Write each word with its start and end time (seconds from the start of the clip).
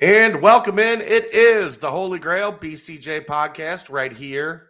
And 0.00 0.40
welcome 0.40 0.78
in. 0.78 1.00
It 1.00 1.34
is 1.34 1.80
the 1.80 1.90
Holy 1.90 2.20
Grail 2.20 2.52
BCJ 2.52 3.26
podcast 3.26 3.90
right 3.90 4.12
here 4.12 4.68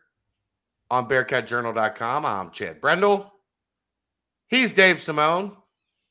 on 0.91 1.07
BearcatJournal.com. 1.07 2.25
I'm 2.25 2.51
Chad 2.51 2.81
Brendel. 2.81 3.31
He's 4.47 4.73
Dave 4.73 4.99
Simone. 4.99 5.55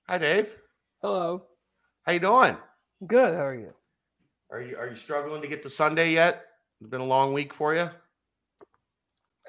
Hi, 0.08 0.20
Dave. 0.20 0.56
Hello. 1.02 1.46
How 2.04 2.12
you 2.12 2.20
doing? 2.20 2.58
Good. 3.08 3.34
How 3.34 3.48
are 3.48 3.56
you? 3.56 3.74
Are 4.52 4.62
you 4.62 4.78
are 4.78 4.88
you 4.88 4.96
struggling 4.96 5.42
to 5.42 5.48
get 5.48 5.64
to 5.64 5.70
Sunday 5.72 6.14
yet? 6.14 6.44
It's 6.80 6.88
been 6.92 7.02
a 7.02 7.04
long 7.04 7.34
week 7.34 7.56
for 7.56 7.74
you. 7.74 7.90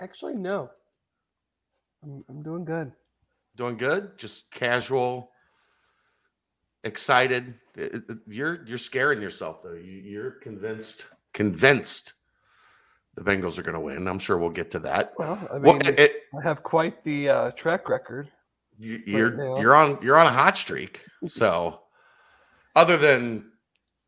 Actually, 0.00 0.36
no. 0.36 0.70
I'm, 2.02 2.24
I'm 2.30 2.42
doing 2.42 2.64
good. 2.64 2.90
Doing 3.54 3.76
good. 3.76 4.16
Just 4.16 4.50
casual, 4.50 5.30
excited. 6.84 7.52
It- 7.79 7.95
it- 8.08 8.18
You're 8.26 8.64
you're 8.66 8.79
scaring 8.79 9.20
yourself 9.20 9.62
though. 9.62 9.73
You, 9.74 9.92
you're 10.12 10.30
convinced 10.32 11.06
convinced 11.32 12.14
the 13.14 13.23
Bengals 13.23 13.59
are 13.59 13.62
going 13.62 13.74
to 13.74 13.80
win. 13.80 14.06
I'm 14.09 14.18
sure 14.18 14.38
we'll 14.38 14.51
get 14.51 14.70
to 14.73 14.78
that. 14.80 15.12
Well, 15.18 15.38
I 15.51 15.54
mean, 15.54 15.62
Well, 15.62 15.80
it- 15.88 15.98
it- 15.98 16.12
I 16.38 16.42
have 16.46 16.62
quite 16.62 17.02
the 17.04 17.28
uh, 17.28 17.51
track 17.52 17.88
record. 17.88 18.30
you, 18.78 19.01
you're 19.06 19.30
now. 19.30 19.60
you're 19.60 19.74
on 19.74 19.98
you're 20.02 20.16
on 20.16 20.27
a 20.27 20.32
hot 20.32 20.56
streak. 20.56 21.02
So, 21.27 21.80
other 22.77 22.96
than 22.96 23.51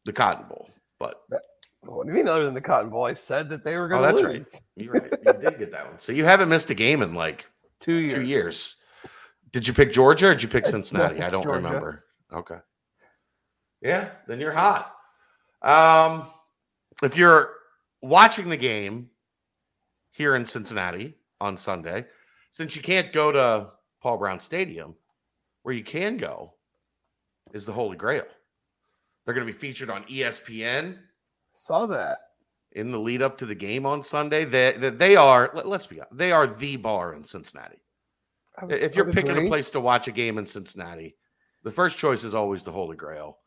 the 0.05 0.12
Cotton 0.12 0.46
Bowl, 0.48 0.68
but 0.98 1.23
What 1.82 2.07
do 2.07 2.12
you 2.12 2.16
mean, 2.18 2.29
other 2.29 2.45
than 2.45 2.55
the 2.55 2.60
Cotton 2.60 2.91
Bowl? 2.91 3.05
I 3.05 3.15
said 3.15 3.48
that 3.51 3.65
they 3.65 3.77
were 3.79 3.87
oh, 3.87 3.88
going 3.98 4.02
to 4.02 4.07
that's 4.07 4.23
lose. 4.23 4.55
right. 4.55 4.62
You're 4.77 4.93
right. 4.93 5.12
You 5.27 5.32
did 5.51 5.59
get 5.59 5.73
that 5.73 5.87
one. 5.88 5.98
So 5.98 6.12
you 6.12 6.24
haven't 6.24 6.48
missed 6.48 6.71
a 6.71 6.74
game 6.74 7.02
in 7.02 7.15
like 7.15 7.46
Two 7.80 7.95
years. 7.95 8.15
two 8.15 8.23
years. 8.23 8.77
Did 9.52 9.66
you 9.66 9.74
pick 9.74 9.91
Georgia 9.93 10.29
or 10.29 10.34
did 10.34 10.43
you 10.45 10.48
pick 10.48 10.66
Cincinnati? 10.66 11.18
no, 11.18 11.27
I 11.27 11.30
don't 11.34 11.43
Georgia. 11.43 11.62
remember. 11.66 12.05
Okay. 12.32 12.59
Yeah, 13.83 14.11
then 14.27 14.41
you're 14.41 14.52
hot. 14.52 14.95
Um, 15.62 16.27
if 17.02 17.16
you're 17.16 17.52
watching 18.02 18.49
the 18.51 18.57
game 18.57 19.10
here 20.10 20.35
in 20.37 20.45
Cincinnati 20.45 21.15
on 21.41 21.57
Sunday, 21.57 22.07
since 22.51 22.77
you 22.77 22.82
can't 22.82 23.13
go 23.13 23.32
to 23.32 23.69
Paul 24.02 24.19
Brown 24.19 24.41
Stadium, 24.41 24.95
where 25.63 25.74
you 25.74 25.85
can 25.85 26.16
go 26.16 26.54
is 27.52 27.65
the 27.66 27.73
Holy 27.73 27.96
Grail. 27.96 28.24
They're 29.24 29.35
going 29.35 29.46
to 29.46 29.52
be 29.52 29.59
featured 29.59 29.91
on 29.91 30.04
ESPN 30.04 30.99
Saw 31.52 31.87
that. 31.87 32.19
in 32.73 32.91
the 32.91 32.99
lead 32.99 33.23
up 33.23 33.38
to 33.38 33.47
the 33.47 33.54
game 33.54 33.85
on 33.87 34.02
Sunday. 34.02 34.45
They, 34.45 34.73
they, 34.79 34.91
they 34.91 35.16
are, 35.16 35.51
let, 35.54 35.66
us 35.66 35.87
be 35.87 36.01
honest, 36.01 36.16
they 36.16 36.32
are 36.32 36.47
the 36.47 36.76
bar 36.76 37.15
in 37.15 37.24
Cincinnati. 37.24 37.82
Would- 38.63 38.73
If 38.73 38.95
you're 38.95 39.13
picking 39.13 39.37
a 39.37 39.49
place 39.49 39.71
to 39.71 39.80
watch 39.80 40.09
a 40.09 40.13
game 40.13 40.38
in 40.38 40.47
Cincinnati, 40.47 41.16
the 41.63 41.71
first 41.71 41.99
choice 41.99 42.24
is 42.24 42.35
always 42.35 42.65
the 42.65 42.73
Holy 42.73 42.97
Grail. 42.97 43.38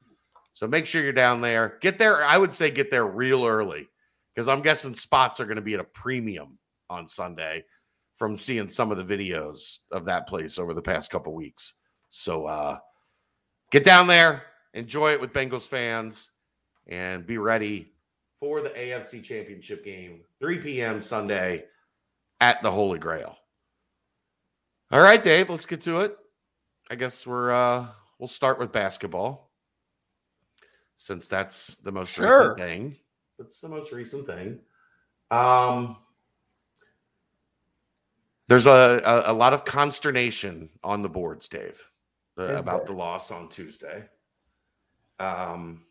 So 0.53 0.67
make 0.67 0.85
sure 0.85 1.03
you're 1.03 1.13
down 1.13 1.41
there. 1.41 1.77
Get 1.81 1.97
there. 1.97 2.23
I 2.23 2.37
would 2.37 2.53
say 2.53 2.69
get 2.69 2.89
there 2.89 3.05
real 3.05 3.45
early 3.45 3.87
because 4.33 4.47
I'm 4.47 4.61
guessing 4.61 4.93
spots 4.93 5.39
are 5.39 5.45
going 5.45 5.57
to 5.57 5.61
be 5.61 5.73
at 5.73 5.79
a 5.79 5.85
premium 5.85 6.57
on 6.89 7.07
Sunday 7.07 7.65
from 8.13 8.35
seeing 8.35 8.69
some 8.69 8.91
of 8.91 8.97
the 8.97 9.17
videos 9.17 9.79
of 9.91 10.05
that 10.05 10.27
place 10.27 10.59
over 10.59 10.73
the 10.73 10.81
past 10.81 11.09
couple 11.09 11.33
weeks. 11.33 11.73
So 12.09 12.45
uh, 12.45 12.77
get 13.71 13.83
down 13.83 14.05
there, 14.07 14.43
enjoy 14.73 15.13
it 15.13 15.21
with 15.21 15.33
Bengals 15.33 15.67
fans, 15.67 16.29
and 16.87 17.25
be 17.25 17.39
ready 17.39 17.91
for 18.39 18.61
the 18.61 18.69
AFC 18.69 19.23
Championship 19.23 19.83
game, 19.83 20.21
3 20.39 20.59
p.m. 20.59 21.01
Sunday 21.01 21.65
at 22.39 22.61
the 22.61 22.69
Holy 22.69 22.99
Grail. 22.99 23.37
All 24.91 25.01
right, 25.01 25.23
Dave, 25.23 25.49
let's 25.49 25.65
get 25.65 25.81
to 25.81 26.01
it. 26.01 26.15
I 26.91 26.95
guess 26.95 27.25
we're 27.25 27.51
uh 27.51 27.87
we'll 28.19 28.27
start 28.27 28.59
with 28.59 28.71
basketball. 28.71 29.42
Since 30.97 31.27
that's 31.27 31.77
the 31.77 31.91
most 31.91 32.13
Sure. 32.13 32.39
recent 32.53 32.57
thing. 32.57 32.97
That's 33.39 33.59
the 33.59 33.69
most 33.69 33.91
recent 33.91 34.25
thing. 34.27 34.59
Um 35.31 35.97
there's 38.47 38.67
a, 38.67 39.01
a, 39.03 39.31
a 39.31 39.33
lot 39.33 39.53
of 39.53 39.65
consternation 39.65 40.69
on 40.83 41.01
the 41.01 41.09
boards, 41.09 41.47
Dave, 41.47 41.81
uh, 42.37 42.43
Is 42.43 42.61
about 42.63 42.79
there? 42.85 42.87
the 42.87 42.93
loss 42.93 43.31
on 43.31 43.49
Tuesday. 43.49 44.03
Um 45.19 45.85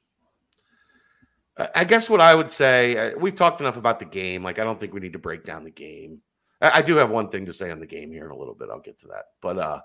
I 1.59 1.69
I 1.77 1.85
guess 1.85 2.09
what 2.09 2.21
I 2.21 2.35
would 2.35 2.51
say, 2.51 2.97
uh, 3.13 3.19
we've 3.19 3.35
talked 3.35 3.61
enough 3.61 3.77
about 3.77 3.99
the 3.99 4.05
game. 4.07 4.43
Like, 4.43 4.59
I 4.59 4.65
don't 4.65 4.79
think 4.81 4.95
we 4.95 5.01
need 5.01 5.13
to 5.15 5.19
break 5.19 5.45
down 5.45 5.65
the 5.65 5.71
game. 5.71 6.21
I, 6.63 6.79
I 6.79 6.83
do 6.83 6.97
have 6.97 7.11
one 7.11 7.29
thing 7.29 7.45
to 7.47 7.53
say 7.53 7.71
on 7.71 7.81
the 7.81 7.87
game 7.87 8.11
here 8.11 8.25
in 8.25 8.31
a 8.31 8.37
little 8.37 8.55
bit. 8.55 8.69
I'll 8.71 8.81
get 8.81 8.99
to 9.01 9.09
that. 9.09 9.25
But 9.43 9.59
uh, 9.59 9.81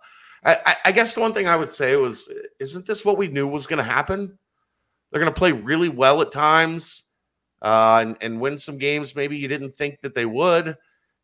I, 0.45 0.55
I- 0.65 0.75
I 0.85 0.91
guess 0.93 1.13
the 1.15 1.21
one 1.21 1.33
thing 1.33 1.47
I 1.47 1.55
would 1.57 1.69
say 1.69 1.95
was, 1.97 2.31
isn't 2.59 2.85
this 2.85 3.03
what 3.03 3.17
we 3.17 3.27
knew 3.27 3.47
was 3.47 3.67
going 3.67 3.79
to 3.79 3.83
happen? 3.83 4.37
They're 5.11 5.21
going 5.21 5.33
to 5.33 5.37
play 5.37 5.51
really 5.51 5.89
well 5.89 6.21
at 6.21 6.31
times 6.31 7.03
uh, 7.61 7.99
and, 8.01 8.17
and 8.21 8.41
win 8.41 8.57
some 8.57 8.77
games 8.77 9.15
maybe 9.15 9.37
you 9.37 9.47
didn't 9.47 9.75
think 9.75 10.01
that 10.01 10.13
they 10.13 10.25
would. 10.25 10.77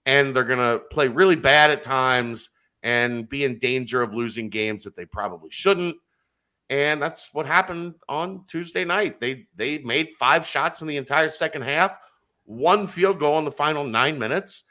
And 0.06 0.36
they're 0.36 0.44
going 0.44 0.60
to 0.60 0.84
play 0.92 1.08
really 1.08 1.36
bad 1.36 1.72
at 1.72 1.84
times 1.84 2.50
and 2.82 3.28
be 3.30 3.46
in 3.46 3.60
danger 3.60 4.02
of 4.02 4.14
losing 4.14 4.50
games 4.50 4.84
that 4.84 4.96
they 4.96 5.06
probably 5.06 5.50
shouldn't. 5.50 5.96
And 6.70 7.02
that's 7.02 7.34
what 7.34 7.46
happened 7.46 7.96
on 8.10 8.46
Tuesday 8.48 8.84
night. 8.84 9.20
They 9.20 9.48
they 9.56 9.78
made 9.80 10.12
five 10.12 10.46
shots 10.46 10.82
in 10.82 10.88
the 10.88 10.98
entire 10.98 11.28
second 11.28 11.62
half, 11.62 11.98
one 12.46 12.88
field 12.88 13.20
goal 13.20 13.38
in 13.40 13.46
the 13.46 13.52
final 13.52 13.84
nine 13.84 14.18
minutes. 14.18 14.64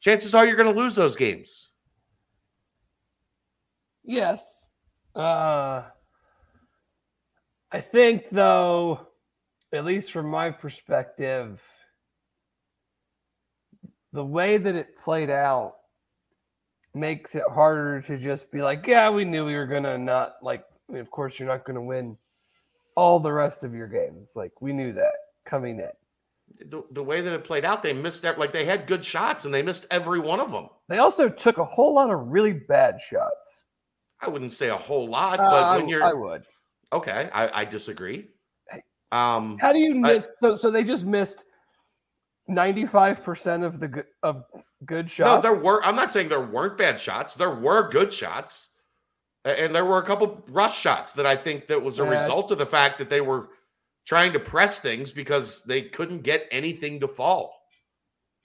Chances 0.00 0.34
are 0.34 0.46
you're 0.46 0.56
going 0.56 0.72
to 0.72 0.80
lose 0.80 0.94
those 0.94 1.16
games. 1.16 1.70
Yes. 4.02 4.68
Uh, 5.14 5.82
I 7.72 7.80
think, 7.80 8.24
though, 8.32 9.06
at 9.72 9.84
least 9.84 10.10
from 10.12 10.26
my 10.26 10.50
perspective, 10.50 11.62
the 14.12 14.24
way 14.24 14.56
that 14.56 14.74
it 14.74 14.96
played 14.96 15.30
out 15.30 15.76
makes 16.94 17.36
it 17.36 17.44
harder 17.48 18.02
to 18.02 18.18
just 18.18 18.50
be 18.50 18.62
like, 18.62 18.86
yeah, 18.86 19.08
we 19.10 19.24
knew 19.24 19.46
we 19.46 19.54
were 19.54 19.66
going 19.66 19.84
to 19.84 19.96
not, 19.98 20.34
like, 20.42 20.64
I 20.88 20.94
mean, 20.94 21.00
of 21.00 21.10
course, 21.10 21.38
you're 21.38 21.48
not 21.48 21.64
going 21.64 21.76
to 21.76 21.82
win 21.82 22.16
all 22.96 23.20
the 23.20 23.32
rest 23.32 23.62
of 23.62 23.72
your 23.72 23.86
games. 23.86 24.32
Like, 24.34 24.60
we 24.60 24.72
knew 24.72 24.92
that 24.94 25.14
coming 25.46 25.78
in. 25.78 26.68
The, 26.68 26.82
the 26.90 27.04
way 27.04 27.20
that 27.20 27.32
it 27.32 27.44
played 27.44 27.64
out, 27.64 27.84
they 27.84 27.92
missed 27.92 28.24
ev- 28.24 28.36
like 28.36 28.52
they 28.52 28.64
had 28.64 28.88
good 28.88 29.04
shots 29.04 29.44
and 29.44 29.54
they 29.54 29.62
missed 29.62 29.86
every 29.92 30.18
one 30.18 30.40
of 30.40 30.50
them. 30.50 30.68
They 30.88 30.98
also 30.98 31.28
took 31.28 31.58
a 31.58 31.64
whole 31.64 31.94
lot 31.94 32.10
of 32.10 32.26
really 32.26 32.52
bad 32.52 33.00
shots. 33.00 33.64
I 34.20 34.28
wouldn't 34.28 34.52
say 34.52 34.68
a 34.68 34.76
whole 34.76 35.08
lot, 35.08 35.38
Uh, 35.38 35.48
but 35.48 35.62
I, 35.62 35.76
when 35.76 35.88
you're 35.88 36.02
I 36.02 36.12
would. 36.12 36.42
Okay, 36.92 37.30
I, 37.32 37.60
I 37.60 37.64
disagree. 37.64 38.28
Um, 39.12 39.58
How 39.60 39.72
do 39.72 39.78
you 39.78 39.96
I- 39.96 40.14
miss? 40.14 40.36
so, 40.42 40.56
so 40.56 40.70
they 40.70 40.84
just 40.84 41.04
missed 41.04 41.44
ninety-five 42.48 43.22
percent 43.24 43.62
of 43.64 43.80
the 43.80 43.88
good 43.88 44.06
of 44.22 44.44
good 44.84 45.10
shots. 45.10 45.44
no, 45.44 45.52
there 45.52 45.60
were. 45.62 45.82
I'm 45.84 45.96
not 45.96 46.10
saying 46.10 46.28
there 46.28 46.40
weren't 46.40 46.78
bad 46.78 46.98
shots. 46.98 47.34
There 47.34 47.54
were 47.54 47.88
good 47.90 48.12
shots, 48.12 48.68
and 49.44 49.74
there 49.74 49.84
were 49.84 49.98
a 49.98 50.04
couple 50.06 50.44
rush 50.48 50.78
shots 50.78 51.12
that 51.14 51.26
I 51.26 51.36
think 51.36 51.66
that 51.68 51.80
was 51.82 51.98
a 51.98 52.04
Yeah. 52.04 52.20
result 52.22 52.50
of 52.50 52.58
the 52.58 52.66
fact 52.66 52.98
that 52.98 53.10
they 53.10 53.20
were 53.20 53.48
trying 54.06 54.32
to 54.32 54.40
press 54.40 54.80
things 54.80 55.12
because 55.12 55.62
they 55.64 55.82
couldn't 55.82 56.22
get 56.22 56.46
anything 56.50 57.00
to 57.00 57.08
fall. 57.08 57.56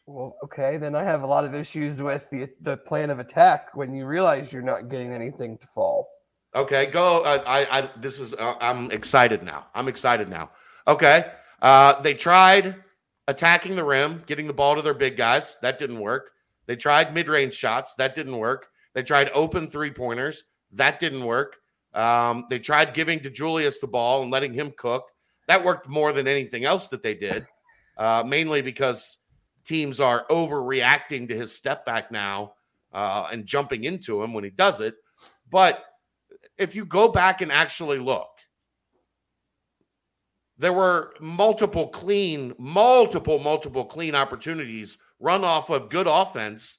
Well, 0.07 0.35
okay, 0.44 0.77
then 0.77 0.94
I 0.94 1.03
have 1.03 1.23
a 1.23 1.27
lot 1.27 1.45
of 1.45 1.56
issues 1.56 2.01
with 2.01 2.29
the 2.31 2.50
the 2.62 2.77
plan 2.77 3.09
of 3.09 3.19
attack 3.19 3.69
when 3.75 3.94
you 3.94 4.06
realize 4.06 4.51
you're 4.53 4.62
not 4.62 4.89
getting 4.89 5.12
anything 5.13 5.57
to 5.59 5.67
fall. 5.67 6.07
Okay, 6.56 6.86
go. 6.86 7.22
Uh, 7.22 7.44
I, 7.46 7.80
I, 7.80 7.90
this 7.98 8.20
is. 8.20 8.34
Uh, 8.34 8.56
I'm 8.62 8.90
excited 8.92 9.44
now. 9.44 9.66
I'm 9.76 9.90
excited 9.90 10.30
now. 10.30 10.52
Okay, 10.88 11.26
uh, 11.62 12.02
they 12.02 12.14
tried 12.14 12.76
attacking 13.28 13.76
the 13.76 13.84
rim, 13.84 14.24
getting 14.26 14.48
the 14.48 14.54
ball 14.54 14.76
to 14.76 14.82
their 14.82 14.94
big 14.94 15.18
guys. 15.18 15.58
That 15.62 15.80
didn't 15.80 16.00
work. 16.00 16.32
They 16.66 16.78
tried 16.78 17.14
mid-range 17.14 17.54
shots. 17.54 17.96
That 17.96 18.16
didn't 18.16 18.38
work. 18.38 18.68
They 18.94 19.04
tried 19.04 19.30
open 19.34 19.70
three 19.70 19.92
pointers. 19.92 20.44
That 20.72 21.00
didn't 21.00 21.26
work. 21.26 21.58
Um, 21.94 22.46
they 22.50 22.60
tried 22.60 22.94
giving 22.94 23.20
to 23.22 23.30
Julius 23.30 23.80
the 23.80 23.88
ball 23.88 24.22
and 24.22 24.32
letting 24.32 24.54
him 24.54 24.74
cook. 24.78 25.04
That 25.48 25.63
worked 25.63 25.88
more 25.88 26.13
than 26.13 26.28
anything 26.28 26.66
else 26.66 26.88
that 26.88 27.01
they 27.01 27.13
did, 27.13 27.46
uh, 27.98 28.24
mainly 28.25 28.62
because 28.62 29.18
teams 29.66 30.00
are 30.00 30.25
overreacting 30.30 31.28
to 31.28 31.36
his 31.36 31.54
step 31.54 31.86
back 31.86 32.12
now 32.12 32.54
uh, 32.94 33.28
and 33.31 33.46
jumping 33.46 33.84
into 33.84 34.24
him 34.24 34.34
when 34.34 34.44
he 34.44 34.50
does 34.50 34.80
it. 34.80 34.96
But 35.51 35.84
if 36.57 36.75
you 36.75 36.86
go 36.86 37.07
back 37.10 37.42
and 37.42 37.52
actually 37.52 38.00
look, 38.00 38.30
there 40.57 40.74
were 40.74 41.13
multiple 41.19 41.90
clean, 41.90 42.54
multiple, 42.57 43.40
multiple 43.40 43.86
clean 43.86 44.16
opportunities 44.16 44.98
run 45.19 45.44
off 45.44 45.69
of 45.69 45.90
good 45.90 46.07
offense 46.07 46.78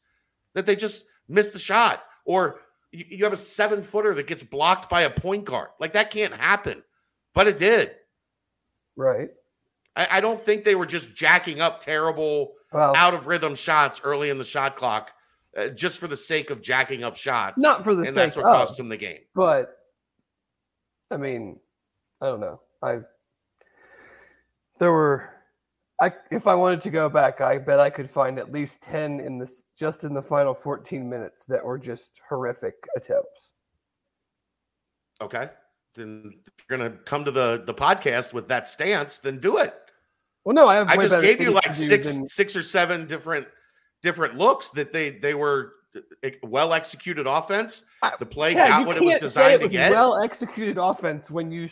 that 0.54 0.66
they 0.66 0.76
just 0.76 1.04
missed 1.28 1.52
the 1.52 1.58
shot. 1.58 2.02
Or 2.24 2.60
you, 2.90 3.04
you 3.08 3.24
have 3.24 3.32
a 3.32 3.36
seven 3.36 3.82
footer 3.82 4.14
that 4.14 4.26
gets 4.26 4.42
blocked 4.42 4.88
by 4.88 5.02
a 5.02 5.10
point 5.10 5.44
guard. 5.44 5.68
Like 5.78 5.92
that 5.92 6.10
can't 6.10 6.34
happen, 6.34 6.82
but 7.34 7.46
it 7.46 7.58
did. 7.58 7.92
Right. 8.96 9.28
I, 9.94 10.08
I 10.12 10.20
don't 10.20 10.40
think 10.40 10.64
they 10.64 10.74
were 10.74 10.86
just 10.86 11.14
jacking 11.14 11.60
up 11.60 11.82
terrible, 11.82 12.54
Well, 12.72 12.96
out 12.96 13.12
of 13.12 13.26
rhythm 13.26 13.54
shots 13.54 14.00
early 14.02 14.30
in 14.30 14.38
the 14.38 14.44
shot 14.44 14.76
clock 14.76 15.10
uh, 15.56 15.68
just 15.68 15.98
for 15.98 16.06
the 16.08 16.16
sake 16.16 16.50
of 16.50 16.60
jacking 16.60 17.02
up 17.04 17.16
shots. 17.16 17.60
not 17.60 17.82
for 17.84 17.94
the 17.94 18.02
and 18.02 18.08
sake 18.08 18.24
that's 18.26 18.36
what 18.36 18.46
of, 18.46 18.52
cost 18.52 18.78
him 18.78 18.88
the 18.88 18.96
game. 18.96 19.20
but 19.34 19.76
I 21.10 21.16
mean, 21.16 21.58
I 22.20 22.26
don't 22.26 22.40
know. 22.40 22.60
I 22.82 23.00
There 24.78 24.92
were, 24.92 25.30
I 26.00 26.12
if 26.30 26.46
I 26.46 26.54
wanted 26.54 26.82
to 26.82 26.90
go 26.90 27.08
back, 27.08 27.40
I 27.40 27.58
bet 27.58 27.80
I 27.80 27.90
could 27.90 28.10
find 28.10 28.38
at 28.38 28.52
least 28.52 28.82
ten 28.82 29.20
in 29.20 29.38
this 29.38 29.64
just 29.78 30.04
in 30.04 30.12
the 30.14 30.22
final 30.22 30.52
fourteen 30.54 31.08
minutes 31.08 31.44
that 31.46 31.64
were 31.64 31.78
just 31.78 32.20
horrific 32.28 32.74
attempts. 32.96 33.54
Okay, 35.22 35.48
then 35.94 36.34
if 36.46 36.52
you're 36.68 36.76
gonna 36.78 36.96
come 37.04 37.24
to 37.24 37.30
the 37.30 37.62
the 37.64 37.72
podcast 37.74 38.34
with 38.34 38.48
that 38.48 38.68
stance, 38.68 39.18
then 39.18 39.38
do 39.40 39.56
it. 39.58 39.74
Well, 40.44 40.54
no, 40.54 40.68
I 40.68 40.74
have. 40.74 40.88
I 40.88 40.96
just 40.96 41.20
gave 41.22 41.40
you 41.40 41.50
like 41.52 41.72
six 41.74 42.08
than- 42.08 42.26
six 42.26 42.54
or 42.54 42.62
seven 42.62 43.06
different 43.06 43.46
different 44.06 44.36
looks 44.36 44.68
that 44.68 44.92
they 44.92 45.10
they 45.10 45.34
were 45.34 45.72
eh, 45.96 46.00
eh, 46.22 46.30
well 46.44 46.72
executed 46.72 47.26
offense. 47.26 47.86
The 48.20 48.24
play 48.24 48.52
Yeah, 48.54 48.68
got 48.68 48.86
what 48.86 48.96
it 48.96 49.02
was 49.02 49.18
designed 49.18 49.54
it 49.54 49.58
to 49.62 49.68
get. 49.68 49.90
well 49.90 50.22
executed 50.22 50.78
offense 50.78 51.28
when 51.28 51.50
you 51.50 51.68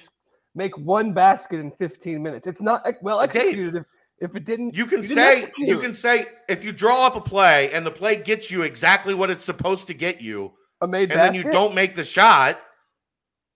make 0.57 0.77
one 0.77 1.13
basket 1.13 1.61
in 1.61 1.71
15 1.71 2.21
minutes. 2.21 2.49
It's 2.49 2.61
not 2.61 2.85
well 3.03 3.25
Dave, 3.29 3.37
executed 3.37 3.77
if, 3.77 3.85
if 4.31 4.35
it 4.37 4.45
didn't. 4.45 4.75
You 4.75 4.87
can 4.87 5.03
didn't 5.03 5.15
say 5.15 5.53
you 5.59 5.79
can 5.79 5.95
say 5.95 6.27
if 6.49 6.65
you 6.65 6.73
draw 6.73 7.07
up 7.07 7.15
a 7.15 7.21
play 7.21 7.73
and 7.73 7.87
the 7.87 7.93
play 7.93 8.17
gets 8.17 8.51
you 8.51 8.63
exactly 8.63 9.15
what 9.15 9.31
it's 9.31 9.45
supposed 9.45 9.87
to 9.87 9.95
get 9.95 10.21
you, 10.21 10.53
a 10.81 10.89
made 10.89 11.13
and 11.13 11.21
basket. 11.21 11.45
then 11.45 11.47
you 11.47 11.53
don't 11.53 11.73
make 11.73 11.95
the 11.95 12.03
shot. 12.03 12.59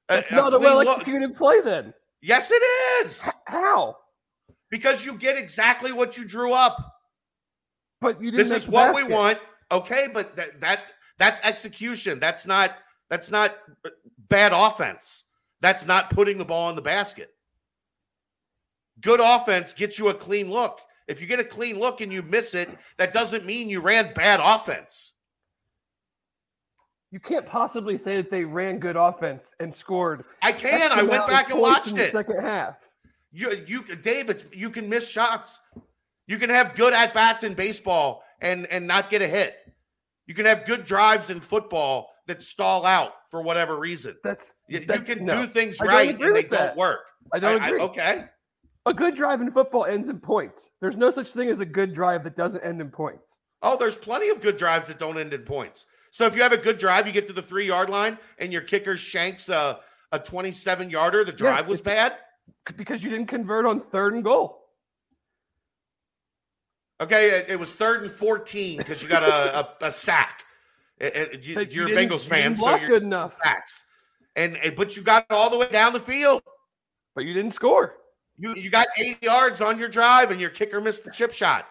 a 0.08 0.22
not 0.30 0.54
a 0.54 0.58
well 0.60 0.80
executed 0.88 1.34
play. 1.34 1.60
Then 1.62 1.92
Yes, 2.22 2.52
it 2.52 2.62
is 3.02 3.28
how? 3.46 3.96
because 4.70 5.04
you 5.04 5.14
get 5.14 5.36
exactly 5.36 5.90
what 5.90 6.16
you 6.16 6.24
drew 6.24 6.52
up. 6.52 6.94
But 8.00 8.20
you 8.22 8.30
didn't. 8.30 8.48
This 8.48 8.62
is 8.62 8.68
what 8.68 8.94
we 8.94 9.02
want. 9.02 9.38
Okay, 9.70 10.08
but 10.12 10.36
that 10.36 10.60
that 10.60 10.80
that's 11.18 11.40
execution. 11.42 12.18
That's 12.20 12.46
not 12.46 12.72
that's 13.10 13.30
not 13.30 13.56
bad 14.28 14.52
offense. 14.54 15.24
That's 15.60 15.86
not 15.86 16.10
putting 16.10 16.38
the 16.38 16.44
ball 16.44 16.70
in 16.70 16.76
the 16.76 16.82
basket. 16.82 17.30
Good 19.00 19.20
offense 19.20 19.72
gets 19.72 19.98
you 19.98 20.08
a 20.08 20.14
clean 20.14 20.50
look. 20.50 20.80
If 21.06 21.20
you 21.20 21.26
get 21.26 21.40
a 21.40 21.44
clean 21.44 21.78
look 21.78 22.00
and 22.00 22.12
you 22.12 22.22
miss 22.22 22.54
it, 22.54 22.68
that 22.98 23.12
doesn't 23.12 23.46
mean 23.46 23.68
you 23.68 23.80
ran 23.80 24.12
bad 24.14 24.40
offense. 24.42 25.12
You 27.10 27.18
can't 27.18 27.46
possibly 27.46 27.96
say 27.96 28.16
that 28.16 28.30
they 28.30 28.44
ran 28.44 28.78
good 28.78 28.96
offense 28.96 29.54
and 29.60 29.74
scored. 29.74 30.24
I 30.42 30.52
can. 30.52 30.92
I 30.92 31.02
went 31.02 31.26
back 31.26 31.50
and 31.50 31.58
watched 31.58 31.96
it. 31.96 32.12
Second 32.12 32.42
half. 32.42 32.76
You, 33.32 33.64
you, 33.66 33.82
Dave, 33.96 34.28
it's, 34.28 34.44
you 34.52 34.68
can 34.68 34.88
miss 34.88 35.08
shots. 35.08 35.60
You 36.28 36.38
can 36.38 36.50
have 36.50 36.76
good 36.76 36.92
at 36.92 37.12
bats 37.14 37.42
in 37.42 37.54
baseball 37.54 38.22
and 38.40 38.66
and 38.66 38.86
not 38.86 39.10
get 39.10 39.22
a 39.22 39.26
hit. 39.26 39.56
You 40.26 40.34
can 40.34 40.44
have 40.46 40.64
good 40.66 40.84
drives 40.84 41.30
in 41.30 41.40
football 41.40 42.10
that 42.26 42.42
stall 42.42 42.84
out 42.84 43.12
for 43.30 43.40
whatever 43.42 43.78
reason. 43.78 44.14
That's 44.22 44.54
You, 44.68 44.80
you 44.80 45.00
can 45.00 45.24
no. 45.24 45.46
do 45.46 45.50
things 45.52 45.80
right 45.80 46.10
and 46.10 46.22
they 46.22 46.30
with 46.42 46.50
don't 46.50 46.76
work. 46.76 47.00
I 47.32 47.38
don't 47.38 47.60
I- 47.60 47.64
I- 47.64 47.68
agree. 47.68 47.80
okay. 47.80 48.24
A 48.86 48.94
good 48.94 49.14
drive 49.14 49.40
in 49.40 49.50
football 49.50 49.84
ends 49.86 50.08
in 50.08 50.20
points. 50.20 50.70
There's 50.80 50.96
no 50.96 51.10
such 51.10 51.32
thing 51.32 51.48
as 51.50 51.60
a 51.60 51.66
good 51.66 51.92
drive 51.92 52.24
that 52.24 52.36
doesn't 52.36 52.62
end 52.62 52.80
in 52.80 52.90
points. 52.90 53.40
Oh, 53.62 53.76
there's 53.76 53.96
plenty 53.96 54.28
of 54.28 54.40
good 54.40 54.56
drives 54.56 54.86
that 54.86 54.98
don't 54.98 55.18
end 55.18 55.32
in 55.34 55.42
points. 55.42 55.84
So 56.10 56.26
if 56.26 56.36
you 56.36 56.42
have 56.42 56.52
a 56.52 56.58
good 56.58 56.78
drive, 56.78 57.06
you 57.06 57.12
get 57.12 57.26
to 57.26 57.32
the 57.34 57.42
three 57.42 57.66
yard 57.66 57.90
line 57.90 58.18
and 58.38 58.52
your 58.52 58.62
kicker 58.62 58.96
shanks 58.96 59.48
a, 59.48 59.80
a 60.12 60.18
27 60.18 60.90
yarder, 60.90 61.24
the 61.24 61.32
drive 61.32 61.68
was 61.68 61.80
bad. 61.80 62.14
Because 62.76 63.02
you 63.04 63.10
didn't 63.10 63.26
convert 63.26 63.66
on 63.66 63.80
third 63.80 64.14
and 64.14 64.24
goal. 64.24 64.67
Okay, 67.00 67.30
it, 67.30 67.46
it 67.50 67.58
was 67.58 67.72
third 67.72 68.02
and 68.02 68.10
14 68.10 68.76
because 68.78 69.02
you 69.02 69.08
got 69.08 69.22
a, 69.22 69.60
a, 69.60 69.86
a 69.86 69.90
sack. 69.92 70.44
It- 70.98 71.42
you, 71.44 71.54
But 71.54 71.70
you 71.72 71.86
you're 71.86 71.96
a 71.98 72.06
Bengals 72.06 72.26
fan, 72.26 72.56
so 72.56 72.74
you're 72.76 72.88
good 72.88 73.02
enough. 73.04 73.38
sacks. 73.42 73.84
And, 74.34 74.56
and 74.56 74.74
but 74.74 74.96
you 74.96 75.02
got 75.02 75.26
all 75.30 75.48
the 75.50 75.56
way 75.58 75.68
down 75.70 75.92
the 75.92 76.00
field. 76.00 76.42
But 77.14 77.24
you 77.24 77.34
didn't 77.34 77.52
score. 77.52 77.94
You 78.36 78.54
you 78.56 78.70
got 78.70 78.86
80 78.96 79.18
yards 79.22 79.60
on 79.60 79.78
your 79.78 79.88
drive, 79.88 80.30
and 80.32 80.40
your 80.40 80.50
kicker 80.50 80.80
missed 80.80 81.04
the 81.04 81.10
chip 81.12 81.32
shot. 81.32 81.66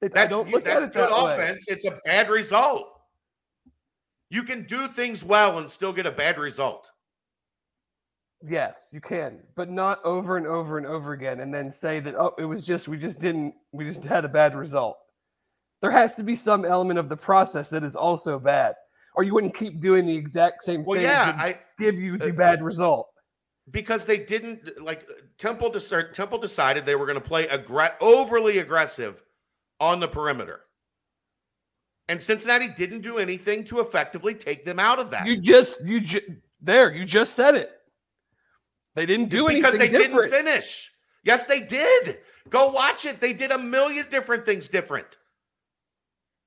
It- 0.00 0.12
That's 0.14 0.30
don't 0.30 0.46
you- 0.46 0.54
look 0.54 0.64
that's 0.64 0.84
at 0.84 0.90
it 0.90 0.94
good 0.94 1.10
that 1.10 1.24
way. 1.24 1.34
offense. 1.34 1.66
It's 1.68 1.84
a 1.84 1.98
bad 2.04 2.28
result. 2.30 2.86
You 4.30 4.42
can 4.44 4.64
do 4.64 4.86
things 4.88 5.24
well 5.24 5.58
and 5.58 5.68
still 5.70 5.92
get 5.92 6.06
a 6.06 6.10
bad 6.12 6.38
result. 6.38 6.90
Yes, 8.46 8.88
you 8.92 9.00
can, 9.00 9.40
but 9.56 9.68
not 9.68 10.04
over 10.04 10.36
and 10.36 10.46
over 10.46 10.78
and 10.78 10.86
over 10.86 11.12
again, 11.12 11.40
and 11.40 11.52
then 11.52 11.72
say 11.72 11.98
that 12.00 12.14
oh, 12.14 12.34
it 12.38 12.44
was 12.44 12.64
just 12.64 12.86
we 12.86 12.96
just 12.96 13.18
didn't 13.18 13.54
we 13.72 13.84
just 13.84 14.04
had 14.04 14.24
a 14.24 14.28
bad 14.28 14.54
result. 14.54 14.96
There 15.82 15.90
has 15.90 16.14
to 16.16 16.22
be 16.22 16.36
some 16.36 16.64
element 16.64 16.98
of 16.98 17.08
the 17.08 17.16
process 17.16 17.68
that 17.70 17.82
is 17.82 17.96
also 17.96 18.38
bad, 18.38 18.74
or 19.16 19.24
you 19.24 19.34
wouldn't 19.34 19.56
keep 19.56 19.80
doing 19.80 20.06
the 20.06 20.14
exact 20.14 20.62
same 20.64 20.84
Well, 20.84 20.96
things 20.98 21.08
yeah, 21.10 21.34
I 21.36 21.58
give 21.78 21.96
you 21.98 22.16
the 22.16 22.30
uh, 22.30 22.32
bad 22.32 22.62
result. 22.62 23.08
because 23.70 24.04
they 24.06 24.18
didn't 24.18 24.80
like 24.80 25.04
Temple. 25.36 25.70
Dec- 25.72 26.12
Temple 26.12 26.38
decided 26.38 26.86
they 26.86 26.96
were 26.96 27.06
going 27.06 27.20
to 27.20 27.28
play 27.28 27.46
aggr- 27.48 27.94
overly 28.00 28.58
aggressive 28.58 29.20
on 29.80 29.98
the 29.98 30.08
perimeter, 30.08 30.60
and 32.08 32.22
Cincinnati 32.22 32.68
didn't 32.68 33.00
do 33.00 33.18
anything 33.18 33.64
to 33.64 33.80
effectively 33.80 34.34
take 34.34 34.64
them 34.64 34.78
out 34.78 35.00
of 35.00 35.10
that. 35.10 35.26
You 35.26 35.36
just 35.40 35.84
you 35.84 36.00
ju- 36.00 36.36
there 36.60 36.92
you 36.94 37.04
just 37.04 37.34
said 37.34 37.56
it. 37.56 37.72
They 38.94 39.06
didn't 39.06 39.28
do 39.30 39.46
anything 39.46 39.62
because 39.62 39.78
they 39.78 39.88
different. 39.88 40.30
didn't 40.30 40.46
finish. 40.46 40.90
Yes, 41.24 41.46
they 41.46 41.60
did. 41.60 42.18
Go 42.48 42.68
watch 42.68 43.04
it. 43.04 43.20
They 43.20 43.32
did 43.32 43.50
a 43.50 43.58
million 43.58 44.06
different 44.10 44.46
things 44.46 44.68
different. 44.68 45.18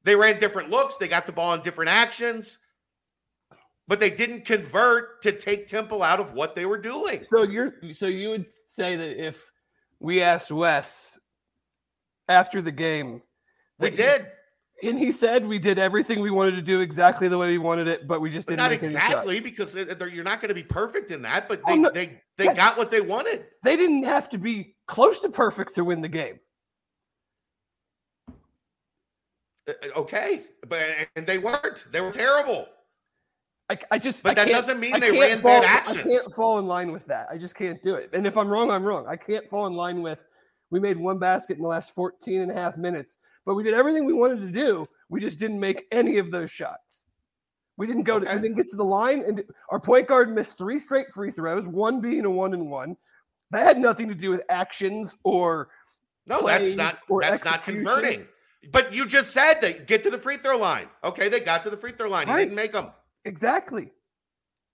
They 0.03 0.15
ran 0.15 0.39
different 0.39 0.69
looks. 0.69 0.97
They 0.97 1.07
got 1.07 1.25
the 1.27 1.31
ball 1.31 1.53
in 1.53 1.61
different 1.61 1.91
actions, 1.91 2.57
but 3.87 3.99
they 3.99 4.09
didn't 4.09 4.45
convert 4.45 5.21
to 5.21 5.31
take 5.31 5.67
Temple 5.67 6.01
out 6.01 6.19
of 6.19 6.33
what 6.33 6.55
they 6.55 6.65
were 6.65 6.79
doing. 6.79 7.23
So 7.29 7.43
you're 7.43 7.75
so 7.93 8.07
you 8.07 8.29
would 8.31 8.51
say 8.51 8.95
that 8.95 9.23
if 9.23 9.51
we 9.99 10.21
asked 10.21 10.51
Wes 10.51 11.19
after 12.27 12.61
the 12.61 12.71
game, 12.71 13.21
We 13.79 13.89
that- 13.91 13.95
did, 13.95 14.31
and 14.83 14.97
he 14.97 15.11
said 15.11 15.45
we 15.45 15.59
did 15.59 15.79
everything 15.79 16.21
we 16.21 16.31
wanted 16.31 16.51
to 16.55 16.61
do 16.61 16.79
exactly 16.79 17.27
the 17.27 17.37
way 17.37 17.47
we 17.47 17.57
wanted 17.57 17.87
it, 17.87 18.07
but 18.07 18.21
we 18.21 18.29
just 18.29 18.47
but 18.47 18.53
didn't 18.57 18.63
not 18.63 18.71
exactly 18.71 19.39
because 19.39 19.75
you're 19.75 20.23
not 20.23 20.41
going 20.41 20.49
to 20.49 20.55
be 20.55 20.63
perfect 20.63 21.11
in 21.11 21.21
that. 21.23 21.47
But 21.47 21.61
Oh, 21.65 21.73
they 21.73 21.77
no. 21.79 21.89
they 21.91 22.21
they 22.37 22.45
Yeah. 22.45 22.53
got 22.53 22.77
what 22.77 22.91
they 22.91 23.01
wanted. 23.01 23.45
They 23.63 23.77
didn't 23.77 24.03
have 24.03 24.29
to 24.29 24.37
be 24.37 24.75
close 24.87 25.19
to 25.21 25.29
perfect 25.29 25.75
to 25.75 25.83
win 25.83 26.01
the 26.01 26.09
game. 26.09 26.39
Uh, 29.67 29.73
Okay, 29.95 30.43
but 30.67 30.81
and 31.15 31.27
they 31.27 31.37
weren't. 31.37 31.85
They 31.91 32.01
were 32.01 32.11
terrible. 32.11 32.67
I, 33.69 33.77
I 33.91 33.99
just 33.99 34.21
But 34.21 34.37
I 34.37 34.45
that 34.45 34.51
doesn't 34.51 34.79
mean 34.81 34.95
I 34.95 34.99
they 34.99 35.11
ran 35.11 35.39
fall, 35.39 35.61
bad 35.61 35.87
I 35.87 35.93
can't 35.93 36.33
fall 36.35 36.59
in 36.59 36.65
line 36.65 36.91
with 36.91 37.05
that. 37.05 37.27
I 37.31 37.37
just 37.37 37.55
can't 37.55 37.81
do 37.81 37.95
it. 37.95 38.09
And 38.11 38.27
if 38.27 38.35
I'm 38.35 38.49
wrong, 38.49 38.69
I'm 38.69 38.83
wrong. 38.83 39.07
I 39.07 39.15
can't 39.15 39.49
fall 39.49 39.65
in 39.67 39.73
line 39.73 40.01
with 40.01 40.25
we 40.71 40.79
made 40.79 40.97
one 40.97 41.19
basket 41.19 41.57
in 41.57 41.63
the 41.63 41.69
last 41.69 41.93
14 41.95 42.41
and 42.41 42.51
a 42.51 42.53
half 42.53 42.75
minutes, 42.77 43.17
but 43.45 43.55
we 43.55 43.63
did 43.63 43.73
everything 43.73 44.05
we 44.05 44.13
wanted 44.13 44.39
to 44.41 44.51
do. 44.51 44.87
We 45.09 45.19
just 45.19 45.39
didn't 45.39 45.59
make 45.59 45.85
any 45.91 46.17
of 46.17 46.31
those 46.31 46.51
shots. 46.51 47.03
We 47.77 47.87
didn't 47.87 48.03
go 48.03 48.19
to 48.19 48.25
Okay. 48.25 48.35
we 48.35 48.41
didn't 48.41 48.57
get 48.57 48.67
to 48.69 48.75
the 48.75 48.83
line, 48.85 49.23
and 49.25 49.43
our 49.69 49.79
point 49.79 50.07
guard 50.07 50.29
missed 50.29 50.57
three 50.57 50.77
straight 50.79 51.11
free 51.11 51.31
throws, 51.31 51.67
one 51.67 51.99
being 52.01 52.25
a 52.25 52.29
one 52.31 52.53
and 52.53 52.69
one. 52.69 52.95
That 53.51 53.65
had 53.65 53.77
nothing 53.79 54.07
to 54.07 54.15
do 54.15 54.29
with 54.29 54.43
actions 54.49 55.17
or 55.23 55.69
No, 56.25 56.45
that's 56.45 56.75
not 56.75 56.99
that's 57.21 57.43
not 57.43 57.63
converting. 57.63 58.27
But 58.71 58.93
you 58.93 59.07
just 59.07 59.31
said 59.31 59.55
they 59.59 59.73
get 59.73 60.03
to 60.03 60.11
the 60.11 60.17
free 60.19 60.37
throw 60.37 60.57
line. 60.57 60.87
Okay, 61.03 61.27
they 61.29 61.39
got 61.39 61.63
to 61.63 61.69
the 61.71 61.77
free 61.77 61.91
throw 61.93 62.07
line. 62.09 62.27
You 62.27 62.35
didn't 62.37 62.55
make 62.55 62.73
them. 62.73 62.91
exactly. 63.25 63.91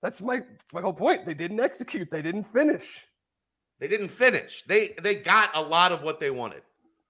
That's 0.04 0.22
my 0.22 0.42
my 0.74 0.82
whole 0.82 0.94
point. 0.94 1.26
They 1.26 1.34
didn't 1.34 1.60
execute. 1.60 2.12
They 2.12 2.22
didn't 2.22 2.44
finish. 2.44 3.06
They 3.80 3.88
didn't 3.88 4.10
finish. 4.10 4.64
They 4.64 4.94
they 5.02 5.16
got 5.16 5.52
a 5.56 5.62
lot 5.62 5.92
of 5.92 6.02
what 6.04 6.20
they 6.20 6.30
wanted, 6.30 6.62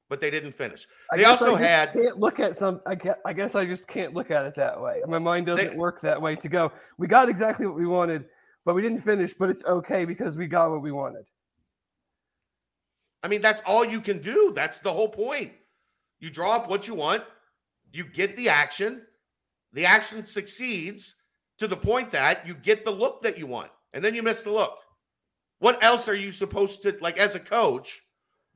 but 0.10 0.22
they 0.22 0.30
didn't 0.32 0.54
finish. 0.54 0.88
I 1.12 1.18
They 1.18 1.26
I 1.26 1.30
also 1.32 1.52
just 1.52 1.64
had- 1.64 1.94
can't 1.94 2.18
look 2.20 2.40
at 2.40 2.56
some. 2.56 2.82
I 2.86 2.96
can't, 2.96 3.18
I 3.26 3.34
guess 3.34 3.56
I 3.56 3.66
just 3.66 3.88
can't 3.88 4.14
look 4.14 4.32
at 4.32 4.46
it 4.46 4.56
that 4.56 4.80
way. 4.82 5.02
My 5.08 5.20
mind 5.20 5.48
doesn't 5.48 5.72
They- 5.72 5.76
work 5.76 6.02
that 6.02 6.22
way. 6.22 6.36
To 6.36 6.50
go, 6.50 6.72
we 6.98 7.08
got 7.08 7.30
exactly 7.30 7.66
what 7.66 7.76
we 7.76 7.86
wanted, 7.86 8.26
but 8.66 8.76
we 8.76 8.82
didn't 8.82 9.02
finish. 9.02 9.34
But 9.34 9.50
it's 9.50 9.64
okay 9.66 10.06
because 10.06 10.38
we 10.38 10.48
got 10.48 10.72
what 10.72 10.82
we 10.82 10.92
wanted. 10.92 11.26
I 13.24 13.28
mean, 13.28 13.42
that's 13.42 13.62
all 13.66 13.84
you 13.84 14.00
can 14.00 14.20
do. 14.22 14.54
That's 14.56 14.80
the 14.80 14.94
whole 14.94 15.10
point. 15.10 15.54
You 16.20 16.30
draw 16.30 16.56
up 16.56 16.70
what 16.70 16.88
you 16.88 16.94
want, 16.96 17.24
you 17.92 18.04
get 18.06 18.36
the 18.36 18.50
action, 18.50 19.06
the 19.74 19.86
action 19.86 20.26
succeeds 20.26 21.16
to 21.58 21.68
the 21.68 21.78
point 21.78 22.12
that 22.12 22.48
you 22.48 22.54
get 22.54 22.86
the 22.86 22.92
look 22.92 23.22
that 23.24 23.38
you 23.38 23.48
want, 23.48 23.72
and 23.94 24.04
then 24.04 24.16
you 24.16 24.24
miss 24.24 24.44
the 24.44 24.52
look. 24.52 24.78
What 25.60 25.84
else 25.84 26.08
are 26.08 26.16
you 26.16 26.32
supposed 26.32 26.84
to, 26.84 26.96
like, 27.02 27.18
as 27.18 27.36
a 27.36 27.40
coach, 27.40 28.02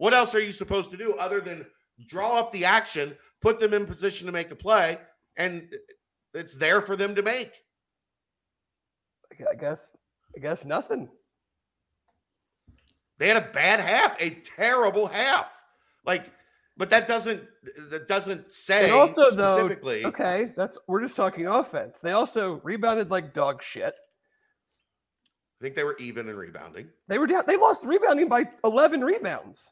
what 0.02 0.16
else 0.16 0.34
are 0.34 0.42
you 0.42 0.52
supposed 0.52 0.90
to 0.90 0.98
do 0.98 1.14
other 1.14 1.40
than 1.42 1.64
draw 2.08 2.40
up 2.40 2.52
the 2.52 2.66
action, 2.66 3.16
put 3.40 3.60
them 3.60 3.72
in 3.72 3.86
position 3.86 4.26
to 4.26 4.32
make 4.32 4.50
a 4.50 4.56
play, 4.56 4.98
and 5.38 5.70
it's 6.34 6.56
there 6.56 6.82
for 6.82 6.96
them 6.96 7.14
to 7.14 7.22
make? 7.22 7.52
I 9.32 9.54
guess. 9.54 9.96
I 10.36 10.40
guess 10.40 10.66
nothing. 10.66 11.08
They 13.20 13.28
had 13.28 13.38
a 13.38 13.52
bad 13.54 13.80
half, 13.80 14.20
a 14.20 14.32
terrible 14.32 15.06
half. 15.06 15.52
Like, 16.04 16.32
but 16.78 16.90
that 16.90 17.08
doesn't 17.08 17.44
that 17.92 18.08
doesn't 18.08 18.52
say 18.52 18.86
And 18.86 18.94
also, 18.94 19.30
though, 19.30 19.70
okay, 19.86 20.52
that's 20.58 20.80
we're 20.88 21.02
just 21.02 21.16
talking 21.16 21.46
offense. 21.46 22.00
They 22.02 22.14
also 22.14 22.60
rebounded 22.64 23.12
like 23.12 23.36
dog 23.36 23.62
shit. 23.62 23.94
I 23.94 25.64
think 25.64 25.76
they 25.76 25.84
were 25.84 25.98
even 26.00 26.28
in 26.28 26.36
rebounding. 26.36 26.88
They 27.08 27.20
were 27.20 27.28
down. 27.28 27.44
They 27.46 27.58
lost 27.58 27.86
rebounding 27.86 28.30
by 28.30 28.46
11 28.64 29.02
rebounds. 29.02 29.70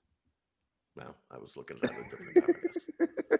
No, 0.96 1.13
I 1.31 1.38
was 1.38 1.55
looking 1.55 1.77
at 1.77 1.84
a 1.84 1.88
different 1.88 2.36
time. 2.36 2.43
I 2.48 2.51
guess. 3.00 3.39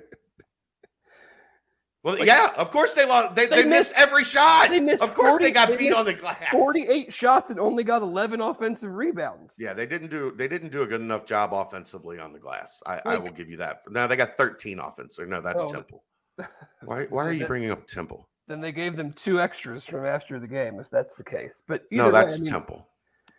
Well, 2.02 2.18
yeah, 2.26 2.54
of 2.56 2.72
course 2.72 2.94
they 2.94 3.06
lost. 3.06 3.36
They, 3.36 3.46
They 3.48 3.64
they, 3.64 3.68
missed, 3.68 3.92
missed- 3.92 3.94
every 3.98 4.24
shot. 4.24 4.70
they 4.70 4.80
missed 4.80 5.04
of 5.04 5.14
course 5.14 5.32
40 5.32 5.44
they 5.44 5.52
got 5.52 5.68
they 5.68 5.76
beat 5.76 5.94
on 5.94 6.06
the 6.06 6.14
glass. 6.14 6.42
48 6.50 7.12
shots 7.12 7.50
and 7.52 7.60
only 7.60 7.84
got 7.84 8.02
11 8.02 8.40
offensive 8.40 8.94
rebounds. 8.94 9.56
Yeah, 9.60 9.74
they 9.74 9.86
didn't 9.86 10.10
do 10.10 10.32
they 10.38 10.48
didn't 10.48 10.72
do 10.72 10.84
a 10.84 10.88
good 10.88 11.02
enough 11.02 11.26
job 11.26 11.54
offensively 11.54 12.18
on 12.18 12.32
the 12.32 12.40
glass. 12.40 12.82
I, 12.86 13.02
I 13.06 13.18
will 13.18 13.32
give 13.34 13.50
you 13.50 13.58
that. 13.58 13.82
No, 13.90 14.08
they 14.08 14.16
got 14.16 14.38
13 14.38 14.80
offense. 14.80 15.20
Or 15.20 15.26
no, 15.26 15.42
that's 15.42 15.62
Oh. 15.64 15.70
Temple. 15.72 16.04
Why 16.86 17.04
why 17.10 17.26
are 17.26 17.34
you 17.34 17.46
bringing 17.46 17.70
up 17.70 17.86
Temple? 17.86 18.30
Then 18.48 18.62
they 18.62 18.72
gave 18.72 18.96
them 18.96 19.12
two 19.12 19.42
extras 19.42 19.84
from 19.84 20.06
after 20.06 20.40
the 20.40 20.48
game, 20.48 20.80
if 20.80 20.90
that's 20.90 21.16
the 21.18 21.24
case. 21.26 21.62
But 21.68 21.84
No, 21.92 22.06
either 22.06 22.14
way, 22.14 22.22
that's 22.22 22.40
I 22.40 22.44
mean, 22.44 22.52
Temple. 22.54 22.88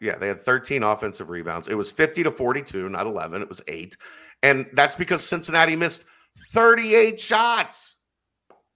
Yeah, 0.01 0.17
they 0.17 0.29
had 0.29 0.41
13 0.41 0.83
offensive 0.83 1.29
rebounds. 1.29 1.69
It 1.69 1.75
was 1.75 1.91
50 1.91 2.23
to 2.23 2.31
42, 2.31 2.89
not 2.89 3.07
11. 3.07 3.43
It 3.43 3.49
was 3.49 3.61
eight. 3.69 3.97
And 4.43 4.67
that's 4.73 4.97
because 4.97 5.23
Cincinnati 5.27 5.77
missed 5.77 6.05
38 6.53 7.21
shots. 7.21 7.97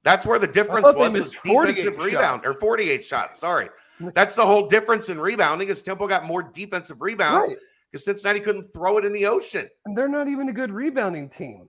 That's 0.02 0.26
where 0.26 0.38
the 0.38 0.47
difference 0.47 0.85
was, 0.85 1.35
48 1.35 1.75
defensive 1.76 1.99
rebound 1.99 2.45
or 2.45 2.52
48 2.61 3.02
shots. 3.02 3.38
Sorry. 3.38 3.71
That's 4.14 4.35
the 4.35 4.45
whole 4.45 4.69
difference 4.69 5.09
in 5.09 5.19
rebounding 5.19 5.69
is 5.69 5.81
Temple 5.81 6.07
got 6.09 6.26
more 6.26 6.43
defensive 6.43 7.00
rebounds 7.00 7.49
right. 7.49 7.57
because 7.90 8.04
Cincinnati 8.04 8.40
couldn't 8.40 8.64
throw 8.64 8.99
it 8.99 9.07
in 9.07 9.12
the 9.14 9.25
ocean. 9.25 9.66
And 9.87 9.97
they're 9.97 10.09
not 10.09 10.28
even 10.28 10.50
a 10.50 10.52
good 10.52 10.71
rebounding 10.73 11.31
team. 11.31 11.69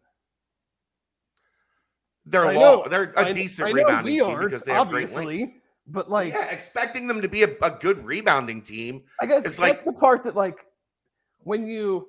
They're 2.26 2.46
I 2.46 2.56
low. 2.56 2.84
know- 2.84 2.90
They're 2.90 3.14
a 3.16 3.28
I- 3.28 3.32
decent 3.32 3.70
I 3.70 3.72
rebounding 3.72 4.22
team 4.22 4.40
because 4.44 4.64
they 4.64 4.74
have 4.74 4.90
great 4.90 5.10
length. 5.16 5.54
But 5.88 6.10
like, 6.10 6.34
yeah, 6.34 6.46
expecting 6.46 7.08
them 7.08 7.22
to 7.22 7.28
be 7.28 7.44
a, 7.44 7.50
a 7.62 7.70
good 7.70 8.04
rebounding 8.04 8.62
team. 8.62 9.04
I 9.22 9.26
guess 9.28 9.46
it's 9.46 9.60
like- 9.60 9.84
the 9.84 9.94
part 9.94 10.24
that 10.24 10.36
like 10.36 10.66
when 11.40 11.68
you 11.68 12.08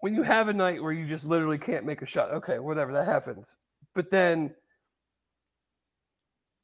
when 0.00 0.14
you 0.14 0.22
have 0.22 0.48
a 0.48 0.52
night 0.52 0.82
where 0.82 0.92
you 0.92 1.06
just 1.06 1.24
literally 1.24 1.58
can't 1.58 1.84
make 1.84 2.02
a 2.02 2.06
shot. 2.06 2.30
Okay, 2.32 2.58
whatever 2.58 2.92
that 2.92 3.06
happens. 3.06 3.54
But 3.94 4.10
then 4.10 4.54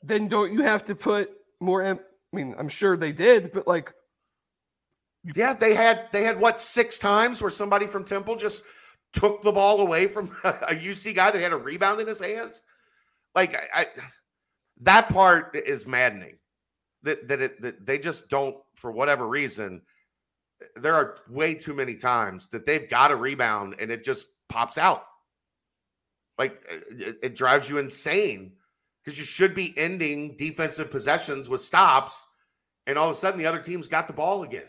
then 0.03 0.29
don't 0.29 0.53
you 0.53 0.63
have 0.63 0.85
to 0.87 0.95
put 0.95 1.31
more 1.61 1.83
em- 1.83 2.01
I 2.33 2.37
mean, 2.37 2.55
I'm 2.59 2.69
sure 2.69 2.97
they 2.97 3.13
did, 3.13 3.53
but 3.53 3.67
like 3.67 3.93
Yeah, 5.35 5.55
they 5.55 5.75
had 5.75 6.09
they 6.13 6.23
had 6.23 6.39
what 6.39 6.61
six 6.61 6.99
times 6.99 7.41
where 7.41 7.51
somebody 7.51 7.87
from 7.87 8.05
Temple 8.05 8.37
just 8.37 8.63
took 9.13 9.43
the 9.43 9.53
ball 9.53 9.81
away 9.81 10.07
from 10.07 10.37
a 10.45 10.75
UC 10.75 11.15
guy 11.15 11.31
that 11.31 11.41
had 11.41 11.53
a 11.53 11.57
rebound 11.57 12.01
in 12.01 12.07
his 12.07 12.21
hands. 12.21 12.63
Like 13.35 13.55
I, 13.75 13.81
I 13.83 13.87
that 14.83 15.09
part 15.09 15.57
is 15.57 15.87
maddening. 15.87 16.39
That 17.03 17.29
that, 17.29 17.41
it, 17.41 17.63
that 17.63 17.87
they 17.87 17.99
just 17.99 18.29
don't 18.29 18.57
for 18.75 18.91
whatever 18.91 19.27
reason. 19.27 19.83
There 20.75 20.95
are 20.95 21.19
way 21.29 21.55
too 21.55 21.75
many 21.75 21.97
times 21.97 22.49
that 22.49 22.65
they've 22.65 22.89
got 22.89 23.11
a 23.11 23.17
rebound 23.17 23.77
and 23.79 23.91
it 23.91 24.05
just 24.05 24.27
pops 24.49 24.79
out. 24.79 25.05
Like 26.39 26.63
it, 26.91 27.19
it 27.23 27.37
drives 27.37 27.69
you 27.69 27.79
insane 27.79 28.53
because 29.05 29.19
you 29.19 29.25
should 29.25 29.55
be 29.55 29.75
ending 29.77 30.37
defensive 30.37 30.91
possessions 30.91 31.49
with 31.49 31.63
stops, 31.63 32.27
and 32.87 32.99
all 32.99 33.09
of 33.09 33.17
a 33.17 33.19
sudden 33.19 33.39
the 33.39 33.47
other 33.47 33.61
team's 33.61 33.89
got 33.89 34.07
the 34.07 34.13
ball 34.13 34.43
again. 34.43 34.67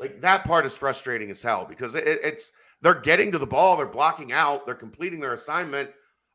Like 0.00 0.20
that 0.22 0.44
part 0.44 0.66
is 0.66 0.76
frustrating 0.76 1.30
as 1.30 1.42
hell 1.42 1.66
because 1.68 1.94
it, 1.94 2.04
it's 2.06 2.52
they're 2.80 2.94
getting 3.00 3.32
to 3.32 3.38
the 3.38 3.46
ball, 3.46 3.76
they're 3.76 3.86
blocking 3.86 4.32
out, 4.32 4.66
they're 4.66 4.74
completing 4.74 5.20
their 5.20 5.32
assignment 5.32 5.90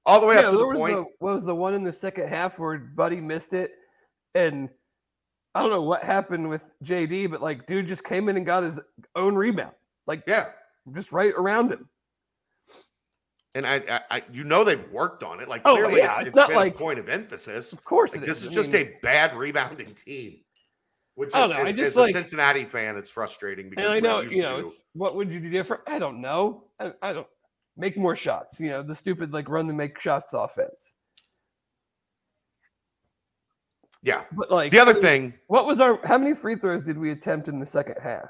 all 0.06 0.20
the 0.20 0.26
way 0.28 0.36
yeah, 0.36 0.42
up 0.42 0.52
to 0.52 0.58
the 0.58 0.66
point. 0.76 0.96
the 0.96 1.06
what 1.20 1.34
was 1.36 1.46
the 1.46 1.56
one 1.56 1.74
in 1.74 1.84
the 1.84 1.94
second 1.94 2.28
half 2.30 2.58
where 2.60 2.78
Buddy 2.78 3.22
missed 3.22 3.54
it 3.54 3.72
and 4.36 4.70
I 5.56 5.62
don't 5.62 5.72
know 5.72 5.82
what 5.82 6.04
happened 6.04 6.50
with 6.50 6.70
JD, 6.84 7.32
but 7.32 7.42
like 7.42 7.66
dude 7.66 7.88
just 7.88 8.04
came 8.04 8.30
in 8.30 8.38
and 8.38 8.46
got 8.46 8.64
his 8.64 8.80
own 9.16 9.36
rebound. 9.36 9.74
Like 10.08 10.24
yeah, 10.28 10.48
just 10.94 11.12
right 11.12 11.34
around 11.36 11.72
him. 11.72 11.90
and 13.56 13.66
I, 13.66 13.76
I, 13.90 14.02
I, 14.18 14.22
you 14.32 14.44
know, 14.44 14.64
they've 14.64 14.90
worked 14.92 15.24
on 15.24 15.40
it. 15.40 15.50
Like 15.50 15.62
Oh, 15.66 15.76
clearly, 15.76 15.98
yeah, 15.98 16.12
it's, 16.12 16.20
it's 16.20 16.28
it's 16.30 16.36
not 16.36 16.52
like- 16.54 16.76
a 16.76 16.78
point 16.78 17.00
of 17.00 17.10
emphasis. 17.10 17.74
Of 17.74 17.84
course 17.84 18.16
Like, 18.16 18.26
this 18.26 18.42
is 18.44 18.50
I 18.50 18.52
just 18.52 18.72
mean, 18.72 18.88
a 18.88 19.00
bad 19.02 19.36
rebounding 19.36 19.94
team. 19.96 20.40
Which 21.16 21.30
is, 21.30 21.36
I 21.36 21.48
know, 21.48 21.56
I 21.56 21.72
just 21.74 21.98
as 21.98 21.98
a 21.98 22.12
Cincinnati 22.14 22.64
fan, 22.64 22.96
it's 22.96 23.10
frustrating 23.10 23.70
because 23.70 23.90
I 23.90 24.00
know, 24.00 24.22
you 24.22 24.42
know, 24.42 24.72
what 24.94 25.18
would 25.18 25.34
you 25.34 25.42
do 25.42 25.50
different? 25.50 25.84
I 25.86 26.00
don't 26.00 26.22
know. 26.22 26.64
I, 26.80 26.94
I 27.02 27.12
don't 27.12 27.28
make 27.80 27.98
more 27.98 28.16
shots. 28.16 28.60
You 28.60 28.68
know, 28.70 28.84
the 28.84 28.94
stupid 28.96 29.34
like 29.34 29.50
run 29.50 29.66
the 29.68 29.74
make 29.74 30.00
shots 30.00 30.34
offense. 30.34 30.94
yeah. 34.04 34.24
But 34.32 34.52
like 34.52 34.72
The 34.72 34.80
other 34.80 34.94
thing, 34.94 35.34
what 35.48 35.66
was 35.66 35.80
our 35.80 36.00
how 36.06 36.18
many 36.18 36.36
free 36.36 36.56
throws 36.56 36.84
did 36.84 36.98
we 36.98 37.12
attempt 37.12 37.48
in 37.48 37.60
the 37.60 37.66
second 37.66 37.96
half? 38.02 38.30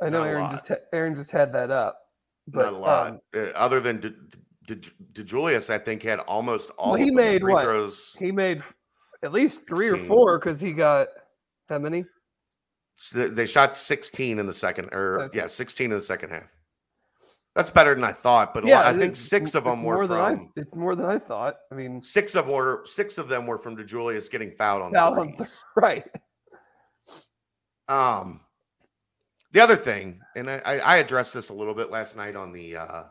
I 0.00 0.08
know 0.10 0.22
Aaron 0.22 0.42
lot. 0.44 0.50
just 0.52 0.70
Aaron 0.92 1.14
just 1.16 1.32
had 1.32 1.52
that 1.54 1.70
up, 1.70 1.98
but 2.46 2.62
not 2.70 2.72
a 2.72 2.76
lot. 2.78 3.06
um, 3.08 3.20
Uh, 3.34 3.38
other 3.54 3.80
than 3.80 4.00
De, 4.00 4.10
De, 4.66 4.76
De 5.12 5.24
Julius, 5.24 5.70
I 5.70 5.78
think 5.78 6.02
had 6.04 6.20
almost 6.20 6.70
all. 6.78 6.92
Well, 6.92 7.00
he 7.00 7.10
made 7.10 7.40
free 7.42 7.52
what? 7.52 7.64
throws. 7.64 8.14
he 8.18 8.30
made 8.30 8.62
at 9.24 9.32
least 9.32 9.66
three 9.68 9.90
or 9.90 9.96
four 10.06 10.38
because 10.38 10.60
he 10.60 10.72
got 10.72 11.08
how 11.68 11.78
many? 11.80 12.04
So 13.00 13.28
they 13.28 13.46
shot 13.46 13.76
16 13.76 14.38
in 14.40 14.46
the 14.46 14.52
second, 14.54 14.88
or 14.92 15.22
Okay. 15.24 15.38
yeah, 15.38 15.46
16 15.46 15.90
in 15.92 15.98
the 15.98 16.02
second 16.04 16.30
half. 16.30 16.50
That's 17.58 17.70
better 17.70 17.92
than 17.92 18.04
I 18.04 18.12
thought, 18.12 18.54
but 18.54 18.64
Yeah, 18.64 18.76
lot, 18.76 18.86
I 18.86 18.96
think 18.96 19.16
six 19.16 19.56
of 19.56 19.64
them 19.64 19.82
were 19.82 20.06
than 20.06 20.20
I. 20.20 20.36
from 20.36 20.52
It's 20.54 20.76
more 20.76 20.94
than 20.94 21.06
I 21.06 21.18
thought. 21.18 21.56
I 21.72 21.74
mean, 21.74 22.00
six 22.00 22.36
of 22.36 22.46
were 22.46 22.84
six 22.84 23.18
of 23.18 23.26
them 23.26 23.48
were 23.48 23.58
from 23.58 23.76
DeJulius 23.76 24.30
getting 24.30 24.52
fouled 24.52 24.80
on 24.80 24.92
foul 24.92 25.18
on 25.18 25.34
threes. 25.34 25.58
right. 25.76 26.04
Um, 27.88 28.42
the 29.50 29.58
other 29.58 29.74
thing, 29.74 30.20
and 30.36 30.48
I, 30.48 30.60
I 30.60 30.96
addressed 30.98 31.34
this 31.34 31.48
a 31.48 31.52
little 31.52 31.74
bit 31.74 31.90
last 31.90 32.16
night 32.16 32.36
on 32.36 32.52
the 32.52 32.76
uh, 32.76 33.02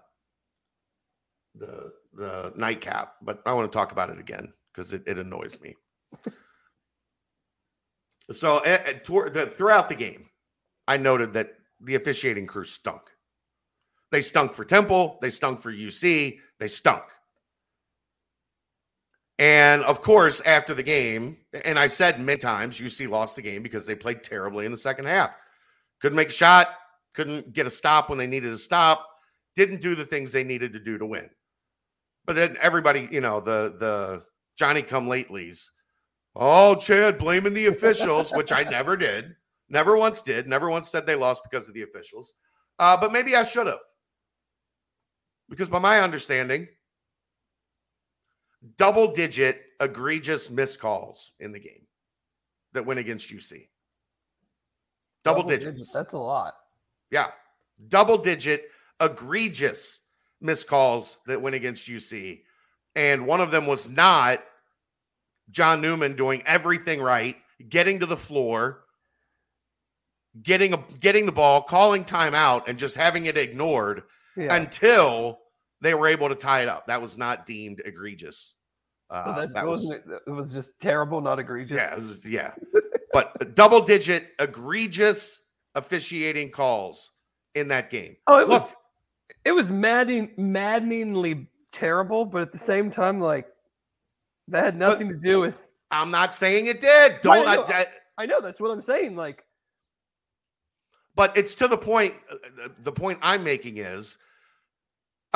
the 1.55 1.91
the 2.13 2.53
nightcap, 2.55 3.15
but 3.21 3.41
I 3.45 3.51
want 3.51 3.69
to 3.69 3.77
talk 3.77 3.91
about 3.91 4.11
it 4.11 4.17
again 4.17 4.53
because 4.73 4.93
it, 4.93 5.03
it 5.07 5.19
annoys 5.19 5.59
me. 5.59 5.75
so 8.31 8.59
eh, 8.59 8.77
eh, 8.85 8.93
toward 9.03 9.33
the, 9.33 9.47
throughout 9.47 9.89
the 9.89 9.95
game, 9.95 10.29
I 10.87 10.95
noted 10.95 11.33
that 11.33 11.49
the 11.81 11.95
officiating 11.95 12.47
crew 12.47 12.63
stunk. 12.63 13.01
They 14.11 14.21
stunk 14.21 14.53
for 14.53 14.65
Temple. 14.65 15.17
They 15.21 15.29
stunk 15.29 15.61
for 15.61 15.71
UC. 15.71 16.39
They 16.59 16.67
stunk. 16.67 17.03
And 19.39 19.83
of 19.83 20.01
course, 20.01 20.41
after 20.41 20.73
the 20.73 20.83
game, 20.83 21.37
and 21.63 21.77
I 21.77 21.87
said 21.87 22.19
many 22.19 22.39
times, 22.39 22.79
UC 22.79 23.09
lost 23.09 23.35
the 23.35 23.41
game 23.41 23.61
because 23.61 23.85
they 23.85 23.95
played 23.95 24.23
terribly 24.23 24.65
in 24.65 24.71
the 24.71 24.77
second 24.77 25.05
half. 25.05 25.35
Couldn't 26.01 26.15
make 26.15 26.29
a 26.29 26.31
shot, 26.31 26.69
couldn't 27.13 27.53
get 27.53 27.67
a 27.67 27.69
stop 27.69 28.09
when 28.09 28.17
they 28.17 28.27
needed 28.27 28.51
a 28.51 28.57
stop, 28.57 29.07
didn't 29.55 29.81
do 29.81 29.93
the 29.93 30.05
things 30.05 30.31
they 30.31 30.43
needed 30.43 30.73
to 30.73 30.79
do 30.79 30.97
to 30.97 31.05
win. 31.05 31.29
But 32.25 32.35
then 32.35 32.57
everybody, 32.61 33.07
you 33.11 33.21
know, 33.21 33.39
the 33.39 33.75
the 33.79 34.23
Johnny 34.57 34.81
come 34.81 35.07
latelys. 35.07 35.69
Oh, 36.35 36.75
Chad 36.75 37.17
blaming 37.17 37.53
the 37.53 37.67
officials, 37.67 38.31
which 38.31 38.51
I 38.51 38.63
never 38.63 38.97
did. 38.97 39.35
Never 39.69 39.97
once 39.97 40.21
did. 40.21 40.47
Never 40.47 40.69
once 40.69 40.89
said 40.89 41.05
they 41.05 41.15
lost 41.15 41.43
because 41.49 41.67
of 41.67 41.73
the 41.73 41.83
officials. 41.83 42.33
Uh, 42.79 42.95
but 42.97 43.11
maybe 43.11 43.35
I 43.35 43.43
should 43.43 43.67
have. 43.67 43.79
Because 45.49 45.69
by 45.69 45.79
my 45.79 46.01
understanding, 46.01 46.67
double 48.77 49.13
digit 49.13 49.61
egregious 49.79 50.49
miscalls 50.49 51.31
in 51.39 51.51
the 51.51 51.59
game 51.59 51.85
that 52.73 52.85
went 52.85 52.99
against 52.99 53.29
UC. 53.29 53.67
Double, 55.23 55.43
digits. 55.43 55.91
That's 55.91 56.13
a 56.13 56.17
lot. 56.17 56.55
Yeah. 57.11 57.27
Double 57.89 58.17
digit 58.17 58.65
egregious 59.01 59.99
miscalls 60.43 61.17
that 61.25 61.41
went 61.41 61.55
against 61.55 61.87
UC. 61.87 62.41
And 62.95 63.27
one 63.27 63.41
of 63.41 63.51
them 63.51 63.67
was 63.67 63.89
not 63.89 64.43
John 65.51 65.81
Newman 65.81 66.15
doing 66.15 66.43
everything 66.45 67.01
right, 67.01 67.35
getting 67.69 67.99
to 67.99 68.05
the 68.05 68.17
floor, 68.17 68.83
getting 70.41 70.73
a 70.73 70.83
getting 70.99 71.25
the 71.25 71.31
ball, 71.31 71.61
calling 71.61 72.03
timeout, 72.05 72.67
and 72.67 72.79
just 72.79 72.95
having 72.95 73.25
it 73.25 73.37
ignored 73.37 74.03
Yeah. 74.37 74.55
until 74.55 75.39
they 75.81 75.93
were 75.93 76.07
able 76.07 76.29
to 76.29 76.35
tie 76.35 76.61
it 76.61 76.67
up. 76.69 76.87
That 76.87 77.01
was 77.01 77.17
not 77.17 77.45
deemed 77.45 77.81
egregious. 77.83 78.53
Uh, 79.09 79.45
that, 79.47 79.65
was, 79.65 79.89
it, 79.89 80.03
it 80.27 80.31
was 80.31 80.53
just 80.53 80.71
terrible, 80.81 81.21
not 81.21 81.39
egregious. 81.39 81.77
yeah, 81.77 81.95
was, 81.95 82.25
yeah. 82.25 82.51
but 83.13 83.55
double 83.55 83.81
digit 83.81 84.29
egregious 84.39 85.39
officiating 85.75 86.51
calls 86.51 87.11
in 87.55 87.69
that 87.69 87.89
game. 87.89 88.17
Oh, 88.27 88.37
it 88.39 88.49
Look, 88.49 88.61
was 88.61 88.75
it 89.45 89.51
was 89.53 89.71
maddening, 89.71 90.33
maddeningly 90.37 91.47
terrible, 91.71 92.25
but 92.25 92.41
at 92.41 92.51
the 92.51 92.57
same 92.57 92.91
time, 92.91 93.19
like 93.21 93.47
that 94.49 94.65
had 94.65 94.75
nothing 94.75 95.07
to 95.09 95.15
do 95.17 95.39
with. 95.39 95.67
I'm 95.89 96.11
not 96.11 96.33
saying 96.33 96.65
it 96.65 96.81
did. 96.81 97.21
Don't. 97.21 97.47
I, 97.47 97.55
I- 97.61 97.87
I 98.19 98.25
know 98.25 98.41
that's 98.41 98.59
what 98.59 98.71
I'm 98.71 98.81
saying. 98.81 99.15
Like, 99.15 99.45
but 101.15 101.37
it's 101.37 101.55
to 101.55 101.67
the 101.67 101.77
point. 101.77 102.13
uh, 102.31 102.69
The 102.83 102.91
point 102.91 103.19
I'm 103.21 103.43
making 103.43 103.77
is, 103.77 104.17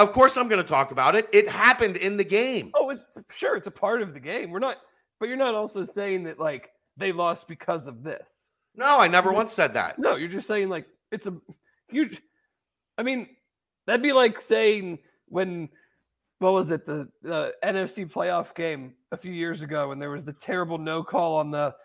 of 0.01 0.11
course, 0.11 0.37
I'm 0.37 0.47
going 0.47 0.61
to 0.61 0.67
talk 0.67 0.91
about 0.91 1.15
it. 1.15 1.27
It 1.31 1.47
happened 1.47 1.97
in 1.97 2.17
the 2.17 2.23
game. 2.23 2.71
oh, 2.75 2.89
it's 2.89 3.19
sure 3.31 3.55
it's 3.55 3.67
a 3.67 3.71
part 3.71 4.01
of 4.01 4.13
the 4.13 4.19
game. 4.19 4.51
We're 4.51 4.59
not 4.59 4.77
but 5.19 5.29
you're 5.29 5.37
not 5.37 5.53
also 5.53 5.85
saying 5.85 6.23
that 6.23 6.39
like 6.39 6.71
they 6.97 7.11
lost 7.11 7.47
because 7.47 7.87
of 7.87 8.03
this. 8.03 8.49
No, 8.75 8.97
I 8.99 9.07
never 9.07 9.29
You're 9.29 9.35
once 9.35 9.49
just- 9.49 9.55
said 9.55 9.73
that. 9.75 9.99
No, 9.99 10.15
you're 10.15 10.27
just 10.29 10.47
saying 10.47 10.69
like 10.69 10.87
it's 11.11 11.27
a 11.27 11.35
huge. 11.89 12.21
I 12.97 13.03
mean, 13.03 13.29
that'd 13.85 14.01
be 14.01 14.13
like 14.13 14.41
saying 14.41 14.99
when 15.27 15.69
what 16.39 16.53
was 16.53 16.71
it 16.71 16.87
the, 16.87 17.07
the 17.21 17.53
NFC 17.63 18.11
playoff 18.11 18.55
game 18.55 18.95
a 19.11 19.17
few 19.17 19.31
years 19.31 19.61
ago 19.61 19.89
when 19.89 19.99
there 19.99 20.09
was 20.09 20.25
the 20.25 20.33
terrible 20.33 20.79
no 20.79 21.03
call 21.03 21.37
on 21.37 21.51
the 21.51 21.75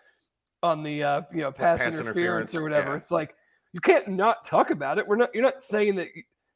on 0.63 0.81
the 0.81 1.03
uh, 1.03 1.21
you 1.31 1.41
know 1.41 1.51
pass, 1.51 1.77
pass 1.77 1.93
interference, 1.93 2.53
interference, 2.53 2.55
or 2.55 2.63
whatever. 2.63 2.89
yeah. 2.89 2.97
It's 2.97 3.11
like 3.11 3.35
you 3.71 3.81
can't 3.81 4.07
not 4.07 4.45
talk 4.45 4.71
about 4.71 4.97
it. 4.97 5.07
We're 5.07 5.15
not. 5.17 5.29
You're 5.35 5.43
not 5.43 5.61
saying 5.61 5.95
that 5.95 6.07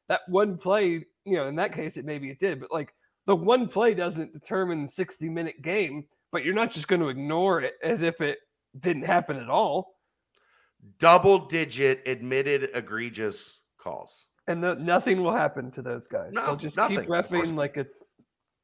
that 0.08 0.22
one 0.28 0.58
play. 0.58 1.06
You 1.24 1.36
know, 1.36 1.46
in 1.46 1.56
that 1.56 1.74
case, 1.74 1.96
it 1.96 2.04
maybe 2.04 2.30
it 2.30 2.40
did, 2.40 2.60
but 2.60 2.72
like 2.72 2.92
the 3.26 3.36
one 3.36 3.68
play 3.68 3.94
doesn't 3.94 4.32
determine 4.32 4.88
60 4.88 5.28
minute 5.28 5.62
game. 5.62 6.04
But 6.32 6.44
you're 6.44 6.54
not 6.54 6.72
just 6.72 6.88
going 6.88 7.02
to 7.02 7.08
ignore 7.10 7.60
it 7.60 7.74
as 7.82 8.00
if 8.00 8.20
it 8.22 8.38
didn't 8.80 9.04
happen 9.04 9.36
at 9.36 9.50
all. 9.50 9.96
Double 10.98 11.46
digit 11.46 12.02
admitted 12.06 12.70
egregious 12.74 13.60
calls. 13.78 14.26
and 14.48 14.62
the, 14.64 14.74
nothing 14.76 15.22
will 15.22 15.34
happen 15.36 15.70
to 15.72 15.82
those 15.82 16.08
guys. 16.08 16.32
No, 16.32 16.46
They'll 16.46 16.56
just 16.56 16.76
nothing, 16.76 17.00
keep 17.00 17.08
refing 17.08 17.54
like 17.54 17.76
it's 17.76 18.02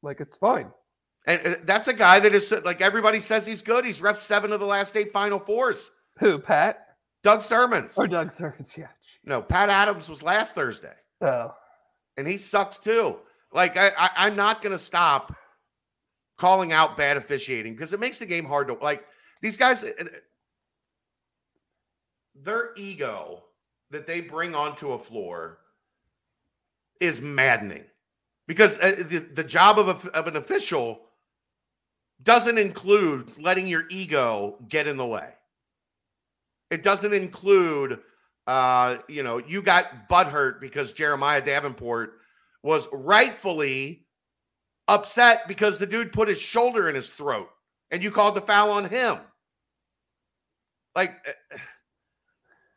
like 0.01 0.19
it's 0.19 0.35
fine. 0.37 0.71
And 1.27 1.59
that's 1.65 1.87
a 1.87 1.93
guy 1.93 2.19
that 2.19 2.33
is 2.33 2.51
like 2.65 2.81
everybody 2.81 3.19
says 3.19 3.45
he's 3.45 3.61
good. 3.61 3.85
He's 3.85 4.01
ref 4.01 4.17
seven 4.17 4.51
of 4.51 4.59
the 4.59 4.65
last 4.65 4.97
eight 4.97 5.13
Final 5.13 5.39
Fours. 5.39 5.91
Who, 6.19 6.39
Pat 6.39 6.87
Doug 7.23 7.39
Sirmons. 7.41 7.97
or 7.97 8.07
Doug 8.07 8.31
Sirmons? 8.31 8.75
Yeah. 8.77 8.87
No, 9.23 9.41
Pat 9.41 9.69
Adams 9.69 10.09
was 10.09 10.23
last 10.23 10.55
Thursday, 10.55 10.95
Oh, 11.21 11.53
and 12.19 12.27
he 12.27 12.37
sucks 12.37 12.77
too. 12.77 13.17
Like 13.51 13.77
I, 13.77 13.91
I 13.97 14.09
I'm 14.17 14.35
not 14.35 14.61
to 14.73 14.77
stop 14.77 15.35
calling 16.37 16.71
out 16.71 16.95
bad 16.95 17.17
officiating 17.17 17.73
because 17.73 17.93
it 17.93 17.99
makes 17.99 18.19
the 18.19 18.25
game 18.25 18.45
hard 18.45 18.67
to 18.67 18.73
like 18.75 19.03
these 19.41 19.57
guys. 19.57 19.83
uh, 19.83 19.89
Their 22.35 22.71
ego 22.77 23.43
that 23.91 24.05
they 24.05 24.21
bring 24.21 24.53
onto 24.53 24.91
a 24.91 24.97
floor 24.97 25.57
is 26.99 27.21
maddening 27.21 27.85
because 28.47 28.77
uh, 28.77 29.03
the, 29.07 29.19
the 29.19 29.43
job 29.43 29.79
of, 29.79 30.05
a, 30.05 30.09
of 30.11 30.27
an 30.27 30.35
official 30.35 31.01
doesn't 32.21 32.57
include 32.57 33.31
letting 33.41 33.67
your 33.67 33.85
ego 33.89 34.57
get 34.67 34.87
in 34.87 34.97
the 34.97 35.05
way. 35.05 35.29
It 36.69 36.83
doesn't 36.83 37.13
include, 37.13 37.99
uh, 38.49 38.97
you 39.07 39.21
know, 39.21 39.37
you 39.37 39.61
got 39.61 40.09
butthurt 40.09 40.59
because 40.59 40.91
Jeremiah 40.93 41.39
Davenport 41.39 42.13
was 42.63 42.87
rightfully 42.91 44.07
upset 44.87 45.47
because 45.47 45.77
the 45.77 45.85
dude 45.85 46.11
put 46.11 46.27
his 46.27 46.41
shoulder 46.41 46.89
in 46.89 46.95
his 46.95 47.09
throat 47.09 47.47
and 47.91 48.01
you 48.01 48.09
called 48.09 48.33
the 48.33 48.41
foul 48.41 48.71
on 48.71 48.85
him. 48.85 49.19
Like, 50.95 51.11
uh, 51.27 51.57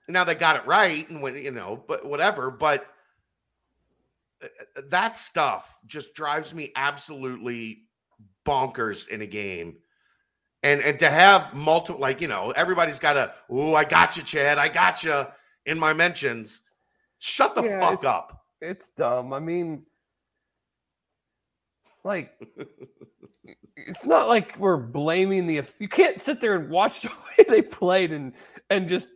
now 0.08 0.24
they 0.24 0.34
got 0.34 0.56
it 0.56 0.66
right 0.66 1.08
and 1.08 1.22
when, 1.22 1.36
you 1.36 1.52
know, 1.52 1.82
but 1.88 2.04
whatever. 2.04 2.50
But 2.50 2.86
uh, 4.44 4.48
that 4.90 5.16
stuff 5.16 5.78
just 5.86 6.12
drives 6.12 6.52
me 6.52 6.70
absolutely 6.76 7.84
bonkers 8.44 9.08
in 9.08 9.22
a 9.22 9.26
game. 9.26 9.76
And 10.62 10.82
and 10.82 10.98
to 10.98 11.08
have 11.08 11.54
multiple 11.54 11.98
like, 11.98 12.20
you 12.20 12.28
know, 12.28 12.50
everybody's 12.50 12.98
got 12.98 13.16
a, 13.16 13.32
oh, 13.48 13.74
I 13.74 13.84
got 13.84 14.18
you, 14.18 14.22
Chad. 14.22 14.58
I 14.58 14.68
got 14.68 15.02
you 15.02 15.24
in 15.66 15.78
my 15.78 15.92
mentions. 15.92 16.62
Shut 17.18 17.54
the 17.54 17.62
Yeah, 17.62 17.80
fuck 17.80 18.00
it's- 18.00 18.14
up. 18.14 18.44
it's 18.60 18.88
dumb. 18.90 19.32
I 19.32 19.38
mean, 19.40 19.84
like, 22.04 22.32
it's 23.76 24.04
not 24.04 24.28
like 24.28 24.56
we're 24.58 24.76
blaming 24.76 25.46
the. 25.46 25.62
You 25.78 25.88
can't 25.88 26.20
sit 26.20 26.40
there 26.40 26.54
and 26.56 26.68
watch 26.70 27.02
the 27.02 27.08
way 27.38 27.44
they 27.48 27.62
played 27.62 28.12
and 28.12 28.32
and 28.70 28.88
just 28.88 29.08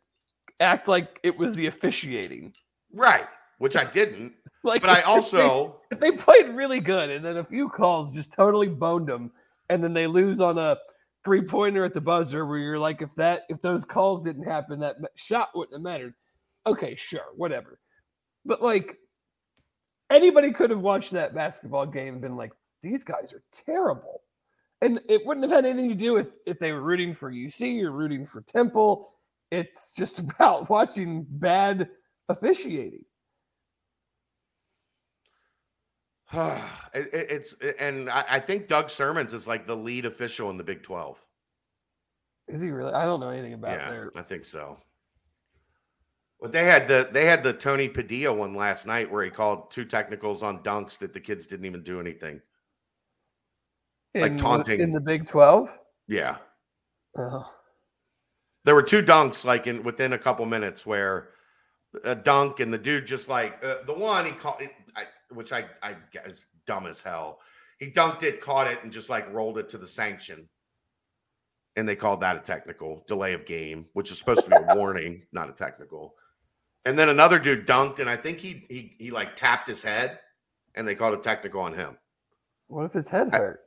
act 0.60 0.88
like 0.88 1.18
it 1.22 1.36
was 1.36 1.52
the 1.54 1.66
officiating. 1.66 2.52
Right. 2.92 3.26
Which 3.58 3.76
I 3.76 3.90
didn't. 3.90 4.32
Like, 4.64 4.80
But 4.82 4.90
I 4.90 4.98
if 4.98 5.04
they- 5.04 5.10
also 5.42 5.80
if 5.92 6.00
they 6.00 6.10
played 6.10 6.48
really 6.48 6.80
good 6.80 7.08
and 7.08 7.24
then 7.24 7.36
a 7.36 7.44
few 7.44 7.68
calls 7.68 8.12
just 8.12 8.32
totally 8.32 8.66
boned 8.66 9.06
them 9.06 9.30
and 9.68 9.84
then 9.84 9.92
they 9.94 10.08
lose 10.08 10.40
on 10.40 10.58
a 10.58 10.76
three 11.24 11.42
pointer 11.42 11.84
at 11.84 11.94
the 11.94 12.00
buzzer 12.00 12.44
where 12.44 12.58
you're 12.58 12.78
like 12.78 13.00
if 13.00 13.14
that 13.14 13.42
if 13.48 13.62
those 13.62 13.84
calls 13.84 14.22
didn't 14.22 14.42
happen 14.42 14.80
that 14.80 14.96
shot 15.14 15.50
wouldn't 15.54 15.74
have 15.74 15.82
mattered 15.82 16.14
okay 16.66 16.96
sure 16.96 17.26
whatever. 17.36 17.78
But 18.44 18.62
like 18.62 18.96
anybody 20.10 20.52
could 20.52 20.70
have 20.70 20.80
watched 20.80 21.12
that 21.12 21.34
basketball 21.34 21.86
game 21.86 22.14
and 22.14 22.22
been 22.22 22.36
like 22.36 22.52
these 22.82 23.02
guys 23.04 23.32
are 23.32 23.42
terrible. 23.52 24.22
And 24.82 25.00
it 25.08 25.24
wouldn't 25.24 25.44
have 25.44 25.52
had 25.52 25.64
anything 25.64 25.88
to 25.90 25.96
do 25.96 26.12
with 26.12 26.32
if 26.46 26.58
they 26.58 26.70
were 26.72 26.82
rooting 26.82 27.14
for 27.14 27.32
UC 27.32 27.82
or 27.82 27.90
rooting 27.92 28.24
for 28.24 28.42
Temple. 28.42 29.10
It's 29.50 29.92
just 29.94 30.18
about 30.20 30.68
watching 30.68 31.26
bad 31.28 31.88
officiating. 32.28 33.04
It, 36.94 37.10
it- 37.12 37.30
it's 37.30 37.54
and 37.78 38.08
I, 38.08 38.24
I 38.28 38.40
think 38.40 38.68
Doug 38.68 38.86
Sirmons 38.88 39.32
is 39.34 39.46
like 39.46 39.66
the 39.66 39.76
lead 39.76 40.06
official 40.06 40.48
in 40.50 40.56
the 40.56 40.64
Big 40.64 40.82
12. 40.82 41.22
is 42.48 42.60
he 42.62 42.70
really? 42.70 42.92
I 42.92 43.04
don't 43.04 43.20
know 43.20 43.28
anything 43.28 43.52
about 43.52 43.78
yeah, 43.78 43.90
their 43.90 44.12
I 44.16 44.22
think 44.22 44.44
so. 44.44 44.78
But 46.46 46.52
they 46.52 46.64
had 46.66 46.86
the 46.86 47.08
they 47.10 47.24
had 47.24 47.42
the 47.42 47.52
Tony 47.52 47.88
Padilla 47.88 48.32
one 48.32 48.54
last 48.54 48.86
night 48.86 49.10
where 49.10 49.24
he 49.24 49.30
called 49.32 49.72
two 49.72 49.84
technicals 49.84 50.44
on 50.44 50.62
dunks 50.62 50.96
that 50.98 51.12
the 51.12 51.18
kids 51.18 51.44
didn't 51.44 51.66
even 51.66 51.82
do 51.82 51.98
anything. 51.98 52.40
like 54.14 54.36
taunting. 54.36 54.78
in 54.78 54.92
the 54.92 55.00
Big 55.00 55.26
Twelve. 55.26 55.76
Yeah. 56.06 56.36
Oh, 57.18 57.52
There 58.64 58.76
were 58.76 58.84
two 58.84 59.02
dunks 59.02 59.44
like 59.44 59.66
in 59.66 59.82
within 59.82 60.12
a 60.12 60.18
couple 60.18 60.46
minutes 60.46 60.86
where 60.86 61.30
a 62.04 62.14
dunk 62.14 62.60
and 62.60 62.72
the 62.72 62.78
dude 62.78 63.06
just 63.06 63.28
like 63.28 63.58
uh, 63.64 63.78
the 63.84 63.94
one 63.94 64.24
he 64.24 64.30
caught 64.30 64.62
it, 64.62 64.70
I, 64.94 65.06
which 65.34 65.52
I 65.52 65.64
I 65.82 65.96
guess 66.12 66.46
dumb 66.64 66.86
as 66.86 67.02
hell. 67.02 67.40
He 67.80 67.90
dunked 67.90 68.22
it, 68.22 68.40
caught 68.40 68.68
it, 68.68 68.78
and 68.84 68.92
just 68.92 69.10
like 69.10 69.34
rolled 69.34 69.58
it 69.58 69.68
to 69.70 69.78
the 69.78 69.86
sanction. 69.88 70.48
And 71.74 71.88
they 71.88 71.96
called 71.96 72.20
that 72.20 72.36
a 72.36 72.38
technical 72.38 73.02
delay 73.08 73.32
of 73.32 73.46
game, 73.46 73.86
which 73.94 74.12
is 74.12 74.18
supposed 74.20 74.44
to 74.44 74.50
be 74.50 74.56
a 74.56 74.76
warning, 74.76 75.22
not 75.32 75.50
a 75.50 75.52
technical. 75.52 76.14
And 76.86 76.96
then 76.98 77.08
another 77.10 77.38
dude 77.38 77.66
dunked, 77.66 77.98
and 77.98 78.08
I 78.08 78.16
think 78.16 78.38
he 78.38 78.64
he 78.70 78.94
he 78.98 79.10
like 79.10 79.34
tapped 79.36 79.66
his 79.68 79.82
head, 79.82 80.20
and 80.76 80.86
they 80.86 80.94
called 80.94 81.14
a 81.14 81.18
technical 81.20 81.60
on 81.60 81.74
him. 81.74 81.98
what 82.68 82.84
if 82.84 82.92
his 82.94 83.08
head 83.10 83.30
I- 83.34 83.38
hurt? 83.38 83.60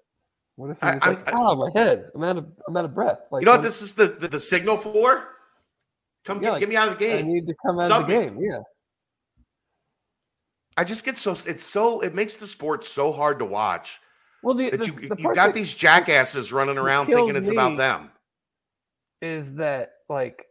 What 0.56 0.72
if 0.72 0.80
he 0.80 0.88
I- 0.88 0.94
was 0.96 1.04
I'm- 1.04 1.16
like, 1.16 1.30
"Oh, 1.34 1.56
my 1.56 1.70
head! 1.80 2.10
I'm 2.16 2.24
out 2.24 2.38
of 2.38 2.48
I'm 2.68 2.76
out 2.78 2.86
of 2.86 2.96
breath." 2.96 3.20
Like, 3.32 3.42
You 3.42 3.46
know 3.46 3.52
what 3.54 3.62
this 3.62 3.82
is 3.82 3.94
the 3.94 4.08
the, 4.08 4.28
the 4.30 4.40
signal 4.40 4.78
for? 4.78 5.28
Come 6.26 6.38
Yeah, 6.38 6.48
get, 6.48 6.52
like, 6.54 6.60
get 6.62 6.70
me 6.70 6.76
out 6.78 6.88
of 6.90 6.98
the 6.98 7.06
game. 7.06 7.26
I 7.26 7.28
need 7.28 7.46
to 7.48 7.56
come 7.66 7.78
out 7.80 7.92
of 7.92 8.08
the 8.08 8.14
me. 8.14 8.26
game. 8.26 8.38
Yeah, 8.42 8.60
I 10.78 10.84
just 10.86 11.04
get 11.04 11.18
so 11.18 11.32
it's 11.46 11.64
so 11.64 12.00
it 12.02 12.16
makes 12.16 12.38
the 12.38 12.48
sport 12.48 12.86
so 12.86 13.12
hard 13.12 13.40
to 13.40 13.46
watch 13.46 14.00
well, 14.44 14.56
the, 14.56 14.70
that 14.70 14.80
the, 14.80 14.86
you 14.86 15.10
the 15.10 15.16
you 15.18 15.36
got 15.36 15.54
these 15.54 15.74
jackasses 15.74 16.54
running 16.54 16.78
around 16.78 17.08
thinking 17.08 17.36
it's 17.36 17.50
about 17.50 17.76
them. 17.78 18.12
is 19.22 19.56
that 19.56 19.92
like 20.08 20.46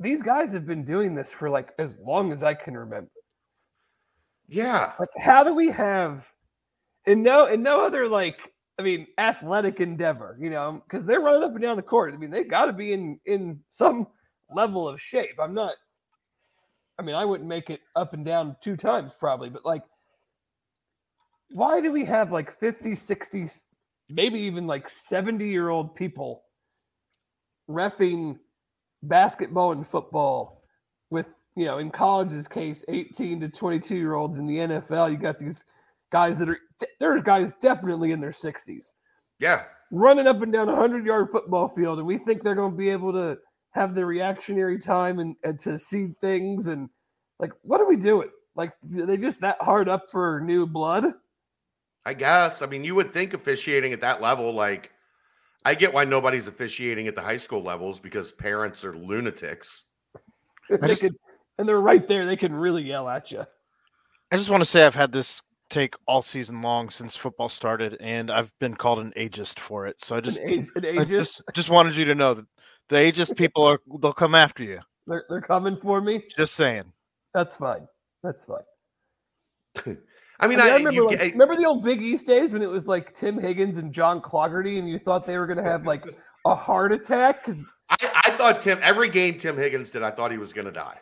these 0.00 0.22
guys 0.22 0.52
have 0.54 0.66
been 0.66 0.84
doing 0.84 1.14
this 1.14 1.30
for 1.30 1.50
like 1.50 1.72
as 1.78 1.98
long 1.98 2.32
as 2.32 2.42
I 2.42 2.54
can 2.54 2.76
remember. 2.76 3.10
Yeah, 4.48 4.92
Like, 4.98 5.10
how 5.18 5.44
do 5.44 5.54
we 5.54 5.70
have 5.70 6.26
in 7.06 7.22
no 7.22 7.46
in 7.46 7.62
no 7.62 7.80
other 7.84 8.08
like 8.08 8.38
I 8.78 8.82
mean 8.82 9.06
athletic 9.18 9.78
endeavor, 9.78 10.36
you 10.40 10.50
know, 10.50 10.82
because 10.84 11.04
they're 11.06 11.20
running 11.20 11.44
up 11.44 11.52
and 11.52 11.62
down 11.62 11.76
the 11.76 11.82
court. 11.82 12.14
I 12.14 12.16
mean, 12.16 12.30
they've 12.30 12.48
got 12.48 12.66
to 12.66 12.72
be 12.72 12.92
in 12.92 13.20
in 13.26 13.60
some 13.68 14.06
level 14.52 14.88
of 14.88 15.00
shape. 15.00 15.38
I'm 15.38 15.54
not. 15.54 15.74
I 16.98 17.02
mean, 17.02 17.14
I 17.14 17.24
wouldn't 17.24 17.48
make 17.48 17.70
it 17.70 17.80
up 17.94 18.12
and 18.12 18.24
down 18.24 18.56
two 18.60 18.76
times 18.76 19.12
probably, 19.18 19.50
but 19.50 19.64
like, 19.64 19.82
why 21.50 21.80
do 21.80 21.92
we 21.92 22.04
have 22.04 22.30
like 22.30 22.52
50, 22.52 22.94
60, 22.94 23.46
maybe 24.08 24.40
even 24.40 24.66
like 24.66 24.88
70 24.88 25.48
year 25.48 25.68
old 25.68 25.94
people 25.94 26.42
refing 27.68 28.38
basketball 29.02 29.72
and 29.72 29.86
football 29.86 30.62
with 31.10 31.28
you 31.56 31.64
know 31.64 31.78
in 31.78 31.90
college's 31.90 32.46
case 32.46 32.84
18 32.88 33.40
to 33.40 33.48
22 33.48 33.96
year 33.96 34.14
olds 34.14 34.38
in 34.38 34.46
the 34.46 34.58
nfl 34.58 35.10
you 35.10 35.16
got 35.16 35.38
these 35.38 35.64
guys 36.12 36.38
that 36.38 36.48
are 36.48 36.58
there 36.98 37.16
are 37.16 37.22
guys 37.22 37.52
definitely 37.60 38.12
in 38.12 38.20
their 38.20 38.30
60s 38.30 38.92
yeah. 39.38 39.62
running 39.90 40.26
up 40.26 40.42
and 40.42 40.52
down 40.52 40.68
a 40.68 40.72
100 40.72 41.06
yard 41.06 41.28
football 41.30 41.68
field 41.68 41.98
and 41.98 42.06
we 42.06 42.18
think 42.18 42.42
they're 42.42 42.54
going 42.54 42.72
to 42.72 42.76
be 42.76 42.90
able 42.90 43.12
to 43.12 43.38
have 43.72 43.94
the 43.94 44.04
reactionary 44.04 44.78
time 44.78 45.18
and, 45.18 45.36
and 45.44 45.58
to 45.60 45.78
see 45.78 46.08
things 46.20 46.66
and 46.66 46.88
like 47.38 47.52
what 47.62 47.80
are 47.80 47.88
we 47.88 47.96
doing 47.96 48.28
like 48.54 48.72
are 48.98 49.06
they 49.06 49.16
just 49.16 49.40
that 49.40 49.56
hard 49.60 49.88
up 49.88 50.10
for 50.10 50.40
new 50.44 50.66
blood 50.66 51.04
I 52.04 52.14
guess. 52.14 52.62
I 52.62 52.66
mean, 52.66 52.84
you 52.84 52.94
would 52.94 53.12
think 53.12 53.34
officiating 53.34 53.92
at 53.92 54.00
that 54.00 54.22
level, 54.22 54.52
like 54.54 54.90
I 55.64 55.74
get 55.74 55.92
why 55.92 56.04
nobody's 56.04 56.46
officiating 56.46 57.06
at 57.06 57.14
the 57.14 57.22
high 57.22 57.36
school 57.36 57.62
levels 57.62 58.00
because 58.00 58.32
parents 58.32 58.84
are 58.84 58.96
lunatics. 58.96 59.84
they 60.68 60.88
just- 60.88 61.00
could 61.02 61.16
and 61.58 61.68
they're 61.68 61.80
right 61.80 62.08
there 62.08 62.24
they 62.24 62.36
can 62.36 62.54
really 62.54 62.82
yell 62.82 63.06
at 63.06 63.30
you 63.30 63.44
I 64.32 64.36
just 64.36 64.48
want 64.48 64.60
to 64.62 64.64
say 64.64 64.84
I've 64.84 64.94
had 64.94 65.12
this 65.12 65.42
take 65.70 65.94
all 66.06 66.22
season 66.22 66.62
long 66.62 66.90
since 66.90 67.16
football 67.16 67.48
started, 67.48 67.96
and 68.00 68.30
I've 68.30 68.52
been 68.58 68.74
called 68.74 68.98
an 68.98 69.12
ageist 69.16 69.58
for 69.58 69.86
it. 69.86 70.04
So 70.04 70.16
I 70.16 70.20
just, 70.20 70.38
an, 70.38 70.48
age, 70.48 70.68
an 70.76 70.98
I 70.98 71.04
just, 71.04 71.42
just 71.54 71.70
wanted 71.70 71.96
you 71.96 72.04
to 72.06 72.14
know 72.14 72.34
that 72.34 72.46
the 72.90 72.96
ageist 72.96 73.36
people 73.36 73.64
are 73.64 73.80
they'll 74.00 74.12
come 74.12 74.34
after 74.34 74.62
you. 74.62 74.80
They're, 75.06 75.24
they're 75.28 75.40
coming 75.40 75.76
for 75.76 76.00
me. 76.00 76.22
Just 76.36 76.54
saying. 76.54 76.92
That's 77.34 77.56
fine. 77.56 77.88
That's 78.22 78.44
fine. 78.44 79.96
I 80.42 80.46
mean, 80.46 80.58
I, 80.58 80.64
mean, 80.64 80.70
I, 80.70 80.74
I 80.74 80.76
remember, 80.78 81.04
like, 81.04 81.18
get- 81.18 81.32
remember 81.32 81.54
the 81.56 81.66
old 81.66 81.84
Big 81.84 82.00
East 82.00 82.26
days 82.26 82.52
when 82.52 82.62
it 82.62 82.70
was 82.70 82.86
like 82.86 83.12
Tim 83.14 83.38
Higgins 83.38 83.76
and 83.78 83.92
John 83.92 84.20
Clougherty, 84.20 84.78
and 84.78 84.88
you 84.88 84.98
thought 84.98 85.26
they 85.26 85.38
were 85.38 85.46
going 85.46 85.58
to 85.58 85.62
have 85.64 85.84
like 85.86 86.04
a 86.46 86.54
heart 86.54 86.92
attack 86.92 87.44
because 87.44 87.70
I, 87.90 87.96
I 88.26 88.30
thought 88.32 88.62
Tim 88.62 88.78
every 88.82 89.10
game 89.10 89.38
Tim 89.38 89.56
Higgins 89.56 89.90
did, 89.90 90.02
I 90.02 90.10
thought 90.10 90.30
he 90.32 90.38
was 90.38 90.52
going 90.54 90.64
to 90.64 90.72
die. 90.72 90.98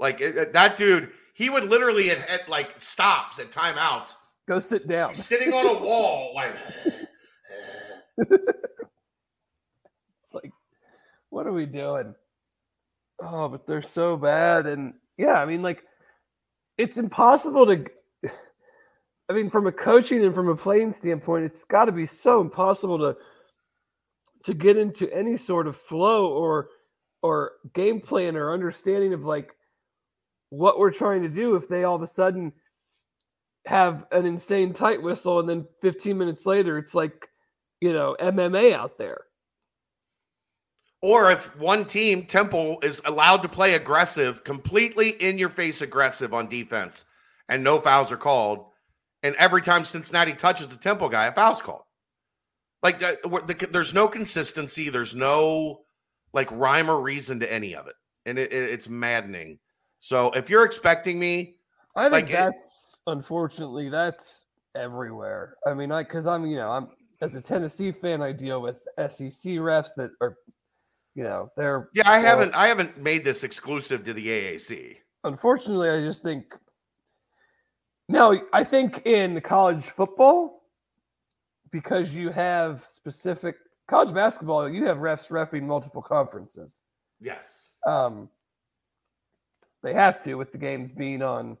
Like 0.00 0.20
it- 0.20 0.36
it- 0.36 0.52
that 0.52 0.76
dude, 0.76 1.10
he 1.34 1.48
would 1.48 1.64
literally 1.64 2.10
at, 2.10 2.28
at 2.28 2.48
like 2.48 2.80
stops 2.80 3.38
at 3.38 3.52
timeouts, 3.52 4.14
go 4.48 4.58
sit 4.58 4.88
down. 4.88 5.14
sitting 5.14 5.52
on 5.52 5.66
a 5.66 5.78
wall, 5.84 6.32
like 6.34 6.54
It's 10.24 10.34
like, 10.34 10.50
what 11.30 11.46
are 11.46 11.52
we 11.52 11.66
doing? 11.66 12.14
Oh, 13.20 13.48
but 13.48 13.66
they're 13.66 13.82
so 13.82 14.16
bad. 14.16 14.66
And 14.66 14.94
yeah, 15.16 15.34
I 15.40 15.44
mean, 15.46 15.62
like, 15.62 15.82
it's 16.78 16.96
impossible 16.96 17.66
to. 17.66 17.84
I 19.30 19.34
mean, 19.34 19.50
from 19.50 19.66
a 19.66 19.72
coaching 19.72 20.24
and 20.24 20.34
from 20.34 20.48
a 20.48 20.56
playing 20.56 20.92
standpoint, 20.92 21.44
it's 21.44 21.64
got 21.64 21.84
to 21.84 21.92
be 21.92 22.06
so 22.06 22.40
impossible 22.40 22.98
to 22.98 23.16
to 24.44 24.54
get 24.54 24.76
into 24.76 25.12
any 25.12 25.36
sort 25.36 25.66
of 25.66 25.76
flow 25.76 26.32
or 26.32 26.68
or 27.22 27.52
game 27.74 28.00
plan 28.00 28.36
or 28.36 28.52
understanding 28.52 29.12
of 29.12 29.24
like 29.24 29.52
what 30.50 30.78
we're 30.78 30.92
trying 30.92 31.22
to 31.22 31.28
do 31.28 31.56
if 31.56 31.68
they 31.68 31.84
all 31.84 31.96
of 31.96 32.02
a 32.02 32.06
sudden 32.06 32.52
have 33.66 34.06
an 34.12 34.24
insane 34.24 34.72
tight 34.72 35.02
whistle 35.02 35.40
and 35.40 35.48
then 35.48 35.66
15 35.82 36.16
minutes 36.16 36.46
later 36.46 36.78
it's 36.78 36.94
like 36.94 37.28
you 37.80 37.92
know 37.92 38.16
MMA 38.18 38.72
out 38.72 38.96
there. 38.96 39.27
Or 41.00 41.30
if 41.30 41.54
one 41.56 41.84
team, 41.84 42.24
Temple, 42.26 42.78
is 42.82 43.00
allowed 43.04 43.42
to 43.42 43.48
play 43.48 43.74
aggressive, 43.74 44.42
completely 44.42 45.10
in 45.10 45.38
your 45.38 45.48
face 45.48 45.80
aggressive 45.80 46.34
on 46.34 46.48
defense, 46.48 47.04
and 47.48 47.62
no 47.62 47.78
fouls 47.80 48.10
are 48.10 48.16
called, 48.16 48.66
and 49.22 49.34
every 49.36 49.62
time 49.62 49.84
Cincinnati 49.84 50.32
touches 50.32 50.66
the 50.68 50.76
Temple 50.76 51.08
guy, 51.08 51.26
a 51.26 51.32
foul's 51.32 51.62
called. 51.62 51.82
Like 52.82 53.02
uh, 53.02 53.14
the, 53.46 53.68
there's 53.70 53.94
no 53.94 54.08
consistency, 54.08 54.88
there's 54.88 55.14
no 55.14 55.82
like 56.32 56.50
rhyme 56.52 56.90
or 56.90 57.00
reason 57.00 57.40
to 57.40 57.52
any 57.52 57.74
of 57.76 57.86
it, 57.86 57.94
and 58.26 58.38
it, 58.38 58.52
it- 58.52 58.70
it's 58.70 58.88
maddening. 58.88 59.58
So 60.00 60.30
if 60.32 60.48
you're 60.50 60.64
expecting 60.64 61.18
me, 61.18 61.56
I 61.96 62.02
think 62.08 62.12
Like, 62.12 62.30
it- 62.30 62.32
that's 62.32 63.00
unfortunately 63.06 63.88
that's 63.88 64.46
everywhere. 64.74 65.56
I 65.66 65.74
mean, 65.74 65.90
I 65.92 66.02
because 66.02 66.26
I'm 66.26 66.44
you 66.46 66.56
know 66.56 66.70
I'm 66.70 66.88
as 67.20 67.34
a 67.36 67.40
Tennessee 67.40 67.90
fan, 67.92 68.20
I 68.22 68.32
deal 68.32 68.60
with 68.62 68.80
SEC 68.96 69.52
refs 69.58 69.88
that 69.96 70.10
are 70.20 70.36
you 71.18 71.24
know 71.24 71.50
they're 71.56 71.88
yeah, 71.94 72.08
I 72.08 72.20
haven't 72.20 72.54
I 72.54 72.68
haven't 72.68 72.96
made 72.96 73.24
this 73.24 73.42
exclusive 73.42 74.04
to 74.04 74.14
the 74.14 74.24
AAC. 74.24 74.98
unfortunately 75.24 75.90
I 75.90 76.00
just 76.00 76.22
think 76.22 76.54
no, 78.08 78.40
I 78.52 78.62
think 78.62 79.02
in 79.04 79.40
college 79.40 79.84
football 79.84 80.62
because 81.72 82.14
you 82.14 82.30
have 82.30 82.86
specific 82.88 83.56
college 83.88 84.14
basketball, 84.14 84.68
you 84.68 84.86
have 84.86 84.98
refs 84.98 85.28
refing 85.28 85.64
multiple 85.64 86.02
conferences. 86.02 86.82
Yes. 87.20 87.64
Um, 87.84 88.30
they 89.82 89.94
have 89.94 90.22
to 90.22 90.36
with 90.36 90.52
the 90.52 90.58
games 90.58 90.92
being 90.92 91.20
on, 91.20 91.58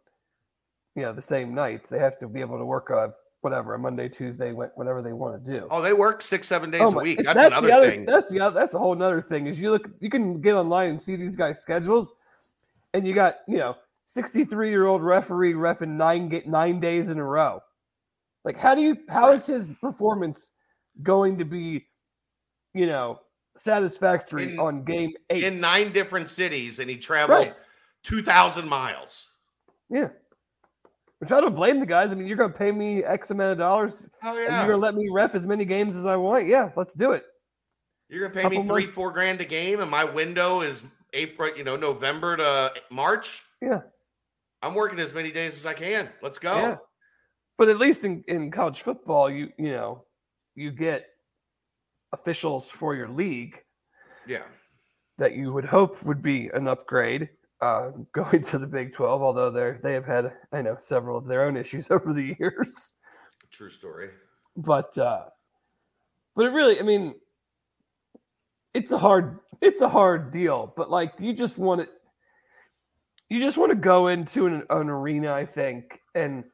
you 0.94 1.02
know, 1.02 1.12
the 1.12 1.20
same 1.20 1.52
nights. 1.52 1.88
They 1.90 1.98
have 1.98 2.16
to 2.18 2.28
be 2.28 2.40
able 2.40 2.58
to 2.58 2.64
work 2.64 2.90
a 2.90 3.12
whatever 3.40 3.74
a 3.74 3.78
Monday, 3.78 4.08
Tuesday, 4.08 4.52
wh- 4.52 4.76
whatever 4.76 5.00
they 5.02 5.12
want 5.12 5.44
to 5.44 5.50
do. 5.60 5.68
Oh, 5.70 5.80
they 5.80 5.92
work 5.92 6.22
six, 6.22 6.46
seven 6.48 6.70
days 6.70 6.82
Oh 6.84 6.98
a 6.98 7.02
week. 7.02 7.18
and 7.18 7.28
That's, 7.28 7.46
another 7.48 7.66
the 7.68 7.72
other, 7.74 7.90
thing. 7.90 8.04
That's 8.04 8.28
the 8.30 8.40
other, 8.40 8.58
that's 8.58 8.74
a 8.74 8.78
whole 8.78 9.00
other 9.02 9.20
thing. 9.20 9.46
Is 9.46 9.60
you 9.60 9.70
look, 9.70 9.88
you 10.00 10.10
can 10.10 10.40
get 10.40 10.54
online 10.54 10.90
and 10.90 11.00
see 11.00 11.16
these 11.16 11.36
guys' 11.36 11.60
schedules, 11.60 12.12
and 12.94 13.06
you 13.06 13.14
got 13.14 13.36
you 13.46 13.58
know 13.58 13.76
sixty 14.06 14.44
three 14.44 14.70
year 14.70 14.86
old 14.86 15.02
referee 15.02 15.52
refing 15.52 15.96
nine 15.96 16.28
ga- 16.28 16.42
nine 16.46 16.80
days 16.80 17.10
in 17.10 17.18
a 17.18 17.24
row. 17.24 17.60
Like, 18.44 18.56
how 18.58 18.74
do 18.74 18.80
you? 18.82 18.96
How 19.08 19.32
is 19.32 19.46
his 19.46 19.68
performance 19.80 20.52
going 21.02 21.38
to 21.38 21.44
be, 21.44 21.86
you 22.74 22.86
know, 22.86 23.20
satisfactory 23.56 24.52
In- 24.54 24.58
on 24.58 24.84
game 24.84 25.12
eight? 25.30 25.44
in 25.44 25.58
nine 25.58 25.92
different 25.92 26.28
cities, 26.28 26.78
and 26.78 26.88
he 26.90 26.96
traveled 26.96 27.38
Right. 27.38 27.54
two 28.02 28.22
thousand 28.22 28.68
miles. 28.68 29.28
Yeah. 29.90 30.08
Which 31.20 31.32
I 31.32 31.40
don't 31.40 31.54
blame 31.56 31.80
the 31.80 31.86
guys. 31.86 32.12
I 32.12 32.14
mean, 32.14 32.28
you're 32.28 32.36
going 32.36 32.52
to 32.52 32.58
pay 32.58 32.70
me 32.70 33.02
X 33.02 33.30
amount 33.30 33.52
of 33.52 33.58
dollars, 33.58 34.06
Oh 34.22 34.28
and 34.36 34.38
you're 34.38 34.46
going 34.46 34.68
to 34.68 34.76
let 34.76 34.94
me 34.94 35.08
ref 35.10 35.34
as 35.34 35.46
many 35.46 35.64
games 35.64 35.96
as 35.96 36.06
I 36.06 36.16
want. 36.16 36.46
Yeah, 36.46 36.70
let's 36.76 36.94
do 36.94 37.12
it. 37.12 37.24
You're 38.10 38.26
gonna 38.26 38.32
pay 38.42 38.48
me 38.48 38.56
couple 38.56 38.74
three, 38.74 38.84
months- 38.84 38.94
four 38.94 39.12
grand 39.12 39.40
a 39.42 39.44
game, 39.44 39.80
and 39.80 39.90
my 39.90 40.02
window 40.02 40.62
is 40.62 40.82
April, 41.12 41.50
you 41.54 41.62
know, 41.62 41.76
November 41.76 42.38
to 42.38 42.72
March. 42.90 43.42
Yeah. 43.60 43.80
I'm 44.62 44.74
working 44.74 44.98
as 44.98 45.12
many 45.12 45.30
days 45.30 45.58
as 45.58 45.66
I 45.66 45.74
can. 45.74 46.08
Let's 46.22 46.38
go. 46.38 46.56
Yeah. 46.56 46.76
But 47.58 47.68
at 47.68 47.76
least 47.78 48.04
in, 48.04 48.24
in 48.26 48.50
college 48.50 48.80
football, 48.80 49.28
you 49.28 49.52
you 49.58 49.72
know, 49.72 50.04
you 50.54 50.70
get 50.70 51.06
officials 52.12 52.70
for 52.70 52.94
your 52.94 53.08
league 53.10 53.58
Yeah. 54.26 54.44
that 55.18 55.34
you 55.36 55.52
would 55.52 55.66
hope 55.66 56.02
would 56.02 56.22
be 56.22 56.48
an 56.54 56.66
upgrade 56.66 57.28
uh, 57.60 57.90
going 58.12 58.42
to 58.42 58.58
the 58.58 58.66
Big 58.66 58.94
Twelve. 58.94 59.22
Although 59.22 59.50
they're 59.50 59.80
they 59.82 59.92
have 59.94 60.06
had 60.06 60.32
I 60.52 60.62
know 60.62 60.76
several 60.80 61.16
of 61.16 61.26
their 61.26 61.44
own 61.44 61.56
issues 61.56 61.90
over 61.92 62.12
the 62.12 62.36
years. 62.38 62.94
True 63.50 63.70
story. 63.70 64.10
but 64.56 64.96
uh 64.98 65.24
but 66.36 66.44
it 66.46 66.50
really 66.50 66.78
i 66.78 66.82
mean 66.82 67.14
it's 68.74 68.92
a 68.92 68.98
hard 68.98 69.38
it's 69.62 69.80
a 69.80 69.88
hard 69.88 70.30
deal 70.30 70.72
but 70.76 70.90
like 70.90 71.14
you 71.18 71.32
just 71.32 71.56
want 71.58 71.80
it 71.80 71.88
you 73.30 73.40
just 73.40 73.56
want 73.56 73.70
to 73.70 73.76
go 73.76 74.08
into 74.08 74.46
an, 74.46 74.64
an 74.68 74.90
arena 74.90 75.32
i 75.32 75.46
think 75.46 76.00
and 76.14 76.44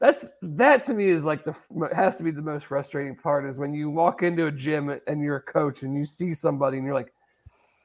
that's 0.00 0.26
that 0.42 0.82
to 0.82 0.92
me 0.92 1.08
is 1.08 1.24
like 1.24 1.44
the 1.44 1.88
has 1.96 2.18
to 2.18 2.24
be 2.24 2.30
the 2.30 2.42
most 2.42 2.66
frustrating 2.66 3.16
part 3.16 3.46
is 3.46 3.58
when 3.58 3.72
you 3.72 3.88
walk 3.88 4.22
into 4.22 4.46
a 4.46 4.52
gym 4.52 4.90
and 5.06 5.22
you're 5.22 5.36
a 5.36 5.42
coach 5.42 5.82
and 5.82 5.96
you 5.96 6.04
see 6.04 6.34
somebody 6.34 6.76
and 6.76 6.84
you're 6.84 6.94
like 6.94 7.13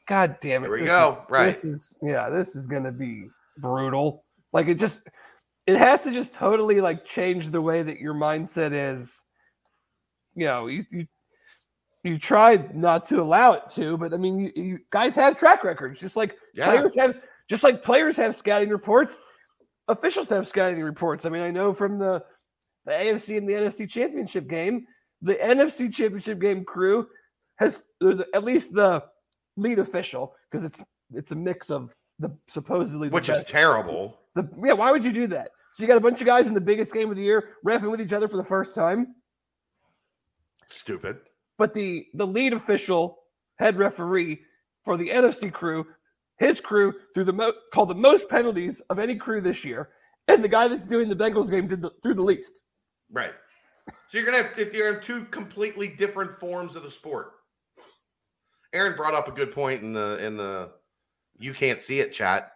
god 0.09 0.35
damn 0.41 0.63
it 0.63 0.67
Here 0.67 0.73
we 0.75 0.79
this 0.81 0.89
go, 0.89 1.09
is- 1.11 1.17
right. 1.29 1.45
this 1.45 1.63
is 1.63 1.95
yeah 2.01 2.29
this 2.29 2.55
is 2.57 2.67
gonna 2.67 2.91
be 2.91 3.29
brutal. 3.59 4.25
Like 4.51 4.67
it 4.67 4.75
just 4.79 5.03
it 5.67 5.77
has 5.77 6.01
to 6.03 6.11
just 6.11 6.33
totally 6.33 6.81
like 6.81 7.05
change 7.05 7.49
the 7.49 7.61
way 7.61 7.83
that 7.83 7.99
your 7.99 8.15
mindset 8.15 8.71
is. 8.73 9.23
You 10.35 10.45
know 10.47 10.65
you 10.67 10.85
you, 10.91 11.07
you 12.03 12.17
tried 12.17 12.75
not 12.75 13.07
to 13.09 13.21
allow 13.21 13.53
it 13.53 13.63
to 13.71 13.97
but 13.97 14.13
i 14.13 14.17
mean 14.17 14.39
you, 14.39 14.51
you 14.55 14.79
guys 14.89 15.15
have 15.15 15.37
track 15.37 15.63
records 15.63 15.99
just 15.99 16.15
like 16.15 16.35
Yeah. 16.55 16.65
players 16.65 16.95
have 16.95 17.19
just 17.49 17.63
like 17.63 17.83
players 17.83 18.17
have 18.17 18.35
scouting 18.35 18.69
reports. 18.69 19.21
Officials 19.87 20.29
have 20.29 20.47
scouting 20.47 20.81
reports. 20.81 21.25
I 21.25 21.29
mean 21.29 21.41
i 21.43 21.51
know 21.51 21.73
from 21.73 21.99
the 21.99 22.23
the 22.85 22.91
afc 22.93 23.37
and 23.37 23.47
the 23.47 23.53
nfc 23.53 23.89
championship 23.89 24.47
game 24.47 24.85
the 25.21 25.35
nfc 25.35 25.93
championship 25.93 26.39
game 26.39 26.63
crew 26.63 27.05
has 27.57 27.83
at 28.33 28.43
least 28.43 28.73
the 28.73 29.03
lead 29.59 29.79
official 29.79 30.35
because 30.49 30.63
it's 30.63 30.81
it's 31.13 31.31
a 31.31 31.35
mix 31.35 31.69
of 31.71 31.95
the 32.19 32.29
supposedly 32.47 33.09
the 33.09 33.13
Which 33.15 33.29
is 33.29 33.43
terrible. 33.43 34.17
the, 34.35 34.47
yeah, 34.63 34.73
why 34.73 34.91
would 34.91 35.05
you 35.05 35.11
do 35.13 35.27
that? 35.27 35.49
So 35.75 35.83
you 35.83 35.87
got 35.87 35.97
a 35.97 36.01
bunch 36.01 36.19
of 36.21 36.27
guys 36.27 36.47
in 36.47 36.53
the 36.53 36.61
biggest 36.61 36.93
game 36.93 37.09
of 37.09 37.15
the 37.15 37.23
year 37.23 37.55
reffing 37.65 37.89
with 37.91 38.01
each 38.01 38.13
other 38.13 38.27
for 38.27 38.37
the 38.37 38.43
first 38.43 38.75
time, 38.75 39.15
Stupid. 40.67 41.17
but 41.57 41.73
the 41.73 42.05
the 42.13 42.27
lead 42.27 42.53
official, 42.53 43.19
head 43.57 43.77
referee 43.77 44.41
for 44.85 44.97
the 44.97 45.09
NFC 45.09 45.51
crew, 45.51 45.85
his 46.37 46.61
crew 46.61 46.93
threw 47.13 47.23
the 47.23 47.33
mo- 47.33 47.53
called 47.73 47.89
the 47.89 47.95
most 47.95 48.29
penalties 48.29 48.81
of 48.89 48.99
any 48.99 49.15
crew 49.15 49.41
this 49.41 49.63
year, 49.65 49.89
and 50.27 50.43
the 50.43 50.47
guy 50.49 50.67
that's 50.67 50.87
doing 50.87 51.09
the 51.09 51.15
Bengals 51.15 51.49
game 51.49 51.67
did 51.67 51.81
the, 51.81 51.91
threw 52.03 52.13
the 52.13 52.21
least. 52.23 52.63
Right. 53.11 53.33
So 54.09 54.17
you're 54.17 54.25
gonna 54.25 54.43
have 54.43 54.57
if 54.59 54.73
you're 54.73 54.95
in 54.95 55.01
two 55.01 55.25
completely 55.25 55.87
different 55.87 56.31
forms 56.31 56.75
of 56.75 56.83
the 56.83 56.91
sport. 56.91 57.31
Aaron 58.73 58.95
brought 58.95 59.13
up 59.13 59.27
a 59.27 59.31
good 59.31 59.51
point 59.51 59.81
in 59.83 59.93
the 59.93 60.17
in 60.23 60.37
the 60.37 60.71
you 61.37 61.53
can't 61.53 61.81
see 61.81 61.99
it 61.99 62.11
chat. 62.11 62.51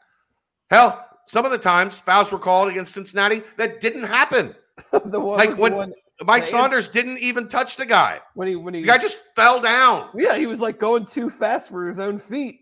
Hell, 0.70 1.06
some 1.28 1.46
of 1.46 1.52
the 1.52 1.58
times 1.58 1.98
fouls 2.00 2.32
were 2.32 2.40
called 2.40 2.70
against 2.70 2.94
Cincinnati 2.94 3.42
that 3.58 3.80
didn't 3.82 4.04
happen. 4.04 4.56
the 5.06 5.20
one, 5.20 5.38
Like 5.38 5.58
when- 5.58 5.76
one 5.76 5.94
Mike 6.26 6.46
Saunders 6.46 6.88
didn't 6.88 7.18
even 7.20 7.48
touch 7.48 7.76
the 7.76 7.86
guy. 7.86 8.20
when 8.36 8.48
he 8.48 8.56
when 8.56 8.74
he 8.74 8.82
The 8.82 8.88
guy 8.88 8.98
just 8.98 9.22
fell 9.36 9.60
down. 9.60 10.10
yeah 10.16 10.36
he 10.38 10.46
was 10.48 10.60
like 10.60 10.80
going 10.80 11.06
too 11.06 11.30
fast 11.30 11.70
for 11.70 11.88
his 11.88 12.00
own 12.00 12.18
feet 12.20 12.62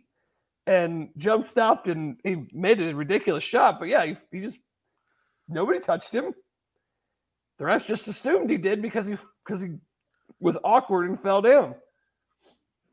and 0.67 1.09
jump 1.17 1.45
stopped 1.45 1.87
and 1.87 2.17
he 2.23 2.45
made 2.53 2.81
a 2.81 2.95
ridiculous 2.95 3.43
shot. 3.43 3.77
But 3.79 3.89
yeah, 3.89 4.05
he, 4.05 4.15
he 4.31 4.39
just 4.39 4.59
nobody 5.49 5.79
touched 5.79 6.13
him. 6.13 6.33
The 7.59 7.65
refs 7.65 7.85
just 7.85 8.07
assumed 8.07 8.49
he 8.49 8.57
did 8.57 8.81
because 8.81 9.05
he 9.05 9.15
because 9.45 9.61
he 9.61 9.75
was 10.39 10.57
awkward 10.63 11.09
and 11.09 11.19
fell 11.19 11.41
down. 11.41 11.75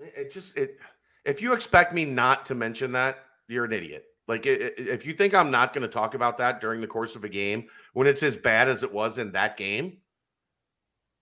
It 0.01 0.31
just 0.31 0.57
it 0.57 0.79
if 1.25 1.43
you 1.43 1.53
expect 1.53 1.93
me 1.93 2.05
not 2.05 2.47
to 2.47 2.55
mention 2.55 2.93
that, 2.93 3.19
you're 3.49 3.65
an 3.65 3.73
idiot. 3.73 4.05
Like, 4.27 4.45
if 4.45 5.07
you 5.07 5.15
think 5.15 5.35
I'm 5.35 5.51
not 5.51 5.73
going 5.73 5.83
to 5.83 5.89
talk 5.89 6.15
about 6.15 6.37
that 6.39 6.61
during 6.61 6.83
the 6.83 6.87
course 6.87 7.17
of 7.17 7.25
a 7.25 7.31
game 7.31 7.65
when 7.95 8.07
it's 8.07 8.23
as 8.23 8.37
bad 8.37 8.69
as 8.69 8.83
it 8.83 8.93
was 8.93 9.17
in 9.17 9.33
that 9.33 9.57
game, 9.57 9.99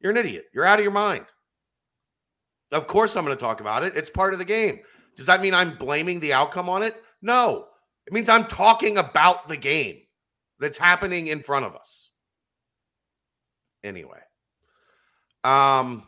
you're 0.01 0.11
an 0.11 0.19
idiot. 0.19 0.47
You're 0.53 0.65
out 0.65 0.81
of 0.81 0.83
your 0.83 0.93
mind. 0.93 1.27
Of 2.73 2.89
course, 2.89 3.17
I'm 3.17 3.25
going 3.25 3.37
to 3.37 3.41
talk 3.41 3.61
about 3.61 3.85
it. 3.85 3.97
It's 3.97 4.11
part 4.11 4.33
of 4.33 4.41
the 4.41 4.45
game. 4.45 4.81
Does 5.17 5.27
that 5.27 5.41
mean 5.41 5.55
I'm 5.55 5.79
blaming 5.79 6.19
the 6.19 6.33
outcome 6.33 6.69
on 6.69 6.83
it? 6.83 7.01
No. 7.23 7.67
It 8.07 8.12
means 8.12 8.29
I'm 8.29 8.47
talking 8.47 8.99
about 8.99 9.49
the 9.49 9.57
game 9.57 10.01
that's 10.59 10.77
happening 10.77 11.29
in 11.29 11.43
front 11.43 11.65
of 11.65 11.77
us. 11.77 12.11
Anyway. 13.85 14.21
Um 15.45 16.03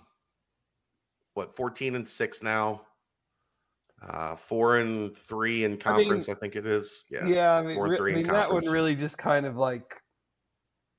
what 1.38 1.56
14 1.56 1.94
and 1.94 2.06
6 2.06 2.42
now. 2.42 2.82
Uh 4.06 4.36
4 4.36 4.78
and 4.78 5.16
3 5.16 5.64
in 5.64 5.64
I 5.64 5.68
mean, 5.70 5.78
conference, 5.78 6.28
I, 6.28 6.34
think 6.34 6.54
it 6.54 6.66
is. 6.66 7.04
Yeah. 7.10 7.26
Yeah, 7.26 7.54
I 7.54 7.62
mean, 7.62 7.76
four 7.76 7.86
and 7.86 7.92
re- 7.92 7.96
three 7.96 8.12
I 8.12 8.16
in 8.16 8.22
mean 8.24 8.32
that 8.32 8.52
one 8.52 8.64
really 8.66 8.94
just 8.94 9.16
kind 9.16 9.46
of 9.46 9.56
like 9.56 9.94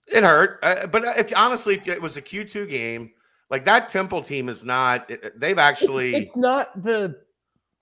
It 0.07 0.23
hurt. 0.23 0.59
Uh, 0.63 0.87
but 0.87 1.03
if 1.17 1.31
honestly, 1.35 1.75
if 1.75 1.87
it 1.87 2.01
was 2.01 2.17
a 2.17 2.21
Q2 2.21 2.69
game, 2.69 3.11
like 3.49 3.65
that 3.65 3.89
Temple 3.89 4.21
team 4.21 4.49
is 4.49 4.63
not 4.63 5.11
they've 5.35 5.57
actually 5.57 6.15
it's, 6.15 6.37
not 6.37 6.81
the 6.83 7.15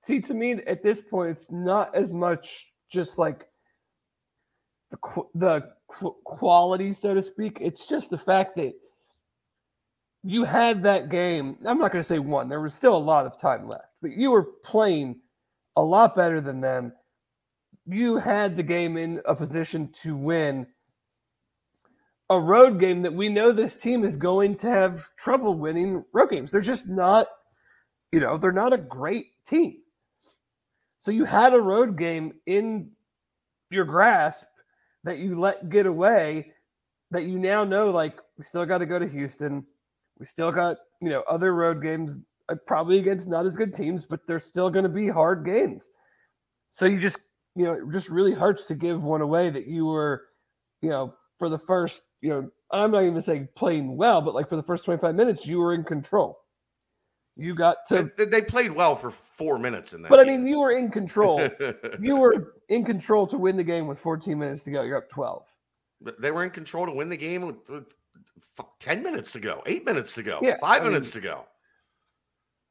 see 0.03 0.21
to 0.21 0.33
me 0.33 0.53
at 0.65 0.83
this 0.83 1.01
point 1.01 1.31
it's 1.31 1.51
not 1.51 1.93
as 1.95 2.11
much 2.11 2.67
just 2.91 3.17
like 3.17 3.47
the 4.91 4.97
the 5.35 5.69
qu- 5.87 6.15
quality 6.23 6.93
so 6.93 7.13
to 7.13 7.21
speak 7.21 7.57
it's 7.59 7.85
just 7.87 8.09
the 8.09 8.17
fact 8.17 8.55
that 8.55 8.73
you 10.27 10.43
had 10.43 10.83
that 10.83 11.09
game 11.09 11.57
i'm 11.65 11.77
not 11.77 11.91
going 11.91 12.01
to 12.01 12.07
say 12.07 12.19
one 12.19 12.49
there 12.49 12.61
was 12.61 12.73
still 12.73 12.95
a 12.95 12.97
lot 12.97 13.25
of 13.25 13.39
time 13.39 13.67
left 13.67 13.87
but 14.01 14.11
you 14.11 14.31
were 14.31 14.43
playing 14.63 15.19
a 15.75 15.81
lot 15.81 16.15
better 16.15 16.41
than 16.41 16.61
them 16.61 16.91
you 17.85 18.17
had 18.17 18.57
the 18.57 18.63
game 18.63 18.97
in 18.97 19.21
a 19.25 19.35
position 19.35 19.89
to 19.93 20.15
win 20.15 20.67
a 22.29 22.39
road 22.39 22.79
game 22.79 23.03
that 23.03 23.13
we 23.13 23.29
know 23.29 23.51
this 23.51 23.77
team 23.77 24.03
is 24.03 24.17
going 24.17 24.55
to 24.55 24.67
have 24.67 25.07
trouble 25.17 25.53
winning 25.53 26.03
road 26.13 26.29
games 26.29 26.51
they're 26.51 26.61
just 26.61 26.87
not 26.87 27.27
you 28.11 28.19
know, 28.19 28.37
they're 28.37 28.51
not 28.51 28.73
a 28.73 28.77
great 28.77 29.27
team. 29.45 29.77
So 30.99 31.11
you 31.11 31.25
had 31.25 31.53
a 31.53 31.61
road 31.61 31.97
game 31.97 32.33
in 32.45 32.91
your 33.69 33.85
grasp 33.85 34.47
that 35.03 35.19
you 35.19 35.39
let 35.39 35.69
get 35.69 35.85
away 35.85 36.53
that 37.11 37.23
you 37.23 37.39
now 37.39 37.63
know 37.63 37.89
like 37.89 38.19
we 38.37 38.43
still 38.43 38.65
got 38.65 38.79
to 38.79 38.85
go 38.85 38.99
to 38.99 39.07
Houston. 39.07 39.65
We 40.19 40.25
still 40.25 40.51
got, 40.51 40.77
you 41.01 41.09
know, 41.09 41.23
other 41.27 41.53
road 41.53 41.81
games 41.81 42.19
uh, 42.49 42.55
probably 42.65 42.99
against 42.99 43.27
not 43.27 43.45
as 43.45 43.55
good 43.55 43.73
teams, 43.73 44.05
but 44.05 44.21
they're 44.27 44.39
still 44.39 44.69
going 44.69 44.83
to 44.83 44.89
be 44.89 45.07
hard 45.07 45.45
games. 45.45 45.89
So 46.71 46.85
you 46.85 46.99
just, 46.99 47.19
you 47.55 47.65
know, 47.65 47.73
it 47.73 47.91
just 47.91 48.09
really 48.09 48.33
hurts 48.33 48.65
to 48.67 48.75
give 48.75 49.03
one 49.03 49.21
away 49.21 49.49
that 49.49 49.67
you 49.67 49.85
were, 49.85 50.23
you 50.81 50.89
know, 50.89 51.13
for 51.39 51.49
the 51.49 51.57
first, 51.57 52.03
you 52.21 52.29
know, 52.29 52.49
I'm 52.71 52.91
not 52.91 53.03
even 53.03 53.21
saying 53.21 53.49
playing 53.55 53.95
well, 53.95 54.21
but 54.21 54.33
like 54.33 54.49
for 54.49 54.55
the 54.55 54.63
first 54.63 54.85
25 54.85 55.15
minutes, 55.15 55.47
you 55.47 55.59
were 55.59 55.73
in 55.73 55.83
control. 55.83 56.39
You 57.35 57.53
got 57.53 57.77
to 57.89 58.11
they, 58.17 58.25
they 58.25 58.41
played 58.41 58.71
well 58.71 58.95
for 58.95 59.11
4 59.11 59.59
minutes 59.59 59.93
in 59.93 60.01
that. 60.01 60.09
but 60.09 60.19
I 60.19 60.23
mean, 60.23 60.47
you 60.47 60.59
were 60.59 60.71
in 60.71 60.89
control. 60.89 61.47
you 61.99 62.17
were 62.17 62.55
in 62.69 62.83
control 62.83 63.27
to 63.27 63.37
win 63.37 63.55
the 63.55 63.63
game 63.63 63.85
with 63.85 63.99
14 63.99 64.37
minutes 64.37 64.63
to 64.63 64.71
go. 64.71 64.81
You're 64.81 64.97
up 64.97 65.09
12. 65.09 65.45
But 66.01 66.19
they 66.19 66.31
were 66.31 66.43
in 66.43 66.49
control 66.49 66.87
to 66.87 66.91
win 66.91 67.09
the 67.09 67.17
game 67.17 67.45
with, 67.45 67.85
10 68.79 69.03
minutes 69.03 69.31
to 69.33 69.39
go, 69.39 69.63
eight 69.65 69.85
minutes 69.85 70.13
to 70.13 70.23
go, 70.23 70.39
Yeah, 70.41 70.57
five 70.59 70.81
I 70.81 70.83
mean- 70.85 70.93
minutes 70.93 71.11
to 71.11 71.21
go. 71.21 71.45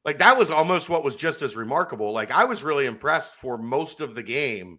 Like 0.04 0.18
that 0.20 0.38
was 0.38 0.52
almost 0.52 0.88
what 0.88 1.02
was 1.02 1.16
just 1.16 1.42
as 1.42 1.56
remarkable. 1.56 2.12
Like 2.12 2.30
I 2.30 2.44
was 2.44 2.62
really 2.62 2.86
impressed 2.86 3.34
for 3.34 3.58
most 3.58 4.00
of 4.00 4.14
the 4.14 4.22
game 4.22 4.78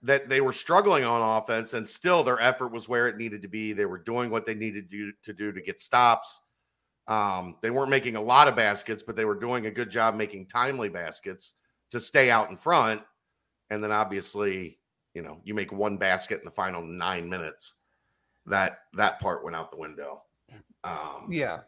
that 0.00 0.28
they 0.28 0.40
were 0.40 0.54
struggling 0.54 1.04
on 1.04 1.38
offense 1.42 1.74
and 1.74 1.88
still 1.88 2.24
their 2.24 2.40
effort 2.40 2.68
was 2.72 2.88
where 2.88 3.08
it 3.08 3.18
needed 3.18 3.42
to 3.42 3.48
be. 3.48 3.74
They 3.74 3.84
were 3.84 3.98
doing 3.98 4.30
what 4.30 4.46
they 4.46 4.54
needed 4.54 4.90
to 4.90 4.96
do 4.96 5.12
to, 5.24 5.32
do 5.34 5.52
to 5.52 5.60
get 5.60 5.82
stops. 5.82 6.40
Um, 7.08 7.56
they 7.60 7.68
weren't 7.70 7.90
making 7.90 8.16
a 8.16 8.22
lot 8.22 8.48
of 8.48 8.56
baskets, 8.56 9.02
but 9.02 9.16
they 9.16 9.26
were 9.26 9.34
doing 9.38 9.66
a 9.66 9.70
good 9.70 9.90
job 9.90 10.14
making 10.14 10.46
timely 10.46 10.88
baskets 10.88 11.52
to 11.90 12.00
stay 12.00 12.30
out 12.30 12.48
in 12.48 12.56
front. 12.56 13.02
And 13.68 13.84
then 13.84 13.92
obviously, 13.92 14.78
you 15.14 15.20
know, 15.22 15.40
you 15.44 15.52
make 15.52 15.72
one 15.72 15.98
basket 15.98 16.38
in 16.38 16.44
the 16.46 16.50
final 16.50 16.82
nine 16.82 17.28
minutes. 17.28 17.74
That 18.46 18.80
that 18.94 19.20
part 19.20 19.44
went 19.44 19.54
out 19.56 19.70
the 19.70 19.76
window. 19.76 20.22
Um, 20.84 21.28
Yeah. 21.30 21.60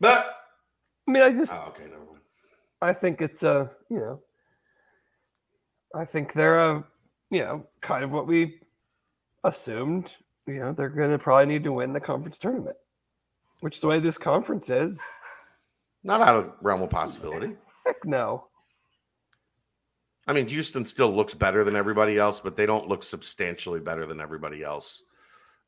but 0.00 0.36
I 1.06 1.10
mean, 1.10 1.22
I 1.22 1.32
just, 1.32 1.54
oh, 1.54 1.66
okay, 1.68 1.84
never 1.84 1.96
mind. 2.04 2.20
I 2.82 2.92
think 2.92 3.20
it's 3.22 3.42
a, 3.42 3.70
you 3.90 3.98
know, 3.98 4.22
I 5.94 6.04
think 6.04 6.32
they're 6.32 6.56
a, 6.56 6.84
you 7.30 7.40
know, 7.40 7.66
kind 7.80 8.04
of 8.04 8.10
what 8.10 8.26
we 8.26 8.60
assumed. 9.44 10.14
You 10.46 10.60
know, 10.60 10.72
they're 10.72 10.88
going 10.90 11.10
to 11.10 11.18
probably 11.18 11.46
need 11.46 11.64
to 11.64 11.72
win 11.72 11.92
the 11.92 12.00
conference 12.00 12.38
tournament, 12.38 12.76
which 13.60 13.80
the 13.80 13.86
way 13.86 13.98
this 13.98 14.18
conference 14.18 14.68
is, 14.68 15.00
Not 16.02 16.20
out 16.20 16.36
of 16.36 16.52
realm 16.60 16.82
of 16.82 16.90
possibility. 16.90 17.54
heck 17.86 18.04
no. 18.04 18.48
I 20.26 20.32
mean, 20.32 20.46
Houston 20.48 20.84
still 20.86 21.14
looks 21.14 21.34
better 21.34 21.64
than 21.64 21.76
everybody 21.76 22.18
else, 22.18 22.40
but 22.40 22.56
they 22.56 22.66
don't 22.66 22.88
look 22.88 23.02
substantially 23.02 23.80
better 23.80 24.06
than 24.06 24.20
everybody 24.20 24.62
else 24.62 25.02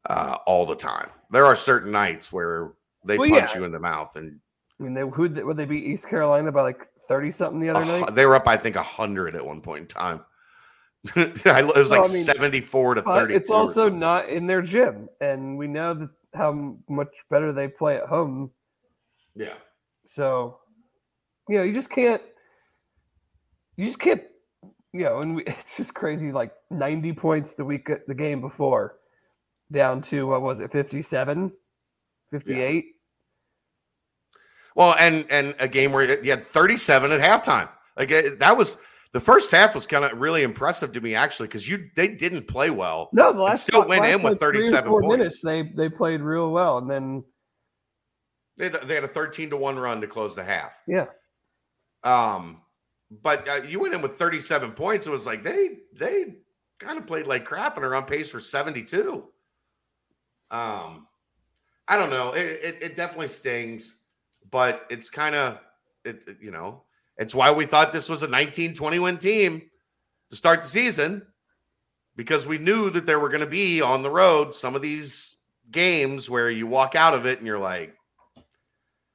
uh, 0.09 0.39
all 0.47 0.65
the 0.65 0.77
time. 0.77 1.09
There 1.31 1.45
are 1.47 1.57
certain 1.57 1.93
nights 1.93 2.33
where 2.33 2.73
they 3.05 3.19
Well, 3.19 3.29
punch 3.29 3.53
yeah. 3.53 3.59
you 3.59 3.65
in 3.65 3.73
the 3.73 3.79
mouth, 3.79 4.17
and 4.17 4.39
I 4.81 4.85
mean, 4.85 4.95
they 4.95 5.03
who 5.03 5.29
would 5.29 5.57
they 5.57 5.65
beat 5.67 5.85
East 5.85 6.09
Carolina 6.09 6.51
by 6.53 6.63
like 6.63 6.87
30 7.09 7.31
something 7.31 7.61
the 7.61 7.71
other 7.71 7.85
hu- 7.85 8.01
night? 8.01 8.15
they 8.15 8.25
were 8.27 8.35
up, 8.35 8.49
I 8.49 8.57
think, 8.57 8.77
hundred 8.77 9.37
at 9.37 9.45
one 9.45 9.61
point 9.61 9.83
in 9.83 9.87
time. 9.89 10.21
It 11.17 11.45
was 11.45 11.91
Well, 11.91 12.01
like 12.01 12.11
I 12.11 12.13
mean, 12.13 12.25
seventy-four 12.25 12.95
to 12.95 13.03
thirty. 13.03 13.35
it's 13.35 13.51
also 13.51 13.89
not 13.89 14.29
in 14.29 14.47
their 14.49 14.61
gym, 14.63 15.09
and 15.21 15.57
we 15.57 15.67
know 15.69 15.95
that 15.95 16.11
how 16.35 16.77
much 16.89 17.15
better 17.31 17.53
they 17.53 17.69
play 17.69 17.97
at 17.97 18.07
home. 18.09 18.51
yeah. 19.37 19.55
So, 20.05 20.59
you 21.49 21.59
know, 21.59 21.63
you 21.65 21.73
just 21.73 21.91
can't, 21.91 22.23
you 23.77 23.87
just 23.87 23.99
can't, 23.99 24.23
know, 25.05 25.21
and 25.21 25.37
we, 25.37 25.45
it's 25.47 25.77
just 25.77 25.95
crazy. 25.95 26.33
Like 26.33 26.53
ninety 26.71 27.13
points 27.13 27.55
the 27.55 27.65
week 27.65 27.91
the 28.07 28.15
game 28.15 28.41
before, 28.41 28.97
down 29.73 30.03
to 30.03 30.27
what 30.27 30.43
was 30.43 30.61
it, 30.61 30.71
57, 30.73 31.53
58? 32.31 32.85
Well, 34.75 34.95
and 34.99 35.25
and 35.31 35.55
a 35.59 35.69
game 35.69 35.93
where 35.93 36.23
you 36.23 36.31
had 36.31 36.45
37 36.45 37.13
at 37.13 37.21
halftime. 37.21 37.69
Like 37.97 38.11
that 38.39 38.57
was 38.57 38.77
the 39.13 39.21
first 39.21 39.51
half 39.51 39.75
was 39.75 39.87
kind 39.87 40.05
of 40.05 40.19
really 40.19 40.43
impressive 40.43 40.93
to 40.93 41.01
me 41.01 41.15
actually 41.15 41.49
because 41.49 41.67
you 41.67 41.89
they 41.97 42.09
didn't 42.09 42.47
play 42.47 42.69
well. 42.71 43.09
No, 43.13 43.33
the 43.33 43.41
last 43.41 43.63
still 43.63 43.87
went 43.89 44.03
last, 44.03 44.17
in 44.17 44.23
with 44.23 44.33
like, 44.33 44.41
37 44.41 44.91
points. 44.91 45.09
minutes. 45.09 45.43
They 45.43 45.63
they 45.63 45.89
played 45.89 46.21
real 46.21 46.51
well, 46.51 46.77
and 46.79 46.91
then 46.91 47.25
They 48.59 48.65
had, 48.69 48.83
they 48.83 48.95
had 48.97 49.05
a 49.05 49.09
13 49.09 49.51
to 49.51 49.57
one 49.57 49.79
run 49.79 50.03
to 50.03 50.07
close 50.07 50.35
the 50.35 50.45
half. 50.45 50.75
yeah, 50.87 51.07
Um, 52.05 52.61
but 53.11 53.49
uh, 53.49 53.63
you 53.63 53.81
went 53.81 53.95
in 53.95 54.03
with 54.03 54.13
37 54.17 54.73
points. 54.73 55.07
It 55.07 55.11
was 55.11 55.27
like 55.27 55.43
they 55.43 55.79
they 55.95 56.37
kind 56.79 56.99
of 56.99 57.07
played 57.07 57.27
like 57.27 57.45
crap 57.45 57.77
and 57.77 57.85
are 57.85 57.95
on 57.95 58.05
pace 58.05 58.31
for 58.31 58.41
72. 58.41 59.25
Um, 60.51 61.07
I 61.89 61.97
don't 61.97 62.11
know. 62.11 62.33
It 62.33 62.47
it, 62.63 62.79
it 62.83 62.97
definitely 62.97 63.29
stings, 63.29 64.01
but 64.51 64.87
it's 64.91 65.11
kind 65.11 65.35
of 65.35 65.59
it, 66.05 66.21
it- 66.27 66.37
you 66.41 66.51
know 66.51 66.83
it's 67.19 67.35
why 67.35 67.51
we 67.51 67.65
thought 67.65 67.93
this 67.93 68.09
was 68.09 68.23
a 68.23 68.29
19 68.29 68.75
20 68.75 68.99
win 68.99 69.17
team 69.19 69.63
to 70.31 70.37
start 70.37 70.63
the 70.63 70.69
season 70.69 71.23
because 72.15 72.47
we 72.47 72.59
knew 72.59 72.91
that 72.91 73.07
there 73.07 73.19
were 73.19 73.29
going 73.31 73.41
to 73.41 73.47
be 73.47 73.81
on 73.81 74.03
the 74.03 74.11
road 74.11 74.55
some 74.55 74.75
of 74.75 74.83
these 74.83 75.35
games 75.71 76.29
where 76.29 76.51
you 76.51 76.67
walk 76.67 76.95
out 76.95 77.15
of 77.15 77.25
it 77.25 77.39
and 77.39 77.47
you're 77.47 77.59
like 77.59 77.95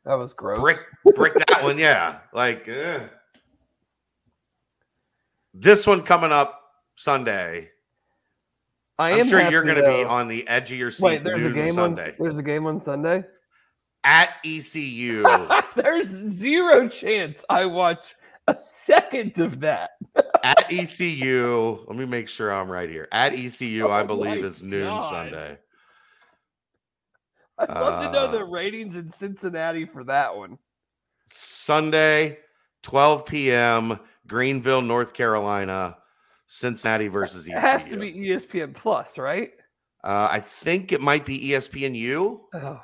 that 0.06 0.18
was 0.18 0.34
gross. 0.34 0.60
brick 0.60 0.78
brick 1.16 1.34
that 1.48 1.64
one 1.64 1.78
yeah 1.78 2.20
like 2.34 2.68
eh. 2.68 3.00
This 5.54 5.86
one 5.88 6.02
coming 6.02 6.32
up 6.32 6.62
sunday 6.96 7.70
I 9.00 9.14
i'm 9.20 9.28
sure 9.28 9.50
you're 9.50 9.64
going 9.64 9.76
to 9.78 9.84
be 9.88 10.04
on 10.04 10.28
the 10.28 10.48
edge 10.48 10.72
of 10.72 10.78
your 10.78 10.92
seat 10.92 11.04
Wait, 11.04 11.24
there's 11.24 11.44
a 11.46 11.52
game 11.52 11.76
sunday 11.76 12.10
on 12.10 12.16
there's 12.20 12.38
a 12.38 12.44
game 12.44 12.66
on 12.66 12.80
Sunday. 12.80 13.24
at 14.04 14.30
ecu 14.46 15.24
there's 15.76 16.08
zero 16.08 16.88
chance 16.88 17.44
I 17.50 17.66
watch 17.66 18.16
a 18.48 18.58
second 18.58 19.40
of 19.40 19.60
that. 19.62 19.92
at 20.44 20.70
ecu 20.72 21.86
let 21.88 21.98
me 21.98 22.06
make 22.06 22.28
sure 22.28 22.52
i'm 22.54 22.70
right 22.70 22.90
here 22.90 23.08
at 23.12 23.34
ecu 23.34 23.88
i 23.90 24.02
Oh 24.02 24.06
believe 24.06 24.42
my 24.42 24.48
is 24.48 24.62
noon 24.64 24.86
God. 24.88 25.10
sunday 25.10 25.58
I'd 27.60 27.70
love 27.70 28.04
to 28.04 28.12
know 28.12 28.24
Uh, 28.26 28.32
the 28.32 28.44
ratings 28.44 28.96
in 28.96 29.12
Cincinnati 29.12 29.86
for 29.86 30.04
that 30.06 30.36
one. 30.36 30.58
sunday 31.28 32.40
12 32.84 33.26
p.m 33.26 34.00
greenville 34.32 34.82
north 34.82 35.14
carolina 35.14 35.98
cincinnati 36.48 37.10
versus 37.10 37.46
ecu 37.48 37.58
It 37.58 37.62
has 37.62 37.86
to 37.86 37.98
be 37.98 38.14
ESPN 38.14 38.74
Plus, 38.74 39.18
right? 39.18 39.52
uh, 40.06 40.30
i 40.32 40.40
think 40.40 40.92
it 40.94 41.02
might 41.02 41.26
be 41.26 41.50
espnu 41.50 42.40
Oh, 42.54 42.80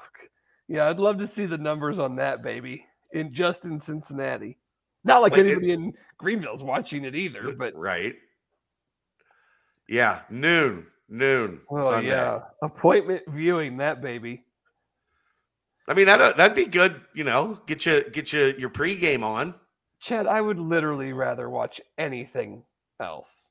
yeah. 0.68 0.90
I'd 0.90 1.00
love 1.00 1.18
to 1.20 1.28
see 1.28 1.46
the 1.46 1.58
numbers 1.58 1.98
on 2.00 2.18
that 2.18 2.44
baby 2.44 2.86
in 3.14 3.34
just 3.34 3.64
in 3.64 3.80
Cincinnati. 3.80 4.58
Not 5.06 5.22
like, 5.22 5.32
Like, 5.32 5.40
it- 5.40 5.46
anybody 5.52 5.72
in 5.72 5.94
Greenville's 6.18 6.62
watching 6.62 7.06
it 7.06 7.16
either, 7.16 7.54
but 7.54 7.74
right. 7.76 8.14
Yeah, 9.88 10.20
noon, 10.30 10.88
noon 11.08 11.62
oh 11.72 11.90
Sunday. 11.92 12.10
yeah, 12.10 12.42
appointment 12.62 13.24
viewing 13.30 13.78
that 13.78 14.02
baby. 14.02 14.44
I 15.88 15.94
mean 15.94 16.08
that 16.08 16.36
that'd 16.36 16.56
be 16.58 16.66
good. 16.66 17.00
You 17.16 17.24
know, 17.24 17.62
get 17.66 17.86
you 17.86 18.04
get 18.12 18.34
you 18.34 18.54
your 18.58 18.70
pregame 18.70 19.24
on. 19.24 19.56
Chad, 20.00 20.28
I 20.28 20.42
would 20.42 20.60
literally 20.60 21.14
rather 21.14 21.50
watch 21.50 21.82
anything 21.98 22.64
else 23.00 23.50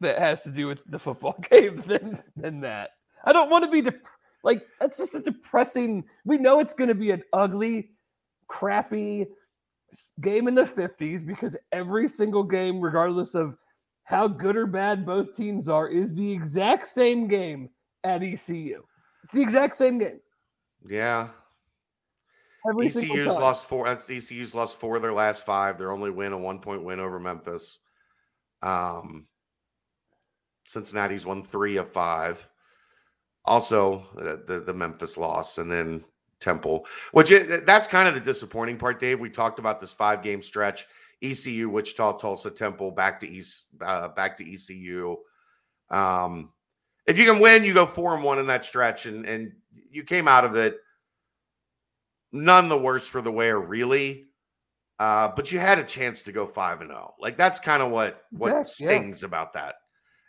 that 0.00 0.18
has 0.18 0.42
to 0.42 0.50
do 0.50 0.66
with 0.66 0.82
the 0.86 0.98
football 0.98 1.36
game 1.50 1.82
than 1.86 2.22
than 2.36 2.60
that. 2.60 2.90
I 3.24 3.32
don't 3.32 3.50
want 3.50 3.64
to 3.64 3.70
be 3.70 3.90
like 4.42 4.66
that's 4.80 4.96
just 4.96 5.14
a 5.14 5.20
depressing. 5.20 6.04
We 6.24 6.38
know 6.38 6.60
it's 6.60 6.74
going 6.74 6.88
to 6.88 6.94
be 6.94 7.10
an 7.10 7.22
ugly, 7.32 7.90
crappy 8.48 9.26
game 10.20 10.48
in 10.48 10.54
the 10.54 10.64
50s 10.64 11.24
because 11.24 11.56
every 11.72 12.08
single 12.08 12.42
game 12.42 12.80
regardless 12.80 13.34
of 13.34 13.56
how 14.04 14.26
good 14.26 14.56
or 14.56 14.66
bad 14.66 15.06
both 15.06 15.36
teams 15.36 15.68
are 15.68 15.88
is 15.88 16.14
the 16.14 16.32
exact 16.32 16.86
same 16.86 17.26
game 17.26 17.70
at 18.02 18.22
ECU. 18.22 18.82
It's 19.22 19.32
the 19.32 19.42
exact 19.42 19.76
same 19.76 19.98
game. 19.98 20.20
Yeah, 20.86 21.28
Every 22.68 22.86
ECU's 22.86 23.26
lost 23.26 23.66
four. 23.66 23.86
That's 23.86 24.08
ECU's 24.08 24.54
lost 24.54 24.76
four 24.76 24.96
of 24.96 25.02
their 25.02 25.12
last 25.12 25.44
five. 25.44 25.76
Their 25.76 25.92
only 25.92 26.10
win, 26.10 26.32
a 26.32 26.38
one 26.38 26.60
point 26.60 26.82
win 26.82 26.98
over 26.98 27.20
Memphis. 27.20 27.78
Um, 28.62 29.26
Cincinnati's 30.64 31.26
won 31.26 31.42
three 31.42 31.76
of 31.76 31.90
five. 31.90 32.48
Also, 33.44 34.06
uh, 34.18 34.36
the 34.46 34.60
the 34.60 34.72
Memphis 34.72 35.18
loss, 35.18 35.58
and 35.58 35.70
then 35.70 36.02
Temple, 36.40 36.86
which 37.12 37.30
it, 37.30 37.66
that's 37.66 37.86
kind 37.86 38.08
of 38.08 38.14
the 38.14 38.20
disappointing 38.20 38.78
part, 38.78 38.98
Dave. 38.98 39.20
We 39.20 39.28
talked 39.28 39.58
about 39.58 39.80
this 39.80 39.92
five 39.92 40.22
game 40.22 40.40
stretch: 40.40 40.86
ECU, 41.20 41.68
Wichita, 41.68 42.12
Tulsa, 42.12 42.50
Temple, 42.50 42.90
back 42.90 43.20
to 43.20 43.28
East, 43.28 43.66
uh, 43.82 44.08
back 44.08 44.38
to 44.38 44.50
ECU. 44.50 45.16
Um, 45.90 46.50
if 47.06 47.18
you 47.18 47.26
can 47.26 47.40
win, 47.40 47.64
you 47.64 47.74
go 47.74 47.84
four 47.84 48.14
and 48.14 48.24
one 48.24 48.38
in 48.38 48.46
that 48.46 48.64
stretch, 48.64 49.04
and 49.04 49.26
and 49.26 49.52
you 49.90 50.02
came 50.02 50.26
out 50.26 50.46
of 50.46 50.56
it 50.56 50.78
none 52.34 52.68
the 52.68 52.76
worse 52.76 53.08
for 53.08 53.22
the 53.22 53.32
wear, 53.32 53.58
really. 53.58 54.26
Uh, 54.98 55.28
but 55.34 55.50
you 55.50 55.58
had 55.58 55.78
a 55.78 55.84
chance 55.84 56.22
to 56.24 56.32
go 56.32 56.46
five 56.46 56.80
and 56.80 56.90
zero. 56.90 57.14
Like 57.18 57.36
that's 57.36 57.58
kind 57.58 57.82
of 57.82 57.90
what 57.90 58.22
what 58.30 58.52
yeah. 58.52 58.62
stings 58.64 59.22
about 59.22 59.54
that 59.54 59.76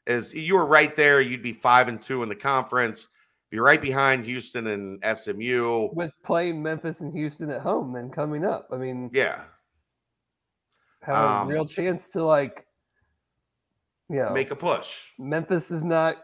is 0.07 0.33
you 0.33 0.55
were 0.55 0.65
right 0.65 0.95
there. 0.95 1.19
You'd 1.21 1.43
be 1.43 1.53
five 1.53 1.87
and 1.87 2.01
two 2.01 2.23
in 2.23 2.29
the 2.29 2.35
conference. 2.35 3.07
Be 3.51 3.59
right 3.59 3.81
behind 3.81 4.25
Houston 4.25 4.67
and 4.67 5.17
SMU. 5.17 5.89
with 5.93 6.11
playing 6.23 6.63
Memphis 6.63 7.01
and 7.01 7.13
Houston 7.13 7.49
at 7.51 7.61
home 7.61 7.93
then 7.93 8.09
coming 8.09 8.43
up. 8.43 8.67
I 8.71 8.77
mean, 8.77 9.11
Yeah, 9.13 9.43
have 11.01 11.15
Um, 11.15 11.47
a 11.47 11.53
real 11.53 11.65
chance 11.65 12.09
to 12.09 12.23
like 12.23 12.65
you 14.09 14.17
know 14.17 14.31
make 14.31 14.51
a 14.51 14.55
push. 14.55 14.99
Memphis 15.19 15.69
is 15.69 15.83
not 15.83 16.23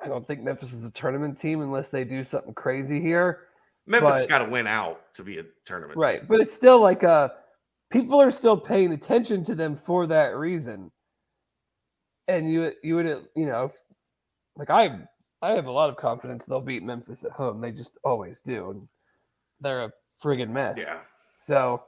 I 0.00 0.08
don't 0.08 0.26
think 0.26 0.42
Memphis 0.42 0.72
is 0.72 0.84
a 0.84 0.92
tournament 0.92 1.38
team 1.38 1.62
unless 1.62 1.90
they 1.90 2.04
do 2.04 2.22
something 2.22 2.54
crazy 2.54 3.00
here. 3.00 3.48
Memphis 3.86 4.16
has 4.16 4.26
got 4.26 4.38
to 4.38 4.50
win 4.50 4.66
out 4.66 5.14
to 5.14 5.22
be 5.22 5.38
a 5.38 5.44
tournament. 5.64 5.98
Right. 5.98 6.20
team. 6.20 6.26
But 6.28 6.40
it's 6.40 6.52
still 6.52 6.80
like 6.80 7.04
uh 7.04 7.30
people 7.90 8.20
are 8.20 8.30
still 8.30 8.56
paying 8.56 8.92
attention 8.92 9.44
to 9.44 9.54
them 9.54 9.76
for 9.76 10.06
that 10.08 10.36
reason. 10.36 10.90
And 12.28 12.50
you 12.50 12.72
you 12.82 12.96
would 12.96 13.06
you 13.34 13.46
know 13.46 13.70
like 14.56 14.70
I 14.70 14.98
I 15.42 15.52
have 15.52 15.66
a 15.66 15.70
lot 15.70 15.90
of 15.90 15.96
confidence 15.96 16.44
they'll 16.44 16.60
beat 16.60 16.82
Memphis 16.82 17.24
at 17.24 17.32
home. 17.32 17.60
They 17.60 17.70
just 17.70 17.98
always 18.04 18.40
do. 18.40 18.70
And 18.70 18.88
they're 19.60 19.84
a 19.84 19.92
friggin' 20.22 20.50
mess. 20.50 20.76
Yeah. 20.78 20.98
So, 21.36 21.82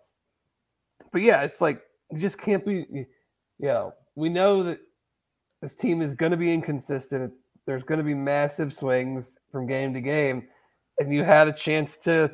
but 1.12 1.22
yeah, 1.22 1.42
it's 1.42 1.60
like 1.60 1.82
you 2.12 2.18
just 2.18 2.38
can't 2.38 2.64
be. 2.64 2.86
You 2.90 3.06
know, 3.66 3.94
we 4.14 4.28
know 4.28 4.62
that 4.62 4.80
this 5.60 5.74
team 5.74 6.02
is 6.02 6.14
going 6.14 6.30
to 6.30 6.38
be 6.38 6.52
inconsistent. 6.52 7.32
There's 7.66 7.82
going 7.82 7.98
to 7.98 8.04
be 8.04 8.14
massive 8.14 8.72
swings 8.72 9.38
from 9.50 9.66
game 9.66 9.92
to 9.94 10.00
game, 10.00 10.48
and 10.98 11.12
you 11.12 11.24
had 11.24 11.48
a 11.48 11.52
chance 11.52 11.96
to 11.98 12.32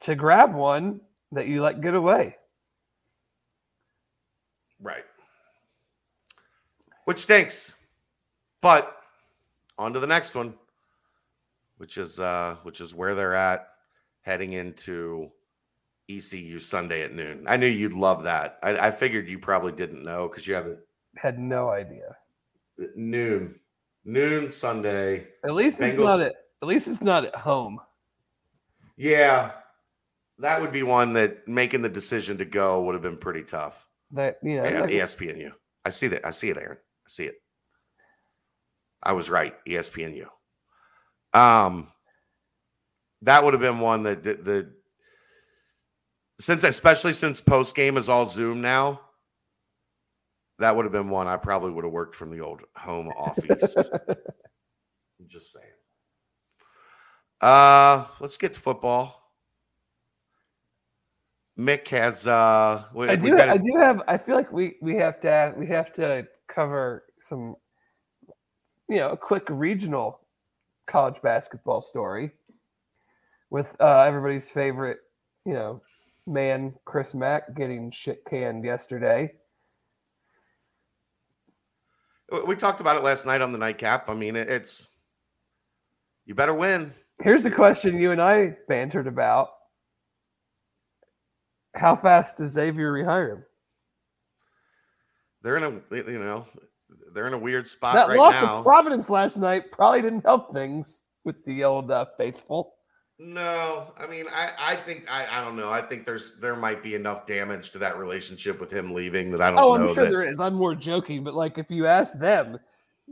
to 0.00 0.14
grab 0.14 0.54
one 0.54 1.00
that 1.32 1.46
you 1.46 1.62
let 1.62 1.80
get 1.80 1.94
away. 1.94 2.36
Right. 4.80 5.04
Which 7.04 7.18
stinks. 7.18 7.74
But 8.60 8.94
on 9.78 9.92
to 9.92 10.00
the 10.00 10.06
next 10.06 10.34
one, 10.34 10.54
which 11.78 11.98
is 11.98 12.20
uh 12.20 12.56
which 12.62 12.80
is 12.80 12.94
where 12.94 13.14
they're 13.14 13.34
at 13.34 13.68
heading 14.22 14.52
into 14.52 15.30
ECU 16.08 16.58
Sunday 16.58 17.02
at 17.02 17.14
noon. 17.14 17.44
I 17.48 17.56
knew 17.56 17.66
you'd 17.66 17.92
love 17.92 18.24
that. 18.24 18.58
I, 18.62 18.88
I 18.88 18.90
figured 18.90 19.28
you 19.28 19.38
probably 19.38 19.72
didn't 19.72 20.02
know 20.02 20.28
because 20.28 20.46
you 20.46 20.54
haven't 20.54 20.78
Had 21.16 21.38
no 21.38 21.70
idea. 21.70 22.16
noon. 22.94 23.58
Noon 24.04 24.50
Sunday. 24.50 25.28
At 25.44 25.54
least 25.54 25.80
it's 25.80 25.96
not 25.96 26.20
at. 26.20 26.34
At 26.64 26.68
least 26.68 26.88
it's 26.88 27.02
not 27.02 27.26
at 27.26 27.36
home. 27.36 27.78
Yeah. 28.96 29.50
That 30.38 30.62
would 30.62 30.72
be 30.72 30.82
one 30.82 31.12
that 31.12 31.46
making 31.46 31.82
the 31.82 31.90
decision 31.90 32.38
to 32.38 32.46
go 32.46 32.84
would 32.84 32.94
have 32.94 33.02
been 33.02 33.18
pretty 33.18 33.42
tough. 33.42 33.86
That 34.12 34.38
you 34.42 34.56
know. 34.56 34.64
Yeah, 34.64 34.80
like- 34.80 34.90
ESPNU. 34.90 35.52
I 35.84 35.90
see 35.90 36.08
that. 36.08 36.26
I 36.26 36.30
see 36.30 36.48
it, 36.48 36.56
Aaron. 36.56 36.78
I 36.78 37.08
see 37.08 37.24
it. 37.24 37.34
I 39.02 39.12
was 39.12 39.28
right. 39.28 39.54
ESPNU. 39.68 40.24
Um, 41.34 41.88
that 43.20 43.44
would 43.44 43.52
have 43.52 43.60
been 43.60 43.80
one 43.80 44.04
that 44.04 44.24
the, 44.24 44.34
the 44.34 44.72
since 46.40 46.64
especially 46.64 47.12
since 47.12 47.42
post 47.42 47.74
game 47.74 47.98
is 47.98 48.08
all 48.08 48.24
Zoom 48.24 48.62
now. 48.62 49.02
That 50.60 50.74
would 50.74 50.86
have 50.86 50.92
been 50.92 51.10
one 51.10 51.26
I 51.26 51.36
probably 51.36 51.72
would 51.72 51.84
have 51.84 51.92
worked 51.92 52.14
from 52.14 52.30
the 52.30 52.40
old 52.40 52.62
home 52.74 53.08
office. 53.08 53.76
I'm 54.08 55.28
just 55.28 55.52
saying. 55.52 55.73
Uh, 57.44 58.06
let's 58.20 58.38
get 58.38 58.54
to 58.54 58.60
football. 58.60 59.20
Mick 61.58 61.86
has 61.88 62.26
uh 62.26 62.84
we, 62.94 63.06
I 63.06 63.16
do. 63.16 63.36
got 63.36 63.48
a- 63.48 63.52
I 63.52 63.56
do 63.58 63.76
have. 63.76 64.00
I 64.08 64.16
feel 64.16 64.34
like 64.34 64.50
we 64.50 64.76
we 64.80 64.96
have 64.96 65.20
to 65.20 65.52
we 65.54 65.66
have 65.66 65.92
to 65.92 66.26
cover 66.48 67.04
some, 67.20 67.54
you 68.88 68.96
know, 68.96 69.10
a 69.10 69.16
quick 69.16 69.44
regional 69.50 70.20
college 70.86 71.20
basketball 71.20 71.82
story 71.82 72.30
with 73.50 73.76
uh, 73.78 74.00
everybody's 74.00 74.50
favorite, 74.50 75.00
you 75.44 75.52
know, 75.52 75.82
man 76.26 76.72
Chris 76.86 77.14
Mack 77.14 77.54
getting 77.54 77.90
shit 77.90 78.24
canned 78.24 78.64
yesterday. 78.64 79.30
We 82.46 82.56
talked 82.56 82.80
about 82.80 82.96
it 82.96 83.02
last 83.02 83.26
night 83.26 83.42
on 83.42 83.52
the 83.52 83.58
nightcap. 83.58 84.08
I 84.08 84.14
mean, 84.14 84.34
it's 84.34 84.88
you 86.24 86.34
better 86.34 86.54
win. 86.54 86.94
Here's 87.22 87.42
the 87.42 87.50
question 87.50 87.98
you 87.98 88.10
and 88.10 88.20
I 88.20 88.56
bantered 88.68 89.06
about: 89.06 89.48
How 91.74 91.96
fast 91.96 92.38
does 92.38 92.52
Xavier 92.52 92.92
rehire 92.92 93.36
him? 93.36 93.44
They're 95.42 95.56
in 95.56 95.62
a 95.64 95.70
you 95.96 96.18
know 96.18 96.46
they're 97.12 97.26
in 97.26 97.34
a 97.34 97.38
weird 97.38 97.66
spot 97.68 97.94
That 97.94 98.08
right 98.08 98.18
loss 98.18 98.34
now. 98.34 98.56
to 98.58 98.62
Providence 98.62 99.08
last 99.10 99.36
night 99.36 99.70
probably 99.70 100.02
didn't 100.02 100.24
help 100.24 100.52
things 100.54 101.02
with 101.24 101.42
the 101.44 101.64
old 101.64 101.90
uh, 101.90 102.06
faithful. 102.18 102.74
no, 103.18 103.92
I 103.96 104.06
mean, 104.06 104.26
I 104.32 104.50
I 104.58 104.76
think 104.76 105.04
I 105.08 105.26
I 105.38 105.44
don't 105.44 105.56
know. 105.56 105.70
I 105.70 105.82
think 105.82 106.06
there's 106.06 106.38
there 106.40 106.56
might 106.56 106.82
be 106.82 106.94
enough 106.94 107.26
damage 107.26 107.70
to 107.72 107.78
that 107.78 107.96
relationship 107.98 108.60
with 108.60 108.70
him 108.72 108.92
leaving 108.92 109.30
that 109.30 109.40
I 109.40 109.50
don't 109.50 109.58
Oh, 109.60 109.76
know 109.76 109.82
I'm 109.88 109.94
sure 109.94 110.04
that 110.04 110.10
there 110.10 110.22
is. 110.28 110.40
I'm 110.40 110.54
more 110.54 110.74
joking, 110.74 111.22
but 111.22 111.34
like 111.34 111.58
if 111.58 111.70
you 111.70 111.86
ask 111.86 112.18
them, 112.18 112.58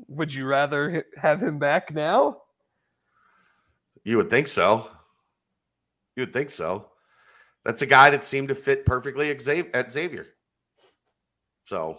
would 0.08 0.32
you 0.34 0.46
rather 0.46 1.04
have 1.16 1.40
him 1.42 1.58
back 1.58 1.92
now? 1.94 2.41
You 4.04 4.16
would 4.16 4.30
think 4.30 4.48
so. 4.48 4.90
You 6.16 6.22
would 6.22 6.32
think 6.32 6.50
so. 6.50 6.88
That's 7.64 7.82
a 7.82 7.86
guy 7.86 8.10
that 8.10 8.24
seemed 8.24 8.48
to 8.48 8.54
fit 8.54 8.84
perfectly 8.84 9.30
at 9.30 9.40
Xavier. 9.92 10.26
So, 11.64 11.98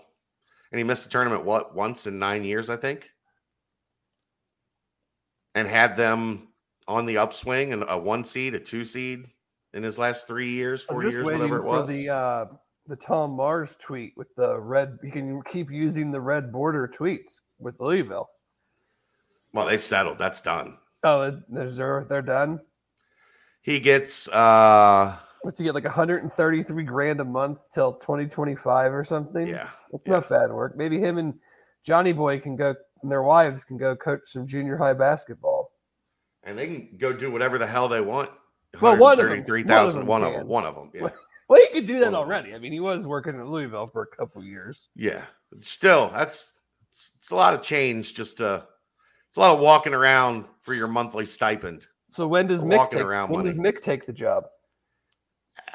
and 0.72 0.78
he 0.78 0.84
missed 0.84 1.06
the 1.06 1.10
tournament 1.10 1.46
what 1.46 1.74
once 1.74 2.06
in 2.06 2.20
nine 2.20 2.44
years, 2.44 2.70
I 2.70 2.76
think, 2.76 3.10
and 5.56 5.68
had 5.68 5.96
them 5.96 6.50
on 6.88 7.06
the 7.06 7.18
upswing 7.18 7.72
and 7.72 7.86
a 7.88 7.98
one 7.98 8.26
seed, 8.26 8.56
a 8.56 8.60
two 8.60 8.84
seed 8.84 9.28
in 9.74 9.84
his 9.84 9.98
last 9.98 10.28
three 10.28 10.50
years, 10.50 10.86
I'm 10.90 10.96
four 10.96 11.04
just 11.04 11.16
years, 11.16 11.26
whatever 11.26 11.60
it 11.60 11.62
for 11.62 11.80
was. 11.80 11.88
the 11.88 12.10
uh, 12.10 12.46
the 12.88 12.96
Tom 12.96 13.32
Mars 13.32 13.76
tweet 13.78 14.14
with 14.18 14.34
the 14.36 14.60
red. 14.60 14.98
He 15.02 15.10
can 15.10 15.42
keep 15.44 15.72
using 15.72 16.12
the 16.12 16.22
red 16.22 16.52
border 16.52 16.88
tweets 16.88 17.40
with 17.58 17.80
Louisville. 17.80 18.30
well, 19.54 19.66
they 19.66 19.78
settled. 19.78 20.18
That's 20.18 20.42
done. 20.42 20.78
Oh, 21.04 21.42
they're 21.50 22.06
they're 22.10 22.22
done. 22.22 22.62
He 23.62 23.80
gets 23.80 24.28
uh 24.30 25.18
What's 25.42 25.60
he 25.60 25.66
get 25.66 25.76
like 25.76 25.84
133 25.84 26.84
grand 26.84 27.20
a 27.20 27.26
month 27.26 27.60
till 27.74 27.94
2025 27.94 28.94
or 28.94 29.04
something? 29.04 29.46
yeah. 29.48 29.70
It's 29.92 30.06
yeah. 30.08 30.14
not 30.14 30.30
bad 30.30 30.52
work. 30.52 30.78
Maybe 30.78 31.00
him 31.00 31.18
and 31.18 31.34
Johnny 31.84 32.14
Boy 32.14 32.40
can 32.40 32.56
go 32.56 32.76
and 33.02 33.12
their 33.12 33.24
wives 33.24 33.66
can 33.66 33.78
go 33.78 33.96
coach 33.96 34.22
some 34.28 34.48
junior 34.48 34.78
high 34.78 34.94
basketball. 34.94 35.72
And 36.44 36.58
they 36.58 36.68
can 36.68 36.98
go 36.98 37.12
do 37.12 37.30
whatever 37.30 37.58
the 37.58 37.68
hell 37.68 37.90
they 37.90 38.02
want. 38.02 38.30
Well, 38.82 38.98
one 38.98 39.14
of 39.14 39.18
them- 39.20 39.28
133,000 39.28 40.06
one 40.06 40.24
of 40.24 40.34
them 40.34 40.48
One 40.48 40.66
of 40.66 40.76
them. 40.76 40.92
Yeah. 40.94 41.10
Well, 41.50 41.60
he 41.60 41.74
could 41.74 41.88
do 41.88 42.00
that 42.00 42.14
already. 42.14 42.56
I 42.56 42.58
mean, 42.58 42.72
he 42.72 42.80
was 42.80 43.06
working 43.06 43.36
in 43.36 43.46
Louisville 43.46 43.88
for 43.88 44.04
a 44.04 44.16
couple 44.16 44.42
years. 44.44 44.88
Yeah, 44.96 45.26
still, 45.62 46.10
that's 46.10 46.54
it's, 46.90 47.12
it's 47.20 47.32
a 47.32 47.36
lot 47.36 47.54
of 47.54 47.62
change. 47.62 48.14
Just 48.14 48.38
to, 48.38 48.66
it's 49.34 49.38
a 49.40 49.40
lot 49.40 49.56
of 49.56 49.62
walking 49.62 49.96
around 49.96 50.46
for 50.62 50.76
your 50.76 50.88
monthly 50.88 51.26
stipend. 51.26 51.88
So 52.12 52.28
when 52.28 52.46
does 52.46 52.64
Mick 52.64 52.92
take, 52.92 53.02
around 53.02 53.32
when 53.32 53.46
does. 53.46 53.58
Mick 53.58 53.82
take 53.82 54.06
the 54.06 54.14
job? 54.14 54.44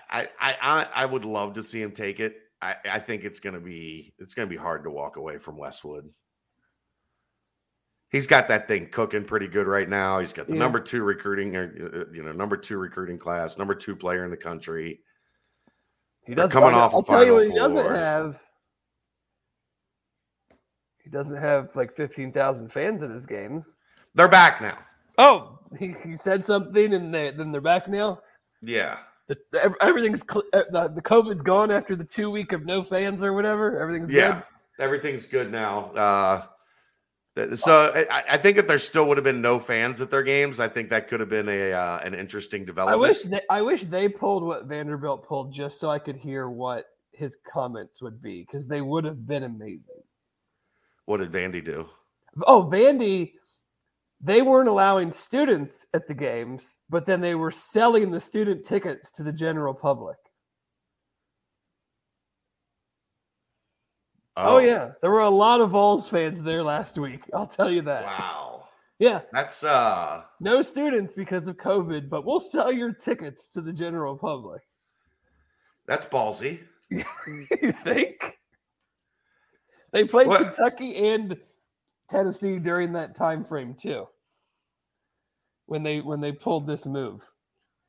I, 0.09 0.28
I, 0.40 0.56
I, 0.62 0.86
I 0.94 1.06
would 1.06 1.24
love 1.24 1.54
to 1.54 1.64
see 1.64 1.82
him 1.82 1.90
take 1.90 2.20
it. 2.20 2.36
I, 2.62 2.76
I 2.88 3.00
think 3.00 3.24
it's 3.24 3.40
gonna 3.40 3.59
be 3.59 4.14
it's 4.20 4.32
gonna 4.32 4.46
be 4.46 4.54
hard 4.54 4.84
to 4.84 4.90
walk 4.90 5.16
away 5.16 5.38
from 5.38 5.56
Westwood. 5.59 6.09
He's 8.11 8.28
got 8.28 8.46
that 8.46 8.68
thing 8.68 8.90
cooking 8.92 9.24
pretty 9.24 9.48
good 9.48 9.66
right 9.66 9.88
now. 9.88 10.20
He's 10.20 10.32
got 10.32 10.46
the 10.46 10.54
Yeah. 10.54 10.61
number 10.61 10.78
two 10.78 11.02
recruiting, 11.02 11.56
uh, 11.56 11.68
uh, 11.82 12.04
you 12.12 12.22
know, 12.22 12.30
number 12.30 12.56
two 12.56 12.78
recruiting 12.78 13.18
class, 13.18 13.59
number 13.59 13.74
two 13.74 13.96
player 13.96 14.24
in 14.24 14.30
the 14.30 14.36
country. 14.36 15.00
He 16.26 16.36
doesn't 16.36 16.52
coming 16.52 16.78
off 16.78 16.94
I'll 16.94 17.02
tell 17.02 17.26
you 17.26 17.34
what 17.34 17.46
he 17.48 17.54
doesn't 17.56 17.92
have. 17.92 18.40
He 21.09 21.16
doesn't 21.16 21.38
have 21.38 21.74
like 21.74 21.96
fifteen 21.96 22.32
thousand 22.32 22.70
fans 22.70 23.02
at 23.02 23.11
his 23.11 23.24
games. 23.24 23.76
They're 24.14 24.28
back 24.28 24.61
now. 24.61 24.76
Oh, 25.16 25.59
he, 25.78 25.94
he 26.04 26.16
said 26.18 26.44
something, 26.44 26.92
and 26.92 27.14
they, 27.14 27.30
then 27.30 27.50
they're 27.50 27.62
back 27.62 27.88
now. 27.88 28.20
Yeah, 28.61 28.98
The, 29.26 29.36
ev- 29.62 29.74
everything's 29.80 30.22
cl- 30.30 30.44
uh, 30.52 30.64
the, 30.70 30.88
the 30.88 31.02
COVID's 31.02 31.42
gone 31.42 31.70
after 31.70 31.96
the 31.96 32.04
two 32.04 32.30
week 32.30 32.52
of 32.52 32.66
no 32.66 32.82
fans 32.82 33.24
or 33.24 33.32
whatever. 33.32 33.80
Everything's 33.80 34.11
yeah, 34.11 34.32
good. 34.32 34.42
everything's 34.84 35.24
good 35.24 35.50
now. 35.50 35.92
Uh, 35.92 36.42
so 37.54 37.92
I, 38.11 38.24
I 38.30 38.36
think 38.36 38.59
if 38.59 38.66
there 38.66 38.78
still 38.78 39.06
would 39.06 39.16
have 39.16 39.24
been 39.24 39.40
no 39.40 39.59
fans 39.59 40.00
at 40.02 40.11
their 40.11 40.22
games, 40.22 40.61
I 40.61 40.68
think 40.68 40.90
that 40.90 41.09
could 41.09 41.20
have 41.20 41.30
been 41.30 41.48
a 41.48 41.72
uh, 41.72 42.00
an 42.04 42.12
interesting 42.12 42.66
development. 42.66 43.02
I 43.02 43.09
development. 43.09 43.32
wish 43.32 43.40
they, 43.40 43.54
I 43.56 43.62
wish 43.62 43.84
they 43.84 44.09
pulled 44.11 44.42
what 44.44 44.66
Vanderbilt 44.66 45.26
pulled 45.26 45.54
just 45.54 45.80
so 45.80 45.88
I 45.88 46.00
could 46.00 46.16
hear 46.16 46.50
what 46.50 46.84
his 47.12 47.36
comments 47.50 48.02
would 48.02 48.20
be 48.20 48.42
because 48.42 48.66
they 48.66 48.82
would 48.82 49.04
have 49.04 49.26
been 49.26 49.44
amazing. 49.44 50.02
What 51.09 51.20
did 51.20 51.32
Vandy 51.32 51.64
do? 51.64 51.88
Oh, 52.46 52.68
Vandy, 52.70 53.32
they 54.20 54.42
weren't 54.42 54.68
allowing 54.68 55.11
students 55.11 55.86
at 55.94 56.06
the 56.06 56.12
games, 56.12 56.76
but 56.90 57.06
then 57.06 57.22
they 57.22 57.34
were 57.34 57.50
selling 57.50 58.11
the 58.11 58.20
student 58.20 58.66
tickets 58.66 59.11
to 59.12 59.22
the 59.22 59.32
general 59.32 59.72
public. 59.72 60.18
Oh, 64.36 64.59
yeah, 64.59 64.90
there 65.00 65.11
were 65.11 65.20
a 65.20 65.30
lot 65.30 65.62
of 65.62 65.70
Vols 65.70 66.11
fans 66.11 66.42
there 66.42 66.62
last 66.62 66.98
week. 66.98 67.22
I'll 67.32 67.46
tell 67.46 67.70
you 67.70 67.80
that. 67.82 68.04
Wow. 68.04 68.68
Yeah, 68.98 69.22
That's 69.32 69.64
uh 69.64 70.24
no 70.40 70.61
students 70.61 71.14
because 71.14 71.48
of 71.48 71.56
COVID, 71.56 72.11
but 72.11 72.26
we'll 72.26 72.38
sell 72.38 72.70
your 72.70 72.92
tickets 72.92 73.48
to 73.50 73.62
the 73.62 73.72
general 73.72 74.14
public. 74.14 74.61
that's 75.86 76.04
ballsy. 76.04 76.61
you 76.90 77.72
think? 77.72 78.38
They 79.93 80.05
played 80.05 80.28
What? 80.28 80.43
Kentucky 80.43 80.97
and 80.97 81.36
Tennessee 82.09 82.59
during 82.59 82.93
that 82.93 83.14
time 83.14 83.45
frame 83.45 83.74
too. 83.74 84.07
When 85.66 85.82
they 85.82 86.01
when 86.01 86.20
they 86.20 86.32
pulled 86.32 86.66
this 86.66 86.86
move. 86.86 87.28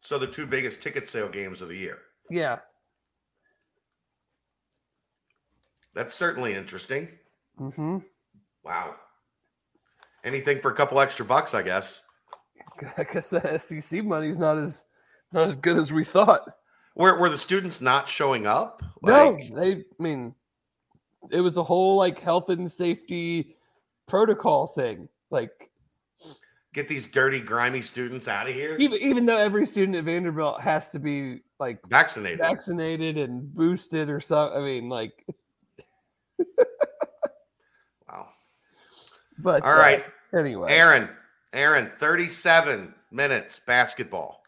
So 0.02 0.18
the 0.18 0.28
two 0.28 0.46
biggest 0.46 0.82
ticket 0.82 1.08
sale 1.08 1.30
games 1.30 1.62
of 1.62 1.70
the 1.70 1.78
year. 1.78 2.00
Yeah. 2.30 2.60
That's 5.94 6.14
certainly 6.14 6.54
interesting. 6.54 7.10
Mm-hmm. 7.60 7.98
Wow. 8.64 8.96
Anything 10.24 10.62
for 10.62 10.72
a 10.72 10.76
couple 10.76 11.00
extra 11.00 11.26
bucks, 11.26 11.54
I 11.54 11.62
guess. 11.62 12.04
I 12.98 13.04
guess 13.04 13.30
the 13.30 13.58
SEC 13.58 14.04
money's 14.06 14.38
not 14.38 14.58
as 14.58 14.86
not 15.32 15.50
as 15.50 15.56
good 15.56 15.78
as 15.78 15.92
we 15.92 16.04
thought. 16.04 16.50
Were 16.96 17.18
were 17.20 17.30
the 17.30 17.38
students 17.38 17.82
not 17.82 18.10
showing 18.10 18.46
up? 18.46 18.84
no, 19.02 19.38
they 19.56 19.76
I 19.76 19.84
mean 20.00 20.36
it 21.32 21.42
was 21.42 21.58
a 21.58 21.64
whole 21.64 21.96
like 21.98 22.20
health 22.20 22.50
and 22.50 22.72
safety 22.72 23.56
protocol 24.08 24.68
thing. 24.68 25.08
Like 25.32 25.70
get 26.74 26.88
these 26.88 27.08
dirty, 27.08 27.40
grimy 27.40 27.82
students 27.82 28.28
out 28.28 28.48
of 28.48 28.54
here. 28.56 28.76
even 28.80 29.00
even 29.02 29.26
though 29.26 29.38
every 29.38 29.66
student 29.66 29.96
at 29.98 30.04
Vanderbilt 30.04 30.62
has 30.62 30.92
to 30.92 31.00
be 31.00 31.42
like 31.60 31.80
Vaccinated. 31.88 32.40
vaccinated 32.40 33.18
and 33.18 33.54
boosted 33.54 34.10
or 34.10 34.20
something. 34.20 34.62
I 34.62 34.66
mean, 34.66 34.90
like, 34.90 35.26
Wow. 38.10 38.30
but 39.40 39.64
All 39.64 39.72
uh, 39.74 39.78
right. 39.78 40.06
anyway, 40.38 40.72
Aaron. 40.74 41.10
Aaron, 41.54 41.92
37 41.98 42.94
minutes 43.12 43.60
basketball. 43.66 44.44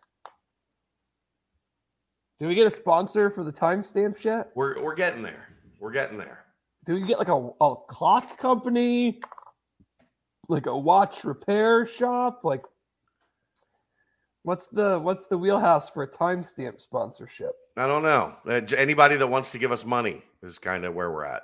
do 2.40 2.48
we 2.48 2.54
get 2.56 2.68
a 2.68 2.72
sponsor 2.72 3.30
for 3.32 3.44
the 3.44 3.52
timestamps 3.52 4.24
yet? 4.24 4.52
We're 4.56 4.82
we're 4.82 4.94
getting 4.96 5.22
there. 5.24 5.48
We're 5.80 5.92
getting 5.92 6.18
there. 6.18 6.41
Do 6.86 6.96
we 6.96 7.02
get 7.02 7.20
like 7.20 7.28
a, 7.28 7.50
a 7.62 7.76
clock 7.88 8.38
company, 8.38 9.22
like 10.50 10.66
a 10.66 10.78
watch 10.78 11.24
repair 11.24 11.86
shop? 11.86 12.42
Like, 12.44 12.64
what's 14.44 14.68
the 14.68 15.00
what's 15.00 15.28
the 15.28 15.38
wheelhouse 15.38 15.90
for 15.90 16.04
a 16.04 16.08
timestamp 16.08 16.82
sponsorship? 16.82 17.52
I 17.78 17.88
don't 17.88 18.04
know. 18.04 18.36
Uh, 18.48 18.62
anybody 18.76 19.16
that 19.16 19.28
wants 19.28 19.52
to 19.52 19.60
give 19.60 19.72
us 19.72 19.86
money 19.86 20.24
is 20.42 20.60
kind 20.60 20.86
of 20.86 20.96
where 20.96 21.12
we're 21.12 21.26
at. 21.26 21.44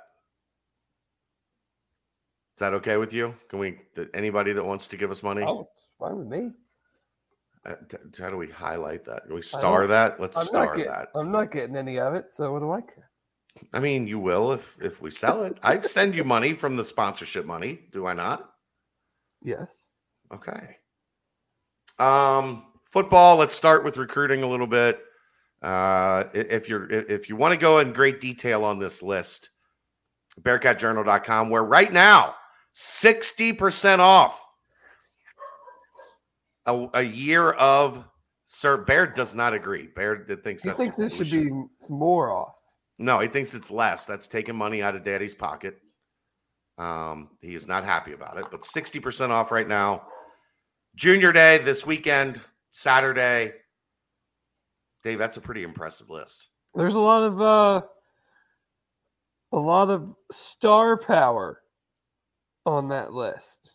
Is 2.56 2.60
that 2.60 2.74
okay 2.74 2.96
with 2.96 3.12
you? 3.12 3.36
Can 3.48 3.60
we? 3.60 3.78
Anybody 4.14 4.52
that 4.52 4.64
wants 4.64 4.88
to 4.88 4.96
give 4.96 5.12
us 5.12 5.22
money? 5.22 5.44
Oh, 5.46 5.68
it's 5.72 5.86
fine 5.98 6.18
with 6.18 6.26
me. 6.26 6.50
Uh, 7.64 7.74
how 8.18 8.30
do 8.30 8.36
we 8.36 8.48
highlight 8.48 9.04
that? 9.04 9.26
Can 9.26 9.34
we 9.34 9.42
star 9.42 9.86
that? 9.86 10.20
Let's 10.20 10.36
I'm 10.36 10.46
star 10.46 10.76
that. 10.78 11.08
I'm 11.14 11.30
not 11.30 11.52
getting 11.52 11.76
any 11.76 12.00
of 12.00 12.14
it, 12.14 12.32
so 12.32 12.52
what 12.52 12.60
do 12.60 12.72
I 12.72 12.80
care? 12.80 13.07
I 13.72 13.80
mean, 13.80 14.06
you 14.06 14.18
will 14.18 14.52
if 14.52 14.76
if 14.82 15.00
we 15.00 15.10
sell 15.10 15.44
it. 15.44 15.58
I'd 15.62 15.84
send 15.84 16.14
you 16.14 16.24
money 16.24 16.52
from 16.52 16.76
the 16.76 16.84
sponsorship 16.84 17.44
money. 17.44 17.80
Do 17.92 18.06
I 18.06 18.12
not? 18.12 18.50
Yes. 19.42 19.90
Okay. 20.32 20.76
Um, 21.98 22.64
football. 22.90 23.36
Let's 23.36 23.54
start 23.54 23.84
with 23.84 23.96
recruiting 23.96 24.42
a 24.42 24.48
little 24.48 24.66
bit. 24.66 25.00
Uh, 25.62 26.24
if 26.34 26.68
you're 26.68 26.90
if 26.90 27.28
you 27.28 27.36
want 27.36 27.54
to 27.54 27.60
go 27.60 27.78
in 27.78 27.92
great 27.92 28.20
detail 28.20 28.64
on 28.64 28.78
this 28.78 29.02
list, 29.02 29.50
BearcatJournal.com, 30.40 31.50
where 31.50 31.64
right 31.64 31.92
now 31.92 32.34
sixty 32.72 33.52
percent 33.52 34.00
off 34.00 34.44
a, 36.66 36.88
a 36.94 37.02
year 37.02 37.50
of. 37.50 38.04
Sir 38.50 38.78
Bear 38.78 39.06
does 39.06 39.34
not 39.34 39.52
agree. 39.52 39.88
Bear 39.94 40.24
th- 40.24 40.40
thinks 40.40 40.62
He 40.62 40.70
that's 40.70 40.78
thinks 40.80 40.98
it 40.98 41.18
we 41.18 41.24
should 41.26 41.44
be 41.44 41.52
more 41.90 42.30
off. 42.30 42.54
No, 42.98 43.20
he 43.20 43.28
thinks 43.28 43.54
it's 43.54 43.70
less. 43.70 44.06
That's 44.06 44.26
taking 44.26 44.56
money 44.56 44.82
out 44.82 44.96
of 44.96 45.04
daddy's 45.04 45.34
pocket. 45.34 45.78
Um, 46.78 47.30
he 47.40 47.54
is 47.54 47.66
not 47.66 47.84
happy 47.84 48.12
about 48.12 48.38
it, 48.38 48.46
but 48.50 48.62
60% 48.62 49.30
off 49.30 49.50
right 49.50 49.66
now. 49.66 50.02
Junior 50.94 51.32
day 51.32 51.58
this 51.58 51.86
weekend, 51.86 52.40
Saturday. 52.72 53.52
Dave, 55.04 55.18
that's 55.18 55.36
a 55.36 55.40
pretty 55.40 55.62
impressive 55.62 56.10
list. 56.10 56.48
There's 56.74 56.94
a 56.94 57.00
lot 57.00 57.22
of 57.22 57.40
uh 57.40 57.82
a 59.52 59.58
lot 59.58 59.88
of 59.88 60.14
star 60.30 60.96
power 60.98 61.62
on 62.66 62.88
that 62.88 63.12
list. 63.12 63.74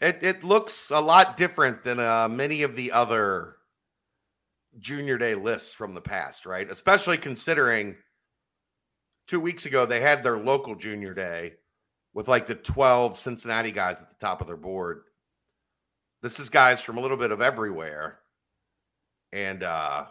It 0.00 0.18
it 0.22 0.44
looks 0.44 0.90
a 0.90 1.00
lot 1.00 1.36
different 1.36 1.84
than 1.84 1.98
uh, 2.00 2.28
many 2.28 2.62
of 2.62 2.76
the 2.76 2.92
other 2.92 3.56
junior 4.78 5.18
day 5.18 5.34
lists 5.34 5.72
from 5.74 5.94
the 5.94 6.00
past, 6.00 6.46
right? 6.46 6.70
Especially 6.70 7.18
considering 7.18 7.96
two 9.26 9.40
weeks 9.40 9.66
ago 9.66 9.86
they 9.86 10.00
had 10.00 10.22
their 10.22 10.38
local 10.38 10.74
junior 10.74 11.14
day 11.14 11.52
with 12.14 12.28
like 12.28 12.46
the 12.46 12.54
12 12.54 13.16
Cincinnati 13.16 13.70
guys 13.70 14.00
at 14.00 14.08
the 14.08 14.16
top 14.16 14.40
of 14.40 14.46
their 14.46 14.56
board. 14.56 15.02
This 16.22 16.40
is 16.40 16.48
guys 16.48 16.82
from 16.82 16.98
a 16.98 17.00
little 17.00 17.16
bit 17.16 17.32
of 17.32 17.40
everywhere. 17.40 18.18
And 19.32 19.62
uh 19.62 20.06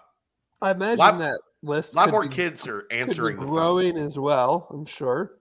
I 0.62 0.72
imagine 0.72 0.98
Lot- 0.98 1.20
that 1.20 1.40
list 1.62 1.94
a 1.94 1.98
lot 1.98 2.12
more 2.12 2.24
be- 2.24 2.36
kids 2.36 2.68
are 2.68 2.86
answering 2.92 3.40
the 3.40 3.46
growing 3.46 3.98
as 3.98 4.18
well, 4.18 4.68
I'm 4.72 4.86
sure. 4.86 5.38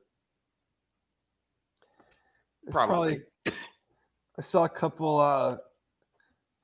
There's 2.64 2.72
Probably. 2.72 3.22
I 3.46 4.42
saw 4.42 4.64
a 4.64 4.68
couple 4.68 5.18
uh 5.18 5.56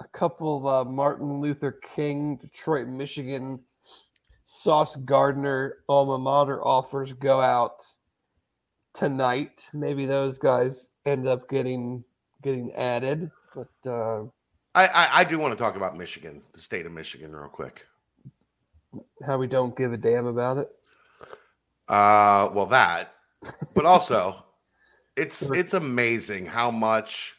a 0.04 0.08
couple 0.08 0.66
uh 0.68 0.84
Martin 0.84 1.40
Luther 1.40 1.72
King, 1.94 2.36
Detroit, 2.36 2.86
Michigan 2.86 3.60
Sauce 4.44 4.96
Gardner 4.96 5.78
alma 5.88 6.18
mater 6.18 6.62
offers 6.64 7.12
go 7.12 7.40
out 7.40 7.84
tonight. 8.92 9.68
Maybe 9.72 10.06
those 10.06 10.38
guys 10.38 10.96
end 11.06 11.26
up 11.26 11.48
getting 11.48 12.04
getting 12.42 12.72
added. 12.72 13.30
But 13.54 13.90
uh 13.90 14.24
I, 14.74 14.86
I 14.86 15.08
I 15.20 15.24
do 15.24 15.38
want 15.38 15.56
to 15.56 15.62
talk 15.62 15.76
about 15.76 15.96
Michigan, 15.96 16.42
the 16.52 16.60
state 16.60 16.86
of 16.86 16.92
Michigan, 16.92 17.34
real 17.34 17.48
quick. 17.48 17.86
how 19.24 19.38
we 19.38 19.46
don't 19.46 19.76
give 19.76 19.92
a 19.92 19.96
damn 19.96 20.26
about 20.26 20.58
it. 20.58 20.68
Uh, 21.86 22.48
well, 22.54 22.66
that, 22.66 23.14
but 23.74 23.84
also, 23.84 24.44
it's 25.16 25.42
it's 25.50 25.74
amazing 25.74 26.46
how 26.46 26.70
much 26.70 27.36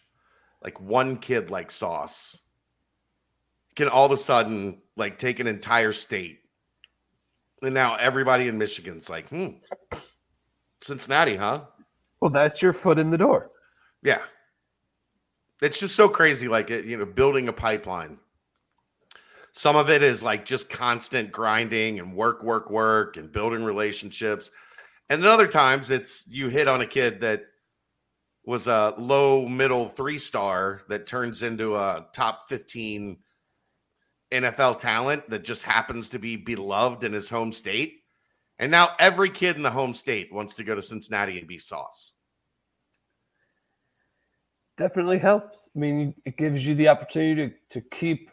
like 0.63 0.80
one 0.80 1.18
kid 1.18 1.49
like 1.49 1.72
Sauce 1.72 2.39
can 3.76 3.89
all 3.89 4.05
of 4.05 4.11
a 4.11 4.17
sudden 4.17 4.82
like 4.97 5.19
take 5.19 5.39
an 5.39 5.47
entire 5.47 5.91
state 5.91 6.39
And 7.61 7.73
now 7.73 7.95
everybody 7.95 8.47
in 8.47 8.57
Michigan's 8.57 9.09
like, 9.09 9.28
hmm, 9.30 9.49
Cincinnati, 10.82 11.36
huh? 11.38 11.65
Well, 12.21 12.32
that's 12.32 12.61
your 12.61 12.73
foot 12.73 12.99
in 12.99 13.11
the 13.11 13.17
door. 13.17 13.51
Yeah. 14.03 14.21
It's 15.61 15.80
just 15.80 15.95
so 15.95 16.09
crazy, 16.09 16.47
like 16.47 16.69
it, 16.71 16.86
you 16.86 16.97
know, 16.97 17.05
building 17.05 17.47
a 17.47 17.53
pipeline. 17.53 18.19
Some 19.53 19.76
of 19.76 19.89
it 19.89 20.03
is 20.03 20.21
like 20.23 20.45
just 20.45 20.69
constant 20.69 21.32
grinding 21.32 21.99
and 21.99 22.15
work, 22.15 22.43
work, 22.43 22.69
work, 22.69 23.17
and 23.17 23.32
building 23.32 23.63
relationships. 23.63 24.49
And 25.09 25.23
then 25.23 25.32
other 25.32 25.47
times 25.47 25.89
it's 25.91 26.26
you 26.28 26.49
hit 26.49 26.67
on 26.67 26.82
a 26.82 26.88
kid 26.88 27.21
that 27.21 27.43
was 28.45 28.67
a 28.67 28.93
low 28.97 29.47
middle 29.47 29.89
three 29.89 30.17
star 30.17 30.82
that 30.89 31.07
turns 31.07 31.43
into 31.43 31.76
a 31.76 32.07
top 32.13 32.49
15 32.49 33.17
NFL 34.32 34.80
talent 34.80 35.30
that 35.30 35.43
just 35.43 35.63
happens 35.63 36.09
to 36.09 36.19
be 36.19 36.36
beloved 36.36 37.03
in 37.03 37.13
his 37.13 37.30
home 37.30 37.51
state. 37.51 38.01
And 38.57 38.71
now 38.71 38.89
every 38.99 39.30
kid 39.30 39.55
in 39.55 39.63
the 39.63 39.71
home 39.71 39.93
state 39.93 40.34
wants 40.34 40.55
to 40.55 40.63
go 40.63 40.76
to 40.76 40.82
Cincinnati 40.82 41.38
and 41.38 41.47
be 41.47 41.57
sauce. 41.57 42.13
Definitely 44.78 45.19
helps. 45.19 45.69
I 45.76 45.80
mean, 45.80 46.15
it 46.26 46.38
gives 46.38 46.65
you 46.65 46.76
the 46.76 46.89
opportunity 46.89 47.49
to, 47.49 47.80
to 47.80 47.88
keep 47.89 48.30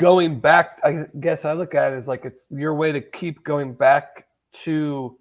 going 0.00 0.40
back. 0.40 0.80
I 0.82 1.06
guess 1.20 1.44
I 1.44 1.52
look 1.52 1.74
at 1.74 1.92
it 1.92 1.96
as 1.96 2.08
like 2.08 2.24
it's 2.24 2.46
your 2.50 2.74
way 2.74 2.92
to 2.92 3.00
keep 3.00 3.44
going 3.44 3.74
back 3.74 4.26
to, 4.64 5.16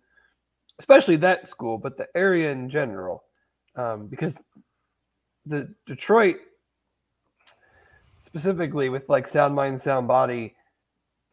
especially 0.80 1.18
that 1.18 1.48
school, 1.48 1.78
but 1.78 1.98
the 1.98 2.08
area 2.16 2.52
in 2.52 2.70
general. 2.70 3.24
Um, 3.76 4.08
because 4.08 4.40
the 5.46 5.74
Detroit 5.86 6.38
specifically 8.34 8.90
with 8.90 9.10
like 9.10 9.28
Sound 9.28 9.54
Mind, 9.54 9.80
Sound 9.80 10.08
Body, 10.08 10.56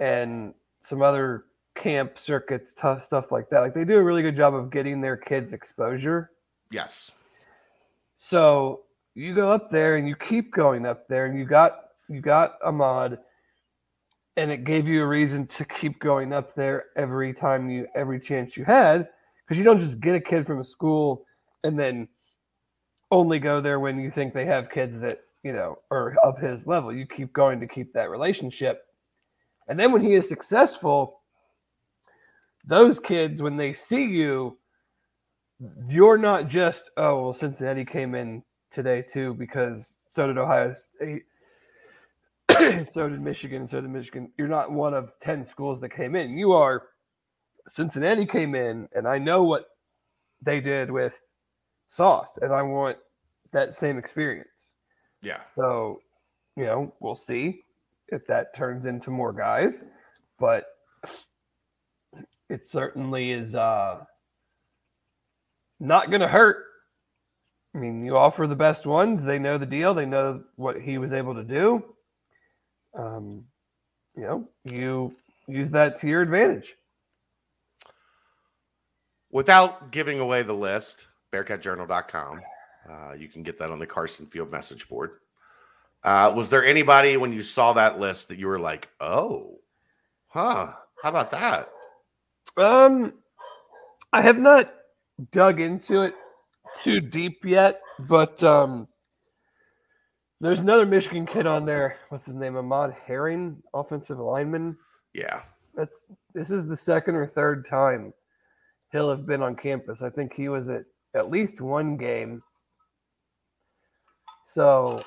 and 0.00 0.52
some 0.82 1.00
other 1.00 1.46
camp 1.74 2.18
circuits, 2.18 2.74
tough 2.74 3.02
stuff 3.02 3.32
like 3.32 3.48
that. 3.48 3.60
Like 3.60 3.72
they 3.72 3.86
do 3.86 3.96
a 3.96 4.02
really 4.02 4.20
good 4.20 4.36
job 4.36 4.54
of 4.54 4.70
getting 4.70 5.00
their 5.00 5.16
kids 5.16 5.54
exposure. 5.54 6.30
Yes. 6.70 7.10
So 8.18 8.82
you 9.14 9.34
go 9.34 9.48
up 9.48 9.70
there 9.70 9.96
and 9.96 10.06
you 10.06 10.14
keep 10.14 10.52
going 10.52 10.84
up 10.84 11.08
there, 11.08 11.24
and 11.24 11.38
you 11.38 11.46
got 11.46 11.86
you 12.10 12.20
got 12.20 12.56
Ahmad, 12.62 13.18
and 14.36 14.50
it 14.50 14.64
gave 14.64 14.86
you 14.86 15.02
a 15.02 15.06
reason 15.06 15.46
to 15.46 15.64
keep 15.64 16.00
going 16.00 16.34
up 16.34 16.54
there 16.54 16.86
every 16.96 17.32
time 17.32 17.70
you 17.70 17.86
every 17.94 18.20
chance 18.20 18.58
you 18.58 18.64
had, 18.64 19.08
because 19.42 19.56
you 19.56 19.64
don't 19.64 19.80
just 19.80 20.00
get 20.00 20.14
a 20.14 20.20
kid 20.20 20.44
from 20.44 20.60
a 20.60 20.64
school 20.64 21.24
and 21.64 21.78
then 21.78 22.08
only 23.10 23.38
go 23.38 23.62
there 23.62 23.80
when 23.80 23.98
you 23.98 24.10
think 24.10 24.34
they 24.34 24.44
have 24.44 24.68
kids 24.68 25.00
that 25.00 25.22
you 25.42 25.52
know, 25.52 25.78
or 25.90 26.16
of 26.22 26.38
his 26.38 26.66
level. 26.66 26.92
You 26.92 27.06
keep 27.06 27.32
going 27.32 27.60
to 27.60 27.66
keep 27.66 27.92
that 27.92 28.10
relationship. 28.10 28.84
And 29.68 29.78
then 29.78 29.92
when 29.92 30.02
he 30.02 30.14
is 30.14 30.28
successful, 30.28 31.20
those 32.64 33.00
kids, 33.00 33.42
when 33.42 33.56
they 33.56 33.72
see 33.72 34.04
you, 34.04 34.58
you're 35.88 36.18
not 36.18 36.48
just, 36.48 36.90
oh, 36.96 37.22
well, 37.22 37.32
Cincinnati 37.32 37.84
came 37.84 38.14
in 38.14 38.42
today 38.70 39.02
too, 39.02 39.34
because 39.34 39.94
so 40.08 40.26
did 40.26 40.38
Ohio 40.38 40.74
State, 40.74 41.24
so 42.90 43.08
did 43.08 43.20
Michigan, 43.20 43.68
so 43.68 43.80
did 43.80 43.90
Michigan. 43.90 44.32
You're 44.36 44.48
not 44.48 44.72
one 44.72 44.94
of 44.94 45.18
10 45.20 45.44
schools 45.44 45.80
that 45.80 45.90
came 45.90 46.16
in. 46.16 46.36
You 46.36 46.52
are, 46.52 46.88
Cincinnati 47.68 48.26
came 48.26 48.54
in, 48.54 48.88
and 48.94 49.06
I 49.06 49.18
know 49.18 49.42
what 49.42 49.66
they 50.42 50.60
did 50.60 50.90
with 50.90 51.22
Sauce, 51.88 52.38
and 52.40 52.52
I 52.52 52.62
want 52.62 52.96
that 53.52 53.74
same 53.74 53.98
experience. 53.98 54.74
Yeah. 55.22 55.40
So, 55.54 56.00
you 56.56 56.64
know, 56.64 56.94
we'll 57.00 57.14
see 57.14 57.62
if 58.08 58.26
that 58.26 58.54
turns 58.54 58.86
into 58.86 59.10
more 59.10 59.32
guys, 59.32 59.84
but 60.38 60.66
it 62.48 62.66
certainly 62.66 63.30
is 63.30 63.54
uh 63.54 64.04
not 65.78 66.10
going 66.10 66.20
to 66.20 66.28
hurt. 66.28 66.64
I 67.74 67.78
mean, 67.78 68.04
you 68.04 68.16
offer 68.16 68.46
the 68.46 68.56
best 68.56 68.84
ones, 68.84 69.24
they 69.24 69.38
know 69.38 69.56
the 69.56 69.66
deal, 69.66 69.94
they 69.94 70.06
know 70.06 70.42
what 70.56 70.80
he 70.80 70.98
was 70.98 71.12
able 71.12 71.34
to 71.34 71.44
do. 71.44 71.84
Um, 72.94 73.44
you 74.16 74.22
know, 74.22 74.48
you 74.64 75.14
use 75.46 75.70
that 75.70 75.96
to 75.96 76.08
your 76.08 76.20
advantage. 76.20 76.74
Without 79.30 79.92
giving 79.92 80.18
away 80.18 80.42
the 80.42 80.52
list, 80.52 81.06
bearcatjournal.com 81.32 82.40
uh, 82.88 83.12
you 83.12 83.28
can 83.28 83.42
get 83.42 83.58
that 83.58 83.70
on 83.70 83.78
the 83.78 83.86
Carson 83.86 84.26
Field 84.26 84.50
message 84.50 84.88
board. 84.88 85.12
Uh, 86.02 86.32
was 86.34 86.48
there 86.48 86.64
anybody 86.64 87.16
when 87.16 87.32
you 87.32 87.42
saw 87.42 87.72
that 87.74 87.98
list 87.98 88.28
that 88.28 88.38
you 88.38 88.46
were 88.46 88.58
like, 88.58 88.88
oh, 89.00 89.58
huh? 90.28 90.72
How 91.02 91.08
about 91.08 91.30
that? 91.32 91.70
Um, 92.56 93.14
I 94.12 94.22
have 94.22 94.38
not 94.38 94.72
dug 95.30 95.60
into 95.60 96.02
it 96.02 96.14
too 96.82 97.00
deep 97.00 97.44
yet, 97.44 97.80
but 97.98 98.42
um, 98.42 98.88
there's 100.40 100.60
another 100.60 100.86
Michigan 100.86 101.26
kid 101.26 101.46
on 101.46 101.66
there. 101.66 101.98
What's 102.08 102.26
his 102.26 102.34
name? 102.34 102.56
Ahmad 102.56 102.94
Herring, 103.06 103.62
offensive 103.74 104.18
lineman. 104.18 104.76
Yeah, 105.12 105.42
that's 105.74 106.06
this 106.34 106.50
is 106.50 106.66
the 106.66 106.76
second 106.76 107.14
or 107.16 107.26
third 107.26 107.64
time 107.64 108.12
he'll 108.92 109.10
have 109.10 109.26
been 109.26 109.42
on 109.42 109.56
campus. 109.56 110.02
I 110.02 110.10
think 110.10 110.34
he 110.34 110.48
was 110.48 110.68
at 110.68 110.84
at 111.14 111.30
least 111.30 111.60
one 111.60 111.96
game 111.96 112.42
so, 114.44 115.02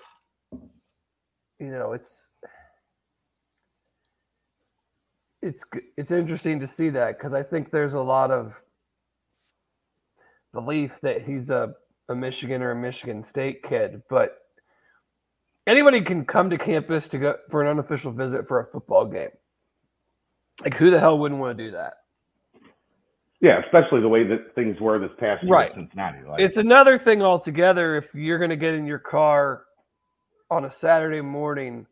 you 1.59 1.71
know, 1.71 1.93
it's 1.93 2.29
it's 5.41 5.63
it's 5.97 6.11
interesting 6.11 6.59
to 6.61 6.67
see 6.67 6.89
that 6.89 7.17
because 7.17 7.33
I 7.33 7.43
think 7.43 7.69
there's 7.69 7.93
a 7.93 8.01
lot 8.01 8.31
of 8.31 8.63
belief 10.53 10.99
that 11.01 11.23
he's 11.23 11.49
a, 11.49 11.73
a 12.09 12.15
Michigan 12.15 12.61
or 12.61 12.71
a 12.71 12.75
Michigan 12.75 13.23
State 13.23 13.63
kid, 13.63 14.01
but 14.09 14.37
anybody 15.67 16.01
can 16.01 16.25
come 16.25 16.49
to 16.49 16.57
campus 16.57 17.07
to 17.09 17.17
go 17.17 17.35
for 17.49 17.61
an 17.61 17.67
unofficial 17.67 18.11
visit 18.11 18.47
for 18.47 18.59
a 18.61 18.71
football 18.71 19.05
game. 19.05 19.31
Like, 20.61 20.75
who 20.75 20.91
the 20.91 20.99
hell 20.99 21.17
wouldn't 21.17 21.41
want 21.41 21.57
to 21.57 21.63
do 21.65 21.71
that? 21.71 21.95
Yeah, 23.43 23.59
especially 23.65 23.99
the 23.99 24.07
way 24.07 24.25
that 24.25 24.55
things 24.55 24.79
were 24.79 24.97
this 24.99 25.11
past 25.19 25.43
year 25.43 25.51
right. 25.51 25.71
in 25.71 25.81
Cincinnati. 25.81 26.19
Like, 26.25 26.39
it's 26.39 26.55
another 26.55 26.97
thing 26.97 27.21
altogether 27.21 27.97
if 27.97 28.15
you're 28.15 28.37
going 28.37 28.51
to 28.51 28.55
get 28.55 28.73
in 28.73 28.85
your 28.85 28.99
car 28.99 29.65
on 30.49 30.63
a 30.63 30.69
Saturday 30.69 31.19
morning 31.19 31.85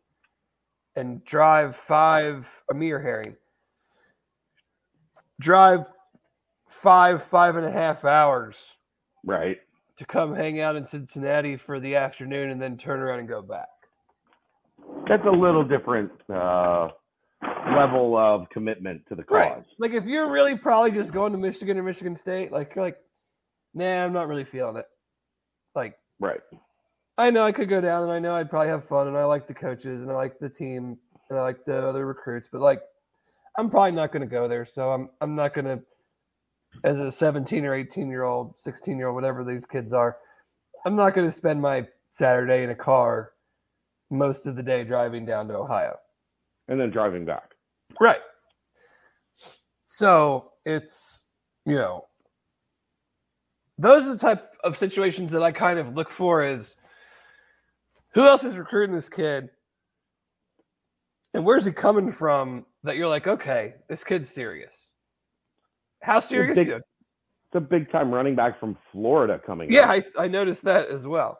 and 0.96 1.22
drive 1.26 1.76
five 1.76 2.48
Amir 2.70 3.02
Herring, 3.02 3.36
drive 5.40 5.80
five 6.68 7.22
five 7.22 7.56
and 7.56 7.66
a 7.66 7.70
half 7.70 8.06
hours, 8.06 8.56
right, 9.22 9.58
to 9.98 10.06
come 10.06 10.34
hang 10.34 10.58
out 10.60 10.74
in 10.74 10.86
Cincinnati 10.86 11.58
for 11.58 11.78
the 11.80 11.96
afternoon 11.96 12.48
and 12.48 12.62
then 12.62 12.78
turn 12.78 13.00
around 13.00 13.18
and 13.18 13.28
go 13.28 13.42
back. 13.42 13.68
That's 15.06 15.26
a 15.26 15.30
little 15.30 15.64
different. 15.64 16.12
Uh 16.30 16.88
level 17.42 18.16
of 18.16 18.48
commitment 18.50 19.06
to 19.08 19.14
the 19.14 19.22
cause. 19.22 19.36
Right. 19.36 19.64
Like 19.78 19.92
if 19.92 20.04
you're 20.04 20.30
really 20.30 20.56
probably 20.56 20.92
just 20.92 21.12
going 21.12 21.32
to 21.32 21.38
Michigan 21.38 21.78
or 21.78 21.82
Michigan 21.82 22.16
State, 22.16 22.52
like 22.52 22.74
you're 22.74 22.84
like, 22.84 22.98
nah, 23.74 24.04
I'm 24.04 24.12
not 24.12 24.28
really 24.28 24.44
feeling 24.44 24.76
it. 24.76 24.86
Like, 25.74 25.98
right. 26.20 26.40
I 27.18 27.30
know 27.30 27.44
I 27.44 27.52
could 27.52 27.68
go 27.68 27.80
down 27.80 28.02
and 28.02 28.12
I 28.12 28.18
know 28.18 28.34
I'd 28.34 28.50
probably 28.50 28.68
have 28.68 28.84
fun 28.84 29.08
and 29.08 29.16
I 29.16 29.24
like 29.24 29.46
the 29.46 29.54
coaches 29.54 30.00
and 30.00 30.10
I 30.10 30.14
like 30.14 30.38
the 30.38 30.48
team 30.48 30.98
and 31.30 31.38
I 31.38 31.42
like 31.42 31.64
the 31.64 31.86
other 31.86 32.06
recruits, 32.06 32.48
but 32.50 32.60
like 32.60 32.80
I'm 33.58 33.70
probably 33.70 33.92
not 33.92 34.12
going 34.12 34.22
to 34.22 34.26
go 34.26 34.48
there. 34.48 34.64
So 34.64 34.90
I'm 34.90 35.10
I'm 35.20 35.34
not 35.34 35.54
going 35.54 35.66
to 35.66 35.82
as 36.84 36.98
a 36.98 37.12
17 37.12 37.66
or 37.66 37.74
18 37.74 38.08
year 38.08 38.24
old, 38.24 38.58
16 38.58 38.96
year 38.96 39.08
old, 39.08 39.14
whatever 39.14 39.44
these 39.44 39.66
kids 39.66 39.92
are, 39.92 40.16
I'm 40.86 40.96
not 40.96 41.14
going 41.14 41.26
to 41.26 41.32
spend 41.32 41.60
my 41.60 41.86
Saturday 42.10 42.64
in 42.64 42.70
a 42.70 42.74
car 42.74 43.32
most 44.10 44.46
of 44.46 44.56
the 44.56 44.62
day 44.62 44.84
driving 44.84 45.26
down 45.26 45.48
to 45.48 45.54
Ohio 45.54 45.96
and 46.72 46.80
then 46.80 46.90
driving 46.90 47.26
back. 47.26 47.52
Right. 48.00 48.20
So 49.84 50.52
it's, 50.64 51.26
you 51.66 51.74
know, 51.74 52.06
those 53.76 54.06
are 54.06 54.14
the 54.14 54.18
type 54.18 54.54
of 54.64 54.78
situations 54.78 55.32
that 55.32 55.42
I 55.42 55.52
kind 55.52 55.78
of 55.78 55.94
look 55.94 56.10
for 56.10 56.42
is 56.42 56.76
who 58.14 58.26
else 58.26 58.42
is 58.42 58.56
recruiting 58.56 58.94
this 58.94 59.10
kid? 59.10 59.50
And 61.34 61.44
where's 61.44 61.66
he 61.66 61.72
coming 61.72 62.10
from 62.10 62.64
that 62.84 62.96
you're 62.96 63.08
like, 63.08 63.26
okay, 63.26 63.74
this 63.90 64.02
kid's 64.02 64.30
serious? 64.30 64.88
How 66.00 66.20
serious? 66.20 66.56
It's 66.56 66.70
a 66.70 66.72
big, 66.72 66.82
it's 66.82 67.54
a 67.54 67.60
big 67.60 67.92
time 67.92 68.10
running 68.10 68.34
back 68.34 68.58
from 68.58 68.78
Florida 68.90 69.38
coming. 69.44 69.70
Yeah, 69.70 69.90
I, 69.90 70.02
I 70.18 70.26
noticed 70.26 70.64
that 70.64 70.88
as 70.88 71.06
well 71.06 71.38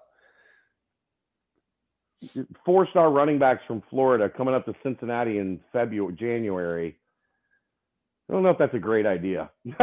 four 2.64 2.86
star 2.88 3.10
running 3.10 3.38
backs 3.38 3.62
from 3.66 3.82
Florida 3.90 4.28
coming 4.28 4.54
up 4.54 4.64
to 4.66 4.74
Cincinnati 4.82 5.38
in 5.38 5.60
February, 5.72 6.14
January. 6.14 6.96
I 8.28 8.32
don't 8.32 8.42
know 8.42 8.50
if 8.50 8.58
that's 8.58 8.74
a 8.74 8.78
great 8.78 9.06
idea. 9.06 9.50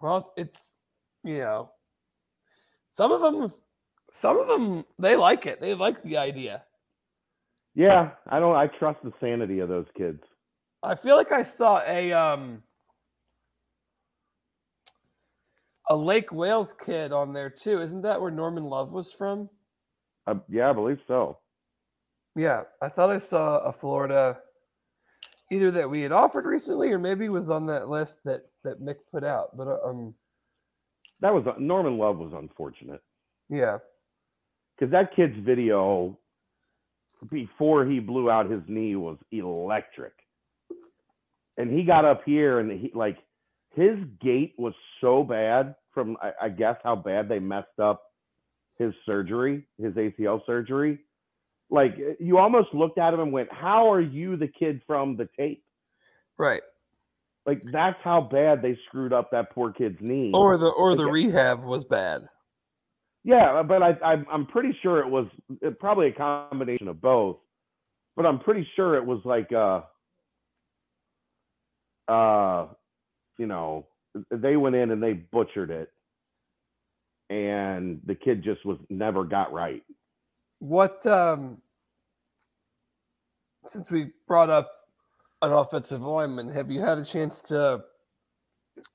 well, 0.00 0.32
it's 0.36 0.72
you 1.22 1.38
know, 1.38 1.70
some 2.92 3.12
of 3.12 3.20
them, 3.20 3.52
some 4.12 4.38
of 4.38 4.46
them 4.46 4.84
they 4.98 5.16
like 5.16 5.46
it. 5.46 5.60
They 5.60 5.74
like 5.74 6.02
the 6.02 6.16
idea. 6.18 6.62
Yeah, 7.74 8.10
I 8.28 8.38
don't. 8.38 8.54
I 8.54 8.68
trust 8.68 9.00
the 9.02 9.12
sanity 9.20 9.58
of 9.58 9.68
those 9.68 9.86
kids. 9.96 10.22
I 10.82 10.94
feel 10.94 11.16
like 11.16 11.32
I 11.32 11.42
saw 11.42 11.82
a 11.86 12.12
um 12.12 12.62
a 15.88 15.96
Lake 15.96 16.32
Wales 16.32 16.74
kid 16.74 17.12
on 17.12 17.32
there 17.32 17.50
too. 17.50 17.80
Isn't 17.80 18.02
that 18.02 18.20
where 18.20 18.30
Norman 18.30 18.64
Love 18.64 18.92
was 18.92 19.12
from? 19.12 19.50
Uh, 20.26 20.36
yeah, 20.48 20.70
I 20.70 20.72
believe 20.72 21.00
so. 21.06 21.38
Yeah, 22.36 22.62
I 22.82 22.88
thought 22.88 23.10
I 23.10 23.18
saw 23.18 23.58
a 23.58 23.72
Florida 23.72 24.38
either 25.52 25.70
that 25.70 25.90
we 25.90 26.02
had 26.02 26.12
offered 26.12 26.46
recently 26.46 26.90
or 26.90 26.98
maybe 26.98 27.28
was 27.28 27.50
on 27.50 27.66
that 27.66 27.88
list 27.88 28.18
that 28.24 28.46
that 28.64 28.80
Mick 28.80 28.96
put 29.12 29.24
out. 29.24 29.56
But 29.56 29.68
uh, 29.68 29.78
um, 29.84 30.14
That 31.20 31.34
was 31.34 31.44
Norman 31.58 31.98
Love 31.98 32.18
was 32.18 32.32
unfortunate 32.34 33.02
yeah, 33.48 33.78
because 34.76 34.90
that 34.92 35.14
kid's 35.14 35.38
video 35.38 36.18
before 37.30 37.86
he 37.86 38.00
blew 38.00 38.30
out 38.30 38.50
his 38.50 38.62
knee 38.66 38.96
was 38.96 39.18
electric, 39.30 40.12
and 41.56 41.70
he 41.70 41.84
got 41.84 42.04
up 42.04 42.22
here 42.24 42.58
and 42.58 42.70
he 42.72 42.90
like 42.94 43.18
his 43.76 43.98
gait 44.20 44.54
was 44.58 44.74
so 45.00 45.22
bad 45.22 45.74
from 45.92 46.16
I, 46.22 46.32
I 46.46 46.48
guess 46.48 46.76
how 46.82 46.96
bad 46.96 47.28
they 47.28 47.38
messed 47.38 47.78
up 47.80 48.02
his 48.78 48.92
surgery, 49.06 49.66
his 49.78 49.94
ACL 49.94 50.44
surgery. 50.46 51.00
Like 51.70 51.96
you 52.20 52.38
almost 52.38 52.68
looked 52.74 52.98
at 52.98 53.14
him 53.14 53.20
and 53.20 53.32
went, 53.32 53.52
"How 53.52 53.92
are 53.92 54.00
you 54.00 54.36
the 54.36 54.48
kid 54.48 54.82
from 54.86 55.16
the 55.16 55.28
tape?" 55.38 55.64
right. 56.38 56.62
Like 57.46 57.62
that's 57.72 57.98
how 58.04 58.22
bad 58.22 58.62
they 58.62 58.78
screwed 58.88 59.12
up 59.12 59.30
that 59.32 59.52
poor 59.52 59.72
kid's 59.72 59.98
knee. 60.00 60.32
Or 60.34 60.58
the 60.58 60.68
or 60.68 60.94
the 60.96 61.06
Okay. 61.06 61.12
rehab 61.12 61.64
was 61.64 61.84
bad. 61.84 62.28
Yeah, 63.24 63.62
but 63.62 63.82
I, 63.82 63.90
I 64.04 64.14
I'm 64.32 64.46
pretty 64.46 64.76
sure 64.82 65.00
it 65.00 65.08
was 65.10 65.26
uh, 65.66 65.70
probably 65.80 66.08
a 66.08 66.12
combination 66.12 66.88
of 66.88 67.00
both. 67.00 67.38
But 68.16 68.26
I'm 68.26 68.40
pretty 68.40 68.66
sure 68.76 68.96
it 68.96 69.06
was 69.06 69.20
like 69.24 69.50
uh 69.52 69.82
uh 72.12 72.68
you 73.38 73.46
know 73.46 73.86
they 74.30 74.56
went 74.56 74.76
in 74.76 74.90
and 74.92 75.02
they 75.02 75.14
butchered 75.14 75.70
it, 75.70 75.90
and 77.30 78.00
the 78.04 78.14
kid 78.14 78.42
just 78.42 78.64
was 78.64 78.78
never 78.90 79.24
got 79.24 79.52
right. 79.52 79.82
What 80.58 81.06
um 81.06 81.58
since 83.66 83.90
we 83.90 84.10
brought 84.28 84.50
up 84.50 84.70
an 85.42 85.52
offensive 85.52 86.02
lineman, 86.02 86.48
have 86.50 86.70
you 86.70 86.80
had 86.80 86.98
a 86.98 87.04
chance 87.04 87.40
to 87.42 87.82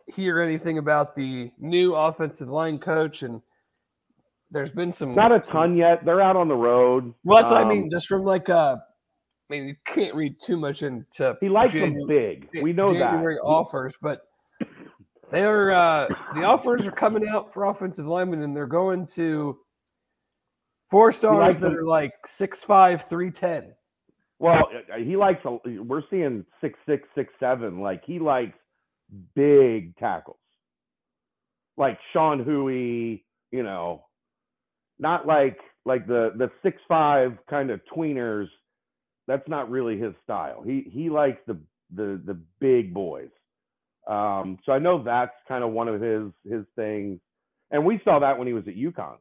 hear 0.08 0.40
anything 0.40 0.78
about 0.78 1.16
the 1.16 1.52
new 1.58 1.96
offensive 1.96 2.50
line 2.50 2.78
coach 2.80 3.24
and 3.24 3.42
there's 4.52 4.72
been 4.72 4.92
some 4.92 5.14
Not 5.14 5.32
a 5.32 5.40
ton 5.40 5.78
yet. 5.78 6.04
They're 6.04 6.22
out 6.22 6.36
on 6.36 6.48
the 6.48 6.56
road. 6.56 7.14
Well, 7.24 7.38
that's 7.38 7.52
what 7.52 7.60
I 7.60 7.64
Um, 7.64 7.70
mean. 7.70 7.90
Just 7.92 8.08
from 8.08 8.24
like 8.24 8.50
uh 8.50 8.78
I 9.52 9.54
mean, 9.56 9.68
you 9.68 9.76
can't 9.86 10.14
read 10.16 10.36
too 10.40 10.58
much 10.58 10.84
into 10.84 11.36
He 11.42 11.50
likes 11.50 11.74
them 11.74 11.96
big. 12.08 12.50
We 12.62 12.72
know 12.74 12.94
January 12.94 13.36
that. 13.36 13.42
offers, 13.42 13.96
but 14.02 14.22
they're 15.32 15.72
uh 15.72 16.08
the 16.36 16.44
offers 16.44 16.86
are 16.88 16.92
coming 16.92 17.28
out 17.28 17.54
for 17.54 17.66
offensive 17.66 18.06
linemen, 18.06 18.42
and 18.44 18.56
they're 18.56 18.68
going 18.68 19.06
to 19.16 19.58
four 20.90 21.12
stars 21.12 21.60
that 21.60 21.74
are 21.76 21.86
like 21.86 22.14
six 22.26 22.64
five, 22.64 23.08
three 23.10 23.32
ten. 23.32 23.74
Well, 24.40 24.70
uh, 24.94 24.98
he 24.98 25.16
likes. 25.18 25.44
a- 25.46 25.60
We're 25.84 26.04
seeing 26.10 26.46
six 26.62 26.80
six 26.88 27.08
six 27.16 27.34
seven. 27.40 27.82
Like 27.82 28.04
he 28.06 28.20
likes 28.20 28.58
big 29.36 29.96
tackles, 29.98 30.38
like 31.78 31.98
Sean 32.14 32.44
Huey. 32.44 33.26
You 33.52 33.64
know, 33.64 34.06
not 35.00 35.26
like 35.28 35.58
like 35.86 36.08
the 36.08 36.32
the 36.38 36.50
six 36.64 36.78
five 36.88 37.38
kind 37.50 37.70
of 37.72 37.82
tweeners. 37.96 38.48
That's 39.28 39.48
not 39.48 39.70
really 39.70 39.98
his 40.00 40.14
style. 40.24 40.64
He 40.66 40.90
he 40.92 41.10
likes 41.10 41.40
the 41.48 41.60
the 41.94 42.22
the 42.26 42.40
big 42.60 42.94
boys. 42.94 43.30
Um, 44.10 44.58
so 44.66 44.72
I 44.72 44.80
know 44.80 45.04
that's 45.04 45.36
kind 45.48 45.64
of 45.64 45.72
one 45.72 45.88
of 45.88 46.02
his 46.02 46.32
his 46.44 46.66
things, 46.76 47.20
and 47.72 47.86
we 47.86 48.02
saw 48.04 48.20
that 48.20 48.38
when 48.38 48.48
he 48.48 48.54
was 48.54 48.68
at 48.68 48.76
UConn. 48.76 49.18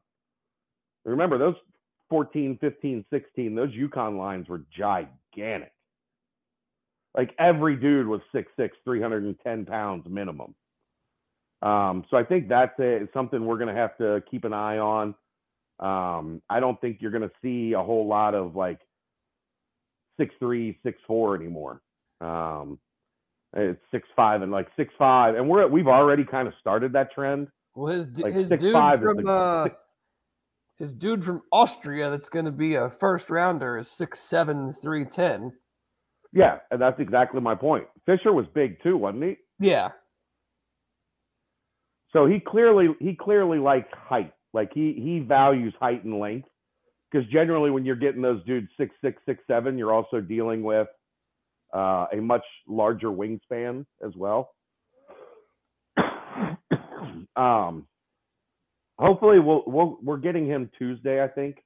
Remember 1.05 1.39
those 1.39 1.55
14, 2.11 2.59
15, 2.61 3.05
16, 3.11 3.55
those 3.55 3.71
UConn 3.71 4.19
lines 4.19 4.49
were 4.49 4.63
gigantic. 4.77 5.73
Like 7.17 7.35
every 7.39 7.77
dude 7.77 8.07
was 8.07 8.21
6'6, 8.35 8.71
310 8.85 9.67
pounds 9.67 10.07
minimum. 10.09 10.55
Um, 11.61 12.05
so 12.11 12.17
I 12.17 12.25
think 12.25 12.49
that's 12.49 12.79
a, 12.79 13.09
something 13.13 13.45
we're 13.45 13.59
going 13.59 13.75
to 13.75 13.81
have 13.81 13.97
to 13.99 14.23
keep 14.31 14.45
an 14.45 14.53
eye 14.53 14.79
on. 14.79 15.15
Um, 15.81 16.43
I 16.49 16.61
don't 16.61 16.81
think 16.81 16.99
you're 17.01 17.11
going 17.11 17.29
to 17.29 17.35
see 17.43 17.73
a 17.73 17.83
whole 17.83 18.07
lot 18.07 18.35
of 18.35 18.55
like 18.55 18.81
6'3, 20.21 20.77
6'4 20.85 21.37
anymore. 21.37 21.81
Um, 22.21 22.79
it's 23.55 23.81
six 23.91 24.09
five 24.15 24.43
and 24.43 24.53
like 24.53 24.69
six 24.77 24.93
five, 24.99 25.35
And 25.35 25.49
we're, 25.49 25.67
we've 25.67 25.87
already 25.89 26.25
kind 26.25 26.49
of 26.49 26.55
started 26.61 26.93
that 26.93 27.13
trend. 27.13 27.49
Well, 27.75 27.93
his 27.93 28.09
Like 28.19 28.33
his 28.33 28.51
6'5" 28.51 28.59
dude 28.59 29.01
from 29.01 29.29
uh 29.29 29.69
his 30.79 30.93
dude 30.93 31.25
from 31.25 31.43
Austria 31.51 32.11
that's 32.11 32.29
going 32.29 32.45
to 32.45 32.53
be 32.53 32.75
a 32.77 32.89
first 32.89 33.31
rounder 33.31 33.77
is 33.79 33.91
six 33.91 34.21
seven, 34.21 34.73
three 34.73 35.05
ten. 35.05 35.53
Yeah. 36.33 36.59
And 36.71 36.81
that's 36.81 37.01
exactly 37.01 37.41
my 37.41 37.55
point. 37.55 37.87
Fisher 38.07 38.33
was 38.33 38.47
big 38.55 38.83
too, 38.83 38.97
wasn't 38.97 39.25
he? 39.25 39.37
Yeah, 39.61 39.91
So 42.13 42.27
he 42.27 42.41
clearly 42.41 42.89
he 43.01 43.15
clearly 43.15 43.59
likes 43.59 43.89
height. 43.93 44.33
Like 44.53 44.71
he 44.73 44.93
he 44.95 45.21
values 45.21 45.75
height 45.81 46.05
and 46.05 46.19
length. 46.21 46.49
Because 47.11 47.27
generally 47.31 47.71
when 47.71 47.85
you're 47.87 47.97
getting 47.97 48.23
those 48.23 48.45
dudes 48.45 48.69
six 48.79 48.95
six 49.03 49.21
six 49.27 49.43
seven, 49.47 49.79
you're 49.79 49.93
also 49.93 50.21
dealing 50.21 50.63
with 50.63 50.89
uh, 51.75 52.07
a 52.13 52.17
much 52.17 52.45
larger 52.67 53.09
wingspan 53.09 53.85
as 54.05 54.13
well. 54.17 54.55
um, 57.37 57.87
hopefully 58.99 59.39
we'll, 59.39 59.65
we'll 59.67 59.99
we're 60.03 60.19
getting 60.19 60.47
him 60.47 60.71
Tuesday, 60.79 61.23
I 61.23 61.29
think, 61.29 61.63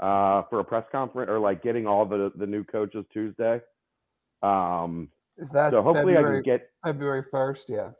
uh, 0.00 0.42
for 0.50 0.60
a 0.60 0.64
press 0.64 0.84
conference 0.90 1.30
or 1.30 1.38
like 1.38 1.62
getting 1.62 1.86
all 1.86 2.04
the 2.06 2.32
the 2.36 2.46
new 2.46 2.64
coaches 2.64 3.04
Tuesday. 3.12 3.60
Um, 4.42 5.08
is 5.38 5.50
that 5.50 5.70
so 5.70 5.82
hopefully 5.82 6.14
February, 6.14 6.38
I 6.38 6.42
can 6.42 6.52
get 6.52 6.70
February 6.84 7.22
first? 7.30 7.68
Yeah, 7.68 7.90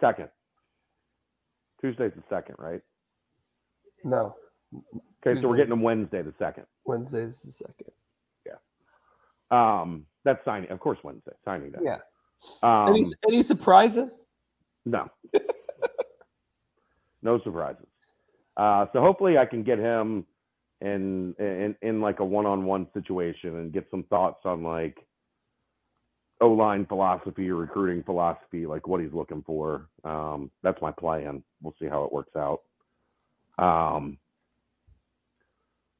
second. 0.00 0.28
Tuesday's 1.80 2.12
the 2.16 2.22
second, 2.30 2.56
right? 2.58 2.80
no, 4.04 4.34
Okay, 5.26 5.40
so 5.40 5.48
we're 5.48 5.56
getting 5.56 5.70
them 5.70 5.82
Wednesday 5.82 6.22
the 6.22 6.34
second. 6.38 6.64
Wednesday's 6.84 7.42
the 7.42 7.52
second. 7.52 7.92
Um, 9.54 10.06
that's 10.24 10.44
signing, 10.44 10.70
of 10.70 10.80
course, 10.80 10.98
Wednesday 11.02 11.32
signing 11.44 11.70
day. 11.70 11.78
Yeah. 11.82 11.98
Um, 12.62 12.88
any 12.88 13.04
any 13.28 13.42
surprises? 13.42 14.26
no, 14.84 15.06
no 17.22 17.40
surprises. 17.42 17.86
Uh, 18.56 18.86
so 18.92 19.00
hopefully 19.00 19.38
I 19.38 19.46
can 19.46 19.62
get 19.62 19.78
him 19.78 20.26
in 20.80 21.34
in 21.38 21.76
in 21.82 22.00
like 22.00 22.20
a 22.20 22.24
one-on-one 22.24 22.88
situation 22.92 23.56
and 23.56 23.72
get 23.72 23.86
some 23.90 24.04
thoughts 24.04 24.40
on 24.44 24.62
like 24.62 25.06
O 26.40 26.48
line 26.48 26.84
philosophy 26.86 27.50
recruiting 27.50 28.02
philosophy, 28.02 28.66
like 28.66 28.86
what 28.86 29.00
he's 29.00 29.12
looking 29.12 29.42
for. 29.42 29.88
Um, 30.04 30.50
that's 30.62 30.80
my 30.82 30.90
plan. 30.90 31.42
We'll 31.62 31.74
see 31.80 31.86
how 31.86 32.04
it 32.04 32.12
works 32.12 32.36
out. 32.36 32.62
Um, 33.58 34.18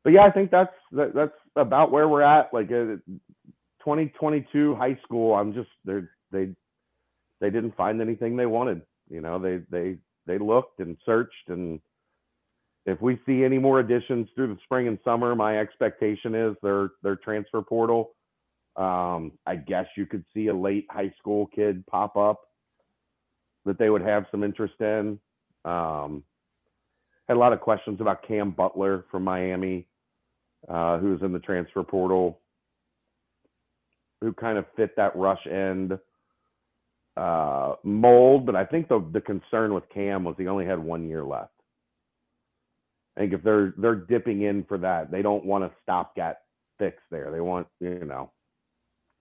but 0.04 0.12
yeah, 0.12 0.22
I 0.22 0.30
think 0.30 0.50
that's 0.50 0.72
that, 0.92 1.14
that's 1.14 1.32
about 1.56 1.90
where 1.90 2.08
we're 2.08 2.22
at. 2.22 2.52
Like 2.52 2.66
uh, 2.66 3.00
2022 3.80 4.74
high 4.76 4.98
school, 5.02 5.34
I'm 5.34 5.54
just 5.54 5.70
they 5.84 6.00
they 6.30 6.50
they 7.40 7.50
didn't 7.50 7.76
find 7.76 8.00
anything 8.00 8.36
they 8.36 8.46
wanted. 8.46 8.82
You 9.08 9.22
know, 9.22 9.38
they 9.38 9.60
they 9.70 9.96
they 10.26 10.38
looked 10.38 10.80
and 10.80 10.96
searched, 11.06 11.48
and 11.48 11.80
if 12.86 13.00
we 13.00 13.18
see 13.26 13.44
any 13.44 13.58
more 13.58 13.80
additions 13.80 14.28
through 14.34 14.48
the 14.48 14.60
spring 14.64 14.88
and 14.88 14.98
summer, 15.04 15.34
my 15.34 15.58
expectation 15.58 16.34
is 16.34 16.54
their 16.62 16.90
their 17.02 17.16
transfer 17.16 17.62
portal. 17.62 18.12
Um, 18.76 19.32
I 19.46 19.56
guess 19.56 19.86
you 19.96 20.04
could 20.04 20.24
see 20.34 20.48
a 20.48 20.54
late 20.54 20.86
high 20.90 21.12
school 21.18 21.46
kid 21.46 21.86
pop 21.86 22.16
up 22.16 22.42
that 23.64 23.78
they 23.78 23.88
would 23.88 24.02
have 24.02 24.26
some 24.30 24.42
interest 24.44 24.74
in. 24.80 25.18
Um, 25.64 26.24
had 27.28 27.36
a 27.36 27.40
lot 27.40 27.52
of 27.52 27.60
questions 27.60 28.00
about 28.00 28.26
Cam 28.26 28.50
Butler 28.50 29.06
from 29.10 29.24
Miami, 29.24 29.86
uh, 30.68 30.98
who's 30.98 31.22
in 31.22 31.32
the 31.32 31.38
transfer 31.38 31.82
portal, 31.82 32.40
who 34.20 34.32
kind 34.32 34.58
of 34.58 34.66
fit 34.76 34.96
that 34.96 35.16
rush 35.16 35.46
end 35.46 35.98
uh, 37.16 37.74
mold. 37.82 38.46
But 38.46 38.56
I 38.56 38.64
think 38.64 38.88
the 38.88 39.04
the 39.12 39.20
concern 39.20 39.74
with 39.74 39.88
Cam 39.92 40.24
was 40.24 40.34
he 40.38 40.46
only 40.48 40.66
had 40.66 40.78
one 40.78 41.08
year 41.08 41.24
left. 41.24 41.52
I 43.16 43.20
think 43.20 43.32
if 43.32 43.42
they're 43.42 43.74
they're 43.78 43.94
dipping 43.94 44.42
in 44.42 44.64
for 44.64 44.78
that, 44.78 45.10
they 45.10 45.22
don't 45.22 45.44
want 45.44 45.64
a 45.64 45.70
stopgap 45.82 46.38
fix 46.78 46.98
there. 47.10 47.30
They 47.30 47.40
want 47.40 47.66
you 47.80 48.04
know 48.04 48.32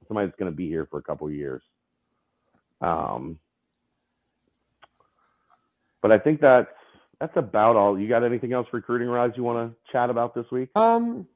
somebody 0.08 0.28
that's 0.28 0.39
going 0.39 0.52
to 0.52 0.56
be 0.56 0.68
here 0.68 0.88
for 0.89 1.00
a 1.00 1.04
couple 1.04 1.30
years. 1.30 1.62
Um, 2.82 3.39
but 6.02 6.12
I 6.12 6.20
think 6.20 6.41
that's 6.41 6.68
that's 7.20 7.38
about 7.38 7.76
all. 7.76 7.98
You 7.98 8.10
got 8.10 8.24
anything 8.24 8.54
else 8.54 8.68
recruiting 8.74 9.10
wise 9.10 9.32
you 9.36 9.44
want 9.44 9.72
to 9.72 9.91
chat 9.91 10.10
about 10.10 10.36
this 10.36 10.46
week? 10.52 10.70
Um, 10.76 11.28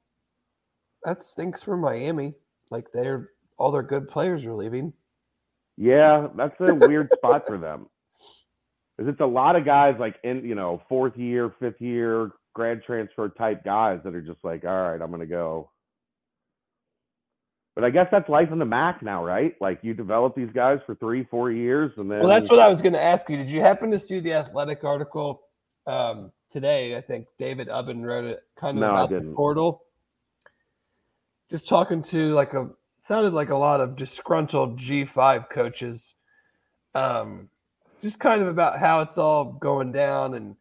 that 1.08 1.24
stinks 1.24 1.64
for 1.64 1.78
Miami. 1.78 2.34
Like 2.70 2.92
they're 2.94 3.30
all 3.58 3.72
their 3.72 3.82
good 3.82 4.10
players 4.10 4.46
are 4.46 4.54
leaving. 4.54 4.92
Yeah, 5.78 6.28
that's 6.36 6.60
a 6.60 6.74
weird 6.74 7.10
spot 7.16 7.44
for 7.48 7.58
them. 7.58 7.88
Because 8.98 9.14
it's 9.14 9.22
a 9.22 9.26
lot 9.26 9.56
of 9.56 9.64
guys 9.64 9.96
like 10.00 10.18
in 10.26 10.44
you 10.44 10.54
know 10.54 10.82
fourth 10.90 11.16
year, 11.18 11.54
fifth 11.60 11.80
year 11.80 12.32
grad 12.54 12.84
transfer 12.84 13.30
type 13.30 13.64
guys 13.64 14.02
that 14.04 14.16
are 14.16 14.22
just 14.22 14.44
like, 14.44 14.66
all 14.66 14.92
right, 14.92 15.02
I'm 15.02 15.10
gonna 15.10 15.26
go. 15.26 15.72
But 17.74 17.86
I 17.86 17.90
guess 17.90 18.08
that's 18.12 18.28
life 18.28 18.52
in 18.52 18.60
the 18.60 18.66
MAC 18.66 19.02
now, 19.02 19.24
right? 19.24 19.56
Like 19.62 19.80
you 19.84 19.94
develop 19.94 20.36
these 20.36 20.50
guys 20.54 20.80
for 20.86 20.96
three, 20.96 21.24
four 21.24 21.52
years, 21.52 21.92
and 21.98 22.12
then 22.12 22.20
Well, 22.20 22.28
that's 22.28 22.50
what 22.50 22.60
I 22.60 22.68
was 22.68 22.82
going 22.82 22.94
to 22.94 23.02
ask 23.02 23.30
you. 23.30 23.38
Did 23.38 23.52
you 23.52 23.62
happen 23.62 23.92
to 23.92 24.00
see 24.00 24.20
the 24.20 24.34
athletic 24.34 24.84
article 24.84 25.44
um, 25.86 26.32
today? 26.50 26.98
I 26.98 27.02
think 27.02 27.28
David 27.38 27.68
Ubben 27.68 28.04
wrote 28.04 28.26
it 28.26 28.40
kind 28.60 28.80
of 28.80 28.82
No, 28.82 28.90
about 28.90 29.12
the 29.12 29.32
portal. 29.36 29.84
Just 31.50 31.68
talking 31.68 32.02
to 32.04 32.34
like 32.34 32.54
a 32.54 32.70
sounded 33.02 33.34
like 33.34 33.50
a 33.50 33.56
lot 33.56 33.80
of 33.80 33.96
disgruntled 33.96 34.80
G5 34.80 35.50
coaches. 35.50 36.16
Um, 36.94 37.50
just 38.02 38.20
kind 38.20 38.42
of 38.42 38.48
about 38.48 38.80
how 38.80 39.02
it's 39.02 39.18
all 39.18 39.46
going 39.46 39.92
down 39.92 40.34
and 40.34 40.56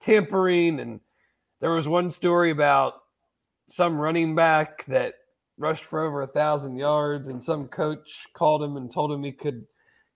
tampering. 0.00 0.80
And 0.80 1.00
there 1.60 1.72
was 1.72 1.88
one 1.88 2.10
story 2.10 2.50
about 2.50 2.94
some 3.68 3.98
running 3.98 4.34
back 4.34 4.84
that 4.86 5.14
rushed 5.58 5.84
for 5.84 6.04
over 6.04 6.22
a 6.22 6.26
thousand 6.26 6.76
yards, 6.76 7.28
and 7.28 7.42
some 7.42 7.66
coach 7.68 8.26
called 8.34 8.62
him 8.62 8.76
and 8.76 8.92
told 8.92 9.10
him 9.10 9.24
he 9.24 9.32
could 9.32 9.66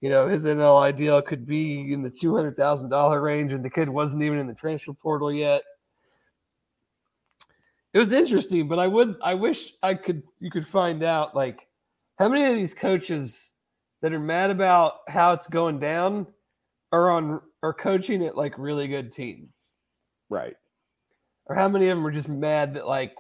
you 0.01 0.09
know, 0.09 0.29
his 0.29 0.45
NIL 0.45 0.93
deal 0.93 1.21
could 1.21 1.47
be 1.47 1.93
in 1.93 2.03
the 2.03 2.11
two 2.11 2.35
hundred 2.35 2.57
thousand 2.57 2.89
dollar 2.89 3.21
range, 3.21 3.53
and 3.53 3.64
the 3.64 3.71
kid 3.71 3.89
wasn't 3.89 4.23
even 4.23 4.39
in 4.39 4.47
the 4.47 4.55
transfer 4.55 4.95
portal 4.95 5.33
yet. 5.33 5.62
It 7.93 7.99
was 7.99 8.12
interesting, 8.12 8.68
but 8.68 8.78
I 8.78 8.86
would, 8.86 9.16
I 9.22 9.34
wish 9.34 9.72
I 9.82 9.95
could, 9.95 10.22
you 10.38 10.51
could 10.51 10.66
find 10.66 11.03
out 11.03 11.34
like 11.34 11.66
how 12.18 12.28
many 12.28 12.45
of 12.45 12.55
these 12.55 12.74
coaches 12.74 13.53
that 14.03 14.12
are 14.12 14.20
mad 14.20 14.51
about 14.51 14.95
how 15.09 15.32
it's 15.32 15.47
going 15.47 15.80
down 15.80 16.26
are 16.93 17.11
on 17.11 17.41
are 17.62 17.74
coaching 17.74 18.24
at 18.24 18.36
like 18.36 18.59
really 18.59 18.88
good 18.88 19.12
teams, 19.12 19.72
right. 20.28 20.55
or 21.47 21.57
how 21.57 21.68
many 21.68 21.88
of 21.88 21.97
them 21.97 22.07
are 22.07 22.12
just 22.12 22.28
mad 22.28 22.74
that 22.74 22.86
like 22.86 23.14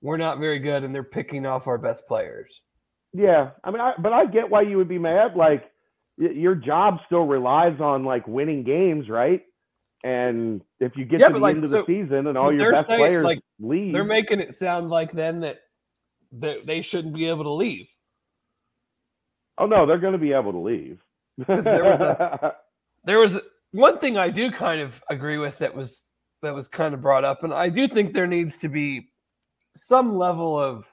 we're 0.00 0.16
not 0.16 0.38
very 0.38 0.58
good 0.58 0.82
and 0.82 0.94
they're 0.94 1.04
picking 1.04 1.46
off 1.46 1.66
our 1.66 1.78
best 1.78 2.06
players. 2.08 2.62
Yeah, 3.12 3.50
I 3.64 3.70
mean, 3.70 3.80
I, 3.80 3.92
but 3.98 4.12
I 4.12 4.26
get 4.26 4.50
why 4.50 4.62
you 4.62 4.76
would 4.76 4.88
be 4.88 4.98
mad. 4.98 5.36
Like 5.36 5.70
your 6.18 6.54
job 6.54 6.98
still 7.06 7.26
relies 7.26 7.80
on 7.80 8.04
like 8.04 8.26
winning 8.26 8.64
games, 8.64 9.08
right? 9.08 9.42
And 10.06 10.62
if 10.78 10.96
you 10.96 11.04
get 11.04 11.18
Yeah, 11.20 11.28
to 11.28 11.34
the 11.34 11.40
like, 11.40 11.56
end 11.56 11.64
of 11.64 11.70
so 11.70 11.78
the 11.80 11.86
season 11.86 12.28
and 12.28 12.38
all 12.38 12.54
your 12.54 12.72
best 12.72 12.86
saying, 12.86 13.00
players 13.00 13.24
like, 13.24 13.40
leave, 13.58 13.92
They're 13.92 14.04
making 14.04 14.38
it 14.38 14.54
sound 14.54 14.88
like 14.88 15.10
then 15.10 15.40
that 15.40 15.58
that 16.38 16.64
they 16.64 16.80
shouldn't 16.80 17.14
be 17.14 17.28
able 17.28 17.42
to 17.42 17.50
leave. 17.50 17.88
oh 19.58 19.66
no, 19.66 19.84
they're 19.84 19.98
going 19.98 20.12
to 20.12 20.18
be 20.18 20.32
able 20.32 20.52
to 20.52 20.58
leave. 20.58 21.02
there 21.48 21.82
was 21.84 22.52
there 23.04 23.18
was 23.18 23.40
one 23.72 23.98
thing 23.98 24.16
I 24.16 24.30
do 24.30 24.52
kind 24.52 24.80
of 24.80 25.02
agree 25.10 25.38
with 25.38 25.58
that 25.58 25.74
was 25.74 26.04
that 26.40 26.54
was 26.54 26.68
kind 26.68 26.94
of 26.94 27.02
brought 27.02 27.24
up, 27.24 27.42
and 27.42 27.52
I 27.52 27.68
do 27.68 27.88
think 27.88 28.12
there 28.12 28.28
needs 28.28 28.58
to 28.58 28.68
be 28.68 29.08
some 29.74 30.14
level 30.14 30.56
of 30.56 30.92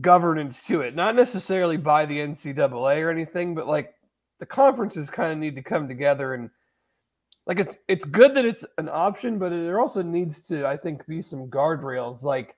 governance 0.00 0.62
to 0.66 0.82
it, 0.82 0.94
not 0.94 1.16
necessarily 1.16 1.76
by 1.76 2.06
the 2.06 2.18
NCAA 2.20 3.04
or 3.04 3.10
anything, 3.10 3.56
but 3.56 3.66
like 3.66 3.94
the 4.38 4.46
conferences 4.46 5.10
kind 5.10 5.32
of 5.32 5.38
need 5.38 5.56
to 5.56 5.62
come 5.62 5.88
together 5.88 6.34
and 6.34 6.50
like 7.50 7.58
it's 7.58 7.78
it's 7.88 8.04
good 8.04 8.36
that 8.36 8.44
it's 8.44 8.64
an 8.78 8.88
option, 8.88 9.36
but 9.36 9.48
there 9.48 9.80
also 9.80 10.02
needs 10.04 10.40
to, 10.46 10.64
I 10.64 10.76
think, 10.76 11.04
be 11.08 11.20
some 11.20 11.48
guardrails. 11.48 12.22
Like 12.22 12.54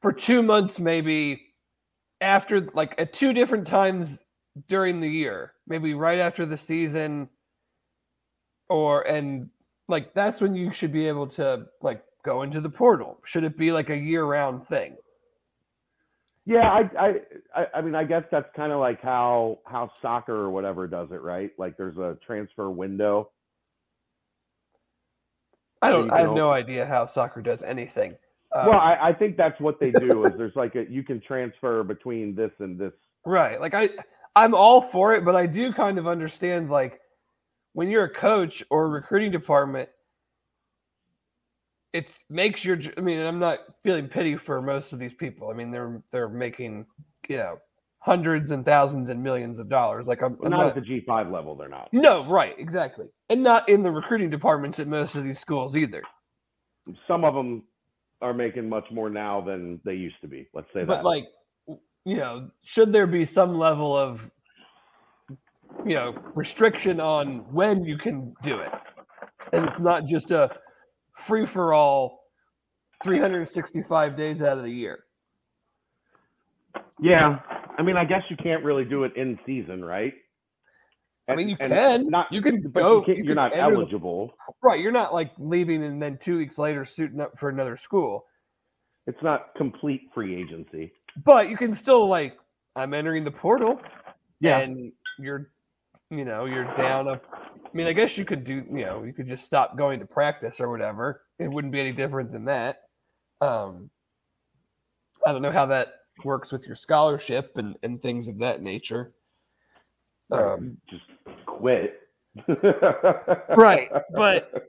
for 0.00 0.10
two 0.10 0.42
months, 0.42 0.78
maybe 0.78 1.52
after 2.22 2.70
like 2.72 2.94
at 2.96 3.12
two 3.12 3.34
different 3.34 3.66
times 3.66 4.24
during 4.68 5.00
the 5.02 5.08
year, 5.08 5.52
maybe 5.66 5.92
right 5.92 6.18
after 6.18 6.46
the 6.46 6.56
season, 6.56 7.28
or 8.70 9.02
and 9.02 9.50
like 9.88 10.14
that's 10.14 10.40
when 10.40 10.54
you 10.54 10.72
should 10.72 10.92
be 10.92 11.06
able 11.06 11.26
to 11.26 11.66
like 11.82 12.02
go 12.24 12.40
into 12.40 12.62
the 12.62 12.70
portal. 12.70 13.20
Should 13.26 13.44
it 13.44 13.58
be 13.58 13.70
like 13.70 13.90
a 13.90 13.96
year-round 13.96 14.66
thing? 14.66 14.96
Yeah, 16.44 16.68
I, 16.68 17.14
I, 17.54 17.66
I, 17.76 17.80
mean, 17.82 17.94
I 17.94 18.02
guess 18.02 18.24
that's 18.30 18.48
kind 18.56 18.72
of 18.72 18.80
like 18.80 19.00
how 19.00 19.60
how 19.64 19.90
soccer 20.02 20.34
or 20.34 20.50
whatever 20.50 20.88
does 20.88 21.12
it, 21.12 21.22
right? 21.22 21.50
Like 21.56 21.76
there's 21.76 21.96
a 21.98 22.18
transfer 22.26 22.68
window. 22.68 23.30
I 25.80 25.90
don't. 25.90 26.10
I 26.10 26.20
have 26.20 26.32
no 26.32 26.50
idea 26.50 26.84
how 26.86 27.06
soccer 27.06 27.42
does 27.42 27.62
anything. 27.62 28.16
Um, 28.54 28.66
well, 28.66 28.78
I, 28.78 29.10
I 29.10 29.12
think 29.12 29.36
that's 29.36 29.60
what 29.60 29.78
they 29.80 29.92
do. 29.92 30.24
is 30.24 30.32
there's 30.36 30.56
like 30.56 30.74
a 30.74 30.84
you 30.90 31.02
can 31.02 31.20
transfer 31.20 31.84
between 31.84 32.34
this 32.34 32.52
and 32.58 32.78
this. 32.78 32.92
Right. 33.24 33.60
Like 33.60 33.74
I 33.74 33.90
I'm 34.34 34.54
all 34.54 34.80
for 34.80 35.14
it, 35.14 35.24
but 35.24 35.36
I 35.36 35.46
do 35.46 35.72
kind 35.72 35.98
of 35.98 36.06
understand 36.06 36.70
like 36.70 37.00
when 37.72 37.88
you're 37.88 38.04
a 38.04 38.12
coach 38.12 38.62
or 38.70 38.86
a 38.86 38.88
recruiting 38.88 39.30
department, 39.30 39.88
it 41.92 42.06
makes 42.30 42.64
your 42.64 42.78
i 42.96 43.00
mean, 43.00 43.20
I'm 43.20 43.38
not 43.38 43.58
feeling 43.82 44.08
pity 44.08 44.36
for 44.36 44.62
most 44.62 44.92
of 44.92 44.98
these 44.98 45.12
people. 45.14 45.50
I 45.50 45.54
mean, 45.54 45.70
they're 45.70 46.02
they're 46.10 46.28
making, 46.28 46.86
you 47.28 47.36
know, 47.38 47.58
hundreds 47.98 48.50
and 48.50 48.64
thousands 48.64 49.10
and 49.10 49.22
millions 49.22 49.58
of 49.58 49.68
dollars. 49.68 50.06
Like 50.06 50.22
I'm, 50.22 50.36
Well, 50.38 50.46
I'm 50.46 50.50
not, 50.50 50.58
not, 50.58 50.76
at 50.76 50.84
the 50.84 51.00
G5 51.00 51.32
level, 51.32 51.54
they're 51.54 51.68
not. 51.68 51.88
No, 51.92 52.28
right, 52.28 52.54
exactly. 52.58 53.06
And 53.30 53.42
not 53.42 53.68
in 53.68 53.82
the 53.82 53.92
recruiting 53.92 54.30
departments 54.30 54.80
at 54.80 54.88
most 54.88 55.14
of 55.16 55.24
these 55.24 55.38
schools 55.38 55.76
either. 55.76 56.02
Some 57.06 57.24
of 57.24 57.34
them 57.34 57.62
are 58.20 58.34
making 58.34 58.68
much 58.68 58.86
more 58.90 59.10
now 59.10 59.40
than 59.40 59.80
they 59.84 59.94
used 59.94 60.20
to 60.22 60.28
be. 60.28 60.48
Let's 60.54 60.68
say 60.72 60.80
that 60.80 60.86
but 60.86 60.96
that. 60.96 61.04
like 61.04 61.24
you 62.04 62.16
know 62.16 62.50
should 62.64 62.92
there 62.92 63.06
be 63.06 63.24
some 63.24 63.54
level 63.54 63.96
of 63.96 64.28
you 65.86 65.94
know 65.94 66.14
restriction 66.34 67.00
on 67.00 67.38
when 67.52 67.84
you 67.84 67.96
can 67.96 68.34
do 68.42 68.58
it 68.58 68.70
and 69.52 69.64
it's 69.64 69.78
not 69.78 70.06
just 70.06 70.30
a 70.30 70.50
free 71.26 71.46
for 71.46 71.72
all 71.72 72.20
365 73.04 74.16
days 74.16 74.42
out 74.42 74.58
of 74.58 74.64
the 74.64 74.72
year 74.72 75.04
yeah, 77.00 77.40
I 77.76 77.82
mean, 77.82 77.96
I 77.96 78.04
guess 78.04 78.22
you 78.30 78.36
can't 78.36 78.62
really 78.62 78.84
do 78.84 79.02
it 79.04 79.16
in 79.16 79.38
season, 79.44 79.84
right? 79.84 80.12
i 81.28 81.34
mean 81.36 81.48
you 81.48 81.56
And- 81.60 81.72
can 81.72 82.06
Not, 82.08 82.32
you 82.32 82.42
can 82.42 82.60
but 82.70 82.82
go 82.82 83.04
you 83.06 83.22
you're 83.24 83.34
not 83.36 83.52
enter 83.52 83.70
the- 83.70 83.76
eligible. 83.76 84.34
right 84.60 84.80
you're 84.80 84.90
not 84.92 85.14
like 85.14 85.30
leaving 85.38 85.84
and 85.84 86.02
then 86.02 86.18
two 86.20 86.36
weeks 86.36 86.58
later 86.58 86.84
suiting 86.84 87.20
up 87.20 87.38
for 87.38 87.48
another 87.48 87.76
school 87.76 88.26
It's 89.06 89.22
not 89.22 89.54
complete 89.56 90.02
free 90.12 90.34
agency. 90.34 90.92
but 91.24 91.48
you 91.48 91.56
can 91.56 91.74
still 91.74 92.08
like 92.08 92.36
i'm 92.74 92.92
entering 92.92 93.22
the 93.22 93.30
portal 93.30 93.80
Yeah. 94.40 94.58
and 94.58 94.92
you're 95.18 95.50
you 96.10 96.24
know 96.24 96.44
you're 96.46 96.74
down 96.74 97.06
a 97.06 97.20
i 97.72 97.76
mean 97.76 97.86
i 97.86 97.92
guess 97.92 98.18
you 98.18 98.24
could 98.24 98.44
do 98.44 98.64
you 98.70 98.84
know 98.84 99.02
you 99.04 99.12
could 99.12 99.28
just 99.28 99.44
stop 99.44 99.76
going 99.76 99.98
to 100.00 100.06
practice 100.06 100.56
or 100.60 100.70
whatever. 100.70 101.22
It 101.38 101.48
wouldn't 101.50 101.72
be 101.72 101.80
any 101.80 101.92
different 101.92 102.32
than 102.32 102.44
that. 102.46 102.82
Um 103.40 103.90
i 105.26 105.32
don't 105.32 105.42
know 105.42 105.52
how 105.52 105.66
that 105.66 105.94
works 106.24 106.52
with 106.52 106.66
your 106.66 106.76
scholarship 106.76 107.56
and 107.56 107.76
and 107.82 108.00
things 108.02 108.28
of 108.28 108.38
that 108.40 108.62
nature. 108.62 109.12
Um 110.30 110.76
just 110.88 111.04
quit. 111.46 111.98
Right, 113.56 113.90
but- 114.14 114.68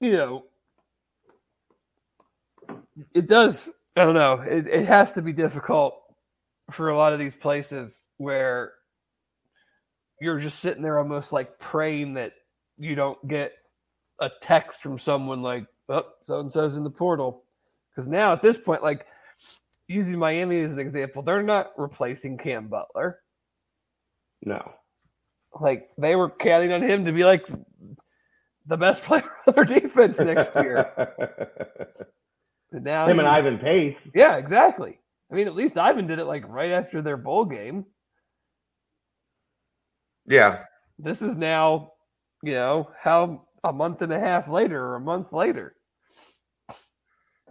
you 0.00 0.12
know 0.12 0.44
it 3.14 3.26
does 3.26 3.72
i 3.96 4.04
don't 4.04 4.14
know 4.14 4.34
it, 4.42 4.66
it 4.66 4.84
has 4.86 5.14
to 5.14 5.22
be 5.22 5.32
difficult 5.32 5.94
for 6.70 6.90
a 6.90 6.96
lot 6.98 7.14
of 7.14 7.18
these 7.18 7.34
places 7.34 8.02
where 8.18 8.72
you're 10.20 10.40
just 10.40 10.60
sitting 10.60 10.82
there 10.82 10.98
almost 10.98 11.32
like 11.32 11.58
praying 11.58 12.14
that 12.14 12.32
you 12.78 12.94
don't 12.94 13.26
get 13.28 13.52
a 14.20 14.30
text 14.40 14.82
from 14.82 14.98
someone 14.98 15.42
like 15.42 15.66
oh 15.88 16.04
so 16.20 16.40
and 16.40 16.52
so's 16.52 16.76
in 16.76 16.84
the 16.84 16.90
portal 16.90 17.44
because 17.90 18.08
now 18.08 18.32
at 18.32 18.42
this 18.42 18.56
point 18.56 18.82
like 18.82 19.06
using 19.88 20.18
miami 20.18 20.60
as 20.60 20.72
an 20.72 20.78
example 20.78 21.22
they're 21.22 21.42
not 21.42 21.72
replacing 21.76 22.38
cam 22.38 22.68
butler 22.68 23.20
no. 24.42 24.72
like 25.60 25.88
they 25.98 26.16
were 26.16 26.30
counting 26.30 26.72
on 26.72 26.82
him 26.82 27.04
to 27.04 27.12
be 27.12 27.24
like 27.24 27.46
the 28.66 28.76
best 28.76 29.02
player 29.02 29.24
on 29.46 29.54
their 29.54 29.64
defense 29.64 30.18
next 30.18 30.50
year 30.54 31.16
And 32.72 32.84
now 32.84 33.06
Him 33.06 33.18
and 33.18 33.28
Ivan 33.28 33.58
Pace. 33.58 33.96
Yeah, 34.14 34.36
exactly. 34.36 34.98
I 35.30 35.34
mean, 35.34 35.46
at 35.46 35.54
least 35.54 35.78
Ivan 35.78 36.06
did 36.06 36.18
it 36.18 36.24
like 36.24 36.46
right 36.48 36.70
after 36.70 37.02
their 37.02 37.16
bowl 37.16 37.44
game. 37.44 37.86
Yeah. 40.26 40.64
This 40.98 41.22
is 41.22 41.36
now, 41.36 41.92
you 42.42 42.52
know, 42.52 42.90
how 43.00 43.46
a 43.64 43.72
month 43.72 44.02
and 44.02 44.12
a 44.12 44.18
half 44.18 44.48
later 44.48 44.80
or 44.82 44.96
a 44.96 45.00
month 45.00 45.32
later. 45.32 45.74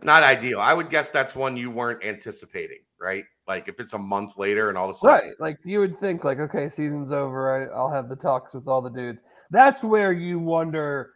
Not 0.03 0.23
ideal. 0.23 0.59
I 0.59 0.73
would 0.73 0.89
guess 0.89 1.09
that's 1.09 1.35
one 1.35 1.55
you 1.57 1.71
weren't 1.71 2.03
anticipating, 2.03 2.79
right? 2.99 3.23
Like 3.47 3.67
if 3.67 3.79
it's 3.79 3.93
a 3.93 3.97
month 3.97 4.37
later 4.37 4.69
and 4.69 4.77
all 4.77 4.89
of 4.89 4.95
a 4.95 4.99
sudden, 4.99 5.29
Right. 5.29 5.39
Like 5.39 5.57
you 5.63 5.79
would 5.79 5.95
think, 5.95 6.23
like, 6.23 6.39
okay, 6.39 6.69
season's 6.69 7.11
over. 7.11 7.51
I, 7.51 7.75
I'll 7.75 7.91
have 7.91 8.09
the 8.09 8.15
talks 8.15 8.53
with 8.53 8.67
all 8.67 8.81
the 8.81 8.89
dudes. 8.89 9.23
That's 9.51 9.83
where 9.83 10.11
you 10.11 10.39
wonder 10.39 11.11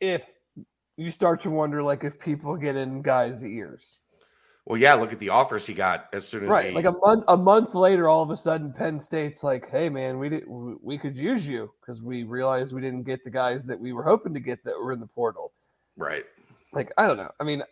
if 0.00 0.24
you 0.96 1.10
start 1.10 1.40
to 1.42 1.50
wonder, 1.50 1.82
like, 1.82 2.04
if 2.04 2.18
people 2.18 2.56
get 2.56 2.76
in 2.76 3.02
guys' 3.02 3.44
ears. 3.44 3.98
Well, 4.66 4.80
yeah, 4.80 4.94
look 4.94 5.12
at 5.12 5.20
the 5.20 5.28
offers 5.30 5.64
he 5.64 5.74
got 5.74 6.08
as 6.12 6.26
soon 6.26 6.42
as 6.42 6.48
Right. 6.50 6.70
he, 6.70 6.74
Like 6.74 6.86
a 6.86 6.92
month 6.92 7.24
a 7.28 7.36
month 7.36 7.74
later, 7.74 8.08
all 8.08 8.22
of 8.22 8.30
a 8.30 8.36
sudden 8.36 8.72
Penn 8.72 8.98
State's 8.98 9.44
like, 9.44 9.70
hey 9.70 9.88
man, 9.88 10.18
we 10.18 10.28
did 10.28 10.48
we- 10.48 10.74
we 10.82 10.98
could 10.98 11.16
use 11.16 11.46
you 11.46 11.72
because 11.80 12.02
we 12.02 12.24
realized 12.24 12.74
we 12.74 12.80
didn't 12.80 13.04
get 13.04 13.22
the 13.22 13.30
guys 13.30 13.64
that 13.66 13.78
we 13.78 13.92
were 13.92 14.02
hoping 14.02 14.34
to 14.34 14.40
get 14.40 14.64
that 14.64 14.76
were 14.76 14.92
in 14.92 15.00
the 15.00 15.06
portal. 15.06 15.52
right. 15.96 16.24
Like, 16.72 16.92
I 16.98 17.06
don't 17.06 17.16
know. 17.16 17.30
I 17.40 17.44
mean, 17.44 17.62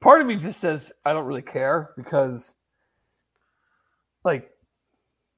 part 0.00 0.20
of 0.20 0.26
me 0.28 0.36
just 0.36 0.60
says 0.60 0.92
I 1.04 1.12
don't 1.12 1.26
really 1.26 1.42
care 1.42 1.90
because 1.96 2.54
like 4.24 4.50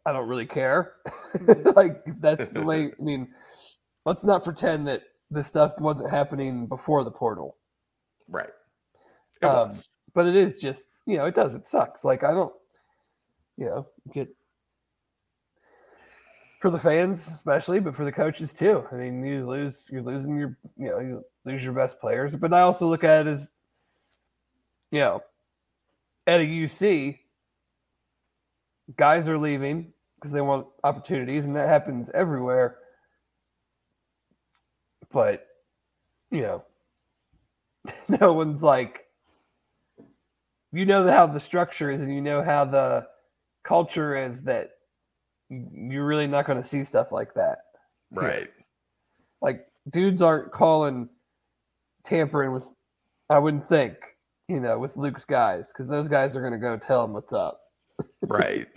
I 0.06 0.12
don't 0.12 0.28
really 0.28 0.46
care. 0.46 0.96
like 1.74 2.02
that's 2.20 2.50
the 2.50 2.62
way 2.62 2.92
I 3.00 3.02
mean, 3.02 3.32
let's 4.04 4.24
not 4.24 4.44
pretend 4.44 4.86
that 4.88 5.04
this 5.30 5.46
stuff 5.46 5.72
wasn't 5.80 6.10
happening 6.10 6.66
before 6.66 7.02
the 7.04 7.10
portal. 7.10 7.56
Right. 8.28 8.50
It 9.40 9.46
Um, 9.46 9.68
was. 9.68 9.88
but 10.14 10.26
it 10.26 10.36
is 10.36 10.58
just 10.58 10.84
you 11.08 11.16
know 11.16 11.24
it 11.24 11.34
does 11.34 11.54
it 11.54 11.66
sucks. 11.66 12.04
Like 12.04 12.22
i 12.22 12.32
don't 12.34 12.54
you 13.56 13.64
know 13.64 13.88
get 14.12 14.28
for 16.60 16.70
the 16.70 16.78
fans 16.78 17.26
especially 17.28 17.80
but 17.80 17.96
for 17.96 18.04
the 18.04 18.12
coaches 18.12 18.52
too. 18.52 18.84
I 18.92 18.96
mean 18.96 19.24
you 19.24 19.48
lose 19.48 19.88
you're 19.90 20.02
losing 20.02 20.36
your 20.36 20.56
you 20.76 20.90
know 20.90 21.00
you 21.00 21.24
lose 21.46 21.64
your 21.64 21.72
best 21.72 21.98
players. 21.98 22.36
But 22.36 22.52
i 22.52 22.60
also 22.60 22.86
look 22.86 23.04
at 23.04 23.26
it 23.26 23.30
as 23.30 23.50
you 24.90 25.00
know 25.00 25.22
at 26.26 26.40
a 26.40 26.44
uc 26.44 27.18
guys 28.96 29.28
are 29.28 29.38
leaving 29.38 29.92
because 30.16 30.32
they 30.32 30.40
want 30.42 30.66
opportunities 30.84 31.46
and 31.46 31.56
that 31.56 31.68
happens 31.68 32.10
everywhere. 32.10 32.76
But 35.10 35.46
you 36.30 36.42
know 36.42 36.64
no 38.20 38.34
one's 38.34 38.62
like 38.62 39.07
you 40.72 40.84
know 40.84 41.10
how 41.10 41.26
the 41.26 41.40
structure 41.40 41.90
is 41.90 42.02
and 42.02 42.14
you 42.14 42.20
know 42.20 42.42
how 42.42 42.64
the 42.64 43.06
culture 43.64 44.16
is 44.16 44.42
that 44.42 44.70
you're 45.50 46.06
really 46.06 46.26
not 46.26 46.46
going 46.46 46.60
to 46.60 46.66
see 46.66 46.84
stuff 46.84 47.12
like 47.12 47.34
that. 47.34 47.58
Right. 48.10 48.50
Like 49.40 49.66
dudes 49.90 50.22
aren't 50.22 50.52
calling 50.52 51.08
tampering 52.04 52.52
with 52.52 52.64
I 53.30 53.38
wouldn't 53.38 53.68
think, 53.68 53.96
you 54.48 54.60
know, 54.60 54.78
with 54.78 54.96
Luke's 54.96 55.24
guys 55.24 55.72
cuz 55.72 55.88
those 55.88 56.08
guys 56.08 56.36
are 56.36 56.40
going 56.40 56.52
to 56.52 56.58
go 56.58 56.76
tell 56.76 57.04
him 57.04 57.12
what's 57.12 57.32
up. 57.32 57.60
Right. 58.22 58.66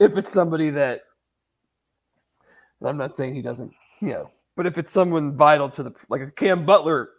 If 0.00 0.16
it's 0.16 0.32
somebody 0.32 0.70
that 0.70 1.02
I'm 2.84 2.96
not 2.96 3.14
saying 3.14 3.34
he 3.34 3.42
doesn't, 3.42 3.72
you 4.00 4.08
know, 4.08 4.30
but 4.56 4.66
if 4.66 4.76
it's 4.76 4.90
someone 4.90 5.36
vital 5.36 5.68
to 5.70 5.84
the 5.84 5.92
like 6.08 6.20
a 6.20 6.32
Cam 6.32 6.66
Butler 6.66 7.10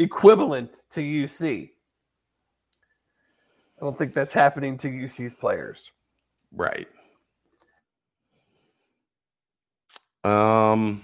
equivalent 0.00 0.76
to 0.90 1.00
UC, 1.00 1.70
I 3.80 3.84
don't 3.84 3.98
think 3.98 4.14
that's 4.14 4.32
happening 4.32 4.76
to 4.78 4.88
UC's 4.88 5.34
players. 5.34 5.90
Right. 6.52 6.88
Um, 10.22 11.02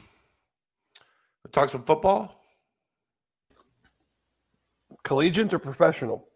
talk 1.52 1.68
some 1.68 1.82
football. 1.82 2.36
Collegiate 5.04 5.52
or 5.52 5.58
professional? 5.58 6.28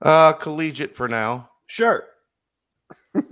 Uh, 0.00 0.32
collegiate 0.32 0.94
for 0.96 1.08
now. 1.08 1.48
Sure. 1.66 2.04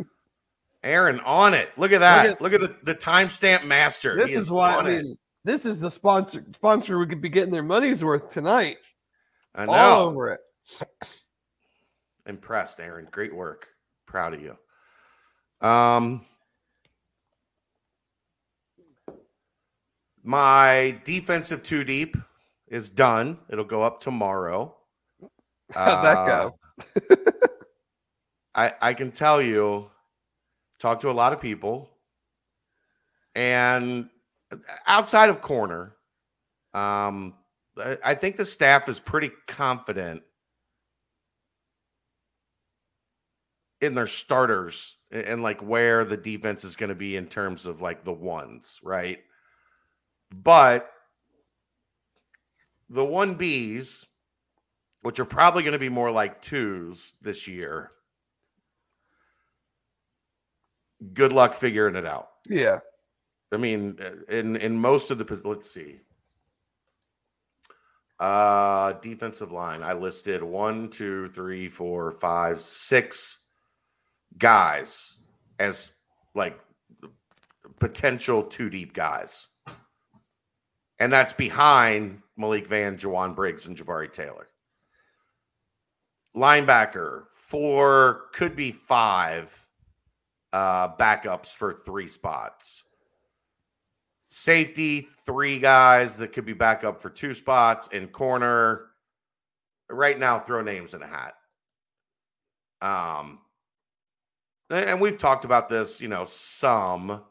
Aaron 0.85 1.21
on 1.21 1.53
it. 1.53 1.71
Look 1.77 1.93
at 1.93 2.01
that. 2.01 2.27
at- 2.27 2.41
Look 2.41 2.53
at, 2.55 2.61
the, 2.61 2.75
the 2.85 2.95
timestamp 2.95 3.65
master. 3.65 4.17
This 4.17 4.31
He 4.33 4.39
is 4.39 4.51
why 4.51 4.77
I 4.77 4.83
mean 4.85 5.17
this 5.45 5.67
is 5.67 5.81
the 5.81 5.91
sponsor 5.91 6.45
sponsor 6.55 6.99
we 6.99 7.07
could 7.07 7.21
be 7.21 7.29
getting 7.29 7.51
their 7.53 7.63
money's 7.63 8.05
worth 8.05 8.29
tonight. 8.29 8.77
I 9.55 9.67
All 9.67 9.75
know. 9.75 10.09
over 10.09 10.33
it. 10.33 10.41
Impressed, 12.31 12.81
Aaron. 12.81 13.09
Great 13.11 13.35
work. 13.35 13.67
Proud 14.07 14.35
of 14.35 14.41
you. 14.41 14.57
Um, 15.67 16.25
my 20.23 20.99
defensive 21.05 21.63
two 21.65 21.83
deep 21.83 22.17
is 22.69 22.89
done. 22.89 23.37
It'll 23.51 23.65
go 23.65 23.83
up 23.83 24.01
tomorrow. 24.01 24.77
How'd 25.75 26.05
that 26.05 26.27
go? 26.27 26.59
Uh, 27.11 27.17
I 28.55 28.73
I 28.81 28.95
can 28.95 29.11
tell 29.11 29.43
you, 29.43 29.91
talk 30.79 31.01
to 31.01 31.11
a 31.11 31.13
lot 31.13 31.33
of 31.33 31.41
people, 31.41 31.91
and 33.35 34.09
outside 34.87 35.31
of 35.31 35.41
corner, 35.41 35.97
um, 36.75 37.35
I, 37.77 37.99
I 38.05 38.15
think 38.15 38.37
the 38.37 38.45
staff 38.45 38.89
is 38.89 39.01
pretty 39.01 39.33
confident 39.49 40.23
in 43.81 43.95
their 43.95 44.07
starters 44.07 44.97
and, 45.11 45.23
and 45.23 45.43
like 45.43 45.63
where 45.63 46.05
the 46.05 46.17
defense 46.17 46.65
is 46.65 46.77
going 46.77 46.89
to 46.91 46.95
be 46.95 47.17
in 47.17 47.27
terms 47.27 47.67
of 47.67 47.81
like 47.81 48.05
the 48.05 48.13
ones, 48.13 48.79
right? 48.83 49.19
But 50.31 50.91
the 52.89 53.05
one 53.05 53.37
Bs, 53.37 54.05
which 55.03 55.21
are 55.21 55.25
probably 55.25 55.63
going 55.63 55.73
to 55.73 55.79
be 55.79 55.89
more 55.89 56.11
like 56.11 56.43
twos 56.43 57.13
this 57.23 57.49
year, 57.49 57.93
good 61.13 61.33
luck 61.33 61.55
figuring 61.55 61.97
it 61.97 62.07
out. 62.07 62.29
Yeah. 62.47 62.81
I 63.53 63.57
mean, 63.57 63.99
uh, 64.01 64.33
in 64.33 64.57
in 64.57 64.79
most 64.79 65.11
of 65.11 65.19
the 65.19 65.43
let's 65.45 65.71
see. 65.71 66.01
Uh 68.19 68.93
defensive 69.01 69.51
line. 69.51 69.83
I 69.83 69.95
listed 69.95 70.43
one, 70.43 70.91
two, 70.91 71.29
three, 71.31 71.69
four, 71.69 72.13
five, 72.13 72.61
six 72.61 73.39
guys 74.39 75.15
as 75.59 75.93
like 76.35 76.59
potential 77.79 78.43
two 78.43 78.71
deep 78.71 78.93
guys. 78.93 79.49
And 80.99 81.11
that's 81.11 81.33
behind 81.33 82.21
Malik 82.37 82.67
Vann, 82.67 82.97
Jowon 82.97 83.35
Briggs, 83.35 83.67
and 83.67 83.77
Jabari 83.77 84.13
Taylor. 84.13 84.49
Linebacker, 86.37 87.25
four, 87.33 88.27
could 88.33 88.55
be 88.55 88.71
five 88.71 89.67
uh 90.53 90.89
backups 90.97 91.53
for 91.53 91.73
three 91.73 92.09
spots. 92.09 92.85
Safety, 94.27 95.01
three 95.01 95.59
guys 95.59 96.17
that 96.19 96.33
could 96.33 96.45
be 96.45 96.53
back 96.53 96.85
up 96.85 97.03
for 97.03 97.11
two 97.11 97.35
spots 97.35 97.89
And 97.93 98.13
corner. 98.13 98.87
Right 99.89 100.19
now, 100.19 100.39
throw 100.39 100.63
names 100.63 100.95
in 100.95 101.03
a 101.03 101.07
hat. 101.07 101.35
Um, 102.81 103.41
and 104.71 105.01
we've 105.01 105.19
talked 105.19 105.45
about 105.45 105.69
this, 105.69 106.01
you 106.01 106.09
know, 106.09 106.25
some 106.25 107.23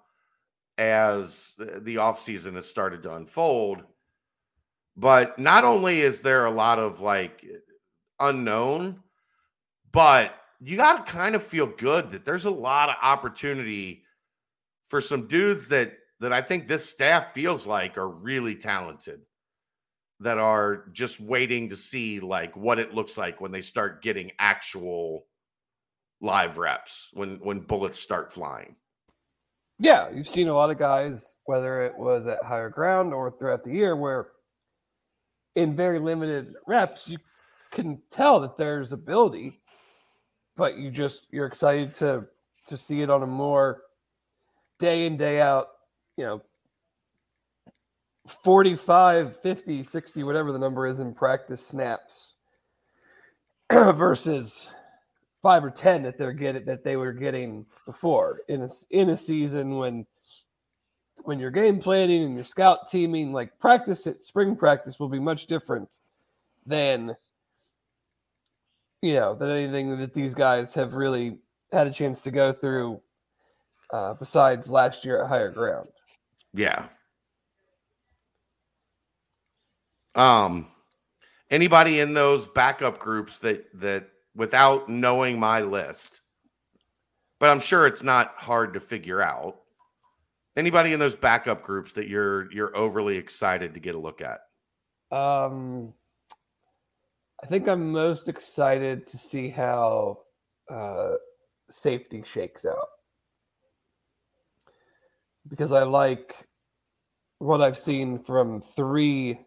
as 0.78 1.54
the 1.58 1.80
the 1.82 1.96
offseason 1.96 2.56
has 2.56 2.68
started 2.68 3.04
to 3.04 3.16
unfold. 3.16 3.84
But 4.96 5.40
not 5.40 5.64
only 5.64 6.02
is 6.02 6.22
there 6.22 6.46
a 6.46 6.52
lot 6.52 6.80
of 6.80 7.00
like 7.00 7.46
unknown, 8.20 9.00
but 9.92 10.34
you 10.60 10.78
got 10.78 11.06
to 11.06 11.12
kind 11.12 11.36
of 11.36 11.44
feel 11.44 11.68
good 11.68 12.12
that 12.12 12.26
there's 12.26 12.46
a 12.46 12.52
lot 12.52 12.90
of 12.90 12.96
opportunity 13.02 14.04
for 14.88 15.00
some 15.00 15.28
dudes 15.28 15.70
that 15.70 15.94
that 16.20 16.34
I 16.34 16.42
think 16.42 16.68
this 16.68 16.90
staff 16.90 17.34
feels 17.34 17.66
like 17.66 17.98
are 17.98 18.10
really 18.10 18.56
talented 18.56 19.22
that 20.20 20.38
are 20.38 20.86
just 20.92 21.22
waiting 21.22 21.70
to 21.70 21.78
see 21.78 22.20
like 22.20 22.56
what 22.58 22.78
it 22.78 22.94
looks 22.94 23.18
like 23.18 23.40
when 23.40 23.52
they 23.52 23.62
start 23.62 24.02
getting 24.02 24.32
actual 24.38 25.26
live 26.22 26.58
reps 26.58 27.10
when 27.14 27.38
when 27.38 27.60
bullets 27.62 28.00
start 28.00 28.32
flying. 28.32 28.76
Yeah, 29.80 30.10
you've 30.10 30.28
seen 30.28 30.50
a 30.50 30.54
lot 30.54 30.72
of 30.72 30.78
guys, 30.78 31.36
whether 31.46 31.84
it 31.84 31.98
was 31.98 32.28
at 32.28 32.44
higher 32.44 32.70
ground 32.70 33.14
or 33.14 33.32
throughout 33.32 33.64
the 33.64 33.72
year, 33.72 33.96
where 33.96 34.28
in 35.56 35.76
very 35.76 36.00
limited 36.00 36.54
reps, 36.68 37.08
you 37.08 37.18
can 37.72 38.02
tell 38.12 38.42
that 38.42 38.58
there's 38.58 38.92
ability, 38.92 39.62
but 40.58 40.78
you 40.78 40.92
just 40.92 41.28
you're 41.32 41.46
excited 41.46 41.96
to 41.96 42.26
to 42.68 42.78
see 42.78 43.02
it 43.02 43.10
on 43.10 43.24
a 43.24 43.28
more 43.28 43.84
day 44.80 45.06
in, 45.06 45.18
day 45.18 45.42
out, 45.42 45.68
you 46.18 46.26
know, 46.26 46.42
45, 48.44 49.40
50, 49.42 49.84
60, 49.84 50.24
whatever 50.24 50.52
the 50.52 50.60
number 50.60 50.86
is 50.86 51.00
in 51.00 51.14
practice 51.14 51.66
snaps 51.66 52.36
versus 53.72 54.70
five 55.42 55.64
or 55.64 55.72
ten 55.72 56.04
that 56.04 56.18
they're 56.18 56.34
getting 56.34 56.66
that 56.66 56.84
they 56.84 56.98
were 56.98 57.14
getting 57.14 57.66
before 57.86 58.42
in 58.50 58.62
a 58.62 58.70
in 58.92 59.10
a 59.10 59.18
season 59.18 59.78
when 59.78 60.06
when 61.24 61.40
you're 61.40 61.52
game 61.52 61.80
planning 61.80 62.24
and 62.24 62.36
you're 62.36 62.44
scout 62.44 62.90
teaming 62.90 63.32
like 63.32 63.58
practice 63.60 64.06
at 64.08 64.24
spring 64.24 64.56
practice 64.56 65.00
will 65.00 65.10
be 65.10 65.20
much 65.20 65.48
different 65.48 66.00
than 66.66 67.16
you 69.02 69.14
know 69.14 69.34
than 69.34 69.50
anything 69.50 69.98
that 69.98 70.14
these 70.14 70.34
guys 70.34 70.74
have 70.74 70.96
really 70.96 71.40
had 71.72 71.88
a 71.88 71.92
chance 71.92 72.22
to 72.22 72.32
go 72.32 72.52
through 72.52 73.00
uh, 73.92 74.14
besides 74.16 74.70
last 74.70 75.06
year 75.06 75.24
at 75.24 75.30
higher 75.30 75.52
ground 75.52 75.90
Yeah. 76.54 76.86
Um 80.16 80.68
anybody 81.50 82.00
in 82.00 82.14
those 82.14 82.48
backup 82.48 83.00
groups 83.00 83.40
that 83.40 83.66
that 83.80 84.10
without 84.36 84.90
knowing 84.90 85.40
my 85.40 85.62
list, 85.62 86.22
but 87.40 87.50
I'm 87.50 87.60
sure 87.60 87.88
it's 87.88 88.04
not 88.04 88.34
hard 88.38 88.74
to 88.74 88.80
figure 88.80 89.22
out. 89.22 89.62
Anybody 90.56 90.94
in 90.94 91.00
those 91.00 91.16
backup 91.16 91.64
groups 91.64 91.94
that 91.94 92.08
you're 92.08 92.52
you're 92.52 92.76
overly 92.76 93.18
excited 93.18 93.74
to 93.74 93.80
get 93.80 93.96
a 93.96 94.00
look 94.00 94.22
at? 94.22 94.42
Um, 95.16 95.94
I 97.42 97.48
think 97.48 97.68
I'm 97.68 97.92
most 97.92 98.28
excited 98.28 99.08
to 99.08 99.18
see 99.18 99.50
how 99.50 100.20
uh, 100.70 101.14
safety 101.70 102.24
shakes 102.26 102.66
out 102.66 102.88
because 105.48 105.72
I 105.72 105.84
like 105.84 106.48
what 107.40 107.62
I've 107.62 107.78
seen 107.78 108.20
from 108.24 108.62
three, 108.62 109.40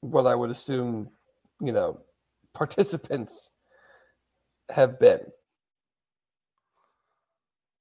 what 0.00 0.26
I 0.26 0.34
would 0.34 0.50
assume, 0.50 1.10
you 1.60 1.72
know, 1.72 2.00
participants 2.54 3.52
have 4.70 4.98
been. 4.98 5.20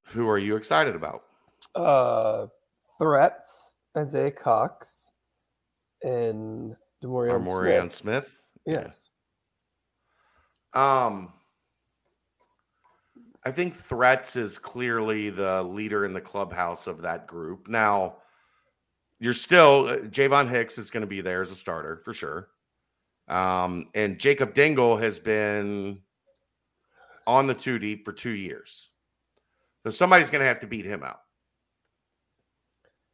Who 0.07 0.27
are 0.27 0.37
you 0.37 0.55
excited 0.55 0.95
about? 0.95 1.23
Uh, 1.73 2.47
threats, 2.97 3.75
Isaiah 3.97 4.31
Cox, 4.31 5.11
and 6.03 6.75
Demorion 7.01 7.43
Morian 7.43 7.89
Smith. 7.89 8.25
Smith. 8.25 8.41
Yes. 8.65 9.09
Um, 10.73 11.33
I 13.45 13.51
think 13.51 13.75
Threats 13.75 14.35
is 14.35 14.57
clearly 14.57 15.29
the 15.29 15.63
leader 15.63 16.05
in 16.05 16.13
the 16.13 16.21
clubhouse 16.21 16.87
of 16.87 17.01
that 17.01 17.27
group. 17.27 17.67
Now, 17.67 18.17
you're 19.19 19.33
still 19.33 19.87
uh, 19.87 19.97
Ja'von 19.97 20.49
Hicks 20.49 20.77
is 20.77 20.91
going 20.91 21.01
to 21.01 21.07
be 21.07 21.21
there 21.21 21.41
as 21.41 21.51
a 21.51 21.55
starter 21.55 21.97
for 21.97 22.13
sure. 22.13 22.49
Um, 23.27 23.87
and 23.93 24.19
Jacob 24.19 24.53
Dingle 24.53 24.97
has 24.97 25.19
been 25.19 25.99
on 27.25 27.47
the 27.47 27.53
two 27.53 27.79
deep 27.79 28.05
for 28.05 28.11
two 28.11 28.31
years. 28.31 28.89
So 29.83 29.89
somebody's 29.89 30.29
going 30.29 30.41
to 30.41 30.47
have 30.47 30.59
to 30.61 30.67
beat 30.67 30.85
him 30.85 31.03
out. 31.03 31.19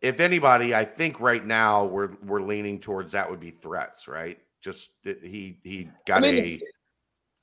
If 0.01 0.19
anybody, 0.19 0.73
I 0.73 0.85
think 0.85 1.19
right 1.19 1.45
now 1.45 1.85
we're 1.85 2.11
we're 2.25 2.41
leaning 2.41 2.79
towards 2.79 3.11
that 3.11 3.29
would 3.29 3.41
be 3.41 3.51
threats, 3.51 4.07
right? 4.07 4.39
Just 4.61 4.91
he 5.03 5.59
he 5.63 5.89
got 6.05 6.19
I 6.23 6.31
mean, 6.31 6.45
a 6.45 6.61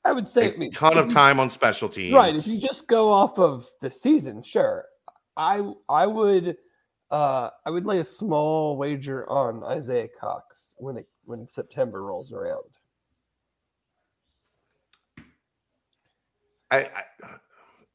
I 0.08 0.12
would 0.12 0.26
say 0.26 0.50
a 0.50 0.54
I 0.54 0.56
mean, 0.56 0.70
ton 0.70 0.96
of 0.96 1.12
time 1.12 1.38
on 1.38 1.50
special 1.50 1.88
teams. 1.88 2.14
Right. 2.14 2.34
If 2.34 2.46
you 2.46 2.58
just 2.58 2.86
go 2.86 3.12
off 3.12 3.38
of 3.38 3.68
the 3.82 3.90
season, 3.90 4.42
sure. 4.42 4.86
I 5.36 5.70
I 5.90 6.06
would 6.06 6.56
uh 7.10 7.50
I 7.66 7.70
would 7.70 7.84
lay 7.84 7.98
a 7.98 8.04
small 8.04 8.78
wager 8.78 9.28
on 9.28 9.62
Isaiah 9.64 10.08
Cox 10.18 10.76
when 10.78 10.96
it 10.96 11.06
when 11.26 11.48
September 11.48 12.02
rolls 12.02 12.32
around. 12.32 12.64
I, 16.70 16.78
I 16.78 17.02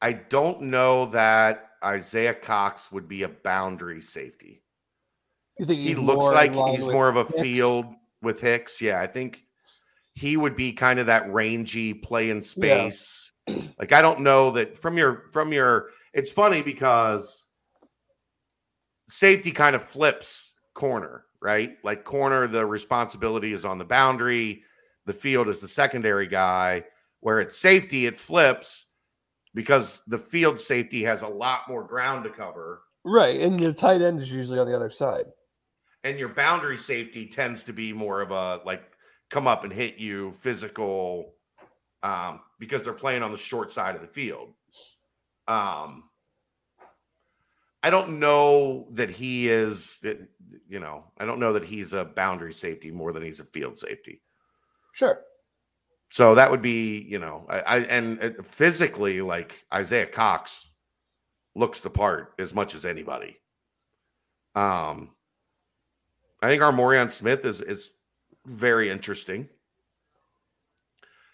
I 0.00 0.12
don't 0.12 0.62
know 0.62 1.06
that 1.06 1.70
Isaiah 1.84 2.34
Cox 2.34 2.90
would 2.90 3.08
be 3.08 3.22
a 3.22 3.28
boundary 3.28 4.00
safety. 4.00 4.62
You 5.58 5.66
think 5.66 5.80
He 5.80 5.94
looks 5.94 6.24
like 6.24 6.52
he's 6.70 6.86
more 6.86 7.08
of 7.08 7.16
a 7.16 7.24
Hicks? 7.24 7.40
field 7.40 7.86
with 8.22 8.40
Hicks. 8.40 8.80
Yeah, 8.80 9.00
I 9.00 9.06
think 9.06 9.44
he 10.14 10.36
would 10.36 10.56
be 10.56 10.72
kind 10.72 10.98
of 10.98 11.06
that 11.06 11.30
rangy 11.32 11.94
play 11.94 12.30
in 12.30 12.42
space. 12.42 13.32
Like 13.78 13.92
I 13.92 14.02
don't 14.02 14.20
know 14.20 14.52
that 14.52 14.76
from 14.76 14.96
your 14.96 15.24
from 15.32 15.52
your 15.52 15.88
it's 16.12 16.32
funny 16.32 16.62
because 16.62 17.46
safety 19.08 19.50
kind 19.50 19.74
of 19.76 19.82
flips 19.82 20.52
corner, 20.74 21.24
right? 21.42 21.76
Like 21.82 22.04
corner 22.04 22.46
the 22.46 22.64
responsibility 22.64 23.52
is 23.52 23.64
on 23.64 23.78
the 23.78 23.84
boundary, 23.84 24.62
the 25.06 25.12
field 25.12 25.48
is 25.48 25.60
the 25.60 25.68
secondary 25.68 26.28
guy, 26.28 26.84
where 27.20 27.40
it's 27.40 27.58
safety 27.58 28.06
it 28.06 28.16
flips 28.16 28.86
because 29.54 30.02
the 30.06 30.18
field 30.18 30.58
safety 30.58 31.02
has 31.02 31.22
a 31.22 31.28
lot 31.28 31.62
more 31.68 31.84
ground 31.84 32.24
to 32.24 32.30
cover 32.30 32.82
Right, 33.04 33.40
and 33.40 33.60
your 33.60 33.72
tight 33.72 34.00
end 34.00 34.20
is 34.20 34.32
usually 34.32 34.60
on 34.60 34.66
the 34.66 34.76
other 34.76 34.90
side. 34.90 35.24
and 36.04 36.18
your 36.18 36.28
boundary 36.28 36.76
safety 36.76 37.26
tends 37.26 37.64
to 37.64 37.72
be 37.72 37.92
more 37.92 38.20
of 38.20 38.30
a 38.30 38.60
like 38.64 38.84
come 39.28 39.48
up 39.48 39.64
and 39.64 39.72
hit 39.72 39.96
you 39.98 40.30
physical 40.32 41.34
um, 42.04 42.40
because 42.60 42.84
they're 42.84 42.92
playing 42.92 43.22
on 43.22 43.32
the 43.32 43.38
short 43.38 43.72
side 43.72 43.94
of 43.96 44.00
the 44.00 44.06
field. 44.06 44.50
Um, 45.48 46.04
I 47.82 47.90
don't 47.90 48.20
know 48.20 48.86
that 48.92 49.10
he 49.10 49.48
is, 49.48 50.04
you 50.68 50.78
know, 50.78 51.04
I 51.18 51.24
don't 51.24 51.40
know 51.40 51.52
that 51.54 51.64
he's 51.64 51.92
a 51.92 52.04
boundary 52.04 52.52
safety 52.52 52.90
more 52.90 53.12
than 53.12 53.22
he's 53.22 53.40
a 53.40 53.44
field 53.44 53.76
safety. 53.76 54.22
Sure. 54.92 55.20
So 56.10 56.34
that 56.34 56.50
would 56.50 56.62
be, 56.62 57.00
you 57.08 57.18
know, 57.18 57.46
I, 57.48 57.60
I 57.60 57.78
and 57.80 58.22
uh, 58.22 58.42
physically, 58.42 59.22
like 59.22 59.64
Isaiah 59.72 60.06
Cox 60.06 60.70
looks 61.54 61.80
the 61.80 61.90
part 61.90 62.34
as 62.38 62.54
much 62.54 62.74
as 62.74 62.84
anybody. 62.84 63.38
Um, 64.54 65.10
I 66.42 66.48
think 66.48 66.62
Armorion 66.62 67.10
Smith 67.10 67.44
is 67.46 67.62
is 67.62 67.90
very 68.44 68.90
interesting, 68.90 69.48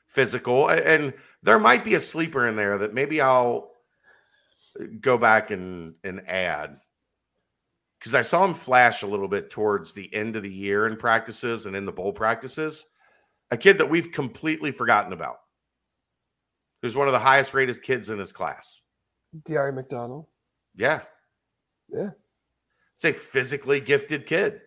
physical, 0.06 0.68
and 0.68 1.12
there 1.42 1.58
might 1.58 1.82
be 1.82 1.94
a 1.96 2.00
sleeper 2.00 2.46
in 2.46 2.54
there 2.54 2.78
that 2.78 2.94
maybe 2.94 3.20
I'll 3.20 3.72
go 5.00 5.18
back 5.18 5.50
and 5.50 5.94
and 6.04 6.28
add 6.28 6.78
because 7.98 8.14
I 8.14 8.22
saw 8.22 8.44
him 8.44 8.54
flash 8.54 9.02
a 9.02 9.06
little 9.06 9.28
bit 9.28 9.50
towards 9.50 9.92
the 9.92 10.12
end 10.14 10.36
of 10.36 10.42
the 10.42 10.52
year 10.52 10.86
in 10.86 10.96
practices 10.96 11.66
and 11.66 11.74
in 11.74 11.84
the 11.84 11.92
bowl 11.92 12.12
practices 12.12 12.86
a 13.50 13.56
kid 13.56 13.78
that 13.78 13.90
we've 13.90 14.12
completely 14.12 14.70
forgotten 14.70 15.12
about. 15.12 15.38
Who's 16.82 16.96
one 16.96 17.08
of 17.08 17.12
the 17.12 17.18
highest 17.18 17.54
rated 17.54 17.82
kids 17.82 18.10
in 18.10 18.18
his 18.18 18.32
class. 18.32 18.82
Diari 19.42 19.74
McDonald. 19.74 20.26
Yeah. 20.76 21.00
Yeah. 21.88 22.10
It's 22.96 23.04
a 23.04 23.12
physically 23.12 23.80
gifted 23.80 24.26
kid. 24.26 24.60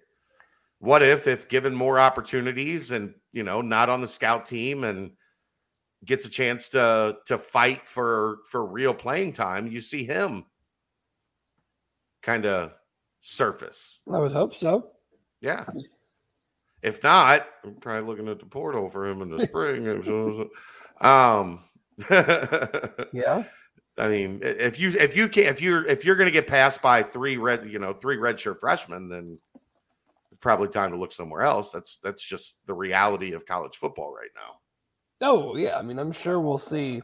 What 0.80 1.04
if, 1.04 1.28
if 1.28 1.48
given 1.48 1.76
more 1.76 2.00
opportunities 2.00 2.92
and, 2.92 3.14
you 3.32 3.44
know, 3.44 3.62
not 3.62 3.90
on 3.90 4.02
the 4.02 4.08
scout 4.08 4.46
team 4.46 4.84
and 4.84 5.12
gets 6.06 6.26
a 6.26 6.30
chance 6.30 6.70
to 6.70 7.18
to 7.28 7.38
fight 7.38 7.88
for 7.88 8.40
for 8.50 8.66
real 8.66 8.94
playing 8.94 9.34
time, 9.34 9.68
you 9.68 9.82
see 9.82 10.06
him 10.06 10.46
kind 12.22 12.46
of 12.46 12.74
surface. 13.22 14.00
I 14.12 14.20
would 14.20 14.32
hope 14.32 14.56
so. 14.56 14.92
Yeah. 15.42 15.66
If 16.82 17.04
not, 17.04 17.48
I'm 17.64 17.76
probably 17.76 18.08
looking 18.08 18.28
at 18.28 18.40
the 18.40 18.46
portal 18.46 18.90
for 18.90 19.06
him 19.06 19.22
in 19.22 19.30
the 19.30 19.40
spring. 19.46 19.88
um, 21.02 21.64
Yeah. 23.14 23.44
I 23.98 24.08
mean, 24.08 24.40
if 24.42 24.80
you 24.80 24.92
if 24.92 25.16
you 25.16 25.28
can 25.28 25.44
if 25.44 25.62
you're 25.62 25.86
if 25.86 26.06
you're 26.06 26.16
going 26.16 26.28
to 26.28 26.32
get 26.32 26.48
passed 26.48 26.82
by 26.82 27.04
three 27.04 27.38
red 27.38 27.70
you 27.70 27.78
know 27.78 27.94
three 27.94 28.18
redshirt 28.18 28.60
freshmen, 28.60 29.10
then 29.10 29.38
it's 30.32 30.40
probably 30.40 30.70
time 30.70 30.92
to 30.92 30.98
look 30.98 31.12
somewhere 31.12 31.42
else. 31.42 31.72
That's 31.72 31.98
that's 31.98 32.24
just 32.24 32.66
the 32.66 32.74
reality 32.74 33.34
of 33.34 33.46
college 33.46 33.76
football 33.76 34.14
right 34.14 34.30
now. 34.36 34.56
Oh 35.22 35.56
yeah. 35.56 35.78
I 35.78 35.82
mean, 35.82 36.00
I'm 36.00 36.12
sure 36.12 36.40
we'll 36.40 36.58
see. 36.58 36.98
I'm 36.98 37.04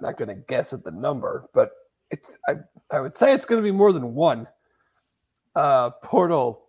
not 0.00 0.16
gonna 0.18 0.34
guess 0.34 0.72
at 0.72 0.84
the 0.84 0.90
number, 0.90 1.48
but 1.54 1.70
it's 2.10 2.38
I 2.48 2.54
I 2.90 3.00
would 3.00 3.16
say 3.16 3.32
it's 3.32 3.44
gonna 3.44 3.62
be 3.62 3.70
more 3.72 3.92
than 3.92 4.14
one 4.14 4.48
uh 5.56 5.90
portal 6.02 6.66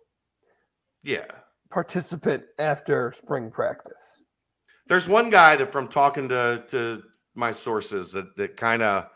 Yeah, 1.02 1.26
participant 1.70 2.44
after 2.58 3.12
spring 3.12 3.50
practice. 3.50 4.22
there's 4.86 5.08
one 5.08 5.30
guy 5.30 5.56
that 5.56 5.72
from 5.72 5.88
talking 5.88 6.28
to 6.28 6.64
to 6.68 7.02
my 7.34 7.50
sources 7.52 8.12
that 8.12 8.36
that 8.36 8.56
kind 8.56 8.82
of 8.82 9.08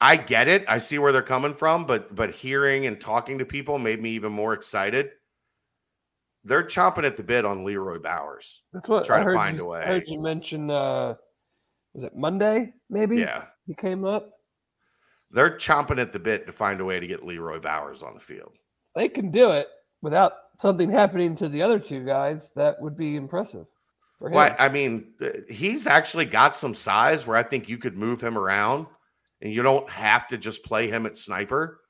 I 0.00 0.16
get 0.16 0.48
it. 0.48 0.64
I 0.68 0.78
see 0.78 0.98
where 0.98 1.12
they're 1.12 1.22
coming 1.22 1.54
from, 1.54 1.86
but 1.86 2.14
but 2.14 2.34
hearing 2.34 2.86
and 2.86 3.00
talking 3.00 3.38
to 3.38 3.44
people 3.44 3.78
made 3.78 4.00
me 4.02 4.10
even 4.10 4.32
more 4.32 4.52
excited. 4.52 5.10
They're 6.46 6.64
chomping 6.64 7.04
at 7.04 7.16
the 7.16 7.22
bit 7.24 7.44
on 7.44 7.64
Leroy 7.64 7.98
Bowers. 7.98 8.62
That's 8.72 8.88
what 8.88 9.04
Try 9.04 9.20
I 9.20 9.24
to 9.24 9.34
find 9.34 9.58
you, 9.58 9.66
a 9.66 9.68
I 9.68 9.70
way. 9.80 9.86
heard 9.86 10.04
you 10.06 10.20
mention 10.20 10.70
uh 10.70 11.14
was 11.92 12.04
it 12.04 12.14
Monday, 12.14 12.72
maybe? 12.90 13.18
Yeah. 13.18 13.44
He 13.66 13.74
came 13.74 14.04
up. 14.04 14.30
They're 15.30 15.56
chomping 15.56 15.98
at 15.98 16.12
the 16.12 16.18
bit 16.18 16.46
to 16.46 16.52
find 16.52 16.80
a 16.80 16.84
way 16.84 17.00
to 17.00 17.06
get 17.06 17.24
Leroy 17.24 17.58
Bowers 17.58 18.02
on 18.02 18.14
the 18.14 18.20
field. 18.20 18.52
They 18.94 19.08
can 19.08 19.30
do 19.30 19.50
it 19.50 19.68
without 20.02 20.32
something 20.58 20.90
happening 20.90 21.34
to 21.36 21.48
the 21.48 21.62
other 21.62 21.78
two 21.78 22.04
guys. 22.04 22.50
That 22.54 22.80
would 22.80 22.96
be 22.96 23.16
impressive 23.16 23.66
for 24.18 24.28
him. 24.28 24.34
Well, 24.34 24.54
I 24.58 24.68
mean, 24.68 25.14
he's 25.48 25.86
actually 25.86 26.26
got 26.26 26.54
some 26.54 26.74
size 26.74 27.26
where 27.26 27.36
I 27.36 27.42
think 27.42 27.68
you 27.68 27.78
could 27.78 27.96
move 27.96 28.20
him 28.20 28.38
around 28.38 28.86
and 29.40 29.52
you 29.52 29.62
don't 29.62 29.88
have 29.90 30.28
to 30.28 30.38
just 30.38 30.62
play 30.64 30.88
him 30.88 31.06
at 31.06 31.16
sniper. 31.16 31.80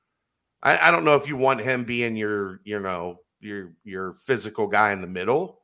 I, 0.63 0.87
I 0.87 0.91
don't 0.91 1.05
know 1.05 1.15
if 1.15 1.27
you 1.27 1.37
want 1.37 1.61
him 1.61 1.83
being 1.83 2.15
your, 2.15 2.61
you 2.63 2.79
know, 2.79 3.19
your 3.39 3.73
your 3.83 4.13
physical 4.13 4.67
guy 4.67 4.91
in 4.91 5.01
the 5.01 5.07
middle, 5.07 5.61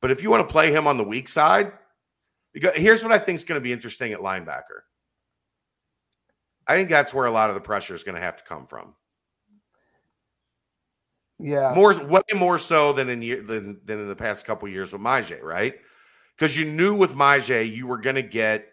but 0.00 0.10
if 0.10 0.22
you 0.22 0.30
want 0.30 0.46
to 0.46 0.52
play 0.52 0.72
him 0.72 0.86
on 0.86 0.96
the 0.96 1.04
weak 1.04 1.28
side, 1.28 1.72
because 2.52 2.74
here's 2.74 3.02
what 3.02 3.12
I 3.12 3.18
think 3.18 3.36
is 3.36 3.44
going 3.44 3.60
to 3.60 3.64
be 3.64 3.72
interesting 3.72 4.12
at 4.12 4.20
linebacker. 4.20 4.82
I 6.66 6.74
think 6.74 6.90
that's 6.90 7.14
where 7.14 7.26
a 7.26 7.30
lot 7.30 7.48
of 7.48 7.54
the 7.54 7.60
pressure 7.60 7.94
is 7.94 8.02
going 8.02 8.16
to 8.16 8.20
have 8.20 8.36
to 8.36 8.44
come 8.44 8.66
from. 8.66 8.94
Yeah. 11.38 11.74
more 11.74 11.94
way 12.06 12.22
more 12.34 12.58
so 12.58 12.94
than 12.94 13.10
in 13.10 13.20
year 13.20 13.42
than 13.42 13.80
than 13.84 14.00
in 14.00 14.08
the 14.08 14.16
past 14.16 14.46
couple 14.46 14.68
years 14.68 14.92
with 14.92 15.02
Majay, 15.02 15.42
right? 15.42 15.74
because 16.36 16.56
you 16.56 16.66
knew 16.66 16.94
with 16.94 17.14
Majay 17.14 17.74
you 17.74 17.86
were 17.86 17.98
going 17.98 18.16
to 18.16 18.22
get 18.22 18.66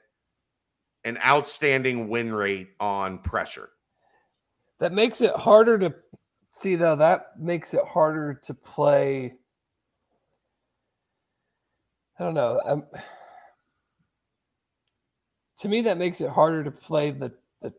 an 1.03 1.17
outstanding 1.25 2.09
win 2.09 2.33
rate 2.33 2.69
on 2.79 3.19
pressure. 3.19 3.69
That 4.79 4.93
makes 4.93 5.21
it 5.21 5.35
harder 5.35 5.77
to 5.79 5.95
see, 6.53 6.75
though. 6.75 6.95
That 6.95 7.39
makes 7.39 7.73
it 7.73 7.83
harder 7.85 8.35
to 8.43 8.53
play. 8.53 9.33
I 12.17 12.23
don't 12.23 12.35
know. 12.35 12.61
Um, 12.63 12.85
to 15.57 15.67
me, 15.67 15.81
that 15.81 15.97
makes 15.97 16.21
it 16.21 16.29
harder 16.29 16.63
to 16.63 16.71
play 16.71 17.11
the, 17.11 17.33
the 17.61 17.73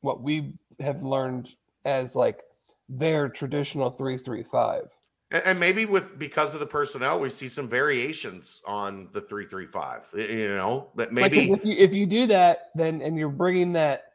what 0.00 0.22
we 0.22 0.54
have 0.78 1.02
learned 1.02 1.54
as 1.84 2.16
like 2.16 2.40
their 2.88 3.28
traditional 3.28 3.90
three 3.90 4.16
three 4.16 4.44
five. 4.44 4.88
And, 5.32 5.60
maybe 5.60 5.84
with 5.86 6.18
because 6.18 6.54
of 6.54 6.60
the 6.60 6.66
personnel, 6.66 7.20
we 7.20 7.30
see 7.30 7.46
some 7.46 7.68
variations 7.68 8.60
on 8.66 9.08
the 9.12 9.20
three 9.20 9.46
three 9.46 9.66
five. 9.66 10.08
You 10.14 10.56
know, 10.56 10.90
but 10.94 11.12
Like, 11.14 11.32
maybe 11.32 11.52
if 11.52 11.64
you 11.64 11.72
if 11.76 11.94
you 11.94 12.06
do 12.06 12.26
that, 12.26 12.70
then 12.74 13.00
and 13.00 13.16
you're 13.16 13.28
bringing 13.28 13.72
that 13.74 14.09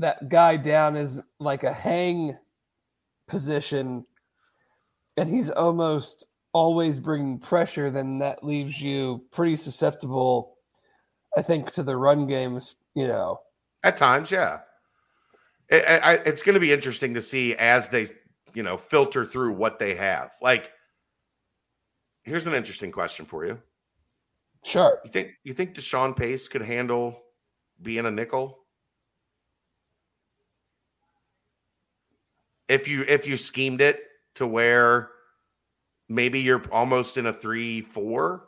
that 0.00 0.28
guy 0.28 0.56
down 0.56 0.96
is 0.96 1.20
like 1.38 1.62
a 1.62 1.72
hang 1.72 2.36
position, 3.28 4.04
and 5.16 5.28
he's 5.28 5.50
almost 5.50 6.26
always 6.52 6.98
bringing 6.98 7.38
pressure, 7.38 7.90
then 7.90 8.18
that 8.18 8.42
leaves 8.42 8.80
you 8.80 9.24
pretty 9.30 9.56
susceptible, 9.56 10.56
I 11.36 11.42
think, 11.42 11.72
to 11.72 11.82
the 11.82 11.96
run 11.96 12.26
games. 12.26 12.74
You 12.94 13.06
know, 13.06 13.40
At 13.84 13.96
times, 13.96 14.30
yeah. 14.30 14.60
It, 15.68 15.84
I, 15.86 16.14
it's 16.14 16.42
going 16.42 16.54
to 16.54 16.60
be 16.60 16.72
interesting 16.72 17.14
to 17.14 17.22
see 17.22 17.54
as 17.54 17.88
they, 17.88 18.08
you 18.54 18.64
know, 18.64 18.76
filter 18.76 19.24
through 19.24 19.52
what 19.52 19.78
they 19.78 19.94
have. 19.94 20.32
Like, 20.42 20.72
here's 22.24 22.48
an 22.48 22.54
interesting 22.54 22.90
question 22.90 23.26
for 23.26 23.46
you. 23.46 23.60
sure. 24.64 24.98
You 25.04 25.10
think 25.10 25.30
you 25.44 25.52
think 25.52 25.74
Deshawn 25.74 26.16
Pace 26.16 26.48
could 26.48 26.62
handle 26.62 27.16
being 27.80 28.06
a 28.06 28.10
nickel? 28.10 28.59
If 32.70 32.86
you 32.86 33.02
if 33.08 33.26
you 33.26 33.36
schemed 33.36 33.80
it 33.80 34.00
to 34.36 34.46
where 34.46 35.10
maybe 36.08 36.38
you're 36.40 36.62
almost 36.70 37.16
in 37.16 37.26
a 37.26 37.32
three 37.32 37.80
four, 37.80 38.46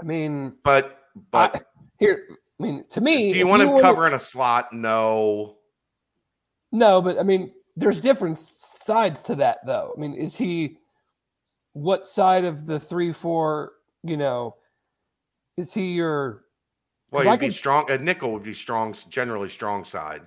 I 0.00 0.04
mean, 0.04 0.54
but 0.62 1.00
but 1.32 1.56
I- 1.56 1.60
here. 1.98 2.24
I 2.58 2.62
mean, 2.62 2.84
to 2.90 3.00
me, 3.00 3.32
do 3.32 3.38
you 3.38 3.46
want 3.48 3.62
him 3.62 3.68
wanna- 3.70 3.82
cover 3.82 4.06
in 4.06 4.14
a 4.14 4.18
slot? 4.18 4.72
No. 4.72 5.58
No, 6.72 7.02
but 7.02 7.18
I 7.18 7.22
mean, 7.24 7.52
there's 7.76 8.00
different 8.00 8.38
sides 8.38 9.24
to 9.24 9.34
that, 9.34 9.58
though. 9.66 9.92
I 9.96 10.00
mean, 10.00 10.14
is 10.14 10.36
he 10.36 10.78
what 11.72 12.06
side 12.06 12.44
of 12.44 12.64
the 12.66 12.78
three, 12.80 13.12
four? 13.12 13.72
You 14.04 14.16
know, 14.16 14.56
is 15.56 15.74
he 15.74 15.94
your? 15.94 16.44
Well, 17.10 17.26
I 17.28 17.32
you'd 17.32 17.40
be 17.40 17.46
could- 17.48 17.54
strong. 17.56 17.90
A 17.90 17.98
nickel 17.98 18.32
would 18.32 18.44
be 18.44 18.54
strong, 18.54 18.94
generally 19.08 19.48
strong 19.48 19.84
side. 19.84 20.26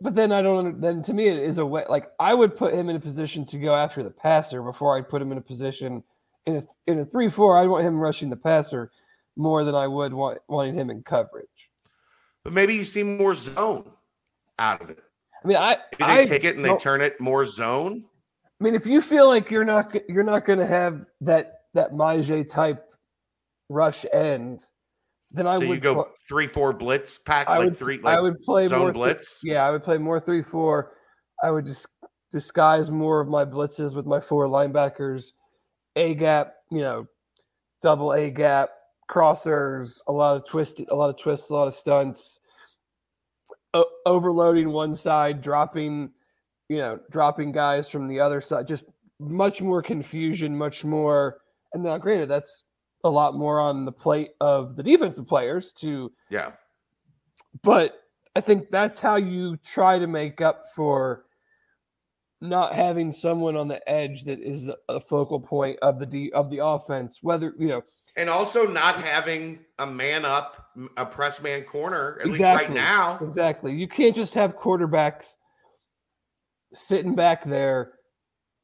But 0.00 0.14
then 0.14 0.30
I 0.30 0.42
don't. 0.42 0.80
Then 0.80 1.02
to 1.04 1.14
me, 1.14 1.28
it 1.28 1.38
is 1.38 1.58
a 1.58 1.64
way. 1.64 1.84
Like 1.88 2.10
I 2.20 2.34
would 2.34 2.56
put 2.56 2.74
him 2.74 2.88
in 2.88 2.96
a 2.96 3.00
position 3.00 3.46
to 3.46 3.58
go 3.58 3.74
after 3.74 4.02
the 4.02 4.10
passer 4.10 4.62
before 4.62 4.96
I 4.96 5.00
put 5.00 5.22
him 5.22 5.32
in 5.32 5.38
a 5.38 5.42
position 5.42 6.02
in 6.44 6.56
a 6.56 6.62
in 6.86 6.98
a 6.98 7.04
three, 7.04 7.30
four. 7.30 7.58
I 7.58 7.66
want 7.66 7.84
him 7.84 7.98
rushing 7.98 8.28
the 8.28 8.36
passer 8.36 8.90
more 9.36 9.64
than 9.64 9.74
I 9.74 9.86
would 9.86 10.12
want 10.12 10.38
wanting 10.48 10.74
him 10.74 10.90
in 10.90 11.02
coverage. 11.02 11.70
But 12.44 12.52
maybe 12.52 12.74
you 12.74 12.84
see 12.84 13.02
more 13.02 13.34
zone 13.34 13.90
out 14.58 14.82
of 14.82 14.90
it. 14.90 15.02
I 15.44 15.48
mean, 15.48 15.56
I 15.56 15.76
Maybe 15.98 16.12
they 16.12 16.22
I, 16.22 16.26
take 16.26 16.44
it 16.44 16.56
and 16.56 16.64
they 16.64 16.76
turn 16.76 17.00
it 17.00 17.20
more 17.20 17.46
zone. 17.46 18.04
I 18.60 18.64
mean, 18.64 18.74
if 18.74 18.86
you 18.86 19.00
feel 19.00 19.28
like 19.28 19.50
you're 19.50 19.64
not 19.64 19.94
you're 20.08 20.24
not 20.24 20.46
going 20.46 20.58
to 20.58 20.66
have 20.66 21.06
that 21.22 21.62
that 21.74 21.94
Maje 21.94 22.48
type 22.48 22.84
rush 23.68 24.04
end, 24.12 24.66
then 25.30 25.46
I 25.46 25.58
so 25.58 25.66
would 25.66 25.74
you 25.74 25.80
go 25.80 25.94
pl- 25.94 26.12
three 26.28 26.46
four 26.46 26.72
blitz 26.72 27.18
pack 27.18 27.48
I 27.48 27.58
like 27.58 27.64
would 27.66 27.76
three 27.76 27.98
like 27.98 28.16
I 28.16 28.20
would 28.20 28.36
play 28.36 28.68
zone 28.68 28.78
more 28.78 28.88
th- 28.88 28.94
blitz. 28.94 29.40
yeah, 29.42 29.66
I 29.66 29.70
would 29.70 29.82
play 29.82 29.98
more 29.98 30.20
three 30.20 30.42
four. 30.42 30.92
I 31.42 31.50
would 31.50 31.66
just 31.66 31.86
disguise 32.32 32.90
more 32.90 33.20
of 33.20 33.28
my 33.28 33.44
blitzes 33.44 33.94
with 33.94 34.06
my 34.06 34.20
four 34.20 34.46
linebackers, 34.46 35.32
a 35.94 36.14
gap, 36.14 36.54
you 36.70 36.80
know, 36.80 37.06
double 37.82 38.12
a 38.12 38.30
gap, 38.30 38.70
crossers, 39.10 40.00
a 40.06 40.12
lot 40.12 40.36
of 40.36 40.46
twist, 40.46 40.80
a 40.88 40.94
lot 40.94 41.10
of 41.10 41.18
twists, 41.18 41.50
a 41.50 41.54
lot 41.54 41.68
of 41.68 41.74
stunts, 41.74 42.40
o- 43.74 43.90
overloading 44.06 44.70
one 44.72 44.94
side, 44.94 45.42
dropping, 45.42 46.10
you 46.68 46.78
know, 46.78 46.98
dropping 47.10 47.52
guys 47.52 47.88
from 47.88 48.08
the 48.08 48.20
other 48.20 48.40
side, 48.40 48.66
just 48.66 48.86
much 49.20 49.62
more 49.62 49.82
confusion, 49.82 50.56
much 50.56 50.84
more. 50.84 51.38
And 51.74 51.82
now, 51.82 51.98
granted, 51.98 52.28
that's 52.28 52.64
a 53.06 53.08
lot 53.08 53.34
more 53.34 53.60
on 53.60 53.84
the 53.84 53.92
plate 53.92 54.30
of 54.40 54.76
the 54.76 54.82
defensive 54.82 55.26
players 55.26 55.72
to 55.72 56.12
Yeah. 56.30 56.52
but 57.62 58.02
I 58.34 58.40
think 58.42 58.70
that's 58.70 59.00
how 59.00 59.16
you 59.16 59.56
try 59.58 59.98
to 59.98 60.06
make 60.06 60.40
up 60.42 60.64
for 60.74 61.24
not 62.42 62.74
having 62.74 63.12
someone 63.12 63.56
on 63.56 63.66
the 63.68 63.86
edge 63.88 64.24
that 64.24 64.40
is 64.40 64.64
the- 64.66 64.78
a 64.90 65.00
focal 65.00 65.40
point 65.40 65.78
of 65.80 65.98
the 65.98 66.04
D, 66.04 66.30
of 66.32 66.50
the 66.50 66.58
offense. 66.58 67.20
Whether 67.22 67.54
you 67.58 67.68
know 67.68 67.82
And 68.16 68.28
also 68.28 68.66
not 68.66 68.96
having 69.02 69.64
a 69.78 69.86
man 69.86 70.24
up, 70.26 70.70
a 70.98 71.06
press 71.06 71.40
man 71.40 71.64
corner, 71.64 72.18
at 72.20 72.26
least 72.26 72.40
right 72.40 72.70
now. 72.70 73.18
exactly, 73.22 73.74
you 73.74 73.88
can't 73.88 74.14
just 74.14 74.34
have 74.34 74.56
quarterbacks 74.58 75.36
sitting 76.74 77.14
back 77.14 77.42
there 77.44 77.94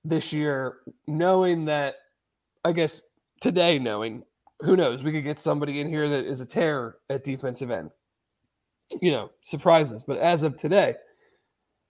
this 0.05 0.33
year, 0.33 0.79
knowing 1.07 1.65
that. 1.67 1.97
I 2.65 2.71
guess 2.73 3.03
today, 3.41 3.79
knowing 3.81 4.23
who 4.63 4.77
knows, 4.77 5.03
we 5.03 5.13
could 5.13 5.25
get 5.25 5.39
somebody 5.39 5.81
in 5.81 5.89
here 5.89 6.09
that 6.09 6.25
is 6.25 6.41
a 6.41 6.47
terror 6.47 6.99
at 7.11 7.25
defensive 7.25 7.71
end. 7.71 7.91
You 9.01 9.13
know, 9.13 9.31
surprises. 9.41 10.05
But 10.05 10.19
as 10.19 10.43
of 10.43 10.57
today, 10.57 10.95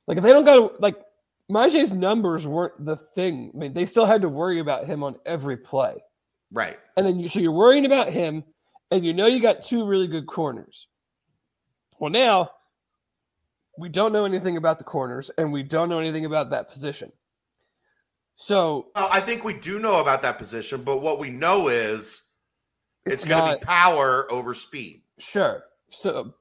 like 0.06 0.18
if 0.18 0.24
they 0.24 0.32
don't 0.32 0.44
got 0.44 0.56
to 0.56 0.72
like 0.80 0.96
Maje's 1.48 1.92
numbers 1.92 2.46
weren't 2.46 2.84
the 2.84 2.96
thing. 2.96 3.50
I 3.54 3.58
mean, 3.58 3.72
they 3.74 3.86
still 3.86 4.06
had 4.06 4.22
to 4.22 4.28
worry 4.28 4.58
about 4.58 4.86
him 4.86 5.02
on 5.02 5.16
every 5.26 5.56
play. 5.56 5.96
Right. 6.50 6.78
And 6.96 7.04
then 7.04 7.18
you 7.18 7.28
so 7.28 7.40
you're 7.40 7.52
worrying 7.52 7.86
about 7.86 8.08
him, 8.08 8.44
and 8.90 9.04
you 9.04 9.12
know 9.12 9.26
you 9.26 9.40
got 9.40 9.64
two 9.64 9.84
really 9.84 10.06
good 10.06 10.26
corners. 10.26 10.86
Well, 11.98 12.10
now 12.10 12.50
we 13.78 13.88
don't 13.88 14.12
know 14.12 14.24
anything 14.24 14.56
about 14.56 14.78
the 14.78 14.84
corners, 14.84 15.30
and 15.38 15.52
we 15.52 15.62
don't 15.62 15.88
know 15.88 15.98
anything 15.98 16.24
about 16.24 16.50
that 16.50 16.70
position. 16.70 17.12
So 18.34 18.88
Well, 18.94 19.08
I 19.10 19.20
think 19.20 19.44
we 19.44 19.54
do 19.54 19.78
know 19.78 20.00
about 20.00 20.22
that 20.22 20.38
position, 20.38 20.82
but 20.82 20.98
what 20.98 21.18
we 21.18 21.30
know 21.30 21.68
is 21.68 22.22
it's, 23.04 23.22
it's, 23.22 23.24
going 23.24 23.52
to 23.52 23.58
be 23.58 23.64
power 23.64 24.30
over 24.30 24.54
speed. 24.54 25.02
sure. 25.18 25.64
So 25.88 26.34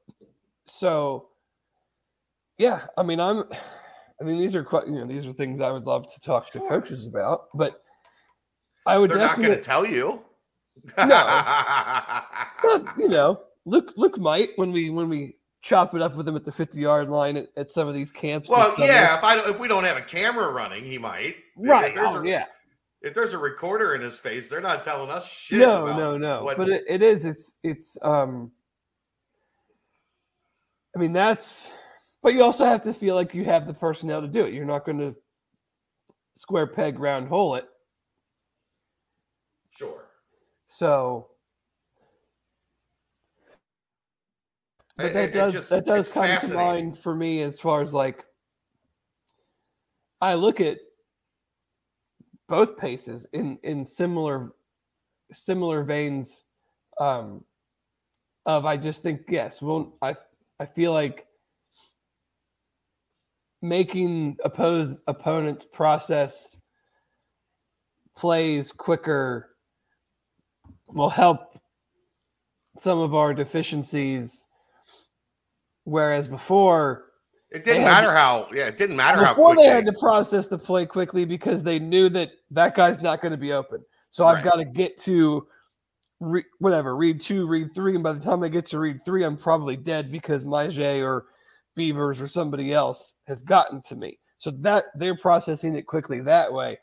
so 0.65 1.27
yeah, 2.57 2.86
I 2.98 3.03
mean 3.03 3.19
I'm 3.19 3.44
I 4.19 4.23
mean 4.23 4.38
these 4.38 4.56
are 4.56 4.64
quite 4.64 4.88
you 4.88 4.94
know 4.94 5.06
these 5.06 5.26
are 5.26 5.34
things 5.34 5.61
I 5.61 5.72
would 5.72 5.86
love 5.86 6.11
to 6.14 6.19
talk 6.22 6.49
to 6.52 6.60
coaches 6.60 7.07
about, 7.07 7.48
but 7.53 7.84
I 8.86 8.98
would 8.98 9.11
They're 9.11 9.18
not 9.18 9.38
going 9.38 9.49
to 9.49 9.61
tell 9.61 9.86
you. 9.86 10.23
Well, 10.98 12.86
you 12.95 13.07
know, 13.07 13.41
Luke 13.65 13.94
Luke 13.98 14.19
might 14.19 14.49
when 14.56 14.72
we 14.72 14.90
when 14.90 15.10
we 15.10 15.36
chop 15.61 15.94
it 15.95 16.02
up 16.02 16.15
with 16.15 16.27
him 16.27 16.36
at 16.36 16.45
the 16.45 16.52
50 16.52 16.80
yard 16.80 17.10
line 17.10 17.38
at, 17.38 17.48
at 17.57 17.72
some 17.72 17.88
of 17.88 17.94
these 17.94 18.11
camps. 18.11 18.49
well, 18.49 18.73
yeah. 18.80 19.18
If 19.18 19.23
I 19.23 19.36
don't, 19.36 19.49
if 19.49 19.60
we 19.60 19.68
don't 19.68 19.84
have 19.84 19.98
a 19.98 20.02
camera 20.02 20.52
running, 20.52 20.84
he 20.84 20.98
might. 20.98 21.36
Right. 21.57 21.95
There's, 21.95 22.10
Oh, 22.10 22.22
a, 22.22 22.27
yeah. 22.27 22.45
If 23.02 23.14
there's 23.14 23.34
a 23.34 23.38
recorder 23.38 23.95
in 23.95 24.02
his 24.02 24.18
face, 24.18 24.48
they're 24.49 24.61
not 24.61 24.84
telling 24.84 25.10
us 25.10 25.28
shit. 25.30 25.60
No, 25.60 25.88
about 25.88 25.98
no, 25.98 26.18
no. 26.18 26.44
what- 26.44 26.57
But 26.57 26.69
it, 26.69 26.84
it 26.88 27.02
is. 27.03 27.26
It's 27.26 27.56
it's. 27.64 27.98
um 28.02 28.52
I 30.95 30.99
mean 30.99 31.14
that's. 31.14 31.73
But 32.23 32.34
you 32.34 32.44
also 32.44 32.65
have 32.65 32.84
to 32.84 32.94
feel 32.94 33.15
like 33.15 33.34
you 33.34 33.44
have 33.45 33.65
the 33.65 33.73
personnel 33.73 34.22
to 34.22 34.28
do 34.28 34.45
it. 34.45 34.53
You're 34.53 34.65
not 34.65 34.86
going 34.86 34.99
to 34.99 35.15
square 36.36 36.68
peg 36.68 36.99
round 36.99 37.28
hole 37.28 37.56
it. 37.56 37.65
sure. 39.72 40.06
So. 40.68 41.28
But 44.98 45.07
It- 45.07 45.14
that 45.14 45.30
it- 45.30 45.32
does 45.34 45.53
just- 45.53 45.69
that 45.72 45.86
does 45.86 46.11
come 46.11 46.40
to 46.40 46.53
mind 46.53 46.99
for 46.99 47.15
me 47.15 47.41
as 47.41 47.60
far 47.60 47.82
as 47.82 47.94
like 47.94 48.23
I 50.19 50.36
look 50.36 50.61
at 50.61 50.78
both 52.52 52.78
paces 52.78 53.26
in 53.32 53.57
in 53.64 53.86
similar 53.86 54.52
similar 55.32 55.84
veins 55.86 56.44
um 56.99 57.45
of 58.45 58.65
I 58.65 58.76
just 58.76 59.02
think 59.02 59.22
yes 59.30 59.61
well 59.61 59.98
I 60.02 60.18
I 60.60 60.65
feel 60.65 60.91
like 60.91 61.26
making 63.61 64.38
opposed 64.44 64.99
opponents 65.07 65.65
process 65.72 66.60
plays 68.18 68.73
quicker 68.73 69.56
will 70.88 71.10
help 71.10 71.57
some 72.78 72.99
of 72.99 73.15
our 73.15 73.34
deficiencies. 73.34 74.45
Whereas 75.86 76.28
before 76.28 77.11
It 77.52 77.65
didn't 77.65 77.84
matter 77.84 78.14
how. 78.14 78.48
Yeah, 78.53 78.68
it 78.68 78.78
didn't 78.78 78.95
matter 78.95 79.23
how 79.23 79.34
before 79.34 79.56
they 79.56 79.65
had 79.65 79.86
to 79.86 79.94
process 79.94 80.48
the 80.48 80.57
play 80.57 80.86
quickly 80.86 81.26
because 81.26 81.61
they 81.64 81.80
knew 81.80 82.07
that 82.10 82.32
that 82.52 82.76
guy's 82.76 83.02
not 83.02 83.22
going 83.22 83.34
to 83.34 83.38
be 83.38 83.52
open. 83.52 83.84
So 84.11 84.26
I've 84.26 84.36
Right. 84.36 84.45
got 84.45 84.56
to 84.60 84.65
get 84.65 84.98
to 85.02 85.48
re- 86.22 86.45
whatever, 86.60 86.95
read 86.95 87.19
two, 87.19 87.45
read 87.48 87.76
three, 87.76 87.94
and 87.95 88.03
by 88.03 88.14
the 88.14 88.19
time 88.22 88.41
I 88.44 88.48
get 88.48 88.65
to 88.68 88.80
read 88.80 89.03
three, 89.03 89.23
I'm 89.23 89.36
probably 89.36 89.76
dead 89.76 90.11
because 90.11 90.45
Maje 90.45 90.80
or 91.02 91.26
Beavers 91.76 92.22
or 92.22 92.28
somebody 92.28 92.72
else 92.73 93.15
has 93.28 93.41
gotten 93.41 93.82
to 93.84 93.95
me. 93.95 94.18
So 94.38 94.52
that 94.60 94.86
they're 94.95 95.15
processing 95.18 95.76
it 95.76 95.86
quickly 95.88 96.19
that 96.22 96.52
way. 96.52 96.80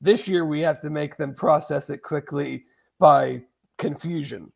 This 0.00 0.26
year 0.26 0.44
we 0.44 0.60
have 0.62 0.80
to 0.82 0.90
make 0.90 1.16
them 1.16 1.34
process 1.34 1.90
it 1.90 2.02
quickly 2.02 2.64
by 2.98 3.42
confusion. 3.78 4.50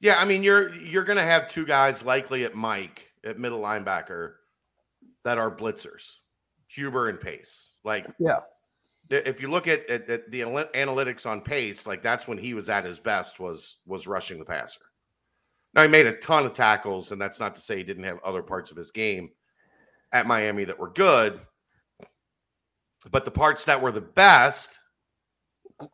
Yeah, 0.00 0.18
I 0.18 0.24
mean 0.24 0.42
you're 0.42 0.74
you're 0.74 1.04
gonna 1.04 1.22
have 1.22 1.48
two 1.48 1.64
guys 1.66 2.02
likely 2.02 2.44
at 2.44 2.54
Mike 2.54 3.11
at 3.24 3.38
middle 3.38 3.60
linebacker 3.60 4.32
that 5.24 5.38
are 5.38 5.54
blitzers, 5.54 6.12
Huber 6.68 7.08
and 7.08 7.20
Pace. 7.20 7.70
Like 7.84 8.06
Yeah. 8.18 8.40
if 9.10 9.40
you 9.40 9.50
look 9.50 9.68
at, 9.68 9.88
at, 9.88 10.08
at 10.08 10.30
the 10.30 10.40
analytics 10.40 11.26
on 11.26 11.40
Pace, 11.40 11.86
like 11.86 12.02
that's 12.02 12.26
when 12.28 12.38
he 12.38 12.54
was 12.54 12.68
at 12.68 12.84
his 12.84 12.98
best 12.98 13.40
was 13.40 13.78
was 13.86 14.06
rushing 14.06 14.38
the 14.38 14.44
passer. 14.44 14.80
Now 15.74 15.82
he 15.82 15.88
made 15.88 16.06
a 16.06 16.16
ton 16.18 16.44
of 16.46 16.52
tackles, 16.54 17.12
and 17.12 17.20
that's 17.20 17.40
not 17.40 17.54
to 17.54 17.60
say 17.60 17.76
he 17.78 17.82
didn't 17.84 18.04
have 18.04 18.18
other 18.24 18.42
parts 18.42 18.70
of 18.70 18.76
his 18.76 18.90
game 18.90 19.30
at 20.12 20.26
Miami 20.26 20.64
that 20.64 20.78
were 20.78 20.90
good. 20.90 21.40
But 23.10 23.24
the 23.24 23.30
parts 23.30 23.64
that 23.64 23.80
were 23.82 23.90
the 23.92 24.00
best, 24.00 24.78
Uh 25.80 25.86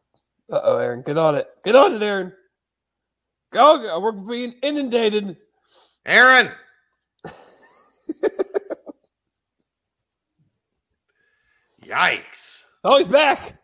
oh, 0.51 0.79
Aaron, 0.79 1.03
get 1.03 1.17
on 1.19 1.35
it. 1.37 1.49
Get 1.65 1.77
on 1.77 1.95
it, 1.95 2.03
Aaron. 2.03 2.33
Go, 3.53 3.79
go. 3.83 4.01
We're 4.01 4.13
being 4.13 4.55
inundated. 4.63 5.37
Aaron. 6.05 6.51
Yikes. 11.89 12.63
Oh, 12.85 12.99
he's 12.99 13.07
back. 13.07 13.59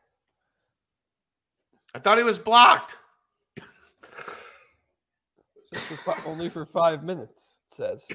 I 1.94 1.98
thought 1.98 2.18
he 2.18 2.24
was 2.24 2.38
blocked. 2.38 2.96
For 5.72 5.96
fi- 5.96 6.22
only 6.24 6.48
for 6.48 6.66
five 6.66 7.02
minutes, 7.02 7.56
it 7.68 7.74
says. 7.74 8.06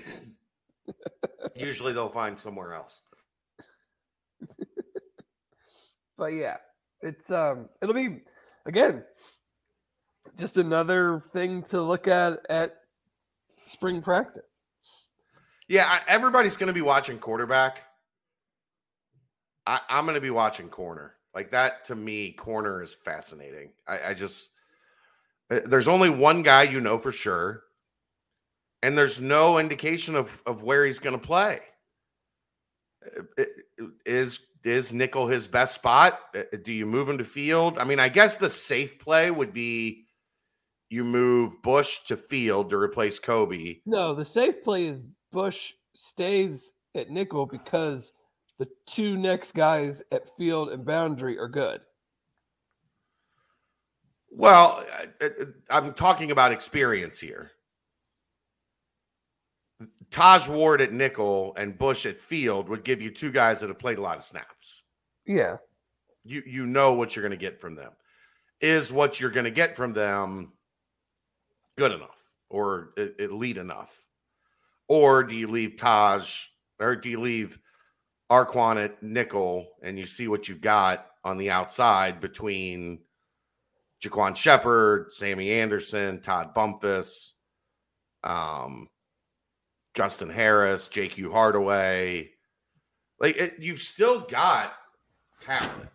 Usually 1.56 1.94
they'll 1.94 2.10
find 2.10 2.40
somewhere 2.40 2.74
else. 2.74 3.04
But 6.18 6.34
yeah, 6.34 6.58
it's 7.02 7.32
um 7.32 7.70
it'll 7.82 7.96
be 7.96 8.20
again 8.66 9.06
just 10.38 10.58
another 10.58 11.24
thing 11.32 11.64
to 11.64 11.82
look 11.82 12.08
at 12.08 12.40
at 12.50 12.72
spring 13.66 14.02
practice. 14.02 14.44
Yeah, 15.68 16.00
everybody's 16.08 16.58
going 16.58 16.68
to 16.68 16.74
be 16.74 16.82
watching 16.82 17.20
quarterback. 17.20 17.84
I, 19.66 19.82
I'm 19.90 20.06
going 20.06 20.16
to 20.16 20.22
be 20.22 20.30
watching 20.30 20.70
corner. 20.70 21.16
Like 21.34 21.52
that 21.52 21.86
to 21.86 21.96
me, 21.96 22.32
corner 22.32 22.82
is 22.82 22.94
fascinating. 22.94 23.72
I, 23.88 24.10
I 24.10 24.14
just, 24.14 24.50
uh, 25.52 25.60
there's 25.66 25.88
only 25.88 26.10
one 26.10 26.42
guy 26.44 26.64
you 26.64 26.82
know 26.82 26.98
for 26.98 27.12
sure, 27.12 27.64
and 28.82 28.98
there's 28.98 29.22
no 29.22 29.60
indication 29.60 30.16
of, 30.16 30.42
of 30.46 30.64
where 30.64 30.86
he's 30.86 31.00
going 31.00 31.20
to 31.20 31.26
play. 31.26 31.60
Uh, 33.06 33.44
uh, 33.44 33.86
Is 34.06 34.42
is 34.64 34.92
nickel 34.92 35.28
his 35.28 35.48
best 35.48 35.76
spot? 35.76 36.20
Do 36.64 36.74
you 36.74 36.86
move 36.86 37.08
him 37.08 37.18
to 37.20 37.24
field? 37.24 37.78
I 37.78 37.86
mean, 37.86 38.00
I 38.00 38.10
guess 38.10 38.36
the 38.36 38.50
safe 38.50 39.00
play 39.00 39.32
would 39.32 39.54
be 39.54 40.06
you 40.90 41.06
move 41.06 41.62
Bush 41.62 42.00
to 42.08 42.18
field 42.18 42.72
to 42.72 42.78
replace 42.78 43.20
Coby. 43.20 43.82
No, 43.86 44.14
the 44.14 44.26
safe 44.26 44.62
play 44.64 44.88
is 44.88 45.06
Bush 45.32 45.74
stays 45.96 46.74
at 46.96 47.10
nickel 47.10 47.46
because 47.46 48.12
the 48.60 48.68
two 48.86 49.16
next 49.18 49.54
guys 49.54 50.04
at 50.12 50.30
field 50.38 50.70
and 50.70 50.86
boundary 50.86 51.40
are 51.40 51.48
good. 51.48 51.82
Well, 54.30 54.86
I- 55.22 55.32
I'm 55.70 55.94
talking 55.94 56.30
about 56.32 56.52
experience 56.52 57.20
here. 57.20 57.52
Taj 60.12 60.48
Ward 60.48 60.82
at 60.82 60.92
nickel 60.92 61.54
and 61.56 61.78
Bush 61.78 62.06
at 62.06 62.20
field 62.20 62.68
would 62.70 62.84
give 62.84 63.02
you 63.02 63.12
two 63.12 63.32
guys 63.32 63.60
that 63.60 63.70
have 63.70 63.80
played 63.80 63.98
a 63.98 64.02
lot 64.02 64.18
of 64.18 64.24
snaps. 64.24 64.84
Yeah. 65.26 65.58
You 66.26 66.44
you 66.46 66.66
know 66.66 66.94
what 66.94 67.16
you're 67.16 67.24
going 67.24 67.32
to 67.32 67.38
get 67.38 67.60
from 67.62 67.76
them. 67.76 67.92
Is 68.60 68.92
what 68.92 69.20
you're 69.20 69.30
going 69.30 69.46
to 69.46 69.52
get 69.52 69.78
from 69.78 69.94
them 69.94 70.52
good 71.78 71.94
enough 71.94 72.20
or 72.50 72.94
elite 73.20 73.58
enough? 73.58 73.96
Or 74.88 75.24
do 75.24 75.36
you 75.36 75.48
leave 75.48 75.78
Taj 75.78 76.48
or 76.80 76.96
do 76.96 77.10
you 77.10 77.20
leave 77.20 77.58
Arquon 78.32 78.84
at 78.84 79.02
nickel 79.02 79.68
and 79.82 79.98
you 79.98 80.06
see 80.06 80.28
what 80.28 80.48
you've 80.48 80.62
got 80.62 81.06
on 81.24 81.38
the 81.38 81.52
outside 81.52 82.22
between 82.22 83.00
Jaquan 84.04 84.36
Shepard, 84.36 85.12
Sammy 85.12 85.52
Anderson, 85.52 86.22
Todd 86.22 86.54
Bumpus, 86.54 87.34
um, 88.24 88.88
Justin 89.94 90.30
Harris, 90.30 90.88
JQ 90.90 91.32
Hardaway. 91.32 92.30
Like 93.20 93.36
it, 93.36 93.56
you've 93.60 93.80
still 93.80 94.22
got 94.22 94.74
talent. 95.42 95.90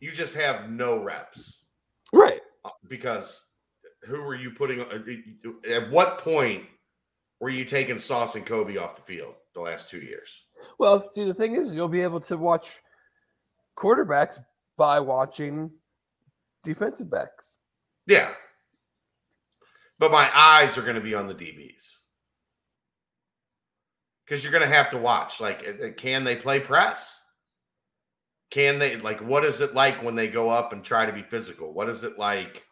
You 0.00 0.12
just 0.12 0.34
have 0.34 0.70
no 0.70 1.02
reps 1.02 1.56
Right. 2.12 2.40
Uh, 2.64 2.70
because 2.88 3.44
who 4.04 4.22
were 4.22 4.34
you 4.34 4.52
putting? 4.52 4.80
uh, 4.80 5.70
At 5.70 5.90
what 5.90 6.18
point 6.18 6.64
were 7.40 7.50
you 7.50 7.64
taking 7.64 7.98
Sauce 7.98 8.34
and 8.36 8.46
Coby 8.46 8.80
off 8.80 8.96
the 8.96 9.02
field 9.02 9.34
the 9.54 9.60
last 9.60 9.90
two 9.90 9.98
years? 10.00 10.42
Well, 10.78 11.08
see, 11.10 11.24
the 11.24 11.34
thing 11.34 11.54
is, 11.54 11.74
you'll 11.74 11.88
be 11.88 12.02
able 12.02 12.20
to 12.20 12.36
watch 12.36 12.80
quarterbacks 13.78 14.38
by 14.76 15.00
watching 15.00 15.70
defensive 16.62 17.10
backs. 17.10 17.56
Yeah. 18.06 18.30
But 19.98 20.12
my 20.12 20.30
eyes 20.34 20.76
are 20.76 20.82
going 20.82 20.96
to 20.96 21.00
be 21.00 21.14
on 21.14 21.26
the 21.26 21.34
DBs. 21.34 21.96
Because 24.24 24.42
you're 24.42 24.52
going 24.52 24.68
to 24.68 24.74
have 24.74 24.90
to 24.90 24.98
watch. 24.98 25.40
Like, 25.40 25.64
uh, 25.66 25.86
uh, 25.86 25.90
can 25.92 26.24
they 26.24 26.36
play 26.36 26.60
press? 26.60 27.22
Can 28.50 28.78
they, 28.78 28.96
like, 28.96 29.20
what 29.20 29.44
is 29.44 29.60
it 29.60 29.74
like 29.74 30.02
when 30.02 30.14
they 30.14 30.28
go 30.28 30.50
up 30.50 30.72
and 30.72 30.84
try 30.84 31.06
to 31.06 31.12
be 31.12 31.22
physical? 31.22 31.72
What 31.72 31.88
is 31.88 32.04
it 32.04 32.18
like 32.18 32.64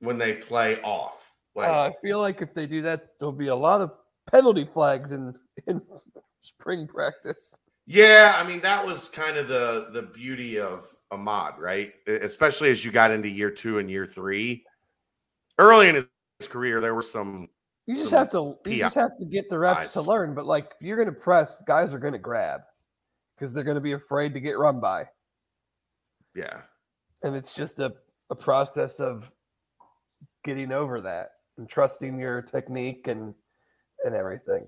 when 0.00 0.18
they 0.18 0.34
play 0.34 0.80
off? 0.82 1.14
Like, 1.54 1.68
Uh, 1.68 1.90
I 1.90 1.92
feel 2.02 2.20
like 2.20 2.42
if 2.42 2.54
they 2.54 2.66
do 2.66 2.82
that, 2.82 3.08
there'll 3.18 3.32
be 3.32 3.48
a 3.48 3.56
lot 3.56 3.80
of 3.80 3.92
penalty 4.30 4.64
flags 4.64 5.12
in 5.12 5.34
in 5.66 5.80
spring 6.46 6.86
practice. 6.86 7.56
Yeah, 7.86 8.34
I 8.36 8.46
mean 8.46 8.60
that 8.62 8.84
was 8.84 9.08
kind 9.08 9.36
of 9.36 9.48
the 9.48 9.88
the 9.92 10.02
beauty 10.02 10.58
of 10.58 10.86
Ahmad, 11.10 11.54
right? 11.58 11.92
Especially 12.06 12.70
as 12.70 12.84
you 12.84 12.90
got 12.90 13.10
into 13.10 13.28
year 13.28 13.50
two 13.50 13.78
and 13.78 13.90
year 13.90 14.06
three. 14.06 14.64
Early 15.58 15.88
in 15.88 15.94
his 15.94 16.48
career, 16.48 16.80
there 16.80 16.94
were 16.94 17.02
some. 17.02 17.48
You 17.86 17.94
just 17.96 18.10
Some 18.10 18.18
have 18.18 18.30
to 18.30 18.56
you 18.66 18.78
just 18.78 18.96
have 18.96 19.16
to 19.18 19.24
get 19.24 19.48
the 19.48 19.58
reps 19.58 19.92
to 19.92 20.02
learn. 20.02 20.34
But 20.34 20.46
like, 20.46 20.72
if 20.80 20.86
you're 20.86 20.96
going 20.96 21.12
to 21.12 21.20
press, 21.20 21.62
guys 21.66 21.94
are 21.94 22.00
going 22.00 22.12
to 22.14 22.18
grab 22.18 22.62
because 23.36 23.54
they're 23.54 23.64
going 23.64 23.76
to 23.76 23.80
be 23.80 23.92
afraid 23.92 24.34
to 24.34 24.40
get 24.40 24.58
run 24.58 24.80
by, 24.80 25.06
Yeah, 26.34 26.62
and 27.22 27.36
it's 27.36 27.54
just 27.54 27.78
a 27.78 27.94
a 28.30 28.34
process 28.34 28.98
of 28.98 29.30
getting 30.44 30.72
over 30.72 31.00
that 31.00 31.30
and 31.58 31.68
trusting 31.68 32.18
your 32.18 32.42
technique 32.42 33.06
and 33.06 33.34
and 34.04 34.14
everything. 34.16 34.66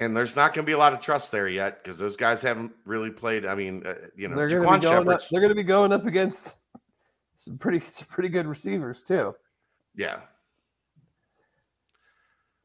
And 0.00 0.16
there's 0.16 0.34
not 0.34 0.54
going 0.54 0.64
to 0.64 0.66
be 0.66 0.72
a 0.72 0.78
lot 0.78 0.94
of 0.94 1.00
trust 1.00 1.30
there 1.30 1.46
yet 1.46 1.84
because 1.84 1.98
those 1.98 2.16
guys 2.16 2.40
haven't 2.40 2.72
really 2.86 3.10
played. 3.10 3.44
I 3.44 3.54
mean, 3.54 3.86
uh, 3.86 3.94
you 4.16 4.28
know, 4.28 4.34
they're 4.34 4.48
going 4.48 4.62
to 4.62 4.66
Jaquan 4.66 4.80
be 4.80 4.86
going 4.86 5.08
up, 5.08 5.20
they're 5.30 5.40
going 5.40 5.50
to 5.50 5.54
be 5.54 5.62
going 5.62 5.92
up 5.92 6.06
against 6.06 6.56
some 7.36 7.58
pretty 7.58 7.80
some 7.80 8.08
pretty 8.08 8.30
good 8.30 8.46
receivers 8.46 9.04
too. 9.04 9.34
Yeah. 9.94 10.20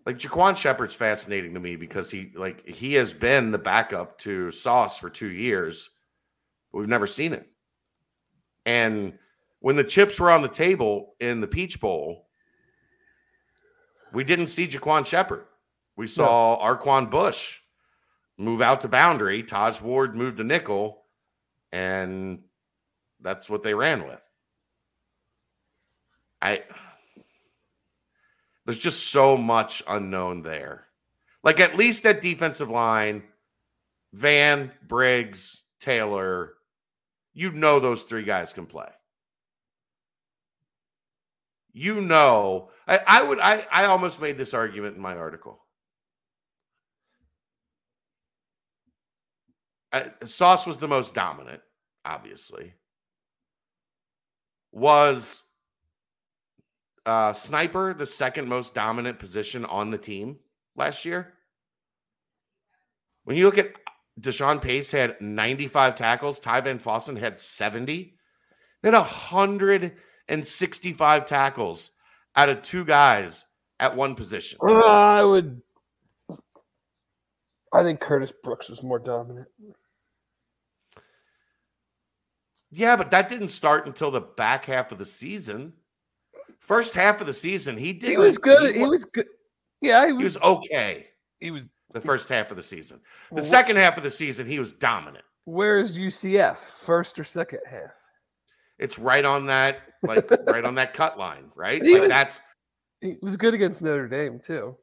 Like 0.05 0.17
Jaquan 0.17 0.55
Shepard's 0.55 0.93
fascinating 0.93 1.53
to 1.55 1.59
me 1.59 1.75
because 1.75 2.09
he 2.09 2.31
like 2.35 2.65
he 2.65 2.93
has 2.93 3.11
been 3.11 3.51
the 3.51 3.57
backup 3.57 4.17
to 4.19 4.49
Sauce 4.51 4.97
for 4.97 5.09
two 5.09 5.29
years, 5.29 5.89
but 6.71 6.79
we've 6.79 6.87
never 6.87 7.07
seen 7.07 7.33
it. 7.33 7.47
And 8.65 9.17
when 9.59 9.75
the 9.75 9.83
chips 9.83 10.19
were 10.19 10.31
on 10.31 10.41
the 10.41 10.47
table 10.47 11.15
in 11.19 11.41
the 11.41 11.47
Peach 11.47 11.81
Bowl, 11.81 12.29
we 14.13 14.23
didn't 14.23 14.47
see 14.47 14.67
Jaquan 14.67 15.05
Shepard. 15.05 15.45
We 15.95 16.07
saw 16.07 16.61
Arquon 16.61 17.09
Bush 17.09 17.59
move 18.37 18.61
out 18.61 18.81
to 18.81 18.87
boundary. 18.87 19.43
Taj 19.43 19.81
Ward 19.81 20.15
moved 20.15 20.37
to 20.37 20.43
nickel, 20.43 21.03
and 21.71 22.39
that's 23.21 23.49
what 23.49 23.63
they 23.63 23.73
ran 23.73 24.05
with. 24.05 24.21
I 26.41 26.63
there's 28.65 28.77
just 28.77 29.07
so 29.11 29.37
much 29.37 29.83
unknown 29.87 30.41
there. 30.41 30.87
Like 31.43 31.59
at 31.59 31.77
least 31.77 32.05
at 32.05 32.21
defensive 32.21 32.69
line, 32.69 33.23
Van, 34.13 34.71
Briggs, 34.87 35.63
Taylor, 35.79 36.53
you 37.33 37.51
know 37.51 37.79
those 37.79 38.03
three 38.03 38.23
guys 38.23 38.53
can 38.53 38.65
play. 38.65 38.89
You 41.73 42.01
know, 42.01 42.69
I, 42.87 42.99
I 43.05 43.23
would 43.23 43.39
I, 43.39 43.65
I 43.71 43.85
almost 43.85 44.21
made 44.21 44.37
this 44.37 44.53
argument 44.53 44.95
in 44.95 45.01
my 45.01 45.15
article. 45.15 45.64
I, 49.95 50.11
Sauce 50.25 50.67
was 50.67 50.77
the 50.77 50.89
most 50.89 51.15
dominant, 51.15 51.61
obviously. 52.03 52.73
was 54.73 55.41
uh, 57.05 57.31
sniper 57.31 57.93
the 57.93 58.05
second 58.05 58.49
most 58.49 58.75
dominant 58.75 59.19
position 59.19 59.63
on 59.63 59.91
the 59.91 59.97
team 59.97 60.39
last 60.75 61.05
year? 61.05 61.35
When 63.23 63.37
you 63.37 63.45
look 63.45 63.57
at 63.57 63.71
Deshawn 64.19 64.61
Pace 64.61 64.91
had 64.91 65.21
95 65.21 65.95
tackles, 65.95 66.41
Ty 66.41 66.59
VanFossen 66.61 67.17
had 67.17 67.39
70. 67.39 68.17
They 68.83 68.91
had 68.91 68.97
165 68.97 71.25
tackles 71.25 71.91
out 72.35 72.49
of 72.49 72.63
two 72.63 72.83
guys 72.83 73.45
at 73.79 73.95
one 73.95 74.15
position. 74.15 74.59
Uh, 74.61 74.83
I 74.83 75.23
would. 75.23 75.61
I 77.73 77.83
think 77.83 78.01
Curtis 78.01 78.33
Brooks 78.43 78.67
was 78.67 78.83
more 78.83 78.99
dominant. 78.99 79.47
Yeah, 82.77 82.97
but 82.97 83.09
that 83.11 83.29
didn't 83.29 83.47
start 83.49 83.87
until 83.87 84.11
the 84.11 84.19
back 84.19 84.65
half 84.65 84.91
of 84.91 84.97
the 84.97 85.05
season. 85.05 85.71
First 86.59 86.93
half 86.93 87.21
of 87.21 87.27
the 87.27 87.31
season, 87.33 87.77
he 87.77 87.93
did. 87.93 88.09
He 88.09 88.17
was 88.17 88.37
good. 88.37 88.75
He, 88.75 88.83
was 88.83 89.05
good. 89.05 89.27
Yeah, 89.81 90.05
he 90.07 90.11
was, 90.11 90.19
He 90.19 90.23
was 90.25 90.37
okay. 90.37 91.07
he 91.39 91.51
was. 91.51 91.63
The 91.93 92.01
first 92.01 92.27
half 92.27 92.51
of 92.51 92.57
the 92.57 92.63
season. 92.63 92.99
The 93.29 93.35
Well, 93.35 93.43
second 93.45 93.77
half 93.77 93.95
of 93.95 94.03
the 94.03 94.09
season, 94.11 94.45
he 94.47 94.59
was 94.59 94.73
dominant. 94.73 95.23
Where's 95.45 95.97
UCF? 95.97 96.57
First 96.57 97.17
or 97.17 97.23
second 97.23 97.59
half? 97.65 97.91
It's 98.77 98.99
right 98.99 99.23
on 99.23 99.45
that, 99.45 99.77
like 100.03 100.29
right 100.45 100.65
on 100.65 100.75
that 100.75 100.93
cut 100.93 101.17
line, 101.17 101.45
right? 101.55 101.81
He 101.81 101.93
Like 101.93 102.01
was- 102.01 102.09
that's 102.09 102.41
He 102.99 103.15
was 103.21 103.37
good 103.37 103.53
against 103.53 103.81
Notre 103.81 104.09
Dame 104.09 104.39
too. 104.39 104.75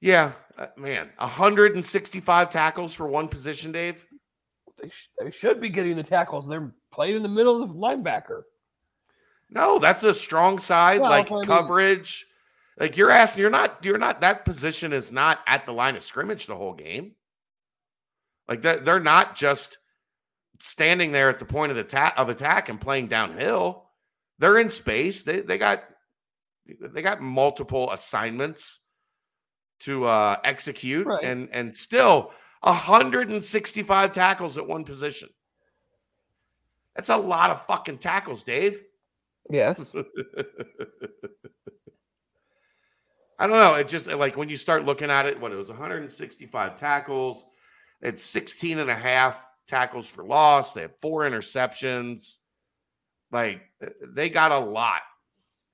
yeah, 0.00 0.32
uh, 0.56 0.68
man. 0.78 1.10
165 1.18 2.48
tackles 2.48 2.94
for 2.94 3.06
one 3.08 3.28
position, 3.28 3.72
Dave. 3.72 4.06
They, 4.80 4.88
sh- 4.88 5.10
they 5.18 5.30
should 5.30 5.60
be 5.60 5.68
getting 5.68 5.96
the 5.96 6.02
tackles. 6.02 6.46
They're 6.48 6.72
playing 6.92 7.16
in 7.16 7.22
the 7.22 7.28
middle 7.28 7.62
of 7.62 7.68
the 7.70 7.74
linebacker. 7.74 8.42
No, 9.50 9.78
that's 9.78 10.02
a 10.02 10.12
strong 10.14 10.58
side, 10.58 11.00
Well, 11.00 11.10
like 11.10 11.30
mean- 11.30 11.44
coverage. 11.46 12.26
Like 12.78 12.96
you're 12.96 13.10
asking, 13.10 13.40
you're 13.40 13.50
not, 13.50 13.84
you're 13.84 13.98
not. 13.98 14.20
That 14.20 14.44
position 14.44 14.92
is 14.92 15.10
not 15.10 15.40
at 15.48 15.66
the 15.66 15.72
line 15.72 15.96
of 15.96 16.02
scrimmage 16.02 16.46
the 16.46 16.54
whole 16.54 16.74
game. 16.74 17.12
Like 18.48 18.62
that, 18.62 18.84
they're 18.84 19.00
not 19.00 19.34
just 19.34 19.78
standing 20.60 21.10
there 21.10 21.28
at 21.28 21.38
the 21.40 21.44
point 21.44 21.70
of 21.70 21.76
the 21.76 21.82
ta- 21.82 22.14
of 22.16 22.28
attack 22.28 22.68
and 22.68 22.80
playing 22.80 23.08
downhill. 23.08 23.84
They're 24.38 24.58
in 24.58 24.70
space. 24.70 25.24
They 25.24 25.40
they 25.40 25.58
got 25.58 25.82
they 26.80 27.02
got 27.02 27.20
multiple 27.20 27.90
assignments 27.90 28.78
to 29.80 30.04
uh, 30.04 30.36
execute, 30.44 31.06
Right. 31.06 31.24
and 31.24 31.48
and 31.50 31.74
still 31.74 32.30
165 32.60 34.12
tackles 34.12 34.58
at 34.58 34.66
one 34.66 34.84
position. 34.84 35.28
That's 36.94 37.08
a 37.10 37.16
lot 37.16 37.50
of 37.50 37.64
fucking 37.66 37.98
tackles, 37.98 38.42
Dave. 38.42 38.82
Yes. 39.50 39.92
I 43.38 43.46
don't 43.46 43.58
know. 43.58 43.74
It 43.74 43.86
just 43.88 44.08
like 44.08 44.36
when 44.36 44.48
you 44.48 44.56
start 44.56 44.84
looking 44.84 45.10
at 45.10 45.26
it, 45.26 45.40
what 45.40 45.52
it 45.52 45.56
was 45.56 45.68
165 45.68 46.74
tackles, 46.74 47.44
it's 48.02 48.24
16 48.24 48.80
and 48.80 48.90
a 48.90 48.96
half 48.96 49.46
tackles 49.68 50.08
for 50.10 50.24
loss. 50.24 50.74
They 50.74 50.82
have 50.82 50.98
four 51.00 51.22
interceptions. 51.22 52.38
Like 53.30 53.62
they 54.02 54.28
got 54.28 54.50
a 54.50 54.58
lot 54.58 55.02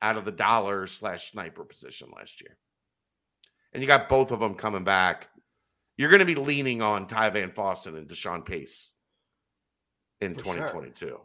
out 0.03 0.19
of 0.19 0.27
the 0.27 0.33
dollar 0.33 0.87
slash 0.87 1.31
sniper 1.31 1.65
position 1.65 2.09
last 2.15 2.43
year. 2.43 2.59
And 3.73 3.83
you 3.83 3.87
got 3.87 4.09
both 4.09 4.31
of 4.31 4.41
them 4.41 4.55
coming 4.55 4.85
back. 4.85 5.29
You're 5.97 6.11
going 6.11 6.21
to 6.21 6.27
be 6.27 6.35
leaning 6.35 6.83
on 6.83 7.07
Ty 7.07 7.31
VanFossen 7.31 7.97
and 7.97 8.09
Deshawn 8.09 8.45
Pace 8.45 8.93
in 10.21 10.35
For 10.35 10.41
2022. 10.41 11.21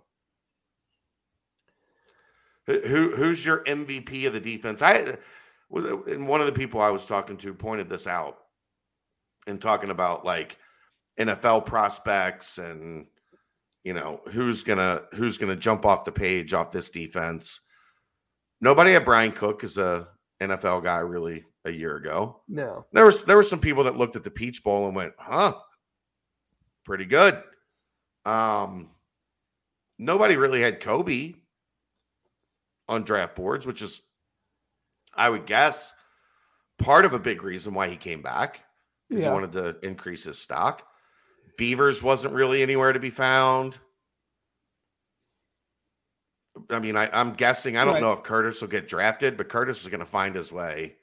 Who, 2.68 2.80
who 2.82 3.16
who's 3.16 3.44
your 3.44 3.64
MVP 3.64 4.28
of 4.28 4.34
the 4.34 4.40
defense? 4.40 4.84
I 4.84 5.18
was 5.70 5.86
and 6.08 6.28
one 6.28 6.40
of 6.40 6.46
the 6.46 6.52
people 6.54 6.82
I 6.82 6.92
was 6.92 7.06
talking 7.06 7.38
to 7.38 7.54
pointed 7.54 7.90
this 7.90 8.06
out 8.06 8.38
and 9.48 9.60
talking 9.60 9.90
about 9.90 10.24
like 10.24 10.58
NFL 11.20 11.66
prospects 11.66 12.60
and 12.60 13.08
you 13.84 13.94
know 13.94 14.22
who's 14.30 14.64
gonna 14.64 15.02
who's 15.14 15.40
gonna 15.40 15.56
jump 15.56 15.84
off 15.84 16.06
the 16.06 16.12
page 16.12 16.54
off 16.54 16.72
this 16.72 16.92
defense. 16.92 17.62
Nobody 18.62 18.94
at 18.94 19.06
Bryan 19.06 19.32
Cook 19.32 19.64
is 19.64 19.80
a 19.80 20.08
NFL 20.40 20.84
guy 20.84 21.00
really 21.00 21.46
a 21.70 21.74
year 21.74 21.96
ago. 21.96 22.42
No. 22.48 22.86
There 22.92 23.06
was 23.06 23.24
there 23.26 23.38
were 23.38 23.44
some 23.44 23.60
people 23.60 23.86
that 23.86 23.98
looked 23.98 24.16
at 24.18 24.24
the 24.24 24.32
Peach 24.32 24.64
Bowl 24.64 24.86
and 24.88 24.96
went, 24.96 25.14
"Huh, 25.18 25.56
pretty 26.86 27.06
good." 27.06 27.42
Um, 28.26 28.90
nobody 29.98 30.36
really 30.36 30.62
had 30.62 30.82
Coby 30.82 31.36
on 32.88 33.04
draft 33.04 33.36
boards, 33.36 33.66
which 33.66 33.82
is, 33.82 34.02
I 35.16 35.30
would 35.30 35.46
guess, 35.46 35.94
part 36.78 37.06
of 37.06 37.14
a 37.14 37.20
big 37.20 37.44
reason 37.44 37.74
why 37.74 37.88
he 37.88 37.96
came 37.96 38.22
back 38.22 38.62
Yeah. 39.10 39.20
he 39.20 39.30
wanted 39.30 39.52
to 39.54 39.80
increase 39.88 40.24
his 40.24 40.38
stock. 40.40 40.86
Beavers 41.58 42.02
wasn't 42.04 42.34
really 42.34 42.62
anywhere 42.62 42.94
to 42.94 43.00
be 43.00 43.10
found. 43.10 43.80
I 46.70 46.80
mean, 46.80 46.96
I, 46.98 47.10
I'm 47.18 47.34
guessing. 47.34 47.78
I 47.78 47.86
don't 47.86 47.96
Right. 47.96 48.02
know 48.02 48.12
if 48.12 48.24
Curtis 48.24 48.62
will 48.62 48.68
get 48.68 48.88
drafted, 48.88 49.38
but 49.38 49.50
Curtis 49.50 49.82
is 49.82 49.88
going 49.88 50.00
to 50.02 50.06
find 50.06 50.36
his 50.36 50.52
way 50.52 50.98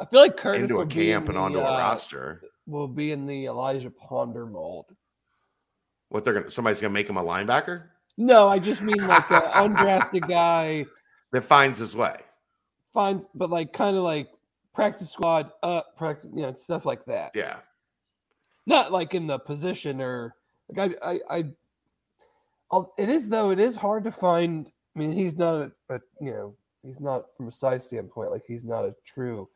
I 0.00 0.06
feel 0.06 0.20
like 0.20 0.36
Curtis 0.36 0.62
into 0.62 0.74
will 0.74 0.82
a 0.82 0.86
be 0.86 1.10
in 1.10 1.18
camp 1.18 1.26
and 1.28 1.36
the, 1.36 1.40
onto 1.40 1.58
a 1.58 1.64
uh, 1.64 1.78
roster. 1.78 2.42
Will 2.66 2.88
be 2.88 3.12
in 3.12 3.26
the 3.26 3.46
Elijah 3.46 3.90
Ponder 3.90 4.46
mold. 4.46 4.86
What 6.08 6.24
they're 6.24 6.34
gonna 6.34 6.50
somebody's 6.50 6.80
gonna 6.80 6.94
make 6.94 7.08
him 7.08 7.18
a 7.18 7.22
linebacker 7.22 7.84
No, 8.16 8.48
I 8.48 8.58
just 8.58 8.82
mean 8.82 9.06
like 9.06 9.30
an 9.30 9.42
undrafted 9.74 10.28
guy. 10.28 10.86
that 11.32 11.44
finds 11.44 11.78
his 11.78 11.94
way. 11.94 12.16
Fine, 12.94 13.26
but 13.34 13.50
like 13.50 13.72
kind 13.72 13.96
of 13.96 14.02
like 14.02 14.30
practice 14.74 15.12
squad, 15.12 15.52
uh, 15.62 15.82
practice, 15.96 16.30
you 16.34 16.42
know, 16.42 16.54
stuff 16.54 16.86
like 16.86 17.04
that. 17.04 17.32
Yeah. 17.34 17.58
Not 18.66 18.90
like 18.90 19.14
in 19.14 19.26
the 19.26 19.38
position 19.38 20.00
or 20.00 20.34
like 20.68 20.96
I, 21.02 21.12
I, 21.12 21.20
I. 21.30 21.44
I'll, 22.72 22.94
it 22.98 23.08
is 23.08 23.28
though. 23.28 23.50
It 23.50 23.60
is 23.60 23.76
hard 23.76 24.04
to 24.04 24.12
find. 24.12 24.66
I 24.96 24.98
mean, 24.98 25.12
he's 25.12 25.36
not 25.36 25.54
a, 25.54 25.94
a 25.94 26.00
you 26.20 26.30
know, 26.30 26.56
he's 26.82 27.00
not 27.00 27.26
from 27.36 27.48
a 27.48 27.52
size 27.52 27.86
standpoint. 27.86 28.30
Like 28.30 28.44
he's 28.46 28.64
not 28.64 28.84
a 28.84 28.94
true 29.04 29.48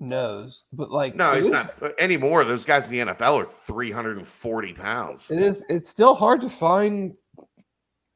nose, 0.00 0.64
but 0.72 0.90
like 0.90 1.14
No, 1.14 1.34
he's 1.34 1.44
is- 1.44 1.50
not 1.50 1.72
anymore. 1.98 2.44
Those 2.44 2.64
guys 2.64 2.88
in 2.88 2.92
the 2.92 3.12
NFL 3.14 3.36
are 3.42 3.44
340 3.46 4.72
pounds. 4.72 5.30
It 5.30 5.38
is. 5.40 5.64
It's 5.68 5.88
still 5.88 6.14
hard 6.14 6.40
to 6.40 6.50
find 6.50 7.14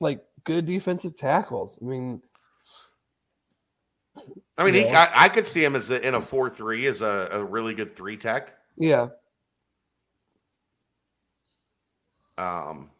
like 0.00 0.24
good 0.44 0.64
defensive 0.66 1.16
tackles. 1.16 1.78
I 1.80 1.84
mean, 1.84 2.22
I 4.56 4.64
mean, 4.64 4.74
he, 4.74 4.86
I, 4.88 5.24
I 5.24 5.28
could 5.28 5.46
see 5.46 5.64
him 5.64 5.74
as 5.76 5.90
a, 5.90 6.00
in 6.06 6.14
a 6.14 6.20
4 6.20 6.48
3 6.50 6.86
as 6.86 7.02
a, 7.02 7.28
a 7.32 7.44
really 7.44 7.74
good 7.74 7.94
three 7.94 8.16
tech. 8.16 8.54
yeah. 8.76 9.08
Um, 12.36 12.90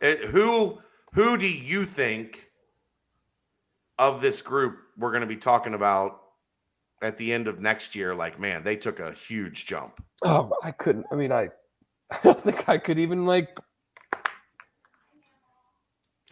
it- 0.00 0.24
who 0.24 0.78
who 1.12 1.36
do 1.36 1.46
you 1.46 1.86
think 1.86 2.48
of 3.98 4.20
this 4.20 4.42
group 4.42 4.76
we're 4.98 5.10
going 5.12 5.20
to 5.20 5.26
be 5.28 5.36
talking 5.36 5.74
about 5.74 6.20
at 7.02 7.16
the 7.18 7.32
end 7.32 7.48
of 7.48 7.60
next 7.60 7.94
year? 7.94 8.14
Like, 8.14 8.38
man, 8.38 8.62
they 8.62 8.76
took 8.76 9.00
a 9.00 9.12
huge 9.12 9.66
jump. 9.66 10.02
Oh, 10.22 10.52
I 10.62 10.70
couldn't. 10.70 11.06
I 11.10 11.14
mean, 11.14 11.32
I, 11.32 11.48
I 12.10 12.18
don't 12.22 12.40
think 12.40 12.68
I 12.68 12.78
could 12.78 12.98
even 12.98 13.26
like. 13.26 13.56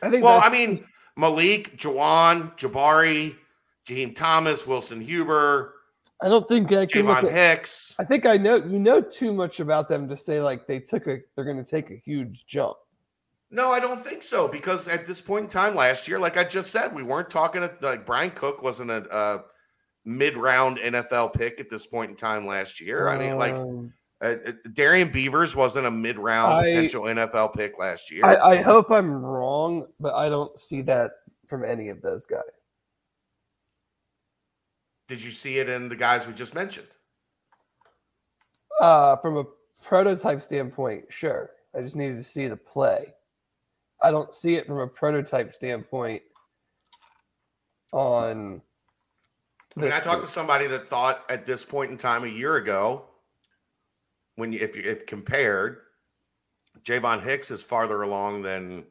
I 0.02 0.10
think. 0.10 0.24
Well, 0.24 0.40
I 0.42 0.48
mean, 0.48 0.78
Malik, 1.16 1.78
Jowon, 1.78 2.56
Jabari, 2.58 3.36
Jaheim 3.86 4.14
Thomas, 4.14 4.66
Wilson 4.66 5.00
Huber, 5.00 5.74
I 6.22 6.28
don't 6.28 6.46
think 6.46 6.72
I 6.72 6.86
can. 6.86 7.06
Look 7.06 7.18
Ja'von 7.18 7.32
at, 7.32 7.32
Hicks. 7.32 7.94
I 7.98 8.04
think 8.04 8.26
I 8.26 8.36
know 8.36 8.56
you 8.56 8.78
know 8.78 9.00
too 9.00 9.32
much 9.32 9.58
about 9.58 9.88
them 9.88 10.08
to 10.08 10.16
say 10.16 10.40
like 10.40 10.66
they 10.68 10.78
took 10.78 11.08
a. 11.08 11.18
They're 11.34 11.44
going 11.44 11.62
to 11.62 11.68
take 11.68 11.90
a 11.90 11.96
huge 11.96 12.46
jump. 12.46 12.76
No, 13.50 13.72
I 13.72 13.80
don't 13.80 14.02
think 14.02 14.22
so 14.22 14.48
because 14.48 14.88
at 14.88 15.04
this 15.04 15.20
point 15.20 15.44
in 15.44 15.50
time 15.50 15.74
last 15.74 16.06
year, 16.08 16.18
like 16.18 16.36
I 16.36 16.44
just 16.44 16.70
said, 16.70 16.94
we 16.94 17.02
weren't 17.02 17.28
talking 17.28 17.60
To, 17.60 17.70
like 17.80 18.06
Bryan 18.06 18.30
Cook 18.30 18.62
wasn't 18.62 18.90
a, 18.90 19.04
a 19.14 19.42
mid-round 20.04 20.78
NFL 20.78 21.32
pick 21.34 21.60
at 21.60 21.70
this 21.70 21.86
point 21.86 22.10
in 22.10 22.16
time 22.16 22.46
last 22.46 22.80
year. 22.80 23.08
I 23.08 23.18
mean, 23.18 23.36
like 23.36 23.54
Um, 23.54 23.92
uh, 24.22 24.34
uh, 24.46 24.52
Darrian 24.72 25.10
Beavers 25.10 25.54
wasn't 25.56 25.86
a 25.86 25.90
mid-round 25.90 26.52
I- 26.52 26.62
potential 26.64 27.02
NFL 27.04 27.54
pick 27.54 27.78
last 27.78 28.10
year. 28.10 28.24
I, 28.24 28.36
I 28.36 28.62
hope 28.62 28.90
I'm 28.90 29.12
wrong, 29.12 29.86
but 30.00 30.14
I 30.14 30.28
don't 30.28 30.58
see 30.58 30.82
that 30.82 31.12
from 31.48 31.64
any 31.64 31.88
of 31.88 32.00
those 32.02 32.26
guys. 32.26 32.42
Did 35.08 35.20
you 35.22 35.30
see 35.30 35.58
it 35.58 35.68
in 35.68 35.88
the 35.88 35.96
guys 35.96 36.26
we 36.26 36.32
just 36.32 36.54
mentioned? 36.54 36.86
Uh, 38.80 39.16
from 39.16 39.36
a 39.36 39.44
prototype 39.84 40.40
standpoint, 40.40 41.04
sure. 41.10 41.50
I 41.76 41.80
just 41.82 41.96
needed 41.96 42.16
to 42.16 42.24
see 42.24 42.48
the 42.48 42.56
play. 42.56 43.12
I 44.02 44.10
don't 44.10 44.32
see 44.32 44.54
it 44.54 44.66
from 44.66 44.78
a 44.78 44.86
prototype 44.86 45.54
standpoint 45.54 46.22
on. 47.92 48.62
I 49.76 49.80
mean, 49.80 49.92
I 49.92 50.00
talked 50.00 50.22
to 50.22 50.28
somebody 50.28 50.66
that 50.66 50.90
thought 50.90 51.24
at 51.28 51.46
this 51.46 51.64
point 51.64 51.90
in 51.90 51.96
time 51.96 52.24
a 52.24 52.28
year 52.28 52.56
ago, 52.56 53.04
when 54.36 54.52
you, 54.52 54.60
if 54.60 54.76
you 54.76 54.82
if 54.82 55.06
compared, 55.06 55.78
Ja'von 56.82 57.22
Hicks 57.22 57.50
is 57.50 57.62
farther 57.62 58.02
along 58.02 58.42
than 58.42 58.84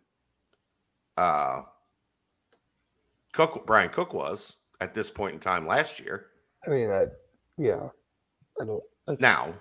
uh, 1.17 1.61
Cook 3.33 3.65
Bryan 3.65 3.89
Cook 3.89 4.13
was 4.13 4.55
at 4.79 4.93
this 4.93 5.09
point 5.09 5.33
in 5.33 5.39
time 5.39 5.67
last 5.67 5.99
year. 5.99 6.27
I 6.65 6.69
mean, 6.69 6.89
I, 6.89 7.05
yeah, 7.57 7.89
I 8.59 8.65
don't. 8.65 8.83
I, 9.07 9.15
Now, 9.19 9.53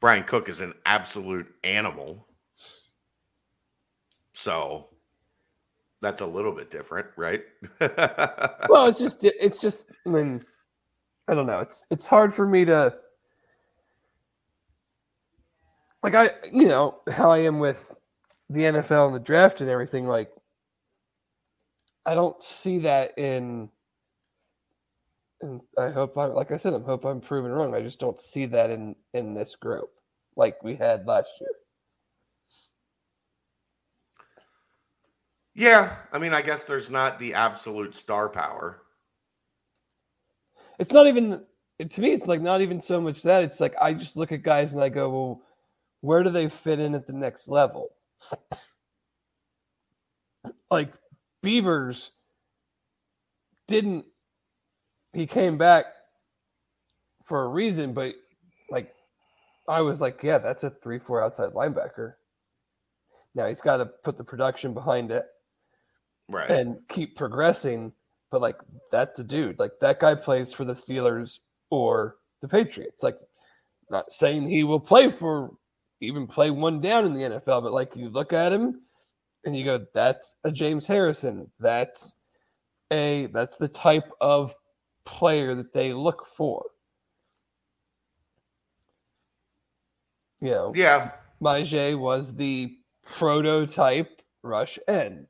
Bryan 0.00 0.24
Cook 0.24 0.48
is 0.48 0.60
an 0.60 0.74
absolute 0.84 1.46
animal. 1.64 2.26
So 4.32 4.88
that's 6.06 6.20
a 6.20 6.26
little 6.26 6.52
bit 6.52 6.70
different, 6.70 7.08
right? 7.16 7.42
well, 7.80 8.86
it's 8.86 9.00
just, 9.00 9.24
it's 9.24 9.60
just. 9.60 9.86
I 10.06 10.10
mean, 10.10 10.44
I 11.26 11.34
don't 11.34 11.46
know. 11.46 11.58
It's 11.58 11.84
it's 11.90 12.06
hard 12.06 12.32
for 12.32 12.46
me 12.46 12.64
to. 12.66 12.94
Like 16.04 16.14
I, 16.14 16.30
you 16.52 16.68
know, 16.68 17.00
how 17.10 17.30
I 17.30 17.38
am 17.38 17.58
with 17.58 17.96
the 18.48 18.60
NFL 18.60 19.06
and 19.06 19.16
the 19.16 19.20
draft 19.20 19.60
and 19.60 19.68
everything. 19.68 20.06
Like, 20.06 20.30
I 22.04 22.14
don't 22.14 22.40
see 22.40 22.78
that 22.78 23.18
in. 23.18 23.68
And 25.40 25.60
I 25.76 25.90
hope 25.90 26.16
I'm, 26.16 26.32
like 26.32 26.52
I 26.52 26.56
said, 26.56 26.72
I 26.72 26.78
hope 26.78 27.04
I'm 27.04 27.20
proven 27.20 27.50
wrong. 27.50 27.74
I 27.74 27.82
just 27.82 27.98
don't 27.98 28.20
see 28.20 28.46
that 28.46 28.70
in 28.70 28.94
in 29.12 29.34
this 29.34 29.56
group 29.56 29.90
like 30.36 30.62
we 30.62 30.76
had 30.76 31.04
last 31.06 31.30
year. 31.40 31.50
Yeah, 35.56 35.96
I 36.12 36.18
mean, 36.18 36.34
I 36.34 36.42
guess 36.42 36.66
there's 36.66 36.90
not 36.90 37.18
the 37.18 37.32
absolute 37.32 37.96
star 37.96 38.28
power. 38.28 38.82
it's 40.78 40.92
not 40.92 41.06
even 41.06 41.42
to 41.88 42.00
me 42.00 42.12
it's 42.12 42.26
like 42.26 42.42
not 42.42 42.60
even 42.60 42.78
so 42.80 43.00
much 43.00 43.22
that. 43.22 43.42
It's 43.42 43.60
like 43.60 43.74
i 43.80 43.92
just 43.94 44.16
look 44.16 44.32
at 44.32 44.42
guys 44.42 44.74
and 44.74 44.82
i 44.82 44.88
go 44.88 45.08
well 45.08 45.42
where 46.02 46.22
do 46.22 46.30
they 46.30 46.48
fit 46.48 46.78
in 46.78 46.94
at 46.94 47.06
the 47.06 47.12
next 47.12 47.48
level? 47.48 47.88
Like 50.70 50.92
beavers 51.42 52.10
didn't 53.68 54.04
he 55.12 55.26
came 55.26 55.56
back 55.56 55.86
for 57.22 57.44
a 57.44 57.48
reason 57.48 57.92
but 57.92 58.14
like 58.68 58.92
i 59.68 59.80
was 59.80 60.00
like 60.00 60.20
yeah 60.24 60.38
that's 60.38 60.64
a 60.64 60.70
3-4 60.70 61.24
outside 61.24 61.52
linebacker. 61.52 62.14
Now 63.34 63.46
he's 63.46 63.60
got 63.60 63.76
to 63.76 63.86
put 63.86 64.16
the 64.16 64.24
production 64.24 64.74
behind 64.74 65.10
it 65.12 65.26
Right. 66.28 66.50
and 66.50 66.78
keep 66.88 67.16
progressing. 67.16 67.92
But 68.30 68.40
like 68.40 68.56
that's 68.90 69.18
a 69.18 69.24
dude. 69.24 69.58
Like 69.58 69.72
that 69.80 70.00
guy 70.00 70.14
plays 70.14 70.52
for 70.52 70.64
the 70.64 70.74
Steelers 70.74 71.38
or 71.70 72.16
the 72.42 72.48
Patriots. 72.48 73.02
Like 73.02 73.18
not 73.90 74.12
saying 74.12 74.46
he 74.46 74.64
will 74.64 74.80
play 74.80 75.10
for 75.10 75.52
even 76.00 76.26
play 76.26 76.50
one 76.50 76.80
down 76.80 77.06
in 77.06 77.14
the 77.14 77.20
NFL, 77.20 77.62
but 77.62 77.72
like 77.72 77.94
you 77.94 78.08
look 78.08 78.32
at 78.32 78.52
him 78.52 78.82
and 79.44 79.56
you 79.56 79.64
go, 79.64 79.86
that's 79.94 80.36
a 80.44 80.50
James 80.50 80.86
Harrison. 80.86 81.50
That's 81.60 82.16
a 82.92 83.26
that's 83.32 83.56
the 83.56 83.68
type 83.68 84.10
of 84.20 84.54
player 85.04 85.54
that 85.54 85.72
they 85.72 85.92
look 85.92 86.26
for. 86.26 86.64
You 90.40 90.50
know, 90.50 90.72
yeah. 90.74 91.12
Maje 91.40 91.94
was 91.94 92.34
the 92.34 92.76
prototype 93.04 94.20
rush 94.42 94.78
end. 94.88 95.26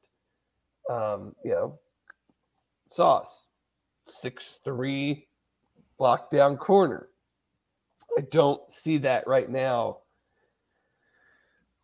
Um, 0.90 1.34
you 1.44 1.50
know, 1.50 1.78
Sauce, 2.88 3.48
six 4.04 4.60
three, 4.64 5.26
lockdown 6.00 6.58
corner. 6.58 7.08
I 8.18 8.22
don't 8.30 8.70
see 8.70 8.98
that 8.98 9.26
right 9.26 9.50
now 9.50 9.98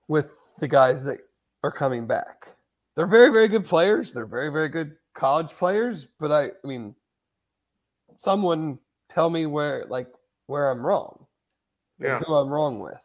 with 0.09 0.35
the 0.61 0.69
guys 0.69 1.05
that 1.05 1.19
are 1.65 1.73
coming 1.73 2.07
back. 2.07 2.49
They're 2.95 3.07
very, 3.07 3.31
very 3.31 3.49
good 3.49 3.65
players. 3.65 4.12
They're 4.12 4.27
very, 4.27 4.51
very 4.51 4.69
good 4.69 4.97
college 5.15 5.49
players. 5.49 6.09
But 6.20 6.31
I, 6.31 6.45
I 6.45 6.51
mean, 6.65 6.95
someone 8.16 8.79
tell 9.09 9.31
me 9.31 9.47
where, 9.47 9.87
like, 9.89 10.09
where 10.47 10.70
I'm 10.70 10.85
wrong. 10.85 11.27
Yeah. 11.99 12.20
Who 12.20 12.35
I'm 12.35 12.49
wrong 12.49 12.79
with. 12.81 13.01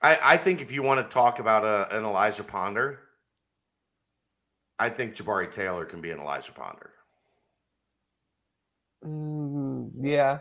I, 0.00 0.18
I 0.22 0.36
think 0.36 0.60
if 0.60 0.72
you 0.72 0.82
want 0.82 1.08
to 1.08 1.14
talk 1.14 1.38
about 1.38 1.64
a, 1.64 1.96
an 1.96 2.04
Elijah 2.04 2.44
Ponder, 2.44 3.01
I 4.78 4.88
think 4.88 5.14
Jabari 5.14 5.50
Taylor 5.50 5.84
can 5.84 6.00
be 6.00 6.10
an 6.10 6.18
Elijah 6.18 6.52
Ponder. 6.52 6.90
Mm, 9.04 9.90
yeah. 10.00 10.40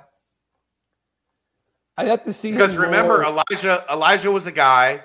I'd 1.98 2.08
have 2.08 2.24
to 2.24 2.34
see 2.34 2.52
Because 2.52 2.78
remember, 2.78 3.22
more- 3.22 3.44
Elijah 3.52 3.86
Elijah 3.92 4.32
was 4.32 4.48
a 4.48 4.52
guy 4.52 5.04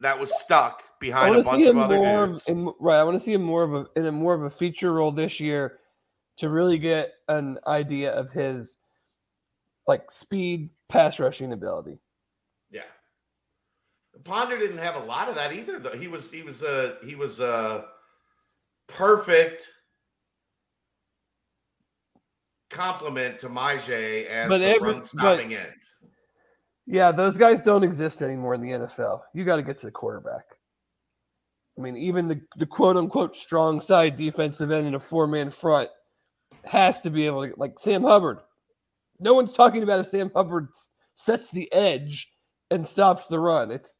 that 0.00 0.18
was 0.18 0.32
stuck 0.38 0.82
behind 1.00 1.34
a 1.36 1.42
bunch 1.42 1.66
of 1.66 1.76
other 1.76 1.96
more 1.96 2.26
dudes. 2.28 2.48
in, 2.48 2.72
right. 2.80 3.00
I 3.00 3.04
want 3.04 3.16
to 3.18 3.24
see 3.24 3.32
him 3.32 3.42
more 3.42 3.62
of 3.62 3.74
a 3.74 3.86
in 3.96 4.06
a 4.06 4.12
more 4.12 4.34
of 4.34 4.42
a 4.42 4.50
feature 4.50 4.92
role 4.92 5.10
this 5.12 5.40
year 5.40 5.78
to 6.38 6.48
really 6.48 6.78
get 6.78 7.12
an 7.28 7.58
idea 7.66 8.12
of 8.12 8.30
his 8.30 8.78
like 9.86 10.10
speed, 10.10 10.70
pass 10.88 11.18
rushing 11.18 11.52
ability. 11.52 11.98
Ponder 14.24 14.58
didn't 14.58 14.78
have 14.78 14.96
a 14.96 15.04
lot 15.04 15.28
of 15.28 15.34
that 15.34 15.52
either. 15.52 15.78
Though 15.78 15.96
he 15.96 16.08
was 16.08 16.30
he 16.30 16.42
was 16.42 16.62
a 16.62 16.96
he 17.04 17.14
was 17.14 17.40
a 17.40 17.86
perfect 18.88 19.66
compliment 22.70 23.38
to 23.40 23.48
Maje 23.48 23.90
as 23.90 24.48
But 24.48 24.58
the 24.58 24.78
run 24.80 25.02
stopping 25.02 25.54
end. 25.54 25.72
Yeah, 26.86 27.10
those 27.10 27.36
guys 27.36 27.62
don't 27.62 27.82
exist 27.82 28.22
anymore 28.22 28.54
in 28.54 28.60
the 28.60 28.70
NFL. 28.70 29.22
You 29.34 29.44
got 29.44 29.56
to 29.56 29.62
get 29.62 29.80
to 29.80 29.86
the 29.86 29.92
quarterback. 29.92 30.44
I 31.76 31.82
mean, 31.82 31.96
even 31.96 32.28
the, 32.28 32.40
the 32.56 32.66
quote 32.66 32.96
unquote 32.96 33.36
strong 33.36 33.80
side 33.80 34.16
defensive 34.16 34.70
end 34.70 34.86
in 34.86 34.94
a 34.94 35.00
four 35.00 35.26
man 35.26 35.50
front 35.50 35.90
has 36.64 37.00
to 37.02 37.10
be 37.10 37.26
able 37.26 37.46
to, 37.46 37.54
like 37.56 37.78
Sam 37.78 38.02
Hubbard. 38.02 38.38
No 39.18 39.34
one's 39.34 39.52
talking 39.52 39.82
about 39.82 40.00
if 40.00 40.08
Sam 40.08 40.30
Hubbard 40.34 40.68
sets 41.16 41.50
the 41.50 41.70
edge 41.72 42.32
and 42.70 42.86
stops 42.86 43.26
the 43.26 43.40
run. 43.40 43.70
It's 43.70 43.98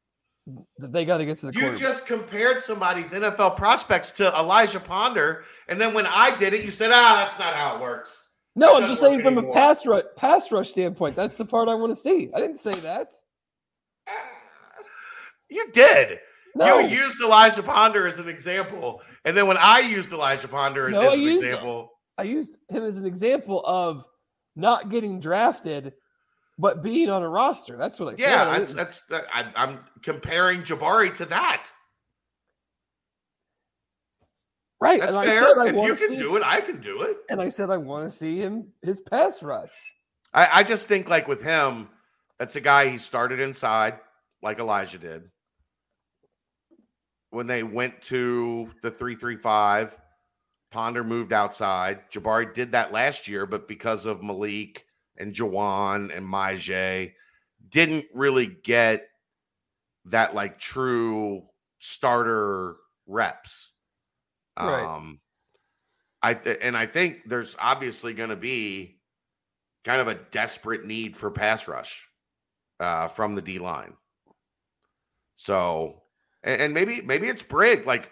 they 0.78 1.04
got 1.04 1.18
to 1.18 1.24
get 1.26 1.38
to 1.38 1.46
the 1.50 1.58
You 1.58 1.74
just 1.74 2.06
compared 2.06 2.60
somebody's 2.62 3.12
NFL 3.12 3.56
prospects 3.56 4.12
to 4.12 4.28
Elijah 4.36 4.80
Ponder, 4.80 5.44
and 5.68 5.80
then 5.80 5.92
when 5.94 6.06
I 6.06 6.36
did 6.36 6.52
it, 6.52 6.64
you 6.64 6.70
said, 6.70 6.90
"Ah, 6.92 7.16
that's 7.24 7.38
not 7.38 7.54
how 7.54 7.76
it 7.76 7.80
works." 7.80 8.28
no, 8.54 8.74
that 8.74 8.84
I'm 8.84 8.88
just 8.88 9.00
saying 9.00 9.22
from 9.22 9.34
a 9.34 9.38
anymore. 9.38 9.54
pass 9.54 9.84
rush 9.86 10.04
pass 10.16 10.52
rush 10.52 10.70
standpoint. 10.70 11.16
That's 11.16 11.36
the 11.36 11.44
part 11.44 11.68
I 11.68 11.74
want 11.74 11.90
to 11.90 11.96
see. 11.96 12.30
I 12.34 12.38
didn't 12.40 12.58
say 12.60 12.72
that. 12.80 13.12
You 15.48 15.70
did. 15.72 16.18
No, 16.56 16.78
You 16.78 16.88
used 17.04 17.20
Elijah 17.20 17.62
Ponder 17.62 18.06
as 18.06 18.18
an 18.18 18.28
example, 18.28 19.00
and 19.24 19.36
then 19.36 19.46
when 19.46 19.58
I 19.58 19.80
used 19.80 20.10
Elijah 20.12 20.48
Ponder 20.48 20.88
No, 20.90 21.02
as 21.02 21.10
I 21.10 21.14
an 21.14 21.20
used- 21.20 21.44
example, 21.44 21.92
I 22.18 22.22
used 22.24 22.56
him 22.68 22.82
as 22.82 22.96
an 22.96 23.04
example 23.06 23.64
of 23.64 24.02
not 24.56 24.88
getting 24.90 25.20
drafted, 25.20 25.92
but 26.58 26.82
being 26.82 27.10
on 27.10 27.22
a 27.22 27.28
roster. 27.28 27.76
That's 27.76 28.00
what 28.00 28.14
I 28.14 28.16
said. 28.16 28.30
yeah, 28.30 28.48
I 28.48 28.58
that's 28.58 28.74
that's 28.74 29.02
I, 29.10 29.46
I'm 29.54 29.80
comparing 30.02 30.62
Jabari 30.62 31.14
to 31.16 31.26
that. 31.26 31.70
right. 34.80 35.00
That's 35.00 35.10
and 35.10 35.18
I 35.18 35.26
fair. 35.26 35.40
said 35.40 35.58
I 35.58 35.68
if 35.68 36.00
you 36.00 36.08
can 36.08 36.18
do 36.18 36.36
it, 36.36 36.42
I 36.44 36.60
can 36.60 36.80
do 36.80 37.02
it. 37.02 37.18
and 37.30 37.40
I 37.40 37.48
said 37.48 37.70
I 37.70 37.76
want 37.76 38.10
to 38.10 38.16
see 38.16 38.38
him 38.38 38.68
his 38.82 39.00
pass 39.00 39.42
rush. 39.42 39.72
I, 40.32 40.48
I 40.54 40.62
just 40.62 40.88
think 40.88 41.08
like 41.08 41.28
with 41.28 41.42
him, 41.42 41.88
that's 42.38 42.56
a 42.56 42.60
guy 42.60 42.88
he 42.88 42.98
started 42.98 43.40
inside 43.40 43.98
like 44.42 44.58
Elijah 44.58 44.98
did. 44.98 45.24
When 47.30 47.46
they 47.46 47.62
went 47.62 48.00
to 48.02 48.70
the 48.82 48.90
three 48.90 49.14
three 49.14 49.36
five, 49.36 49.94
Ponder 50.70 51.04
moved 51.04 51.34
outside. 51.34 52.10
Jabari 52.10 52.54
did 52.54 52.72
that 52.72 52.92
last 52.92 53.28
year, 53.28 53.44
but 53.44 53.68
because 53.68 54.06
of 54.06 54.22
Malik 54.22 54.85
and 55.18 55.34
Jowon 55.34 56.16
and 56.16 56.26
Maje, 56.26 57.12
didn't 57.68 58.06
really 58.14 58.46
get 58.46 59.08
that 60.06 60.34
like 60.34 60.58
true 60.58 61.42
starter 61.78 62.76
reps. 63.06 63.70
Right. 64.58 64.84
Um 64.84 65.20
I 66.22 66.34
th- 66.34 66.58
and 66.60 66.76
I 66.76 66.86
think 66.86 67.22
there's 67.26 67.54
obviously 67.58 68.12
going 68.12 68.30
to 68.30 68.36
be 68.36 68.98
kind 69.84 70.00
of 70.00 70.08
a 70.08 70.14
desperate 70.32 70.84
need 70.84 71.16
for 71.16 71.30
pass 71.30 71.68
rush 71.68 72.08
uh, 72.80 73.06
from 73.06 73.36
the 73.36 73.42
D 73.42 73.60
line. 73.60 73.92
So, 75.36 76.02
and, 76.42 76.62
and 76.62 76.74
maybe 76.74 77.00
maybe 77.02 77.28
it's 77.28 77.44
Briggs. 77.44 77.86
Like 77.86 78.10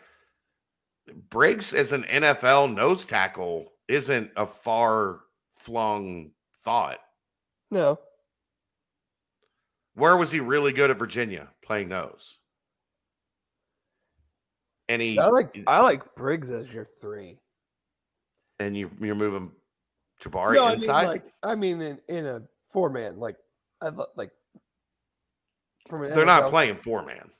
Briggs 1.28 1.74
as 1.74 1.92
an 1.92 2.04
NFL 2.04 2.72
nose 2.74 3.04
tackle 3.04 3.72
isn't 3.88 4.30
a 4.36 4.46
far 4.46 5.20
flung 5.56 6.30
thought. 6.64 6.98
No, 7.70 7.98
Where 9.94 10.16
was 10.16 10.30
he 10.32 10.40
really 10.40 10.72
good 10.72 10.90
at 10.90 10.98
Virginia 10.98 11.48
playing 11.62 11.88
nose? 11.88 12.38
And 14.88 15.00
he 15.00 15.18
I 15.18 15.26
like 15.28 15.58
I 15.66 15.80
like 15.80 16.14
Briggs 16.14 16.50
as 16.50 16.72
your 16.72 16.84
three. 17.00 17.38
and 18.60 18.76
you 18.76 18.90
you're 19.00 19.14
moving 19.14 19.50
Jabari 20.22 20.54
no, 20.54 20.66
I 20.66 20.70
mean 20.70 20.74
inside. 20.76 21.06
like 21.06 21.24
I 21.42 21.54
mean 21.54 21.80
in, 21.80 21.98
in 22.08 22.26
a 22.26 22.42
four 22.68 22.90
man 22.90 23.18
like 23.18 23.36
I 23.80 23.90
like 24.16 24.30
from 25.88 26.02
an 26.02 26.14
They're 26.14 26.26
not 26.26 26.50
playing 26.50 26.76
four 26.76 27.04
man. 27.04 27.30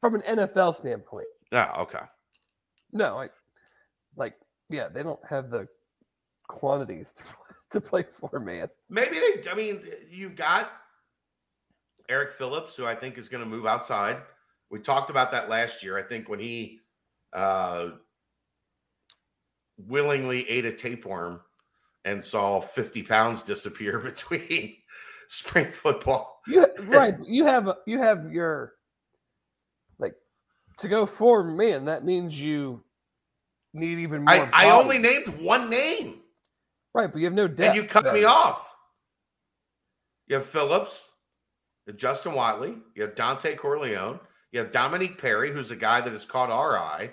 from 0.00 0.14
an 0.14 0.22
NFL 0.22 0.74
standpoint. 0.74 1.26
Yeah, 1.52 1.72
okay. 1.78 2.04
No, 2.92 3.18
I 3.18 3.28
like 4.16 4.34
yeah, 4.68 4.88
they 4.88 5.02
don't 5.02 5.20
have 5.28 5.50
the 5.50 5.66
quantities 6.48 7.12
to, 7.14 7.24
to 7.72 7.80
play 7.80 8.04
four 8.10 8.40
man. 8.40 8.68
Maybe 8.88 9.18
they. 9.18 9.50
I 9.50 9.54
mean, 9.54 9.82
you've 10.10 10.36
got 10.36 10.70
Eric 12.08 12.32
Phillips, 12.32 12.76
who 12.76 12.86
I 12.86 12.94
think 12.94 13.18
is 13.18 13.28
going 13.28 13.42
to 13.42 13.48
move 13.48 13.66
outside. 13.66 14.18
We 14.70 14.78
talked 14.78 15.10
about 15.10 15.32
that 15.32 15.48
last 15.48 15.82
year. 15.82 15.98
I 15.98 16.02
think 16.02 16.28
when 16.28 16.38
he 16.38 16.80
uh, 17.32 17.90
willingly 19.88 20.48
ate 20.48 20.64
a 20.64 20.72
tapeworm 20.72 21.40
and 22.04 22.24
saw 22.24 22.60
50 22.60 23.02
pounds 23.02 23.42
disappear 23.42 23.98
between 24.00 24.76
spring 25.28 25.72
football. 25.72 26.40
You 26.46 26.66
right, 26.84 27.14
you 27.24 27.46
have 27.46 27.70
you 27.86 27.98
have 27.98 28.32
your 28.32 28.74
like 29.98 30.14
to 30.78 30.88
go 30.88 31.06
four 31.06 31.44
man. 31.44 31.84
That 31.84 32.04
means 32.04 32.40
you 32.40 32.82
need 33.72 33.98
even 33.98 34.24
more. 34.24 34.34
I, 34.52 34.66
I 34.66 34.70
only 34.70 34.98
named 34.98 35.28
one 35.40 35.70
name, 35.70 36.20
right, 36.94 37.10
but 37.12 37.18
you 37.18 37.24
have 37.24 37.34
no 37.34 37.48
depth. 37.48 37.68
and 37.68 37.76
you 37.76 37.84
cut 37.84 38.12
me 38.12 38.24
off. 38.24 38.66
You 40.26 40.36
have 40.36 40.46
Phillips, 40.46 41.10
you 41.86 41.92
have 41.92 42.00
Justin 42.00 42.32
Wodtly, 42.32 42.78
you 42.94 43.02
have 43.02 43.14
Dontay 43.14 43.56
Corleone, 43.56 44.20
you 44.52 44.60
have 44.60 44.72
Dominique 44.72 45.20
Perry, 45.20 45.50
who's 45.52 45.70
a 45.70 45.76
guy 45.76 46.00
that 46.00 46.12
has 46.12 46.24
caught 46.24 46.50
our 46.50 46.78
eye 46.78 47.12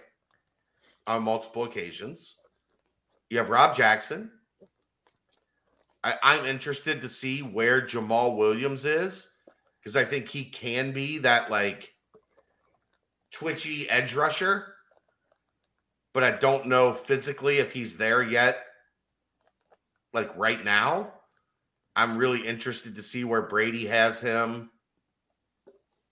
on 1.08 1.24
multiple 1.24 1.64
occasions. 1.64 2.36
You 3.30 3.40
have 3.40 3.50
Rob 3.50 3.76
Jackson. 3.76 4.32
I, 6.04 6.16
I'm 6.22 6.46
interested 6.46 7.02
to 7.02 7.10
see 7.10 7.42
where 7.42 7.82
Jamal 7.82 8.36
Williams 8.36 8.86
is 8.86 9.30
because 9.80 9.96
I 9.96 10.06
think 10.06 10.30
he 10.30 10.46
can 10.46 10.92
be 10.92 11.18
that 11.20 11.50
like 11.50 11.94
twitchy 13.32 13.90
edge 13.90 14.14
rusher, 14.14 14.74
but 16.14 16.24
I 16.24 16.32
don't 16.32 16.68
know 16.68 16.94
physically 16.94 17.58
if 17.58 17.72
he's 17.72 17.98
there 17.98 18.22
yet. 18.22 18.67
Like 20.14 20.36
right 20.38 20.64
now, 20.64 21.14
I'm 21.96 22.18
really 22.18 22.46
interested 22.46 22.96
to 22.96 23.02
see 23.02 23.24
where 23.24 23.42
Brady 23.42 23.88
has 23.88 24.20
him. 24.20 24.70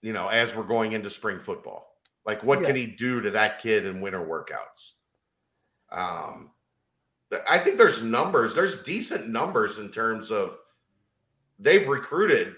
You 0.02 0.12
know, 0.12 0.28
as 0.28 0.54
we're 0.54 0.64
going 0.64 0.92
into 0.92 1.10
spring 1.10 1.40
football, 1.40 1.86
like 2.24 2.42
what 2.44 2.62
can 2.62 2.76
he 2.76 2.86
do 2.86 3.20
to 3.22 3.30
that 3.32 3.60
kid 3.60 3.86
in 3.86 4.00
winter 4.00 4.24
workouts? 4.24 4.92
Um, 5.90 6.50
I 7.48 7.58
think 7.58 7.78
there's 7.78 8.02
numbers. 8.02 8.54
There's 8.54 8.82
decent 8.84 9.28
numbers 9.28 9.78
in 9.78 9.90
terms 9.90 10.30
of 10.30 10.58
they've 11.58 11.88
recruited 11.88 12.54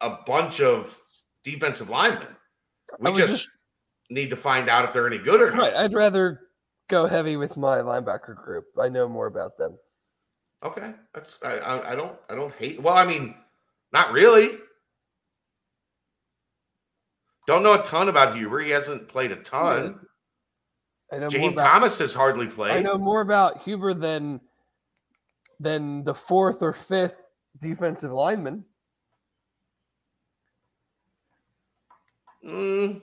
a 0.00 0.18
bunch 0.26 0.60
of 0.60 0.98
defensive 1.42 1.88
linemen. 1.88 2.28
We 2.98 3.12
just, 3.14 3.44
just- 3.44 3.48
need 4.10 4.30
to 4.30 4.36
find 4.36 4.68
out 4.68 4.84
if 4.84 4.92
they're 4.92 5.06
any 5.06 5.18
good 5.18 5.40
or 5.40 5.50
not. 5.50 5.58
Right, 5.58 5.74
I'd 5.74 5.94
rather 5.94 6.40
go 6.88 7.06
heavy 7.06 7.36
with 7.36 7.56
my 7.56 7.78
linebacker 7.78 8.36
group. 8.36 8.66
I 8.80 8.88
know 8.88 9.08
more 9.08 9.26
about 9.26 9.56
them. 9.56 9.78
Okay, 10.64 10.92
that's 11.14 11.42
I, 11.42 11.58
I 11.58 11.92
I 11.92 11.94
don't 11.94 12.16
I 12.30 12.34
don't 12.34 12.54
hate. 12.54 12.80
Well, 12.80 12.94
I 12.94 13.04
mean, 13.04 13.34
not 13.92 14.12
really. 14.12 14.58
Don't 17.46 17.62
know 17.62 17.74
a 17.74 17.82
ton 17.82 18.08
about 18.08 18.34
Huber. 18.34 18.60
He 18.60 18.70
hasn't 18.70 19.06
played 19.06 19.30
a 19.30 19.36
ton. 19.36 20.00
I 21.12 21.18
know 21.18 21.28
James 21.28 21.52
about, 21.52 21.70
Thomas 21.70 21.98
has 21.98 22.14
hardly 22.14 22.46
played. 22.46 22.72
I 22.72 22.80
know 22.80 22.96
more 22.96 23.20
about 23.20 23.62
Huber 23.62 23.92
than 23.92 24.40
than 25.60 26.02
the 26.04 26.14
fourth 26.14 26.62
or 26.62 26.72
fifth 26.72 27.28
defensive 27.60 28.12
lineman. 28.12 28.64
Mm, 32.48 33.02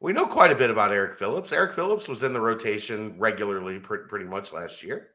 we 0.00 0.12
know 0.12 0.26
quite 0.26 0.52
a 0.52 0.56
bit 0.56 0.70
about 0.70 0.92
Eric 0.92 1.14
Phillips. 1.14 1.52
Eric 1.52 1.74
Phillips 1.74 2.08
was 2.08 2.22
in 2.22 2.32
the 2.32 2.40
rotation 2.40 3.14
regularly, 3.18 3.78
pretty, 3.78 4.04
pretty 4.08 4.26
much 4.26 4.52
last 4.52 4.82
year. 4.82 5.11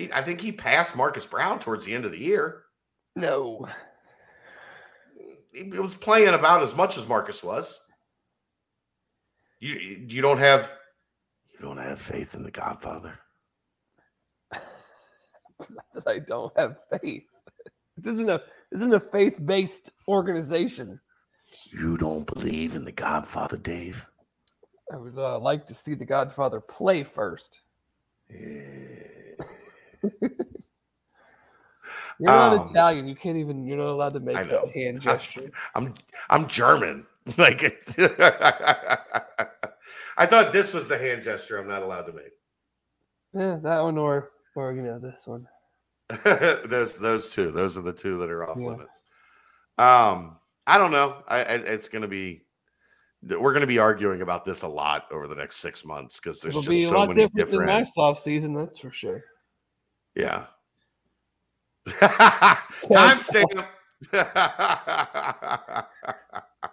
He, 0.00 0.10
I 0.14 0.22
think 0.22 0.40
he 0.40 0.50
passed 0.50 0.96
Marcus 0.96 1.26
Brown 1.26 1.58
towards 1.58 1.84
the 1.84 1.92
end 1.92 2.06
of 2.06 2.10
the 2.10 2.18
year. 2.18 2.62
No, 3.16 3.68
He 5.52 5.64
was 5.64 5.94
playing 5.94 6.32
about 6.32 6.62
as 6.62 6.74
much 6.74 6.96
as 6.96 7.06
Marcus 7.06 7.42
was. 7.44 7.78
You 9.58 9.74
you 9.74 10.22
don't 10.22 10.38
have 10.38 10.72
you 11.52 11.58
don't 11.60 11.76
have 11.76 12.00
faith 12.00 12.34
in 12.34 12.42
the 12.42 12.50
Godfather. 12.50 13.18
that 14.50 14.62
I 16.06 16.20
don't 16.20 16.58
have 16.58 16.78
faith. 17.02 17.24
This 17.98 18.14
isn't 18.14 18.30
a 18.30 18.42
this 18.72 18.80
isn't 18.80 18.94
a 18.94 19.00
faith 19.00 19.38
based 19.44 19.90
organization. 20.08 20.98
You 21.72 21.98
don't 21.98 22.32
believe 22.32 22.74
in 22.74 22.86
the 22.86 22.92
Godfather, 22.92 23.58
Dave. 23.58 24.06
I 24.90 24.96
would 24.96 25.18
uh, 25.18 25.38
like 25.40 25.66
to 25.66 25.74
see 25.74 25.92
the 25.92 26.06
Godfather 26.06 26.60
play 26.60 27.02
first. 27.02 27.60
You're 32.18 32.28
not 32.28 32.52
Um, 32.54 32.70
Italian. 32.70 33.06
You 33.06 33.14
can't 33.14 33.38
even. 33.38 33.64
You're 33.66 33.78
not 33.78 33.88
allowed 33.90 34.12
to 34.14 34.20
make 34.20 34.36
that 34.36 34.70
hand 34.74 35.00
gesture. 35.00 35.50
I'm 35.74 35.94
I'm 36.28 36.46
German. 36.46 37.06
Like 37.36 37.62
I 40.16 40.26
thought 40.26 40.52
this 40.52 40.74
was 40.74 40.88
the 40.88 40.98
hand 40.98 41.22
gesture 41.22 41.58
I'm 41.58 41.68
not 41.68 41.82
allowed 41.82 42.06
to 42.06 42.12
make. 42.12 42.32
Yeah, 43.34 43.58
that 43.62 43.80
one 43.82 43.98
or 43.98 44.30
or 44.56 44.72
you 44.72 44.82
know 44.82 44.98
this 44.98 45.26
one. 45.26 45.46
those 46.24 46.98
those 46.98 47.30
two. 47.30 47.50
Those 47.52 47.76
are 47.78 47.82
the 47.82 47.92
two 47.92 48.18
that 48.18 48.30
are 48.30 48.48
off 48.48 48.58
Yeah. 48.58 48.68
limits. 48.68 49.02
Um, 49.78 50.38
I 50.66 50.78
don't 50.78 50.90
know. 50.90 51.22
I, 51.28 51.38
I 51.38 51.42
it's 51.42 51.88
going 51.88 52.02
to 52.02 52.08
be. 52.08 52.42
We're 53.22 53.52
going 53.52 53.60
to 53.60 53.66
be 53.66 53.78
arguing 53.78 54.22
about 54.22 54.44
this 54.46 54.62
a 54.62 54.68
lot 54.68 55.04
over 55.12 55.28
the 55.28 55.34
next 55.34 55.56
six 55.56 55.84
months 55.84 56.18
because 56.18 56.40
there's 56.40 56.54
It'll 56.54 56.62
just 56.62 56.70
be 56.70 56.84
a 56.84 56.88
so 56.88 56.96
lot 56.96 57.08
many 57.08 57.20
different, 57.20 57.50
different. 57.50 57.68
last 57.68 57.92
off 57.98 58.18
season. 58.18 58.54
That's 58.54 58.78
for 58.80 58.90
sure. 58.90 59.22
Yeah. 60.14 60.46
Timestamp. 61.88 63.66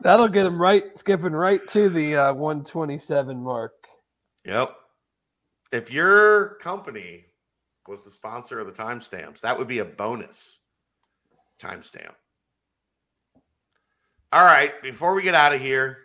That'll 0.02 0.28
get 0.28 0.46
him 0.46 0.62
right, 0.62 0.98
skipping 0.98 1.34
right 1.34 1.66
to 1.68 1.90
the 1.90 2.16
uh, 2.16 2.34
127 2.34 3.42
mark. 3.42 3.74
Yep. 4.46 4.72
If 5.72 5.92
your 5.92 6.56
company 6.56 7.26
was 7.88 8.04
the 8.04 8.12
sponsor 8.12 8.60
of 8.60 8.68
the 8.68 8.74
timestamps, 8.74 9.42
that 9.42 9.58
would 9.58 9.68
be 9.68 9.80
a 9.80 9.86
bonus 9.86 10.60
timestamp. 11.60 12.14
All 14.32 14.46
right. 14.46 14.74
Before 14.82 15.14
we 15.14 15.24
get 15.24 15.36
out 15.36 15.54
of 15.54 15.62
here, 15.62 15.98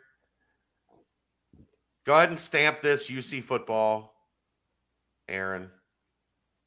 go 2.06 2.14
ahead 2.14 2.30
and 2.30 2.38
stamp 2.38 2.80
this 2.80 3.10
UC 3.10 3.42
football, 3.42 4.14
Aaron. 5.28 5.70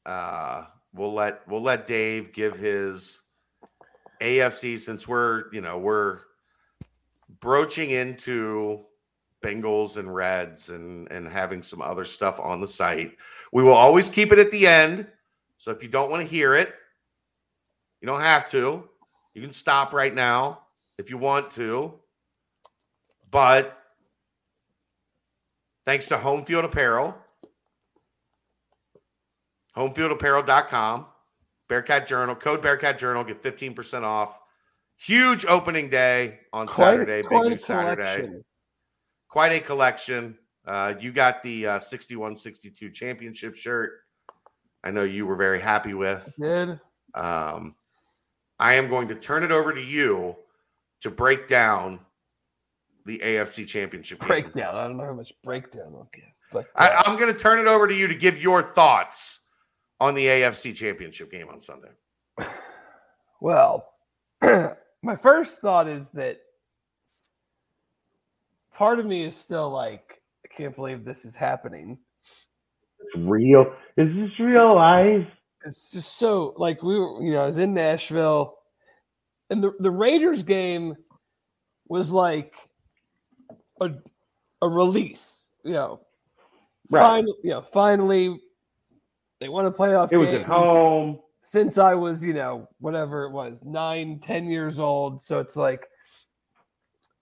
Uh, 0.06 0.64
we'll 0.94 1.12
let 1.12 1.46
we'll 1.48 1.60
let 1.60 1.88
Dave 1.88 2.32
give 2.32 2.56
his 2.56 3.20
AFC 4.22 4.78
since 4.78 5.06
we're 5.06 5.52
you 5.52 5.60
know 5.60 5.78
we're 5.78 6.20
broaching 7.40 7.90
into 7.90 8.84
Bengals 9.42 9.96
and 9.96 10.14
Reds 10.14 10.70
and 10.70 11.10
and 11.10 11.28
having 11.28 11.60
some 11.62 11.82
other 11.82 12.04
stuff 12.04 12.38
on 12.38 12.60
the 12.60 12.68
site. 12.68 13.16
We 13.52 13.64
will 13.64 13.74
always 13.74 14.08
keep 14.08 14.32
it 14.32 14.38
at 14.38 14.52
the 14.52 14.66
end. 14.66 15.08
So 15.58 15.72
if 15.72 15.82
you 15.82 15.88
don't 15.88 16.10
want 16.10 16.22
to 16.22 16.28
hear 16.28 16.54
it, 16.54 16.72
you 18.00 18.06
don't 18.06 18.20
have 18.20 18.48
to. 18.50 18.88
You 19.34 19.42
can 19.42 19.52
stop 19.52 19.92
right 19.92 20.14
now 20.14 20.60
if 20.98 21.10
you 21.10 21.18
want 21.18 21.50
to. 21.52 21.94
But 23.30 23.76
thanks 25.84 26.06
to 26.08 26.16
Home 26.16 26.44
Field 26.44 26.64
Apparel, 26.64 27.16
homefieldapparel.com, 29.76 31.06
Bearcat 31.68 32.06
Journal, 32.06 32.34
code 32.34 32.62
Bearcat 32.62 32.98
Journal, 32.98 33.24
get 33.24 33.42
15% 33.42 34.02
off. 34.02 34.40
Huge 34.98 35.44
opening 35.44 35.90
day 35.90 36.38
on 36.52 36.68
Saturday, 36.68 37.20
big 37.22 37.28
quite 37.28 37.48
news 37.50 37.64
Saturday 37.64 38.42
quite 39.36 39.52
a 39.52 39.60
collection. 39.60 40.34
Uh, 40.66 40.94
you 40.98 41.12
got 41.12 41.42
the 41.42 41.66
uh, 41.66 41.78
61 41.78 42.38
62 42.38 42.88
championship 42.88 43.54
shirt. 43.54 44.00
I 44.82 44.90
know 44.90 45.02
you 45.02 45.26
were 45.26 45.36
very 45.36 45.60
happy 45.60 45.92
with. 45.92 46.34
Did 46.40 46.80
Um, 47.14 47.74
I 48.58 48.76
am 48.76 48.88
going 48.88 49.08
to 49.08 49.14
turn 49.14 49.42
it 49.42 49.50
over 49.50 49.74
to 49.74 49.82
you 49.82 50.36
to 51.02 51.10
break 51.10 51.48
down 51.48 52.00
the 53.04 53.18
AFC 53.18 53.66
championship 53.66 54.20
game. 54.20 54.28
breakdown. 54.28 54.74
I 54.74 54.86
don't 54.86 54.96
know 54.96 55.04
how 55.04 55.12
much 55.12 55.34
breakdown 55.44 55.92
I'll 55.94 56.08
give, 56.14 56.24
but 56.50 56.66
I, 56.74 57.02
I'm 57.06 57.18
going 57.18 57.30
to 57.30 57.38
turn 57.38 57.58
it 57.58 57.66
over 57.66 57.86
to 57.86 57.94
you 57.94 58.06
to 58.08 58.14
give 58.14 58.40
your 58.40 58.62
thoughts 58.62 59.40
on 60.00 60.14
the 60.14 60.26
AFC 60.26 60.74
championship 60.74 61.30
game 61.30 61.48
on 61.48 61.60
Sunday. 61.60 61.90
well, 63.40 63.92
my 64.42 65.16
first 65.20 65.60
thought 65.60 65.88
is 65.88 66.08
that 66.10 66.38
part 68.74 68.98
of 68.98 69.06
me 69.06 69.22
is 69.24 69.36
still 69.36 69.70
like, 69.70 70.20
I 70.44 70.54
can't 70.54 70.74
believe 70.76 71.04
this 71.04 71.24
is 71.24 71.34
happening. 71.34 71.98
It's 73.00 73.16
real. 73.24 73.72
Is 73.96 74.08
this 74.14 74.38
real 74.38 74.74
life? 74.74 75.26
it's 75.64 75.90
just 75.90 76.18
so 76.18 76.54
like 76.58 76.82
we 76.82 76.98
were, 76.98 77.20
you 77.22 77.32
know, 77.32 77.42
I 77.42 77.46
was 77.46 77.58
in 77.58 77.74
Nashville, 77.74 78.54
and 79.50 79.62
the 79.62 79.72
the 79.80 79.90
Raiders 79.90 80.42
game 80.42 80.94
was 81.88 82.10
like 82.10 82.54
a 83.80 83.90
a 84.62 84.68
release. 84.68 85.48
You 85.64 85.72
know, 85.72 86.00
Right. 86.90 87.00
finally, 87.00 87.34
you 87.42 87.50
know, 87.50 87.62
finally, 87.72 88.40
they 89.40 89.48
won 89.48 89.66
a 89.66 89.72
playoff. 89.72 90.12
It 90.12 90.16
was 90.16 90.28
at 90.28 90.44
home. 90.44 91.20
since 91.42 91.78
I 91.78 91.94
was, 91.94 92.24
you 92.24 92.32
know, 92.32 92.68
whatever 92.78 93.24
it 93.24 93.32
was, 93.32 93.62
nine, 93.64 94.18
ten 94.18 94.46
years 94.46 94.78
old. 94.78 95.22
So 95.24 95.38
it's 95.38 95.56
like 95.56 95.86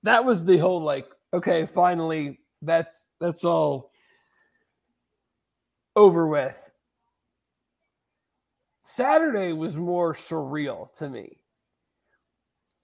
that 0.03 0.25
was 0.25 0.45
the 0.45 0.59
whole 0.59 0.81
like, 0.81 1.07
okay, 1.33 1.67
finally, 1.67 2.41
that's 2.63 3.07
that's 3.21 3.45
all 3.45 3.91
over 5.97 6.27
with. 6.27 6.59
Saturday 8.85 9.53
was 9.53 9.77
more 9.77 10.15
surreal 10.15 10.93
to 10.95 11.09
me 11.09 11.39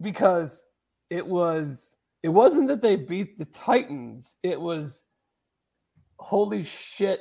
because 0.00 0.66
it 1.10 1.26
was 1.26 1.96
it 2.22 2.28
wasn't 2.28 2.68
that 2.68 2.82
they 2.82 2.96
beat 2.96 3.38
the 3.38 3.44
Titans, 3.46 4.36
it 4.42 4.60
was 4.60 5.04
holy 6.18 6.62
shit, 6.62 7.20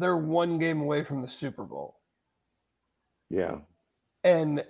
they're 0.00 0.16
one 0.16 0.58
game 0.58 0.80
away 0.80 1.04
from 1.04 1.22
the 1.22 1.28
Super 1.28 1.64
Bowl. 1.64 1.98
Yeah. 3.28 3.58
And 4.24 4.64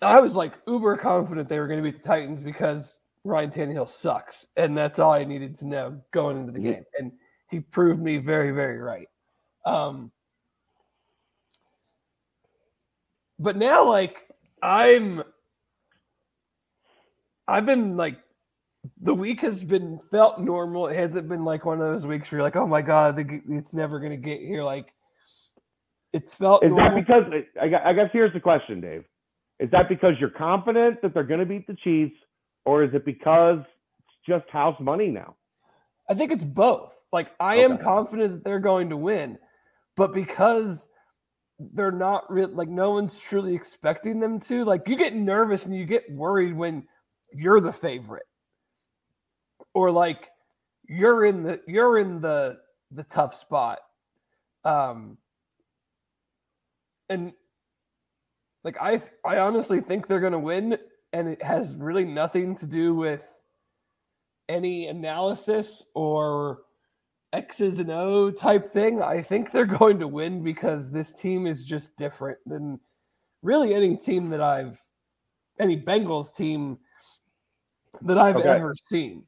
I 0.00 0.20
was 0.20 0.36
like 0.36 0.52
uber 0.66 0.96
confident 0.96 1.48
they 1.48 1.58
were 1.58 1.66
going 1.66 1.82
to 1.82 1.90
beat 1.90 2.00
the 2.00 2.06
Titans 2.06 2.42
because 2.42 2.98
Ryan 3.24 3.50
Tannehill 3.50 3.88
sucks. 3.88 4.46
And 4.56 4.76
that's 4.76 4.98
all 4.98 5.12
I 5.12 5.24
needed 5.24 5.56
to 5.58 5.66
know 5.66 6.00
going 6.12 6.38
into 6.38 6.52
the 6.52 6.60
Yeah. 6.60 6.72
game. 6.72 6.84
And 6.98 7.12
he 7.50 7.60
proved 7.60 8.00
me 8.02 8.18
very, 8.18 8.52
very 8.52 8.78
right. 8.78 9.08
Um, 9.66 10.12
but 13.38 13.56
now, 13.56 13.88
like, 13.88 14.28
I'm, 14.62 15.22
I've 17.48 17.66
been 17.66 17.96
like, 17.96 18.18
the 19.00 19.14
week 19.14 19.40
has 19.40 19.64
been 19.64 20.00
felt 20.10 20.38
normal. 20.38 20.88
It 20.88 20.96
hasn't 20.96 21.28
been 21.28 21.44
like 21.44 21.64
one 21.64 21.80
of 21.80 21.86
those 21.86 22.06
weeks 22.06 22.30
where 22.30 22.38
you're 22.38 22.44
like, 22.44 22.56
oh 22.56 22.66
my 22.66 22.82
God, 22.82 23.18
it's 23.48 23.74
never 23.74 23.98
going 23.98 24.12
to 24.12 24.16
get 24.16 24.40
here. 24.40 24.62
Like, 24.62 24.92
it's 26.12 26.34
felt 26.34 26.64
Is 26.64 26.70
normal. 26.70 26.90
that 26.90 26.94
because 26.94 27.24
I 27.60 27.90
I 27.90 27.92
guess 27.92 28.10
here's 28.12 28.32
the 28.32 28.40
question, 28.40 28.80
Dave. 28.80 29.04
Is 29.58 29.70
that 29.70 29.88
because 29.88 30.14
you're 30.20 30.30
confident 30.30 31.00
that 31.02 31.14
they're 31.14 31.24
going 31.24 31.40
to 31.40 31.46
beat 31.46 31.66
the 31.66 31.76
Chiefs, 31.82 32.16
or 32.64 32.84
is 32.84 32.94
it 32.94 33.04
because 33.04 33.60
it's 33.60 34.16
just 34.28 34.48
house 34.50 34.76
money 34.80 35.08
now? 35.08 35.36
I 36.08 36.14
think 36.14 36.32
it's 36.32 36.44
both. 36.44 36.96
Like 37.12 37.32
I 37.40 37.56
am 37.56 37.78
confident 37.78 38.32
that 38.32 38.44
they're 38.44 38.60
going 38.60 38.90
to 38.90 38.96
win, 38.96 39.38
but 39.96 40.12
because 40.12 40.88
they're 41.58 41.92
not 41.92 42.30
real, 42.30 42.48
like 42.48 42.68
no 42.68 42.90
one's 42.90 43.18
truly 43.18 43.54
expecting 43.54 44.20
them 44.20 44.38
to. 44.40 44.64
Like 44.64 44.82
you 44.86 44.96
get 44.96 45.14
nervous 45.14 45.66
and 45.66 45.74
you 45.74 45.84
get 45.86 46.10
worried 46.12 46.54
when 46.54 46.86
you're 47.32 47.60
the 47.60 47.72
favorite, 47.72 48.26
or 49.74 49.90
like 49.90 50.30
you're 50.88 51.24
in 51.24 51.42
the 51.42 51.60
you're 51.66 51.98
in 51.98 52.20
the 52.20 52.58
the 52.90 53.04
tough 53.04 53.34
spot. 53.34 53.80
Um, 54.64 55.18
and 57.08 57.32
like 58.62 58.76
I 58.80 59.00
I 59.24 59.38
honestly 59.38 59.80
think 59.80 60.06
they're 60.06 60.20
going 60.20 60.32
to 60.32 60.38
win, 60.38 60.78
and 61.12 61.28
it 61.28 61.42
has 61.42 61.74
really 61.76 62.04
nothing 62.04 62.54
to 62.56 62.66
do 62.66 62.94
with 62.94 63.28
any 64.48 64.86
analysis 64.86 65.84
or 65.94 66.62
X's 67.32 67.80
and 67.80 67.90
O 67.90 68.30
type 68.30 68.70
thing. 68.70 69.02
I 69.02 69.20
think 69.20 69.50
they're 69.50 69.64
going 69.66 69.98
to 69.98 70.08
win 70.08 70.42
because 70.42 70.90
this 70.90 71.12
team 71.12 71.46
is 71.46 71.64
just 71.64 71.96
different 71.96 72.38
than 72.46 72.80
really 73.42 73.74
any 73.74 73.96
team 73.96 74.30
that 74.30 74.40
I've 74.40 74.80
any 75.58 75.80
Bengals 75.80 76.34
team 76.34 76.78
that 78.02 78.18
I've 78.18 78.36
Okay. 78.36 78.48
ever 78.48 78.74
seen. 78.84 79.24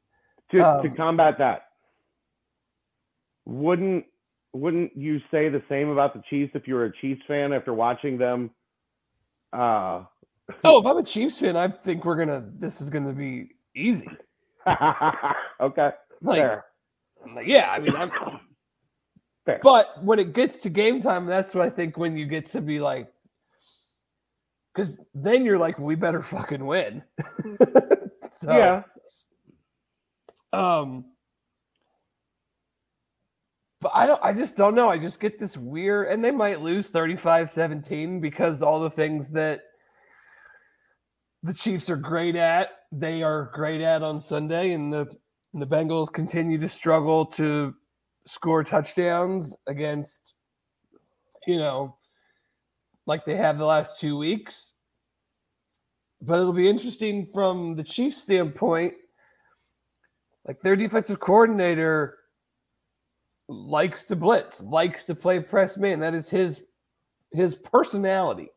To 0.52 0.58
to 0.58 0.64
Um, 0.64 0.90
combat 0.96 1.38
that, 1.38 1.62
wouldn't 3.44 4.04
wouldn't 4.52 4.96
you 4.96 5.20
say 5.30 5.48
the 5.48 5.62
same 5.68 5.88
about 5.90 6.14
the 6.14 6.22
Chiefs 6.30 6.52
if 6.54 6.66
you 6.66 6.74
were 6.74 6.84
a 6.86 6.92
Chiefs 7.00 7.22
fan 7.28 7.52
after 7.52 7.74
watching 7.74 8.16
them? 8.18 8.50
Uh, 9.52 10.04
Oh, 10.64 10.80
if 10.80 10.86
I'm 10.86 10.96
a 10.96 11.02
Chiefs 11.02 11.40
fan, 11.40 11.56
I 11.56 11.68
think 11.68 12.04
we're 12.04 12.16
gonna 12.16 12.44
this 12.58 12.80
is 12.80 12.90
gonna 12.90 13.12
be 13.12 13.50
easy. 13.74 14.08
okay, 15.60 15.90
Like, 16.22 16.38
fair. 16.40 16.64
like, 17.34 17.46
yeah, 17.46 17.70
I 17.70 17.78
mean 17.80 17.94
I'm 17.96 18.10
Fair. 19.46 19.60
But 19.62 20.02
when 20.02 20.18
it 20.18 20.32
gets 20.32 20.58
to 20.58 20.70
game 20.70 21.00
time, 21.00 21.24
that's 21.26 21.54
what 21.54 21.64
I 21.64 21.70
think 21.70 21.96
when 21.96 22.16
you 22.16 22.26
get 22.26 22.46
to 22.46 22.60
be 22.60 22.80
like, 22.80 23.06
because 24.74 24.98
then 25.14 25.44
you're 25.44 25.56
like, 25.58 25.78
we 25.78 25.94
better 25.94 26.20
fucking 26.20 26.66
win. 26.66 27.04
so, 28.32 28.50
yeah, 28.58 28.82
Um, 30.56 31.04
but 33.82 33.92
I 33.94 34.06
don't, 34.06 34.20
I 34.24 34.32
just 34.32 34.56
don't 34.56 34.74
know. 34.74 34.88
I 34.88 34.96
just 34.96 35.20
get 35.20 35.38
this 35.38 35.54
weird, 35.54 36.08
and 36.08 36.24
they 36.24 36.30
might 36.30 36.62
lose 36.62 36.88
35 36.88 37.50
17 37.50 38.20
because 38.20 38.62
all 38.62 38.80
the 38.80 38.88
things 38.88 39.28
that 39.30 39.60
the 41.42 41.52
Chiefs 41.52 41.90
are 41.90 41.96
great 41.96 42.36
at, 42.36 42.70
they 42.90 43.22
are 43.22 43.50
great 43.52 43.82
at 43.82 44.02
on 44.02 44.18
Sunday, 44.22 44.72
and 44.72 44.90
the, 44.90 45.06
and 45.52 45.60
the 45.60 45.66
Bengals 45.66 46.10
continue 46.10 46.56
to 46.58 46.70
struggle 46.70 47.26
to 47.26 47.74
score 48.26 48.64
touchdowns 48.64 49.54
against, 49.66 50.32
you 51.46 51.58
know, 51.58 51.98
like 53.06 53.26
they 53.26 53.36
have 53.36 53.58
the 53.58 53.66
last 53.66 54.00
two 54.00 54.16
weeks. 54.16 54.72
But 56.22 56.40
it'll 56.40 56.54
be 56.54 56.68
interesting 56.68 57.28
from 57.34 57.76
the 57.76 57.84
Chiefs' 57.84 58.22
standpoint 58.22 58.94
like 60.46 60.60
their 60.62 60.76
defensive 60.76 61.20
coordinator 61.20 62.18
likes 63.48 64.04
to 64.04 64.16
blitz, 64.16 64.62
likes 64.62 65.04
to 65.04 65.14
play 65.14 65.40
press 65.40 65.76
man. 65.76 66.00
That 66.00 66.14
is 66.14 66.30
his 66.30 66.62
his 67.32 67.54
personality. 67.54 68.48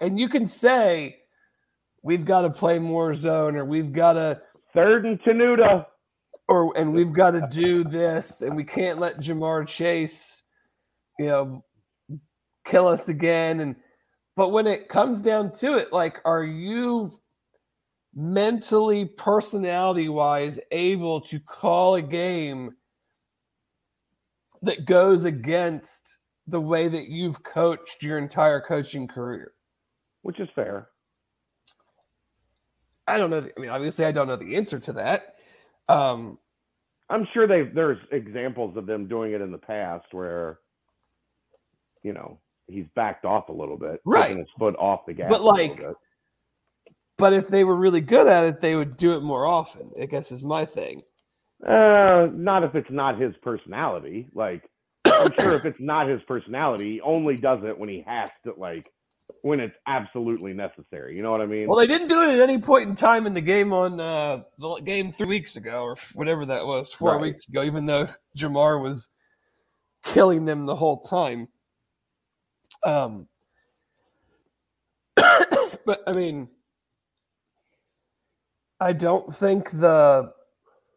And 0.00 0.18
you 0.18 0.28
can 0.28 0.46
say 0.46 1.16
we've 2.02 2.24
got 2.24 2.42
to 2.42 2.50
play 2.50 2.78
more 2.78 3.14
zone 3.14 3.56
or 3.56 3.64
we've 3.64 3.92
got 3.92 4.14
to 4.14 4.40
third 4.74 5.06
and 5.06 5.20
Tenuta. 5.22 5.86
or 6.48 6.76
and 6.76 6.92
we've 6.92 7.12
got 7.12 7.32
to 7.32 7.46
do 7.50 7.84
this 7.84 8.42
and 8.42 8.56
we 8.56 8.64
can't 8.64 8.98
let 8.98 9.20
Ja'Marr 9.20 9.66
Chase 9.66 10.42
you 11.18 11.26
know 11.26 11.64
kill 12.64 12.88
us 12.88 13.08
again 13.08 13.60
and 13.60 13.76
but 14.36 14.50
when 14.50 14.66
it 14.66 14.88
comes 14.88 15.22
down 15.22 15.52
to 15.54 15.74
it 15.74 15.92
like 15.92 16.18
are 16.24 16.44
you 16.44 17.18
mentally 18.18 19.04
personality 19.04 20.08
wise 20.08 20.58
able 20.70 21.20
to 21.20 21.38
call 21.38 21.96
a 21.96 22.02
game 22.02 22.74
that 24.62 24.86
goes 24.86 25.26
against 25.26 26.16
the 26.46 26.60
way 26.60 26.88
that 26.88 27.08
you've 27.08 27.42
coached 27.42 28.02
your 28.02 28.16
entire 28.16 28.60
coaching 28.60 29.06
career 29.06 29.52
which 30.22 30.40
is 30.40 30.48
fair. 30.54 30.88
i 33.06 33.18
don't 33.18 33.28
know 33.28 33.40
the- 33.42 33.52
i 33.56 33.60
mean 33.60 33.68
obviously 33.70 34.04
i 34.06 34.10
don't 34.12 34.26
know 34.28 34.36
the 34.36 34.56
answer 34.56 34.78
to 34.80 34.92
that 34.94 35.34
um 35.88 36.38
I'm 37.08 37.28
sure 37.34 37.46
they 37.46 37.62
there's 37.62 37.98
examples 38.10 38.76
of 38.76 38.86
them 38.86 39.06
doing 39.06 39.32
it 39.32 39.40
in 39.40 39.52
the 39.52 39.58
past 39.58 40.06
where, 40.10 40.58
you 42.02 42.12
know, 42.12 42.40
he's 42.66 42.86
backed 42.96 43.24
off 43.24 43.48
a 43.48 43.52
little 43.52 43.76
bit, 43.76 44.00
Right. 44.04 44.34
his 44.34 44.42
foot 44.58 44.74
off 44.76 45.06
the 45.06 45.14
gas. 45.14 45.28
But, 45.30 45.42
like. 45.44 45.80
But 47.18 47.32
if 47.32 47.48
they 47.48 47.64
were 47.64 47.76
really 47.76 48.00
good 48.00 48.26
at 48.26 48.44
it 48.44 48.60
they 48.60 48.76
would 48.76 48.96
do 48.96 49.16
it 49.16 49.22
more 49.22 49.46
often 49.46 49.90
i 50.00 50.06
guess 50.06 50.30
is 50.30 50.42
my 50.42 50.64
thing 50.64 51.02
uh, 51.66 52.28
not 52.32 52.64
if 52.64 52.74
it's 52.74 52.90
not 52.90 53.20
his 53.20 53.34
personality. 53.42 54.28
Like, 54.34 54.68
I'm 55.06 55.32
sure 55.38 55.54
if 55.54 55.64
it's 55.64 55.80
not 55.80 56.08
his 56.08 56.20
personality, 56.28 56.94
he 56.94 57.00
only 57.00 57.34
does 57.34 57.60
it 57.64 57.78
when 57.78 57.88
he 57.88 58.04
has 58.06 58.28
to, 58.44 58.52
like, 58.58 58.90
when 59.42 59.60
it's 59.60 59.74
absolutely 59.86 60.52
necessary. 60.52 61.16
You 61.16 61.22
know 61.22 61.30
what 61.30 61.40
I 61.40 61.46
mean? 61.46 61.66
Well, 61.68 61.78
they 61.78 61.86
didn't 61.86 62.08
do 62.08 62.20
it 62.20 62.34
at 62.34 62.40
any 62.40 62.58
point 62.58 62.88
in 62.88 62.94
time 62.94 63.26
in 63.26 63.32
the 63.32 63.40
game 63.40 63.72
on 63.72 63.98
uh, 63.98 64.42
the 64.58 64.74
game 64.84 65.12
three 65.12 65.26
weeks 65.26 65.56
ago 65.56 65.82
or 65.82 65.96
whatever 66.14 66.44
that 66.46 66.66
was, 66.66 66.92
four 66.92 67.12
Right. 67.12 67.22
weeks 67.22 67.48
ago. 67.48 67.62
Even 67.62 67.86
though 67.86 68.08
Ja'Marr 68.36 68.82
was 68.82 69.08
killing 70.04 70.44
them 70.44 70.66
the 70.66 70.76
whole 70.76 71.00
time. 71.00 71.48
Um, 72.84 73.26
but 75.16 76.02
I 76.06 76.12
mean, 76.12 76.48
I 78.80 78.92
don't 78.92 79.34
think 79.34 79.70
the 79.70 80.32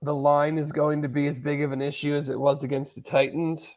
the 0.02 0.16
line 0.16 0.58
is 0.58 0.72
going 0.72 1.02
to 1.02 1.10
be 1.10 1.28
as 1.28 1.40
big 1.40 1.62
of 1.62 1.72
an 1.72 1.82
issue 1.82 2.14
as 2.14 2.30
it 2.30 2.40
was 2.40 2.64
against 2.64 2.96
the 2.96 3.02
Titans. 3.02 3.74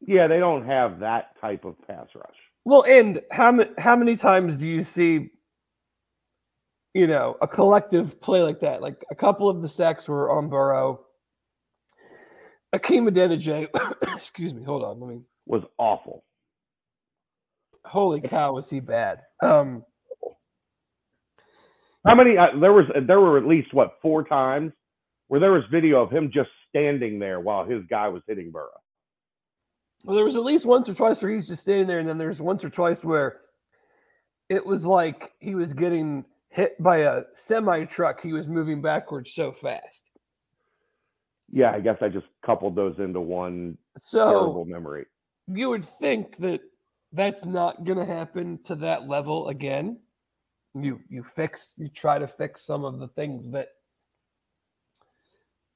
yeah, 0.00 0.26
they 0.26 0.38
don't 0.38 0.64
have 0.64 1.00
that 1.00 1.38
type 1.40 1.64
of 1.64 1.74
pass 1.86 2.08
rush. 2.14 2.36
Well, 2.64 2.84
and 2.88 3.20
how 3.30 3.52
many 3.52 3.70
how 3.78 3.96
many 3.96 4.16
times 4.16 4.58
do 4.58 4.66
you 4.66 4.82
see, 4.82 5.30
you 6.94 7.06
know, 7.06 7.36
a 7.42 7.48
collective 7.48 8.20
play 8.20 8.42
like 8.42 8.60
that? 8.60 8.80
Like 8.82 9.04
a 9.10 9.14
couple 9.14 9.48
of 9.48 9.60
the 9.62 9.68
sacks 9.68 10.08
were 10.08 10.30
on 10.30 10.48
Burrow. 10.48 11.00
Hakeem 12.72 13.06
Adeniji, 13.06 13.68
excuse 14.14 14.54
me, 14.54 14.64
hold 14.64 14.82
on, 14.82 15.00
let 15.00 15.10
me. 15.14 15.20
Was 15.46 15.64
awful. 15.78 16.24
Holy 17.84 18.20
cow, 18.20 18.54
was 18.54 18.70
he 18.70 18.80
bad? 18.80 19.20
Um, 19.42 19.84
How 22.06 22.14
many? 22.14 22.36
Uh, 22.36 22.58
there 22.60 22.72
was 22.72 22.84
there 23.06 23.20
were 23.20 23.38
at 23.38 23.46
least 23.46 23.72
what 23.72 23.94
four 24.02 24.24
times 24.24 24.72
where 25.28 25.40
there 25.40 25.52
was 25.52 25.62
video 25.70 26.02
of 26.02 26.10
him 26.10 26.30
just 26.32 26.50
standing 26.68 27.18
there 27.18 27.40
while 27.40 27.64
his 27.64 27.82
guy 27.88 28.08
was 28.08 28.22
hitting 28.26 28.50
Burrow. 28.50 28.68
Well, 30.04 30.14
there 30.14 30.24
was 30.24 30.36
at 30.36 30.42
least 30.42 30.66
once 30.66 30.88
or 30.88 30.94
twice 30.94 31.22
where 31.22 31.32
he's 31.32 31.48
just 31.48 31.62
standing 31.62 31.86
there, 31.86 31.98
and 31.98 32.08
then 32.08 32.18
there's 32.18 32.42
once 32.42 32.62
or 32.64 32.68
twice 32.70 33.02
where 33.04 33.40
it 34.50 34.64
was 34.66 34.84
like 34.84 35.32
he 35.38 35.54
was 35.54 35.72
getting 35.72 36.26
hit 36.50 36.80
by 36.82 36.98
a 36.98 37.22
semi 37.34 37.84
truck. 37.84 38.20
He 38.20 38.34
was 38.34 38.48
moving 38.48 38.82
backwards 38.82 39.32
so 39.32 39.50
fast. 39.52 40.02
Yeah, 41.50 41.70
I 41.72 41.80
guess 41.80 41.96
I 42.02 42.08
just 42.08 42.26
coupled 42.44 42.76
those 42.76 42.98
into 42.98 43.20
one 43.20 43.78
So 43.96 44.30
terrible 44.30 44.64
memory. 44.66 45.06
you 45.46 45.70
would 45.70 45.84
think 45.84 46.36
that 46.38 46.60
that's 47.12 47.44
not 47.44 47.84
going 47.84 47.98
to 47.98 48.04
happen 48.04 48.58
to 48.64 48.74
that 48.76 49.08
level 49.08 49.48
again. 49.48 50.00
You 50.74 51.00
you 51.08 51.22
fix 51.22 51.74
you 51.76 51.88
try 51.88 52.18
to 52.18 52.26
fix 52.26 52.66
some 52.66 52.84
of 52.84 52.98
the 52.98 53.08
things 53.08 53.50
that 53.52 53.68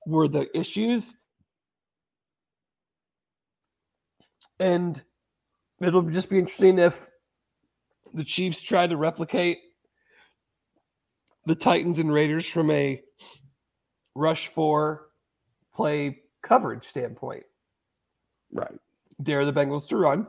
were 0.07 0.27
the 0.27 0.49
issues, 0.59 1.15
and 4.59 5.01
it'll 5.81 6.03
just 6.03 6.31
be 6.31 6.39
interesting 6.39 6.79
if 6.79 7.09
the 8.13 8.25
Chiefs 8.25 8.63
try 8.63 8.87
to 8.87 8.97
replicate 8.97 9.59
the 11.47 11.55
Titans 11.55 11.99
and 11.99 12.13
Raiders 12.13 12.47
from 12.47 12.71
a 12.71 13.01
rush 14.15 14.49
for 14.49 15.09
play 15.75 16.23
coverage 16.43 16.85
standpoint. 16.85 17.45
Right. 18.51 18.75
dare 19.23 19.45
the 19.45 19.53
Bengals 19.53 19.87
to 19.89 19.97
run 19.97 20.27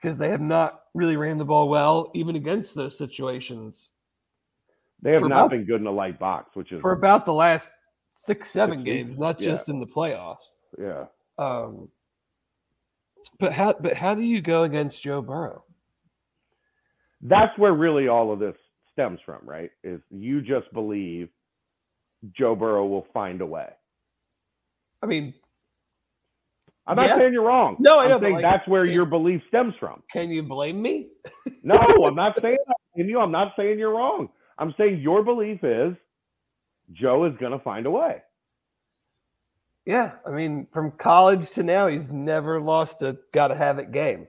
because 0.00 0.18
they 0.18 0.30
have 0.30 0.40
not 0.40 0.82
really 0.94 1.16
ran 1.16 1.38
the 1.38 1.44
ball 1.44 1.68
well, 1.68 2.10
even 2.14 2.36
against 2.36 2.74
those 2.74 2.96
situations 2.96 3.90
They 5.02 5.12
have 5.12 5.20
For 5.22 5.28
not 5.28 5.38
about- 5.46 5.50
been 5.50 5.64
good 5.64 5.80
in 5.80 5.86
a 5.86 5.92
light 5.92 6.18
box, 6.18 6.54
which 6.56 6.72
is 6.72 6.80
for 6.80 6.92
about 6.92 7.24
the 7.24 7.32
last 7.32 7.70
six, 8.14 8.50
seven 8.50 8.82
games, 8.84 9.16
not 9.18 9.40
yeah. 9.40 9.50
just 9.50 9.68
in 9.68 9.78
the 9.80 9.86
playoffs. 9.86 10.54
yeah. 10.78 11.06
Um, 11.38 11.88
but 13.38 13.52
how 13.52 13.74
but 13.80 13.94
how 13.94 14.14
do 14.14 14.22
you 14.22 14.40
go 14.40 14.62
against 14.64 15.00
Joe 15.02 15.22
Burrow? 15.22 15.64
That's 17.20 17.56
where 17.58 17.72
really 17.72 18.08
all 18.08 18.32
of 18.32 18.38
this 18.38 18.56
stems 18.92 19.20
from, 19.24 19.40
right? 19.44 19.70
Is 19.84 20.00
you 20.10 20.40
just 20.40 20.72
believe 20.72 21.28
Joe 22.36 22.54
Burrow 22.56 22.86
will 22.86 23.06
find 23.14 23.40
a 23.40 23.46
way. 23.46 23.68
I 25.02 25.06
mean, 25.06 25.34
I'm 26.88 26.96
not 26.96 27.06
Yes. 27.06 27.18
saying 27.18 27.32
you're 27.34 27.44
wrong. 27.44 27.76
No, 27.78 28.00
I 28.00 28.04
I'm 28.04 28.10
know, 28.10 28.20
saying 28.20 28.34
like- 28.34 28.42
that's 28.42 28.66
where 28.66 28.84
your 28.86 29.04
belief 29.04 29.42
stems 29.48 29.74
from. 29.78 30.02
can 30.10 30.30
you 30.30 30.42
blame 30.42 30.80
me? 30.82 31.10
No, 31.62 31.76
I'm 31.76 32.14
not 32.14 32.40
saying 32.40 32.56
you, 32.96 33.20
I'm 33.20 33.30
not 33.30 33.52
saying 33.56 33.78
you're 33.78 33.92
wrong. 33.94 34.30
I'm 34.58 34.74
saying 34.78 35.00
your 35.00 35.22
belief 35.22 35.62
is 35.62 35.94
Joe 36.92 37.26
is 37.26 37.34
going 37.38 37.52
to 37.52 37.58
find 37.58 37.84
a 37.84 37.90
way. 37.90 38.22
Yeah, 39.84 40.12
I 40.26 40.30
mean, 40.30 40.66
from 40.72 40.92
college 40.92 41.50
to 41.52 41.62
now, 41.62 41.88
he's 41.88 42.10
never 42.10 42.60
lost 42.60 43.02
a 43.02 43.18
gotta 43.32 43.54
have 43.54 43.78
it 43.78 43.90
game. 43.92 44.28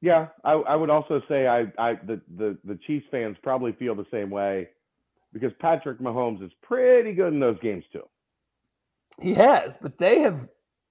Yeah, 0.00 0.28
I, 0.44 0.52
I 0.52 0.76
would 0.76 0.90
also 0.90 1.22
say 1.28 1.46
I, 1.46 1.60
I 1.78 1.94
the, 2.06 2.20
the 2.36 2.58
the 2.64 2.78
Chiefs 2.86 3.06
fans 3.10 3.36
probably 3.42 3.72
feel 3.72 3.94
the 3.94 4.06
same 4.10 4.30
way 4.30 4.68
because 5.32 5.52
Patrick 5.60 5.98
Mahomes 6.00 6.42
is 6.44 6.52
pretty 6.62 7.12
good 7.14 7.32
in 7.32 7.40
those 7.40 7.58
games 7.60 7.84
too. 7.92 8.02
He 9.20 9.34
has, 9.34 9.78
but 9.80 9.98
they 9.98 10.20
have 10.20 10.48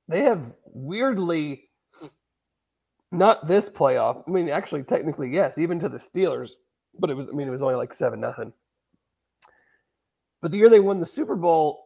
they 0.08 0.24
have 0.24 0.54
weirdly 0.66 1.70
not 3.12 3.48
this 3.48 3.70
playoff. 3.70 4.24
I 4.28 4.32
mean, 4.32 4.50
actually, 4.50 4.84
technically, 4.84 5.30
yes, 5.32 5.58
even 5.58 5.80
to 5.80 5.90
the 5.90 5.98
Steelers, 5.98 6.52
but 7.00 7.10
it 7.10 7.16
was 7.16 7.28
I 7.28 7.32
mean 7.32 7.48
it 7.48 7.52
was 7.52 7.62
only 7.62 7.76
like 7.76 7.94
seven 7.94 8.20
nothing. 8.20 8.54
But 10.42 10.52
the 10.52 10.58
year 10.58 10.70
they 10.70 10.80
won 10.80 11.00
the 11.00 11.06
Super 11.06 11.36
Bowl, 11.36 11.86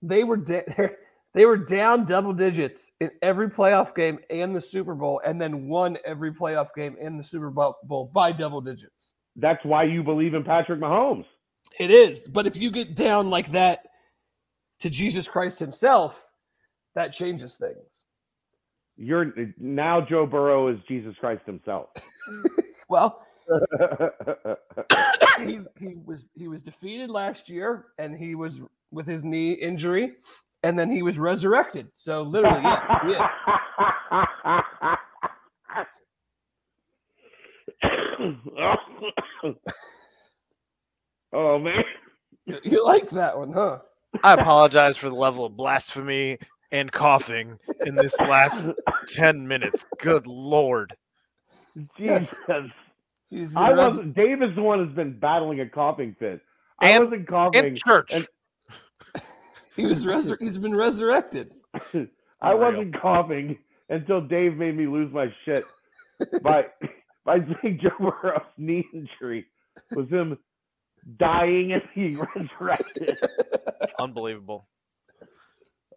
they 0.00 0.24
were 0.24 0.36
da- 0.36 0.64
they 1.34 1.44
were 1.44 1.56
down 1.56 2.04
double 2.06 2.32
digits 2.32 2.90
in 3.00 3.10
every 3.22 3.48
playoff 3.48 3.94
game 3.94 4.18
and 4.30 4.54
the 4.54 4.60
Super 4.60 4.94
Bowl, 4.94 5.20
and 5.24 5.40
then 5.40 5.68
won 5.68 5.98
every 6.04 6.32
playoff 6.32 6.68
game 6.76 6.96
and 7.00 7.18
the 7.18 7.24
Super 7.24 7.50
Bowl 7.50 8.10
by 8.12 8.32
double 8.32 8.60
digits. 8.60 9.12
That's 9.36 9.64
why 9.64 9.84
you 9.84 10.02
believe 10.02 10.34
in 10.34 10.44
Patrick 10.44 10.80
Mahomes. 10.80 11.26
It 11.78 11.90
is, 11.90 12.26
but 12.26 12.46
if 12.46 12.56
you 12.56 12.70
get 12.70 12.94
down 12.94 13.30
like 13.30 13.52
that 13.52 13.89
to 14.80 14.90
Jesus 14.90 15.28
Christ 15.28 15.58
Himself, 15.58 16.28
that 16.94 17.12
changes 17.12 17.56
things. 17.56 18.04
You're 18.96 19.32
now 19.58 20.00
Joe 20.02 20.26
Burrow 20.26 20.68
is 20.68 20.78
Jesus 20.86 21.14
Christ 21.18 21.42
himself. 21.46 21.88
Well, 22.90 23.24
he 25.38 25.60
he 25.78 25.94
was 26.04 26.26
he 26.34 26.48
was 26.48 26.60
defeated 26.64 27.08
last 27.08 27.48
year, 27.48 27.86
and 27.98 28.18
he 28.18 28.34
was 28.34 28.62
with 28.90 29.06
his 29.06 29.22
knee 29.22 29.52
injury, 29.52 30.14
and 30.64 30.76
then 30.76 30.90
he 30.90 31.02
was 31.02 31.16
resurrected. 31.16 31.86
So 31.94 32.22
literally, 32.22 32.62
yeah, 32.62 33.06
is. 33.06 33.16
oh 41.32 41.58
man. 41.60 41.84
You 42.64 42.84
like 42.84 43.08
that 43.10 43.38
one, 43.38 43.52
huh? 43.52 43.78
I 44.22 44.34
apologize 44.34 44.96
for 44.96 45.08
the 45.08 45.14
level 45.14 45.44
of 45.44 45.56
blasphemy 45.56 46.38
and 46.72 46.90
coughing 46.90 47.58
in 47.86 47.94
this 47.94 48.18
last 48.20 48.68
10 49.08 49.46
minutes. 49.46 49.86
Good 50.00 50.26
lord. 50.26 50.94
Jesus. 51.96 52.38
I 53.56 53.72
wasn't 53.72 54.14
Dave 54.14 54.42
is 54.42 54.54
the 54.56 54.62
one 54.62 54.84
who's 54.84 54.94
been 54.94 55.18
battling 55.18 55.60
a 55.60 55.68
coughing 55.68 56.16
fit. 56.18 56.40
I 56.80 56.90
And- 56.90 57.04
wasn't 57.04 57.28
coughing. 57.28 57.64
In 57.64 57.76
church. 57.76 58.12
and- 58.12 58.26
he 59.76 59.86
was 59.86 60.04
resur- 60.04 60.38
he's 60.40 60.58
been 60.58 60.74
resurrected. 60.76 61.52
I 61.74 62.08
Unreal. 62.52 62.58
wasn't 62.72 63.00
coughing 63.00 63.58
until 63.88 64.20
Dave 64.20 64.56
made 64.56 64.76
me 64.76 64.86
lose 64.86 65.12
my 65.12 65.32
shit 65.44 65.64
by 66.42 66.66
by 67.24 67.38
saying 67.62 67.78
Joe 67.82 67.90
Burrow's 68.22 68.42
knee 68.58 68.84
injury 68.92 69.46
was 69.94 70.08
him 70.08 70.36
dying 71.18 71.72
and 71.72 71.82
being 71.94 72.18
resurrected. 72.36 73.18
Unbelievable. 74.00 74.68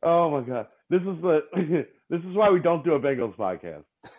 Oh 0.03 0.29
my 0.29 0.41
god. 0.41 0.67
This 0.89 1.01
is 1.01 1.21
the 1.21 1.41
this 2.09 2.19
is 2.21 2.35
why 2.35 2.49
we 2.49 2.59
don't 2.59 2.83
do 2.83 2.93
a 2.93 2.99
Bengals 2.99 3.35
podcast. 3.35 3.83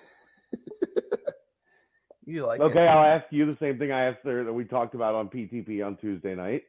You 2.26 2.46
like 2.46 2.58
Okay, 2.58 2.82
it? 2.84 2.88
I'll 2.88 3.04
ask 3.04 3.26
you 3.30 3.44
the 3.44 3.54
same 3.56 3.78
thing 3.78 3.92
I 3.92 4.04
asked 4.06 4.20
there 4.24 4.44
that 4.44 4.52
we 4.52 4.64
talked 4.64 4.94
about 4.94 5.14
on 5.14 5.28
PTP 5.28 5.84
on 5.84 5.96
Tuesday 5.98 6.34
night. 6.34 6.62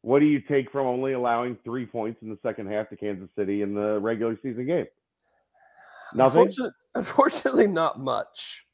What 0.00 0.18
do 0.18 0.26
you 0.26 0.40
take 0.40 0.68
from 0.72 0.88
only 0.88 1.12
allowing 1.12 1.56
three 1.64 1.86
points 1.86 2.20
in 2.22 2.28
the 2.28 2.38
second 2.42 2.68
half 2.72 2.88
to 2.90 2.96
Kansas 2.96 3.28
City 3.38 3.62
in 3.62 3.72
the 3.74 4.00
regular 4.00 4.36
season 4.42 4.66
game? 4.66 4.86
Nothing. 6.12 6.40
Unfortunately, 6.40 6.72
unfortunately, 6.96 7.66
not 7.68 8.00
much 8.00 8.64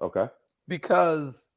Okay. 0.00 0.26
because 0.66 1.49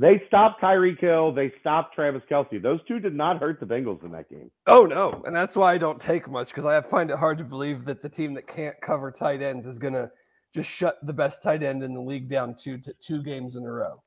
They 0.00 0.22
stopped 0.28 0.62
Tyreek 0.62 1.00
Hill. 1.00 1.32
They 1.32 1.52
stopped 1.60 1.92
Travis 1.92 2.22
Kelce. 2.30 2.62
Those 2.62 2.78
two 2.86 3.00
did 3.00 3.16
not 3.16 3.40
hurt 3.40 3.58
the 3.58 3.66
Bengals 3.66 4.04
in 4.04 4.12
that 4.12 4.30
game. 4.30 4.48
oh 4.68 4.86
no, 4.86 5.22
and 5.26 5.34
that's 5.34 5.56
why 5.56 5.72
I 5.74 5.78
don't 5.78 6.00
take 6.00 6.28
much 6.30 6.48
because 6.48 6.64
I 6.64 6.80
find 6.80 7.10
it 7.10 7.18
hard 7.18 7.36
to 7.38 7.44
believe 7.44 7.84
that 7.86 8.00
the 8.00 8.08
team 8.08 8.32
that 8.34 8.46
can't 8.46 8.80
cover 8.80 9.10
tight 9.10 9.42
ends 9.42 9.66
is 9.66 9.76
gonna 9.76 10.08
just 10.54 10.70
shut 10.70 11.04
the 11.04 11.12
best 11.12 11.42
tight 11.42 11.64
end 11.64 11.82
in 11.82 11.94
the 11.94 12.00
league 12.00 12.28
down 12.28 12.54
two 12.56 12.78
to 12.78 12.94
two 13.00 13.24
games 13.24 13.56
in 13.56 13.64
a 13.64 13.70
row. 13.72 14.00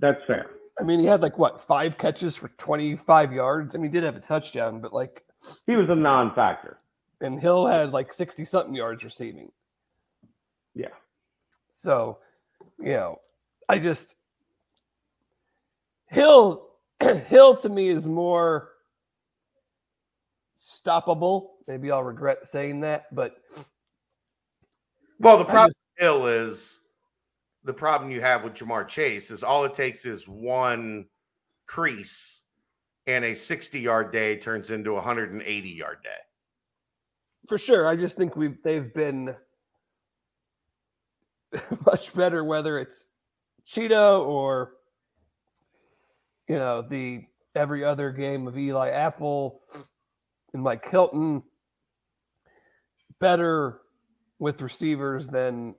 That's 0.00 0.20
fair. 0.26 0.46
I 0.80 0.82
mean, 0.82 0.98
he 0.98 1.06
had 1.06 1.22
like 1.22 1.38
what 1.38 1.62
five 1.62 1.96
catches 1.96 2.36
for 2.36 2.48
25 2.58 3.32
yards. 3.32 3.76
I 3.76 3.78
mean, 3.78 3.92
he 3.92 3.92
did 3.92 4.02
have 4.04 4.16
a 4.16 4.20
touchdown, 4.20 4.80
but 4.80 4.92
like, 4.92 5.22
He 5.66 5.76
was 5.76 5.88
a 5.90 5.94
non-factor. 5.94 6.78
and 7.20 7.38
Hill 7.38 7.66
had 7.66 7.92
like 7.92 8.12
60 8.12 8.44
something 8.44 8.74
yards 8.74 9.04
receiving. 9.04 9.52
Yeah. 10.74 10.88
So, 11.82 12.18
you 12.78 12.92
know, 12.92 13.20
I 13.68 13.80
just 13.80 14.14
Hill 16.06 16.68
Hill 17.26 17.56
to 17.56 17.68
me 17.68 17.88
is 17.88 18.06
more 18.06 18.68
stoppable. 20.56 21.48
Maybe 21.66 21.90
I'll 21.90 22.04
regret 22.04 22.46
saying 22.46 22.78
that, 22.80 23.12
but 23.12 23.34
Well, 25.18 25.36
the 25.38 25.44
problem 25.44 25.72
with 25.96 26.04
Hill 26.04 26.28
is 26.28 26.78
the 27.64 27.74
problem 27.74 28.12
you 28.12 28.20
have 28.20 28.44
with 28.44 28.54
Ja'Marr 28.54 28.86
Chase 28.86 29.32
is 29.32 29.42
all 29.42 29.64
it 29.64 29.74
takes 29.74 30.06
is 30.06 30.28
one 30.28 31.06
crease 31.66 32.42
and 33.08 33.24
a 33.24 33.34
60 33.34 33.80
yard 33.80 34.12
day 34.12 34.36
turns 34.36 34.70
into 34.70 34.92
a 34.92 34.94
180 34.94 35.68
yard 35.68 35.98
day. 36.04 36.10
for 37.48 37.58
sure, 37.58 37.88
I 37.88 37.96
just 37.96 38.16
think 38.16 38.36
we've 38.36 38.62
they've 38.62 38.94
been 38.94 39.34
much 41.86 42.14
better 42.14 42.44
whether 42.44 42.78
it's 42.78 43.06
Chido 43.66 44.26
or 44.26 44.74
you 46.48 46.56
know 46.56 46.82
the 46.82 47.24
every 47.54 47.84
other 47.84 48.10
game 48.10 48.46
of 48.46 48.58
Eli 48.58 48.90
Apple 48.90 49.62
and 50.54 50.62
Mike 50.62 50.88
Hilton 50.88 51.42
better 53.18 53.80
with 54.38 54.62
receivers 54.62 55.28
than 55.28 55.74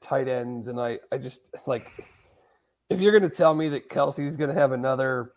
tight 0.00 0.28
ends 0.28 0.68
and 0.68 0.80
I 0.80 0.98
I 1.10 1.18
just 1.18 1.50
like 1.66 1.90
if 2.92 3.00
you're 3.00 3.18
going 3.18 3.28
to 3.28 3.36
tell 3.36 3.54
me 3.54 3.68
that 3.70 3.88
Kelce's 3.88 4.36
going 4.36 4.52
to 4.52 4.58
have 4.58 4.72
another 4.72 5.32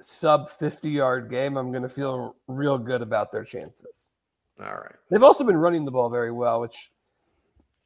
sub 0.00 0.48
50 0.48 0.90
yard 0.90 1.30
game, 1.30 1.56
I'm 1.56 1.70
going 1.70 1.82
to 1.82 1.88
feel 1.88 2.36
real 2.46 2.78
good 2.78 3.02
about 3.02 3.32
their 3.32 3.44
chances. 3.44 4.08
All 4.60 4.74
right. 4.74 4.94
They've 5.10 5.22
also 5.22 5.44
been 5.44 5.56
running 5.56 5.84
the 5.84 5.90
ball 5.90 6.10
very 6.10 6.30
well, 6.30 6.60
which 6.60 6.91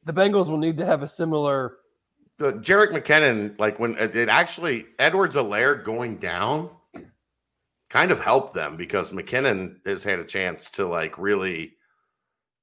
the 0.07 0.13
Bengals 0.13 0.49
will 0.49 0.57
need 0.57 0.77
to 0.77 0.85
have 0.85 1.03
a 1.03 1.07
similar. 1.07 1.77
The 2.39 2.53
Jerick 2.53 2.91
McKinnon, 2.91 3.59
like 3.59 3.79
when 3.79 3.95
it 3.97 4.29
actually 4.29 4.85
Edwards-Helaire 4.99 5.83
going 5.83 6.17
down, 6.17 6.69
kind 7.89 8.11
of 8.11 8.19
helped 8.19 8.53
them 8.53 8.77
because 8.77 9.11
McKinnon 9.11 9.85
has 9.85 10.03
had 10.03 10.19
a 10.19 10.25
chance 10.25 10.71
to 10.71 10.87
like 10.87 11.17
really 11.17 11.73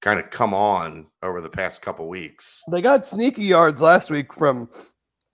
kind 0.01 0.21
of 0.21 0.31
come 0.31 0.55
on 0.55 1.07
over 1.23 1.41
the 1.41 1.49
past 1.49 1.83
couple 1.83 2.09
weeks. 2.09 2.63
They 2.71 2.83
got 2.83 3.07
sneaky 3.07 3.45
yards 3.45 3.81
last 3.81 4.11
week 4.11 4.33
from 4.35 4.69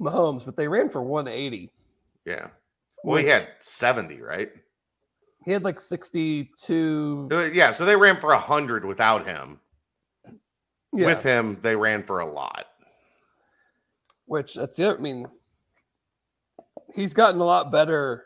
Mahomes, 0.01 0.45
but 0.45 0.57
they 0.57 0.69
ran 0.69 0.89
for 0.89 1.03
180. 1.03 1.70
Yeah. 2.24 2.49
Well, 3.05 3.19
he 3.19 3.27
had 3.28 3.49
70, 3.61 4.20
right? 4.20 4.51
he 5.45 5.53
had 5.53 5.65
like 5.65 5.81
62. 5.81 7.28
Uh, 7.32 7.45
Yeah, 7.53 7.70
so 7.70 7.85
they 7.85 7.97
ran 7.97 8.20
for 8.20 8.31
100 8.31 8.85
without 8.85 9.27
him. 9.27 9.59
Yeah, 10.92 11.06
With 11.06 11.22
him, 11.22 11.58
they 11.62 11.76
ran 11.76 12.02
for 12.02 12.20
a 12.20 12.30
lot. 12.30 12.66
which 14.26 14.54
that's 14.54 14.78
it. 14.78 14.96
I 14.98 15.00
mean, 15.00 15.26
he's 16.94 17.14
gotten 17.14 17.40
a 17.40 17.44
lot 17.44 17.70
better 17.72 18.24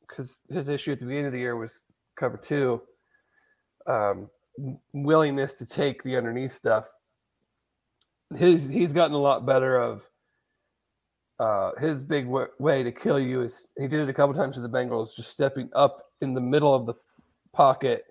because 0.00 0.38
his 0.48 0.68
issue 0.68 0.92
at 0.92 1.00
the 1.00 1.06
beginning 1.06 1.26
of 1.26 1.32
the 1.32 1.38
year 1.38 1.56
was 1.56 1.82
cover 2.16 2.36
two, 2.36 2.82
um, 3.86 4.28
willingness 4.92 5.54
to 5.54 5.66
take 5.66 6.02
the 6.02 6.16
underneath 6.16 6.52
stuff. 6.52 6.88
His 8.36 8.68
he's 8.68 8.92
gotten 8.92 9.14
a 9.14 9.18
lot 9.20 9.46
better 9.46 9.80
of. 9.80 10.02
Uh, 11.38 11.70
his 11.80 12.02
big 12.02 12.26
w- 12.26 12.46
way 12.58 12.82
to 12.82 12.92
kill 12.92 13.18
you 13.18 13.40
is 13.40 13.68
he 13.78 13.88
did 13.88 13.98
it 14.00 14.10
a 14.10 14.12
couple 14.12 14.34
times 14.34 14.56
to 14.56 14.60
the 14.60 14.68
Bengals, 14.68 15.16
just 15.16 15.30
stepping 15.30 15.70
up 15.72 16.10
in 16.20 16.34
the 16.34 16.40
middle 16.40 16.74
of 16.74 16.84
the 16.84 16.92
pocket, 17.54 18.04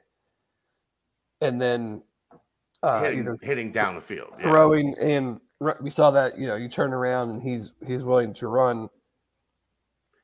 and 1.39 1.61
then 1.61 2.01
uh, 2.83 3.01
hitting, 3.01 3.19
either 3.19 3.37
hitting 3.41 3.71
down 3.71 3.95
the 3.95 4.01
field. 4.01 4.29
yeah. 4.37 4.43
throwing 4.43 4.95
and 4.99 5.39
we 5.81 5.89
saw 5.89 6.09
that 6.11 6.37
you 6.37 6.47
know 6.47 6.55
you 6.55 6.69
turn 6.69 6.93
around 6.93 7.31
and 7.31 7.41
he's 7.43 7.73
he's 7.85 8.03
willing 8.03 8.33
to 8.33 8.47
run 8.47 8.89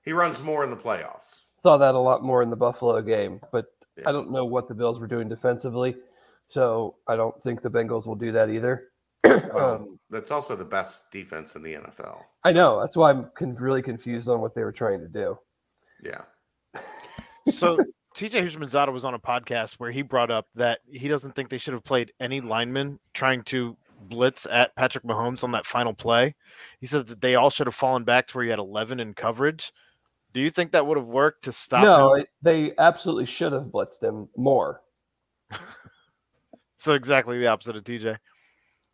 He 0.03 0.13
runs 0.13 0.41
more 0.43 0.63
in 0.63 0.69
the 0.69 0.77
playoffs. 0.77 1.41
saw 1.57 1.77
that 1.77 1.95
a 1.95 1.99
lot 1.99 2.23
more 2.23 2.41
in 2.43 2.49
the 2.49 2.55
buffalo 2.55 3.01
game 3.01 3.39
but 3.51 3.65
Yeah. 3.97 4.09
i 4.09 4.11
don't 4.11 4.31
know 4.31 4.45
what 4.45 4.67
the 4.67 4.73
bills 4.75 4.99
were 4.99 5.07
doing 5.07 5.27
defensively 5.29 5.97
so 6.47 6.95
i 7.07 7.15
don't 7.17 7.41
think 7.43 7.61
the 7.61 7.69
bengals 7.69 8.07
will 8.07 8.15
do 8.15 8.31
that 8.31 8.49
either 8.49 8.89
Well, 9.25 9.75
um, 9.75 9.97
that's 10.09 10.31
also 10.31 10.55
the 10.55 10.63
best 10.65 11.09
defense 11.11 11.55
in 11.55 11.63
the 11.63 11.73
NFL. 11.73 12.21
i 12.45 12.51
know 12.53 12.79
that's 12.79 12.95
why 12.95 13.09
i'm 13.09 13.29
con- 13.35 13.55
really 13.55 13.81
confused 13.81 14.29
on 14.29 14.39
what 14.39 14.53
they 14.55 14.63
were 14.63 14.71
trying 14.71 15.01
to 15.01 15.07
do 15.09 15.37
Yeah. 16.01 16.21
So 17.51 17.77
TJ 18.15 18.47
Houshmandzadeh 18.47 18.93
was 18.93 19.03
on 19.03 19.13
a 19.13 19.19
podcast 19.19 19.73
where 19.73 19.91
he 19.91 20.01
brought 20.01 20.31
up 20.31 20.47
that 20.55 20.79
he 20.89 21.07
doesn't 21.07 21.35
think 21.35 21.49
they 21.49 21.57
should 21.57 21.73
have 21.73 21.83
played 21.83 22.13
any 22.19 22.39
linemen 22.39 22.99
trying 23.13 23.43
to 23.43 23.75
blitz 24.01 24.47
at 24.49 24.75
Patrick 24.75 25.03
Mahomes 25.03 25.43
on 25.43 25.51
that 25.51 25.65
final 25.65 25.93
play. 25.93 26.35
He 26.79 26.87
said 26.87 27.07
that 27.07 27.21
they 27.21 27.35
all 27.35 27.49
should 27.49 27.67
have 27.67 27.75
fallen 27.75 28.05
back 28.05 28.27
to 28.27 28.37
where 28.37 28.45
you 28.45 28.51
had 28.51 28.59
11 28.59 28.99
in 29.01 29.13
coverage. 29.13 29.73
Do 30.33 30.39
you 30.39 30.49
think 30.49 30.71
that 30.71 30.87
would 30.87 30.97
have 30.97 31.07
worked 31.07 31.43
to 31.45 31.51
stop 31.51 31.83
no 31.83 32.13
him? 32.13 32.25
they 32.41 32.71
absolutely 32.77 33.25
should 33.25 33.51
have 33.51 33.63
blitzed 33.63 34.01
him 34.01 34.29
more 34.37 34.81
So 36.85 36.93
exactly 36.93 37.39
the 37.39 37.47
opposite 37.47 37.75
of 37.75 37.83
TJ. 37.83 38.17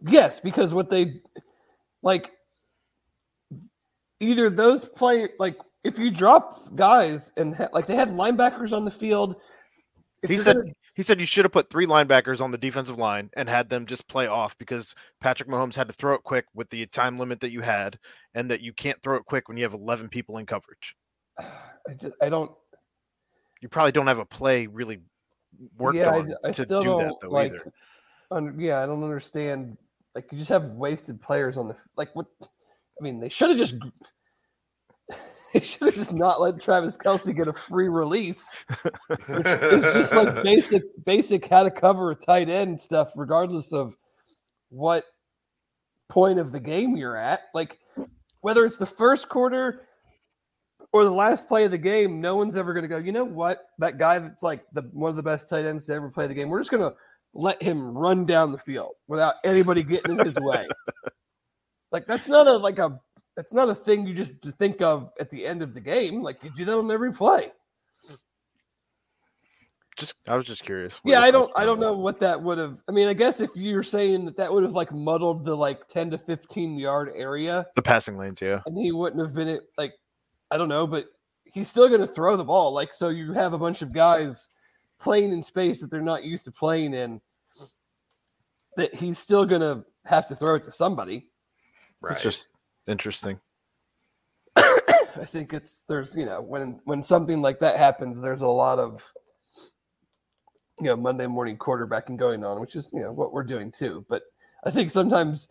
Yes, 0.07 0.39
because 0.39 0.73
what 0.73 0.89
they 0.89 1.21
like 2.01 2.31
either 4.21 4.49
those 4.49 4.85
play 4.85 5.27
like 5.39 5.57
if 5.83 5.97
you 5.97 6.11
drop 6.11 6.75
guys 6.75 7.31
and 7.37 7.55
ha- 7.55 7.69
like 7.73 7.87
they 7.87 7.95
had 7.95 8.09
linebackers 8.09 8.73
on 8.73 8.85
the 8.85 8.91
field. 8.91 9.35
He 10.27 10.37
said 10.37 10.55
gonna- 10.57 10.73
he 10.93 11.03
said 11.03 11.19
you 11.19 11.25
should 11.25 11.45
have 11.45 11.51
put 11.51 11.69
three 11.69 11.85
linebackers 11.85 12.41
on 12.41 12.51
the 12.51 12.57
defensive 12.57 12.97
line 12.97 13.29
and 13.35 13.47
had 13.47 13.69
them 13.69 13.85
just 13.85 14.07
play 14.07 14.27
off 14.27 14.57
because 14.57 14.93
Patrick 15.21 15.49
Mahomes 15.49 15.75
had 15.75 15.87
to 15.87 15.93
throw 15.93 16.13
it 16.13 16.23
quick 16.23 16.45
with 16.53 16.69
the 16.69 16.85
time 16.87 17.17
limit 17.17 17.39
that 17.39 17.51
you 17.51 17.61
had, 17.61 17.97
and 18.35 18.51
that 18.51 18.61
you 18.61 18.73
can't 18.73 19.01
throw 19.01 19.15
it 19.15 19.25
quick 19.25 19.47
when 19.47 19.57
you 19.57 19.63
have 19.63 19.73
11 19.73 20.09
people 20.09 20.37
in 20.37 20.45
coverage. 20.45 20.95
I, 21.39 21.93
just, 21.99 22.13
I 22.21 22.29
don't. 22.29 22.51
You 23.61 23.69
probably 23.69 23.93
don't 23.93 24.07
have 24.07 24.19
a 24.19 24.25
play 24.25 24.67
really 24.67 24.99
worked 25.77 25.97
yeah, 25.97 26.09
on 26.09 26.25
ju- 26.27 26.35
I, 26.43 26.51
to 26.51 26.63
still 26.63 26.81
do 26.81 26.89
don't 26.89 27.03
that 27.03 27.15
though 27.21 27.29
like. 27.29 27.53
either. 27.53 27.73
Un, 28.31 28.55
yeah, 28.59 28.83
I 28.83 28.85
don't 28.85 29.03
understand. 29.03 29.77
Like 30.13 30.31
you 30.31 30.37
just 30.37 30.49
have 30.49 30.65
wasted 30.71 31.21
players 31.21 31.57
on 31.57 31.67
the 31.67 31.75
like. 31.95 32.13
What? 32.15 32.27
I 32.41 33.03
mean, 33.03 33.19
they 33.19 33.29
should 33.29 33.49
have 33.49 33.57
just. 33.57 33.75
They 35.53 35.59
should 35.59 35.87
have 35.87 35.95
just 35.95 36.13
not 36.13 36.39
let 36.39 36.61
Travis 36.61 36.95
Kelce 36.95 37.35
get 37.35 37.49
a 37.49 37.53
free 37.53 37.89
release. 37.89 38.57
it's 39.27 39.93
just 39.93 40.13
like 40.13 40.43
basic 40.43 40.83
basic 41.05 41.45
how 41.47 41.63
to 41.63 41.71
cover 41.71 42.11
a 42.11 42.15
tight 42.15 42.47
end 42.47 42.81
stuff 42.81 43.11
regardless 43.17 43.73
of 43.73 43.93
what 44.69 45.03
point 46.07 46.39
of 46.39 46.53
the 46.53 46.59
game 46.59 46.95
you're 46.95 47.17
at. 47.17 47.41
Like 47.53 47.79
whether 48.39 48.65
it's 48.65 48.77
the 48.77 48.85
first 48.85 49.27
quarter 49.27 49.87
or 50.93 51.03
the 51.03 51.11
last 51.11 51.49
play 51.49 51.65
of 51.65 51.71
the 51.71 51.77
game 51.77 52.21
no 52.21 52.35
one's 52.35 52.55
ever 52.55 52.73
going 52.73 52.83
to 52.83 52.87
go 52.87 52.97
you 52.97 53.11
know 53.11 53.25
what? 53.25 53.65
That 53.79 53.97
guy 53.97 54.19
that's 54.19 54.43
like 54.43 54.63
the 54.71 54.83
one 54.93 55.09
of 55.09 55.17
the 55.17 55.23
best 55.23 55.49
tight 55.49 55.65
ends 55.65 55.85
to 55.87 55.93
ever 55.93 56.09
play 56.09 56.27
the 56.27 56.33
game 56.33 56.49
we're 56.49 56.61
just 56.61 56.71
going 56.71 56.89
to 56.89 56.95
let 57.33 57.61
him 57.61 57.97
run 57.97 58.25
down 58.25 58.53
the 58.53 58.57
field 58.57 58.93
without 59.09 59.35
anybody 59.43 59.83
getting 59.83 60.17
in 60.17 60.25
his 60.25 60.39
way. 60.39 60.65
Like 61.91 62.05
that's 62.07 62.29
not 62.29 62.47
a 62.47 62.55
like 62.55 62.79
a 62.79 62.97
that's 63.35 63.53
not 63.53 63.69
a 63.69 63.75
thing 63.75 64.05
you 64.05 64.13
just 64.13 64.33
think 64.59 64.81
of 64.81 65.11
at 65.19 65.29
the 65.29 65.45
end 65.45 65.61
of 65.61 65.73
the 65.73 65.81
game 65.81 66.21
like 66.21 66.43
you 66.43 66.51
do 66.55 66.65
that 66.65 66.77
on 66.77 66.91
every 66.91 67.11
play 67.13 67.51
Just 69.97 70.15
I 70.27 70.35
was 70.35 70.45
just 70.45 70.63
curious. 70.63 70.99
where 71.03 71.15
Yeah, 71.15 71.21
I 71.21 71.31
don't 71.31 71.51
I 71.55 71.65
don't 71.65 71.79
know 71.79 71.93
what 71.93 72.19
that 72.19 72.41
would 72.41 72.57
have 72.57 72.81
I 72.87 72.91
mean, 72.91 73.07
I 73.07 73.13
guess 73.13 73.39
if 73.41 73.49
you're 73.55 73.83
saying 73.83 74.25
that 74.25 74.37
that 74.37 74.51
would 74.51 74.63
have 74.63 74.71
like 74.73 74.91
muddled 74.91 75.45
the 75.45 75.55
like 75.55 75.87
10 75.89 76.11
to 76.11 76.17
15 76.17 76.77
yard 76.79 77.11
area 77.13 77.65
The 77.75 77.81
passing 77.81 78.17
lanes, 78.17 78.39
yeah. 78.41 78.61
and 78.65 78.77
he 78.77 78.91
wouldn't 78.91 79.21
have 79.21 79.33
been 79.33 79.47
it 79.49 79.61
like 79.77 79.93
I 80.49 80.57
don't 80.57 80.69
know, 80.69 80.87
but 80.87 81.05
he's 81.43 81.67
still 81.69 81.87
going 81.89 82.01
to 82.01 82.07
throw 82.07 82.35
the 82.37 82.43
ball 82.45 82.73
like 82.73 82.93
so 82.93 83.09
you 83.09 83.33
have 83.33 83.53
a 83.53 83.59
bunch 83.59 83.81
of 83.81 83.91
guys 83.91 84.47
playing 84.99 85.33
in 85.33 85.43
space 85.43 85.81
that 85.81 85.91
they're 85.91 86.01
not 86.01 86.23
used 86.23 86.45
to 86.45 86.51
playing 86.51 86.93
in 86.93 87.19
that 88.77 88.93
he's 88.95 89.17
still 89.19 89.45
going 89.45 89.61
to 89.61 89.83
have 90.05 90.25
to 90.27 90.35
throw 90.35 90.55
it 90.55 90.63
to 90.63 90.71
somebody. 90.71 91.27
right. 91.99 92.13
It's 92.13 92.23
just 92.23 92.47
interesting. 92.87 93.39
I 95.21 95.25
think 95.25 95.53
it's 95.53 95.83
there's 95.87 96.15
you 96.15 96.25
know 96.25 96.41
when 96.41 96.79
when 96.85 97.03
something 97.03 97.41
like 97.41 97.59
that 97.59 97.77
happens, 97.77 98.19
there's 98.19 98.41
a 98.41 98.47
lot 98.47 98.79
of 98.79 99.03
you 100.79 100.87
know 100.87 100.95
Monday 100.95 101.27
morning 101.27 101.57
quarterbacking 101.57 102.17
going 102.17 102.43
on, 102.43 102.59
which 102.59 102.75
is 102.75 102.89
you 102.93 103.01
know 103.01 103.11
what 103.11 103.33
we're 103.33 103.43
doing 103.43 103.71
too. 103.71 104.05
But 104.09 104.23
I 104.63 104.71
think 104.71 104.89
sometimes 104.89 105.49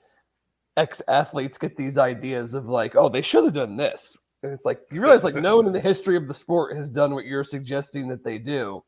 ex 0.77 1.03
athletes 1.09 1.59
get 1.59 1.77
these 1.77 1.99
ideas 1.99 2.55
of 2.55 2.67
like, 2.67 2.97
oh, 2.97 3.09
they 3.09 3.23
should 3.23 3.45
have 3.45 3.55
done 3.55 3.77
this, 3.77 4.17
and 4.43 4.53
it's 4.53 4.65
like 4.65 4.81
you 4.91 5.01
realize 5.01 5.25
like 5.25 5.35
no 5.35 5.57
one 5.57 5.67
in 5.67 5.73
the 5.73 5.81
history 5.81 6.17
of 6.17 6.27
the 6.27 6.35
sport 6.35 6.75
has 6.75 6.91
done 6.91 7.15
what 7.15 7.27
you're 7.27 7.45
suggesting 7.45 8.09
that 8.09 8.25
they 8.25 8.39
do, 8.39 8.83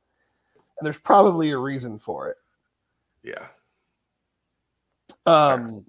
and 0.55 0.87
there's 0.87 0.99
probably 0.99 1.51
a 1.51 1.59
reason 1.59 1.99
for 1.99 2.29
it. 2.29 2.37
yeah. 3.23 3.47
Um, 5.27 5.85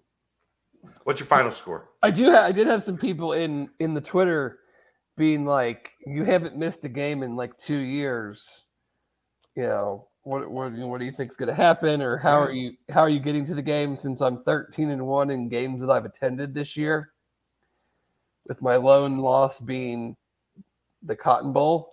What's 1.03 1.19
your 1.19 1.27
final 1.27 1.51
score? 1.51 1.89
I 2.01 2.11
do. 2.11 2.31
Ha- 2.31 2.45
I 2.45 2.51
did 2.51 2.67
have 2.67 2.83
some 2.83 2.97
people 2.97 3.33
in 3.33 3.69
in 3.79 3.93
the 3.93 4.01
Twitter 4.01 4.59
being 5.17 5.45
like, 5.45 5.91
"You 6.05 6.23
haven't 6.23 6.57
missed 6.57 6.85
a 6.85 6.89
game 6.89 7.23
in 7.23 7.35
like 7.35 7.57
two 7.57 7.77
years. 7.79 8.65
You 9.55 9.67
know 9.67 10.07
what? 10.23 10.49
What, 10.49 10.71
what 10.73 10.99
do 10.99 11.05
you 11.05 11.11
think's 11.11 11.35
going 11.35 11.49
to 11.49 11.53
happen, 11.55 12.01
or 12.01 12.17
how 12.17 12.39
are 12.39 12.51
you? 12.51 12.73
How 12.91 13.01
are 13.01 13.09
you 13.09 13.19
getting 13.19 13.45
to 13.45 13.53
the 13.55 13.61
game? 13.61 13.95
Since 13.95 14.21
I'm 14.21 14.43
13 14.43 14.89
and 14.89 15.05
one 15.05 15.29
in 15.29 15.49
games 15.49 15.79
that 15.81 15.89
I've 15.89 16.05
attended 16.05 16.53
this 16.53 16.75
year, 16.75 17.11
with 18.47 18.61
my 18.61 18.75
lone 18.75 19.17
loss 19.19 19.59
being 19.59 20.15
the 21.01 21.15
Cotton 21.15 21.53
Bowl. 21.53 21.91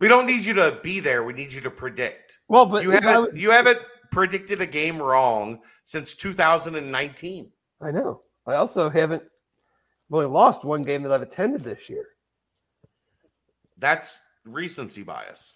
We 0.00 0.08
don't 0.08 0.26
need 0.26 0.44
you 0.44 0.54
to 0.54 0.78
be 0.82 1.00
there. 1.00 1.22
We 1.24 1.32
need 1.34 1.52
you 1.52 1.60
to 1.60 1.70
predict. 1.70 2.38
Well, 2.48 2.64
but 2.66 2.82
You 2.82 2.90
haven't 2.90 3.22
was- 3.26 3.38
you 3.38 3.50
haven't 3.50 3.78
predicted 4.10 4.60
a 4.60 4.66
game 4.66 5.00
wrong 5.00 5.60
since 5.84 6.14
2019. 6.14 7.50
I 7.80 7.90
know. 7.90 8.22
I 8.46 8.54
also 8.54 8.90
haven't 8.90 9.22
only 10.10 10.26
lost 10.26 10.64
one 10.64 10.82
game 10.82 11.02
that 11.02 11.12
I've 11.12 11.22
attended 11.22 11.62
this 11.62 11.88
year. 11.88 12.04
That's 13.78 14.22
recency 14.44 15.02
bias. 15.02 15.54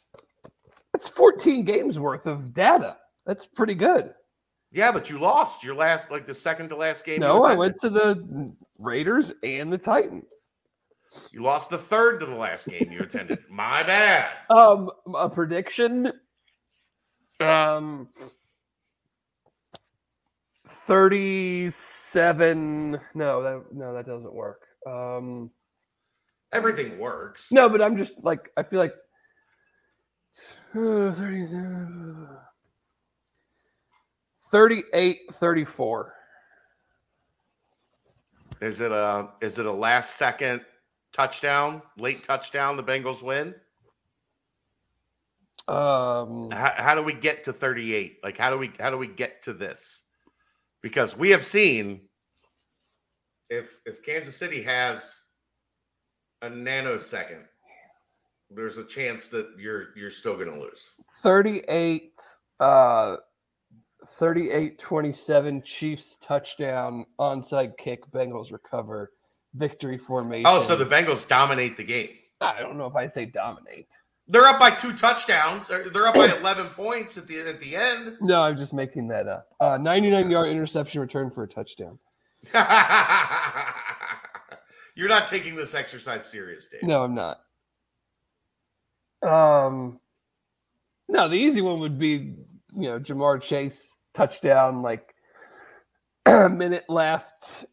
That's 0.93 1.09
14 1.09 1.65
games 1.65 1.99
worth 1.99 2.27
of 2.27 2.55
data. 2.55 2.97
That's 3.27 3.47
pretty 3.47 3.75
good. 3.75 4.15
Yeah, 4.71 4.91
but 4.93 5.09
you 5.09 5.19
lost 5.19 5.63
your 5.63 5.75
last, 5.75 6.11
like 6.11 6.27
the 6.27 6.35
second 6.35 6.69
to 6.71 6.77
last 6.77 7.05
game. 7.05 7.21
No, 7.21 7.45
I 7.45 7.55
went 7.55 7.77
to 7.79 7.91
the 7.91 8.55
Raiders 8.79 9.33
and 9.43 9.73
the 9.73 9.79
Titans. 9.79 10.51
You 11.33 11.43
lost 11.43 11.71
the 11.71 11.79
third 11.79 12.21
to 12.21 12.27
the 12.27 12.35
last 12.35 12.67
game 12.67 12.89
you 12.91 13.01
attended. 13.01 13.39
My 13.51 13.83
bad. 13.85 14.31
Um, 14.51 14.91
a 15.15 15.31
prediction. 15.31 16.13
Um, 17.41 18.09
37. 20.87 23.01
No, 23.15 23.43
that 23.43 23.65
no, 23.73 23.95
that 23.95 24.07
doesn't 24.07 24.35
work. 24.35 24.63
Um, 24.87 25.51
Everything 26.53 26.99
works. 26.99 27.49
no, 27.51 27.69
but 27.69 27.83
I'm 27.83 27.97
just 27.97 28.15
like 28.23 28.51
I 28.57 28.63
feel 28.63 28.79
like 28.81 28.95
uh, 30.77 31.13
37. 31.13 32.29
38 34.53 35.21
34. 35.33 36.15
Is 38.61 38.81
it 38.81 38.93
a 38.93 39.29
is 39.41 39.59
it 39.59 39.67
a 39.67 39.73
last 39.73 40.17
second 40.17 40.61
touchdown, 41.13 41.83
late 41.99 42.23
touchdown? 42.25 42.77
The 42.77 42.85
Bengals 42.85 43.23
win. 43.23 43.55
Um, 45.67 46.51
How, 46.53 46.73
how 46.77 46.95
do 46.95 47.03
we 47.03 47.15
get 47.15 47.45
to 47.45 47.53
38? 47.53 48.19
Like 48.23 48.39
how 48.39 48.51
do 48.51 48.59
we 48.59 48.71
how 48.81 48.91
do 48.91 48.99
we 48.99 49.07
get 49.09 49.43
to 49.45 49.53
this? 49.53 50.04
Because 50.85 51.17
we 51.17 51.31
have 51.31 51.43
seen 51.43 52.03
if 53.49 53.81
if 53.87 54.03
Kansas 54.05 54.37
City 54.37 54.63
has 54.65 55.19
a 56.43 56.51
nanosecond, 56.51 57.45
there's 58.51 58.77
a 58.77 58.85
chance 58.85 59.31
that 59.31 59.49
you're 59.59 59.97
you're 59.97 60.11
still 60.11 60.35
going 60.35 60.53
to 60.53 60.61
lose. 60.61 60.91
38 61.23 62.13
uh 62.61 63.17
38 64.07 64.79
27 64.79 65.63
Chiefs 65.63 66.19
touchdown 66.21 67.07
onside 67.19 67.79
kick 67.79 68.05
Bengals 68.11 68.53
recover 68.53 69.13
victory 69.55 69.97
formation. 69.97 70.45
Oh, 70.47 70.61
so 70.61 70.77
the 70.77 70.85
Bengals 70.85 71.27
dominate 71.27 71.79
the 71.79 71.85
game. 71.85 72.11
I 72.43 72.61
don't 72.61 72.77
know 72.77 72.87
if 72.87 72.95
I 72.95 73.07
say 73.07 73.25
dominate. 73.25 73.95
They're 74.27 74.47
up 74.47 74.59
by 74.59 74.71
two 74.71 74.95
touchdowns. 74.95 75.69
They're 75.69 76.07
up 76.07 76.15
by 76.15 76.35
11 76.41 76.69
points 76.69 77.19
at 77.19 77.27
the 77.27 77.41
at 77.41 77.61
the 77.61 77.77
end. 77.77 78.17
No, 78.21 78.43
I'm 78.43 78.57
just 78.57 78.73
making 78.73 79.09
that 79.09 79.29
up. 79.29 79.49
Uh 79.61 79.77
99 79.79 80.31
yard 80.31 80.49
interception 80.49 81.01
return 81.01 81.31
for 81.31 81.43
a 81.45 81.49
touchdown. 81.49 81.99
You're 84.95 85.09
not 85.09 85.27
taking 85.29 85.57
this 85.57 85.75
exercise 85.75 86.25
serious, 86.27 86.69
Dave. 86.69 86.83
No, 86.85 87.03
I'm 87.05 87.15
not. 87.15 87.41
Um 89.23 90.01
No, 91.09 91.29
the 91.29 91.37
easy 91.37 91.61
one 91.61 91.81
would 91.81 91.99
be, 91.99 92.35
you 92.75 92.89
know, 92.89 92.99
Ja'Marr 92.99 93.43
Chase 93.43 93.99
touchdown 94.15 94.81
like 94.83 95.15
a 96.27 96.49
minute 96.51 96.85
left 96.89 97.65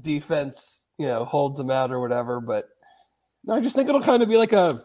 defense, 0.00 0.86
you 0.98 1.06
know, 1.06 1.24
holds 1.24 1.58
them 1.58 1.70
out 1.70 1.92
or 1.92 2.00
whatever, 2.00 2.40
but 2.40 2.68
no, 3.44 3.54
I 3.54 3.60
just 3.60 3.76
think 3.76 3.88
it'll 3.88 4.00
kind 4.02 4.22
of 4.22 4.28
be 4.28 4.36
like 4.36 4.52
a 4.52 4.84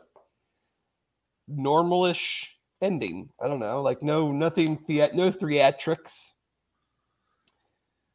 normalish 1.49 2.45
ending. 2.81 3.29
I 3.41 3.47
don't 3.47 3.59
know, 3.59 3.81
like 3.81 4.01
no 4.03 4.31
nothing 4.31 4.77
thea- 4.77 5.11
no 5.13 5.31
theatrics. 5.31 6.31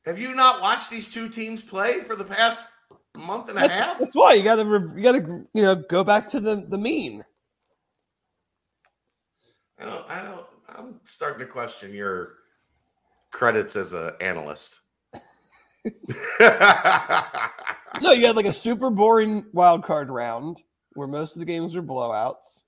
Have 0.04 0.18
you 0.18 0.34
not 0.34 0.60
watched 0.60 0.90
these 0.90 1.12
two 1.12 1.28
teams 1.28 1.62
play 1.62 2.00
for 2.00 2.16
the 2.16 2.24
past 2.24 2.70
month 3.16 3.48
and 3.48 3.58
a 3.58 3.62
That's, 3.62 3.74
half? 3.74 3.98
that's 3.98 4.14
why 4.14 4.34
you 4.34 4.42
got 4.42 4.56
to 4.56 4.92
you 4.96 5.02
got 5.02 5.12
to 5.12 5.46
you 5.54 5.62
know 5.62 5.74
go 5.74 6.02
back 6.02 6.28
to 6.30 6.40
the 6.40 6.66
the 6.68 6.78
mean. 6.78 7.22
I 9.78 9.84
don't. 9.84 10.10
I 10.10 10.22
don't. 10.22 10.46
I'm 10.68 11.00
starting 11.04 11.40
to 11.40 11.52
question 11.52 11.92
your 11.92 12.34
credits 13.30 13.76
as 13.76 13.92
an 13.92 14.12
analyst. 14.20 14.80
No, 18.00 18.12
you 18.12 18.26
had 18.26 18.36
like 18.36 18.46
a 18.46 18.52
super 18.52 18.88
boring 18.88 19.44
wild 19.52 19.84
card 19.84 20.10
round 20.10 20.62
where 20.94 21.08
most 21.08 21.34
of 21.34 21.40
the 21.40 21.46
games 21.46 21.74
were 21.74 21.82
blowouts. 21.82 22.64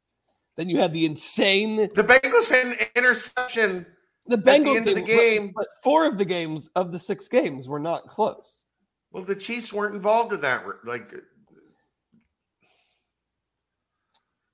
Then 0.57 0.69
you 0.69 0.79
had 0.79 0.93
the 0.93 1.07
insane 1.07 1.77
the 1.77 2.05
Bengals 2.05 2.51
had 2.51 2.67
an 2.67 2.77
interception. 2.95 3.87
the 4.27 4.37
the 4.37 4.43
Bengals 4.43 4.77
end 4.77 4.89
of 4.89 4.95
the 4.95 5.01
game- 5.03 5.53
but 5.55 5.67
four 5.83 6.07
of 6.07 6.19
the 6.19 6.25
games 6.25 6.69
of 6.77 6.93
the 6.93 6.99
six 6.99 7.29
games 7.29 7.69
were 7.69 7.81
not 7.81 8.07
close. 8.07 8.63
Well, 9.11 9.25
the 9.25 9.35
Chiefs 9.37 9.73
weren't 9.73 9.95
involved 9.95 10.33
in 10.33 10.41
that. 10.43 10.65
Like, 10.85 11.13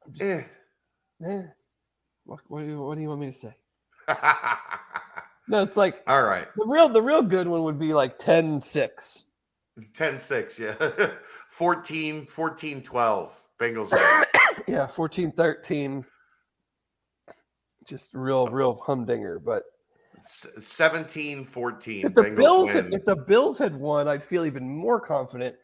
I'm 0.06 0.12
just- 0.12 0.22
eh. 0.22 0.44
eh. 1.24 1.42
What, 2.24 2.40
what, 2.48 2.60
do 2.60 2.66
you, 2.66 2.80
what 2.82 2.94
do 2.96 3.00
you 3.02 3.08
want 3.08 3.20
me 3.20 3.26
to 3.28 3.32
say? 3.32 3.56
No, 5.50 5.62
it's 5.62 5.78
like 5.78 6.02
all 6.06 6.24
right. 6.24 6.46
the 6.56 6.66
real 6.66 6.90
the 6.90 7.00
real 7.00 7.22
good 7.22 7.48
one 7.48 7.62
would 7.62 7.78
be 7.78 7.94
like 7.94 8.18
10-6. 8.18 9.24
10-6, 9.94 10.58
yeah. 10.58 11.10
14, 11.48 12.26
14, 12.26 12.82
12. 12.82 13.42
Bengals. 13.58 13.90
Yeah, 14.68 14.86
14-13. 14.86 16.04
Just 17.86 18.12
real, 18.14 18.46
So- 18.46 18.52
real 18.52 18.74
humdinger. 18.84 19.38
But 19.38 19.64
S- 20.16 20.46
17, 20.58 21.44
14. 21.44 22.06
if 22.06 22.14
the 22.14 22.22
Bengals 22.22 22.36
Bills 22.36 22.70
had, 22.72 22.92
if 22.94 23.04
the 23.04 23.16
Bills 23.16 23.56
had 23.58 23.74
won, 23.76 24.08
I'd 24.08 24.22
feel 24.24 24.44
even 24.44 24.68
more 24.68 25.00
confident 25.00 25.56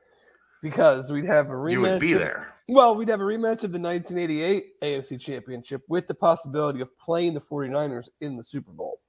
because 0.62 1.12
we'd 1.12 1.24
have 1.26 1.50
a 1.50 1.52
rematch. 1.52 1.72
you 1.72 1.80
would 1.82 2.00
be 2.00 2.12
of- 2.14 2.20
there. 2.20 2.50
Well, 2.68 2.96
we'd 2.96 3.10
have 3.10 3.20
a 3.20 3.24
rematch 3.24 3.62
of 3.64 3.72
the 3.72 3.78
1988 3.78 4.80
AFC 4.80 5.18
Championship 5.18 5.82
with 5.88 6.06
the 6.06 6.14
possibility 6.14 6.80
of 6.80 6.88
playing 6.96 7.34
the 7.34 7.40
49ers 7.42 8.08
in 8.22 8.36
the 8.38 8.44
Super 8.44 8.72
Bowl. 8.72 9.00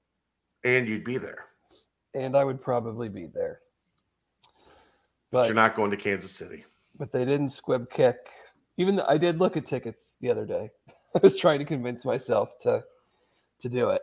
And 0.65 0.89
you'd 0.89 1.05
be 1.05 1.17
there. 1.17 1.45
And 2.13 2.35
I 2.35 2.43
would 2.43 2.59
probably 2.61 3.07
be 3.07 3.27
there. 3.27 3.61
But 5.31 5.39
But 5.41 5.45
you're 5.45 5.55
not 5.55 5.75
going 5.75 5.91
to 5.91 5.97
Kansas 5.97 6.31
City. 6.33 6.65
but 6.97 7.13
they 7.13 7.23
didn't 7.23 7.49
squib 7.49 7.89
kick. 7.89 8.17
Even 8.77 8.95
though 8.95 9.05
I 9.07 9.17
did 9.17 9.39
look 9.39 9.55
at 9.57 9.65
tickets 9.65 10.17
the 10.21 10.29
other 10.29 10.45
day. 10.45 10.69
I 11.15 11.19
was 11.23 11.37
trying 11.37 11.59
to 11.59 11.65
convince 11.65 12.03
myself 12.05 12.59
to 12.59 12.83
to 13.59 13.69
do 13.69 13.89
it. 13.89 14.01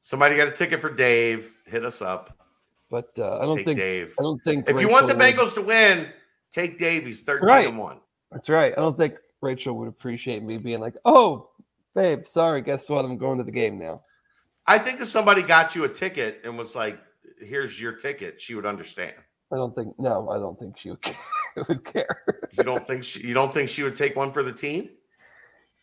Somebody 0.00 0.36
got 0.36 0.48
a 0.48 0.52
ticket 0.52 0.80
for 0.80 0.90
Dave. 0.90 1.52
Hit 1.66 1.84
us 1.84 2.02
up. 2.02 2.36
But 2.90 3.10
uh, 3.18 3.38
I 3.38 3.46
don't 3.46 3.58
Take 3.58 3.66
think 3.66 3.78
Dave. 3.78 4.14
I 4.18 4.22
don't 4.22 4.42
think 4.42 4.68
If 4.68 4.80
you 4.80 4.88
want 4.88 5.06
the 5.08 5.14
Rachel 5.14 5.44
Bengals 5.46 5.54
to 5.54 5.62
win, 5.62 6.08
take 6.50 6.76
Dave. 6.78 7.06
He's 7.06 7.22
13 7.22 7.48
Right. 7.48 7.68
and 7.68 7.78
1. 7.78 8.00
That's 8.32 8.48
right. 8.48 8.72
I 8.76 8.80
don't 8.80 8.98
think 8.98 9.14
Rachel 9.40 9.76
would 9.78 9.88
appreciate 9.88 10.42
me 10.42 10.58
being 10.58 10.80
like, 10.80 10.96
"Oh, 11.04 11.50
babe, 11.94 12.26
sorry, 12.26 12.60
guess 12.60 12.90
what? 12.90 13.04
I'm 13.04 13.16
going 13.16 13.38
to 13.38 13.44
the 13.44 13.52
game 13.52 13.78
now." 13.78 14.02
I 14.66 14.78
think 14.78 15.00
if 15.00 15.08
somebody 15.08 15.42
got 15.42 15.74
you 15.74 15.84
a 15.84 15.88
ticket 15.88 16.40
and 16.44 16.56
was 16.58 16.74
like, 16.76 16.98
here's 17.40 17.80
your 17.80 17.92
ticket, 17.92 18.40
she 18.40 18.54
would 18.54 18.66
understand. 18.66 19.14
I 19.52 19.56
don't 19.56 19.74
think. 19.74 19.98
No, 19.98 20.28
I 20.28 20.36
don't 20.38 20.58
think 20.58 20.76
she 20.76 20.90
would 20.90 21.00
care. 21.02 21.16
would 21.68 21.84
care. 21.84 22.22
You 22.52 22.64
don't 22.64 22.86
think 22.86 23.04
she 23.04 23.26
you 23.26 23.34
don't 23.34 23.52
think 23.52 23.68
she 23.68 23.82
would 23.82 23.94
take 23.96 24.16
one 24.16 24.32
for 24.32 24.42
the 24.42 24.52
team? 24.52 24.90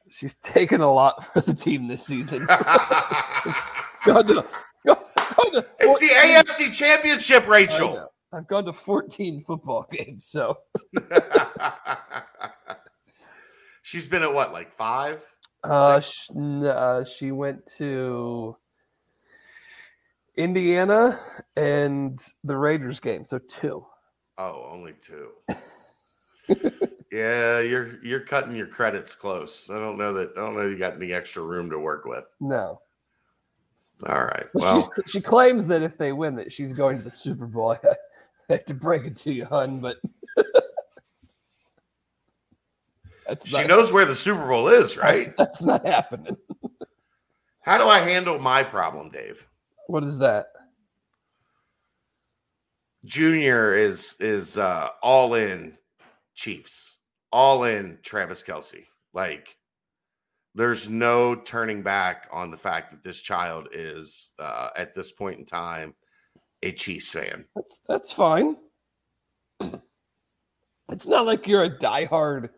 She's 0.09 0.33
taken 0.35 0.81
a 0.81 0.91
lot 0.91 1.23
for 1.33 1.41
the 1.41 1.53
team 1.53 1.87
this 1.87 2.05
season. 2.05 2.45
gone 2.45 4.25
to, 4.27 4.45
gone, 4.85 4.97
gone 5.15 5.53
to 5.53 5.65
it's 5.79 5.99
the 5.99 6.07
AFC 6.07 6.73
Championship, 6.73 7.47
Rachel. 7.47 8.11
I've 8.33 8.47
gone 8.47 8.65
to 8.65 8.73
14 8.73 9.43
football 9.45 9.87
games, 9.91 10.25
so 10.25 10.57
She's 13.81 14.07
been 14.07 14.21
at 14.23 14.31
what, 14.33 14.53
like 14.53 14.71
five? 14.71 15.23
uh, 15.63 15.99
Six? 15.99 16.13
sh- 16.13 16.29
n- 16.35 16.63
uh, 16.63 17.03
she 17.03 17.31
went 17.31 17.65
to 17.77 18.55
Indiana 20.37 21.19
and 21.57 22.19
the 22.43 22.55
Raiders 22.55 22.99
game, 22.99 23.25
so 23.25 23.39
two. 23.39 23.85
Oh, 24.39 24.69
only 24.71 24.93
two. 25.01 25.31
yeah, 27.11 27.59
you're 27.59 28.01
you're 28.01 28.21
cutting 28.21 28.55
your 28.55 28.67
credits 28.67 29.13
close. 29.13 29.69
I 29.69 29.77
don't 29.77 29.97
know 29.97 30.13
that 30.13 30.31
I 30.37 30.39
don't 30.39 30.55
know 30.55 30.61
you 30.65 30.77
got 30.77 30.95
any 30.95 31.11
extra 31.11 31.43
room 31.43 31.69
to 31.71 31.77
work 31.77 32.05
with. 32.05 32.23
No, 32.39 32.79
All 34.07 34.23
right. 34.23 34.45
Well, 34.53 34.89
she 35.07 35.19
claims 35.19 35.67
that 35.67 35.81
if 35.81 35.97
they 35.97 36.13
win, 36.13 36.35
that 36.35 36.53
she's 36.53 36.71
going 36.71 36.97
to 36.99 37.03
the 37.03 37.11
Super 37.11 37.47
Bowl. 37.47 37.71
I 37.83 37.95
hate 38.47 38.65
to 38.67 38.73
break 38.73 39.03
it 39.03 39.17
to 39.17 39.33
you, 39.33 39.43
hun, 39.43 39.79
but 39.81 39.97
that's 43.27 43.45
she 43.49 43.57
not, 43.57 43.67
knows 43.67 43.91
where 43.91 44.05
the 44.05 44.15
Super 44.15 44.47
Bowl 44.47 44.69
is, 44.69 44.95
that's- 44.95 45.27
right? 45.27 45.35
That's 45.35 45.61
not 45.61 45.85
happening. 45.85 46.37
How 47.61 47.77
do 47.77 47.83
I 47.83 47.99
handle 47.99 48.39
my 48.39 48.63
problem, 48.63 49.11
Dave? 49.11 49.45
What 49.87 50.05
is 50.05 50.17
that? 50.19 50.47
Junior 53.05 53.73
is 53.73 54.15
is 54.19 54.57
uh 54.57 54.89
all 55.01 55.33
in 55.35 55.77
Chiefs, 56.35 56.97
all 57.31 57.63
in 57.63 57.97
Travis 58.03 58.43
Kelce. 58.43 58.85
Like 59.13 59.55
there's 60.55 60.89
no 60.89 61.35
turning 61.35 61.81
back 61.81 62.27
on 62.31 62.51
the 62.51 62.57
fact 62.57 62.91
that 62.91 63.03
this 63.03 63.19
child 63.21 63.67
is 63.73 64.33
uh 64.39 64.69
at 64.75 64.93
this 64.93 65.11
point 65.11 65.39
in 65.39 65.45
time 65.45 65.93
a 66.63 66.71
Chiefs 66.71 67.11
fan. 67.11 67.45
That's 67.55 67.79
that's 67.87 68.13
fine. 68.13 68.57
It's 70.91 71.05
not 71.05 71.25
like 71.25 71.47
you're 71.47 71.63
a 71.63 71.69
diehard. 71.69 72.49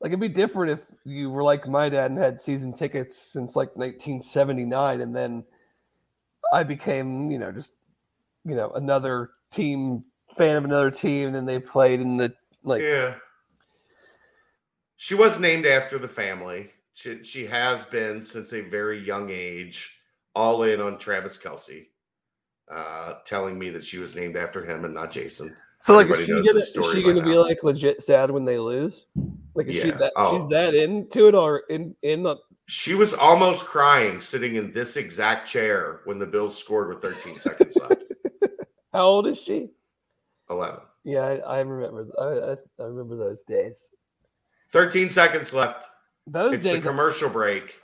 Like 0.00 0.10
it'd 0.10 0.20
be 0.20 0.28
different 0.28 0.72
if 0.72 0.86
you 1.04 1.30
were 1.30 1.42
like 1.42 1.66
my 1.66 1.88
dad 1.88 2.10
and 2.10 2.18
had 2.18 2.40
season 2.40 2.72
tickets 2.72 3.16
since 3.16 3.56
like 3.56 3.76
1979, 3.76 5.00
and 5.00 5.14
then 5.14 5.44
I 6.52 6.62
became, 6.62 7.30
you 7.30 7.38
know, 7.38 7.52
just 7.52 7.74
you 8.44 8.54
know 8.54 8.70
another 8.70 9.30
team 9.50 10.04
fan 10.36 10.56
of 10.56 10.64
another 10.64 10.90
team, 10.90 11.26
and 11.28 11.34
then 11.34 11.44
they 11.46 11.58
played 11.58 12.00
in 12.00 12.16
the 12.16 12.32
like. 12.62 12.82
yeah. 12.82 13.14
She 14.96 15.14
was 15.14 15.40
named 15.40 15.66
after 15.66 15.98
the 15.98 16.08
family. 16.08 16.70
She, 16.92 17.22
she 17.24 17.46
has 17.46 17.84
been 17.86 18.22
since 18.22 18.52
a 18.52 18.60
very 18.60 19.02
young 19.02 19.30
age, 19.30 19.98
all 20.34 20.62
in 20.64 20.80
on 20.80 20.98
Travis 20.98 21.38
Kelce. 21.38 21.86
uh, 22.70 23.14
telling 23.24 23.58
me 23.58 23.70
that 23.70 23.82
she 23.84 23.98
was 23.98 24.14
named 24.14 24.36
after 24.36 24.64
him 24.64 24.84
and 24.84 24.94
not 24.94 25.10
Jason. 25.10 25.56
So 25.80 25.94
like, 25.96 26.08
is 26.10 26.20
Everybody 26.28 26.42
she 26.42 26.52
gonna 26.52 26.84
is 26.84 26.92
she 26.92 27.02
gonna 27.02 27.22
be 27.22 27.30
now. 27.34 27.42
like 27.42 27.64
legit 27.64 28.02
sad 28.02 28.30
when 28.30 28.44
they 28.44 28.58
lose? 28.58 29.06
Like, 29.54 29.66
is 29.68 29.76
she 29.76 29.90
that 29.90 30.12
Oh. 30.16 30.32
she's 30.32 30.46
that 30.48 30.74
into 30.74 31.26
it 31.28 31.34
or 31.34 31.64
in 31.70 31.96
in 32.02 32.22
the 32.22 32.36
She 32.66 32.94
was 32.94 33.14
almost 33.14 33.64
crying 33.64 34.20
sitting 34.20 34.56
in 34.56 34.72
this 34.72 34.96
exact 34.98 35.48
chair 35.48 36.02
when 36.04 36.18
the 36.18 36.26
Bills 36.26 36.56
scored 36.56 36.88
with 36.90 37.00
13 37.02 37.38
seconds 37.38 37.76
left. 37.76 38.04
How 38.92 39.06
old 39.06 39.26
is 39.26 39.40
she? 39.40 39.70
11. 40.48 40.80
Yeah, 41.04 41.20
I, 41.20 41.36
I 41.36 41.60
remember. 41.60 42.06
I, 42.18 42.82
I 42.82 42.86
remember 42.86 43.16
those 43.16 43.42
days. 43.42 43.90
13 44.72 45.10
seconds 45.10 45.52
left. 45.52 45.84
Those 46.26 46.54
it's 46.54 46.64
the 46.64 46.74
days. 46.74 46.82
commercial 46.82 47.30
break. 47.30 47.74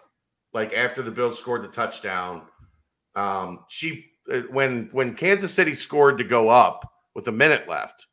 Like 0.53 0.73
after 0.73 1.03
the 1.03 1.11
Bills 1.11 1.39
scored 1.39 1.63
the 1.63 1.69
touchdown, 1.69 2.43
um, 3.15 3.61
she 3.69 4.07
uh, 4.33 4.41
when 4.51 4.89
when 4.93 5.15
Kansas 5.15 5.53
City 5.53 5.75
scored 5.75 6.19
to 6.19 6.25
go 6.25 6.49
up 6.49 6.91
with 7.15 7.29
a 7.29 7.33
minute 7.33 7.69
left, 7.69 8.07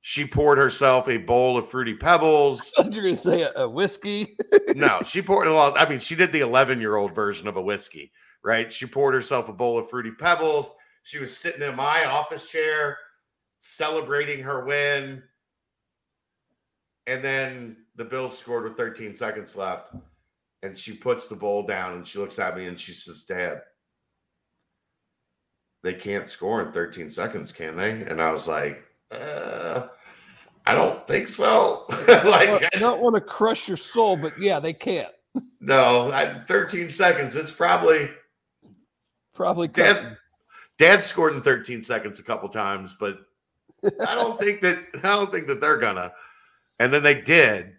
she 0.00 0.26
poured 0.26 0.58
herself 0.58 1.08
a 1.08 1.16
bowl 1.16 1.56
of 1.56 1.68
fruity 1.68 1.94
pebbles. 1.94 2.72
I 2.78 2.82
you 2.82 2.88
were 2.88 3.08
gonna 3.08 3.16
say 3.16 3.42
a, 3.42 3.52
a 3.56 3.68
whiskey. 3.68 4.36
no, 4.74 5.00
she 5.04 5.22
poured 5.22 5.48
a 5.48 5.52
lot. 5.52 5.78
I 5.78 5.88
mean, 5.88 5.98
she 5.98 6.14
did 6.14 6.32
the 6.32 6.40
11 6.40 6.80
year 6.80 6.96
old 6.96 7.14
version 7.14 7.48
of 7.48 7.56
a 7.56 7.62
whiskey, 7.62 8.12
right? 8.44 8.72
She 8.72 8.86
poured 8.86 9.14
herself 9.14 9.48
a 9.48 9.52
bowl 9.52 9.78
of 9.78 9.90
fruity 9.90 10.12
pebbles. 10.12 10.70
She 11.08 11.18
was 11.18 11.34
sitting 11.34 11.62
in 11.62 11.74
my 11.74 12.04
office 12.04 12.50
chair 12.50 12.98
celebrating 13.60 14.42
her 14.42 14.66
win. 14.66 15.22
And 17.06 17.24
then 17.24 17.78
the 17.96 18.04
Bills 18.04 18.36
scored 18.36 18.64
with 18.64 18.76
13 18.76 19.16
seconds 19.16 19.56
left. 19.56 19.94
And 20.62 20.76
she 20.76 20.92
puts 20.92 21.26
the 21.26 21.34
bowl 21.34 21.62
down 21.62 21.94
and 21.94 22.06
she 22.06 22.18
looks 22.18 22.38
at 22.38 22.58
me 22.58 22.66
and 22.66 22.78
she 22.78 22.92
says, 22.92 23.22
Dad, 23.22 23.62
they 25.82 25.94
can't 25.94 26.28
score 26.28 26.60
in 26.60 26.72
13 26.72 27.10
seconds, 27.10 27.52
can 27.52 27.74
they? 27.74 28.02
And 28.02 28.20
I 28.20 28.30
was 28.30 28.46
like, 28.46 28.84
uh, 29.10 29.86
I 30.66 30.74
don't 30.74 31.06
think 31.06 31.28
so. 31.28 31.86
like, 31.90 32.68
I 32.74 32.78
don't 32.78 33.00
want 33.00 33.14
to 33.14 33.22
crush 33.22 33.66
your 33.66 33.78
soul, 33.78 34.18
but 34.18 34.38
yeah, 34.38 34.60
they 34.60 34.74
can't. 34.74 35.14
no, 35.58 36.12
I, 36.12 36.44
13 36.46 36.90
seconds. 36.90 37.34
It's 37.34 37.50
probably 37.50 38.10
Probably. 39.38 39.68
Dad-. 39.68 40.18
Dad 40.78 41.02
scored 41.04 41.34
in 41.34 41.42
13 41.42 41.82
seconds 41.82 42.18
a 42.20 42.22
couple 42.22 42.48
times, 42.48 42.96
but 42.98 43.18
I 44.06 44.14
don't 44.14 44.38
think 44.40 44.60
that 44.62 44.78
I 44.96 45.08
don't 45.08 45.30
think 45.30 45.48
that 45.48 45.60
they're 45.60 45.78
gonna. 45.78 46.12
And 46.78 46.92
then 46.92 47.02
they 47.02 47.20
did. 47.20 47.72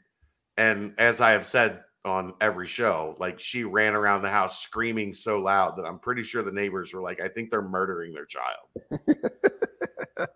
And 0.57 0.93
as 0.97 1.21
I 1.21 1.31
have 1.31 1.47
said 1.47 1.81
on 2.03 2.34
every 2.41 2.67
show, 2.67 3.15
like 3.19 3.39
she 3.39 3.63
ran 3.63 3.93
around 3.93 4.21
the 4.21 4.30
house 4.30 4.61
screaming 4.61 5.13
so 5.13 5.39
loud 5.39 5.77
that 5.77 5.85
I'm 5.85 5.99
pretty 5.99 6.23
sure 6.23 6.43
the 6.43 6.51
neighbors 6.51 6.93
were 6.93 7.01
like, 7.01 7.21
I 7.21 7.30
think 7.30 7.49
they're 7.49 7.61
murdering 7.61 8.13
their 8.13 8.26
child. 8.26 8.67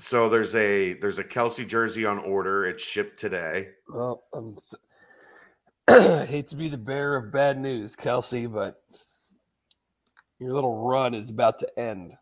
so 0.00 0.30
there's 0.30 0.54
a 0.54 0.94
there's 0.94 1.18
a 1.18 1.24
Kelce 1.24 1.66
jersey 1.66 2.06
on 2.06 2.18
order. 2.18 2.64
It's 2.64 2.82
shipped 2.82 3.18
today. 3.18 3.68
Well, 3.88 4.24
I'm. 4.32 4.54
s- 4.56 4.74
I 5.88 6.24
hate 6.24 6.46
to 6.48 6.56
be 6.56 6.68
the 6.68 6.78
bearer 6.78 7.16
of 7.16 7.32
bad 7.32 7.58
news, 7.58 7.96
Kelsey, 7.96 8.46
but 8.46 8.80
your 10.40 10.54
little 10.54 10.76
run 10.76 11.14
is 11.14 11.28
about 11.30 11.58
to 11.60 11.78
end. 11.78 12.14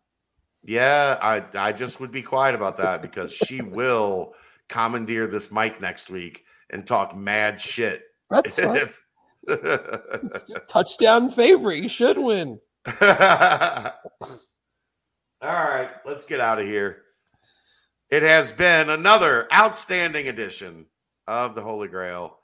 Yeah, 0.63 1.17
I 1.21 1.43
I 1.57 1.71
just 1.71 1.99
would 1.99 2.11
be 2.11 2.21
quiet 2.21 2.53
about 2.53 2.77
that 2.77 3.01
because 3.01 3.31
she 3.31 3.61
will 3.61 4.33
commandeer 4.67 5.25
this 5.27 5.51
mic 5.51 5.81
next 5.81 6.09
week 6.09 6.43
and 6.69 6.85
talk 6.85 7.15
mad 7.15 7.59
shit. 7.59 8.03
That's. 8.29 8.59
If- 8.69 9.03
touchdown 10.67 11.31
favorite. 11.31 11.81
You 11.81 11.89
should 11.89 12.17
win. 12.17 12.59
All 13.01 13.03
right, 15.41 15.89
let's 16.05 16.25
get 16.25 16.39
out 16.41 16.59
of 16.59 16.65
here. 16.65 17.03
It 18.11 18.21
has 18.23 18.51
been 18.51 18.89
another 18.89 19.47
outstanding 19.53 20.27
edition 20.27 20.87
of 21.27 21.55
the 21.55 21.61
Holy 21.61 21.87
Grail 21.87 22.37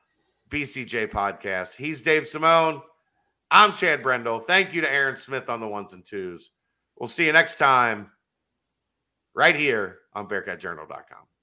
BCJ 0.50 1.12
podcast. 1.12 1.76
He's 1.76 2.02
Dave 2.02 2.26
Simone. 2.26 2.82
I'm 3.52 3.74
Chad 3.74 4.02
Brendel. 4.02 4.40
Thank 4.40 4.74
you 4.74 4.82
to 4.82 4.92
Aaron 4.92 5.18
Smith 5.18 5.50
on 5.50 5.60
the 5.60 5.68
ones 5.68 5.94
and 5.94 6.04
twos. 6.04 6.52
We'll 6.98 7.08
see 7.08 7.26
you 7.26 7.34
next 7.34 7.58
time 7.58 8.12
right 9.36 9.56
here 9.56 10.00
on 10.14 10.28
BearcatJournal.com. 10.28 11.35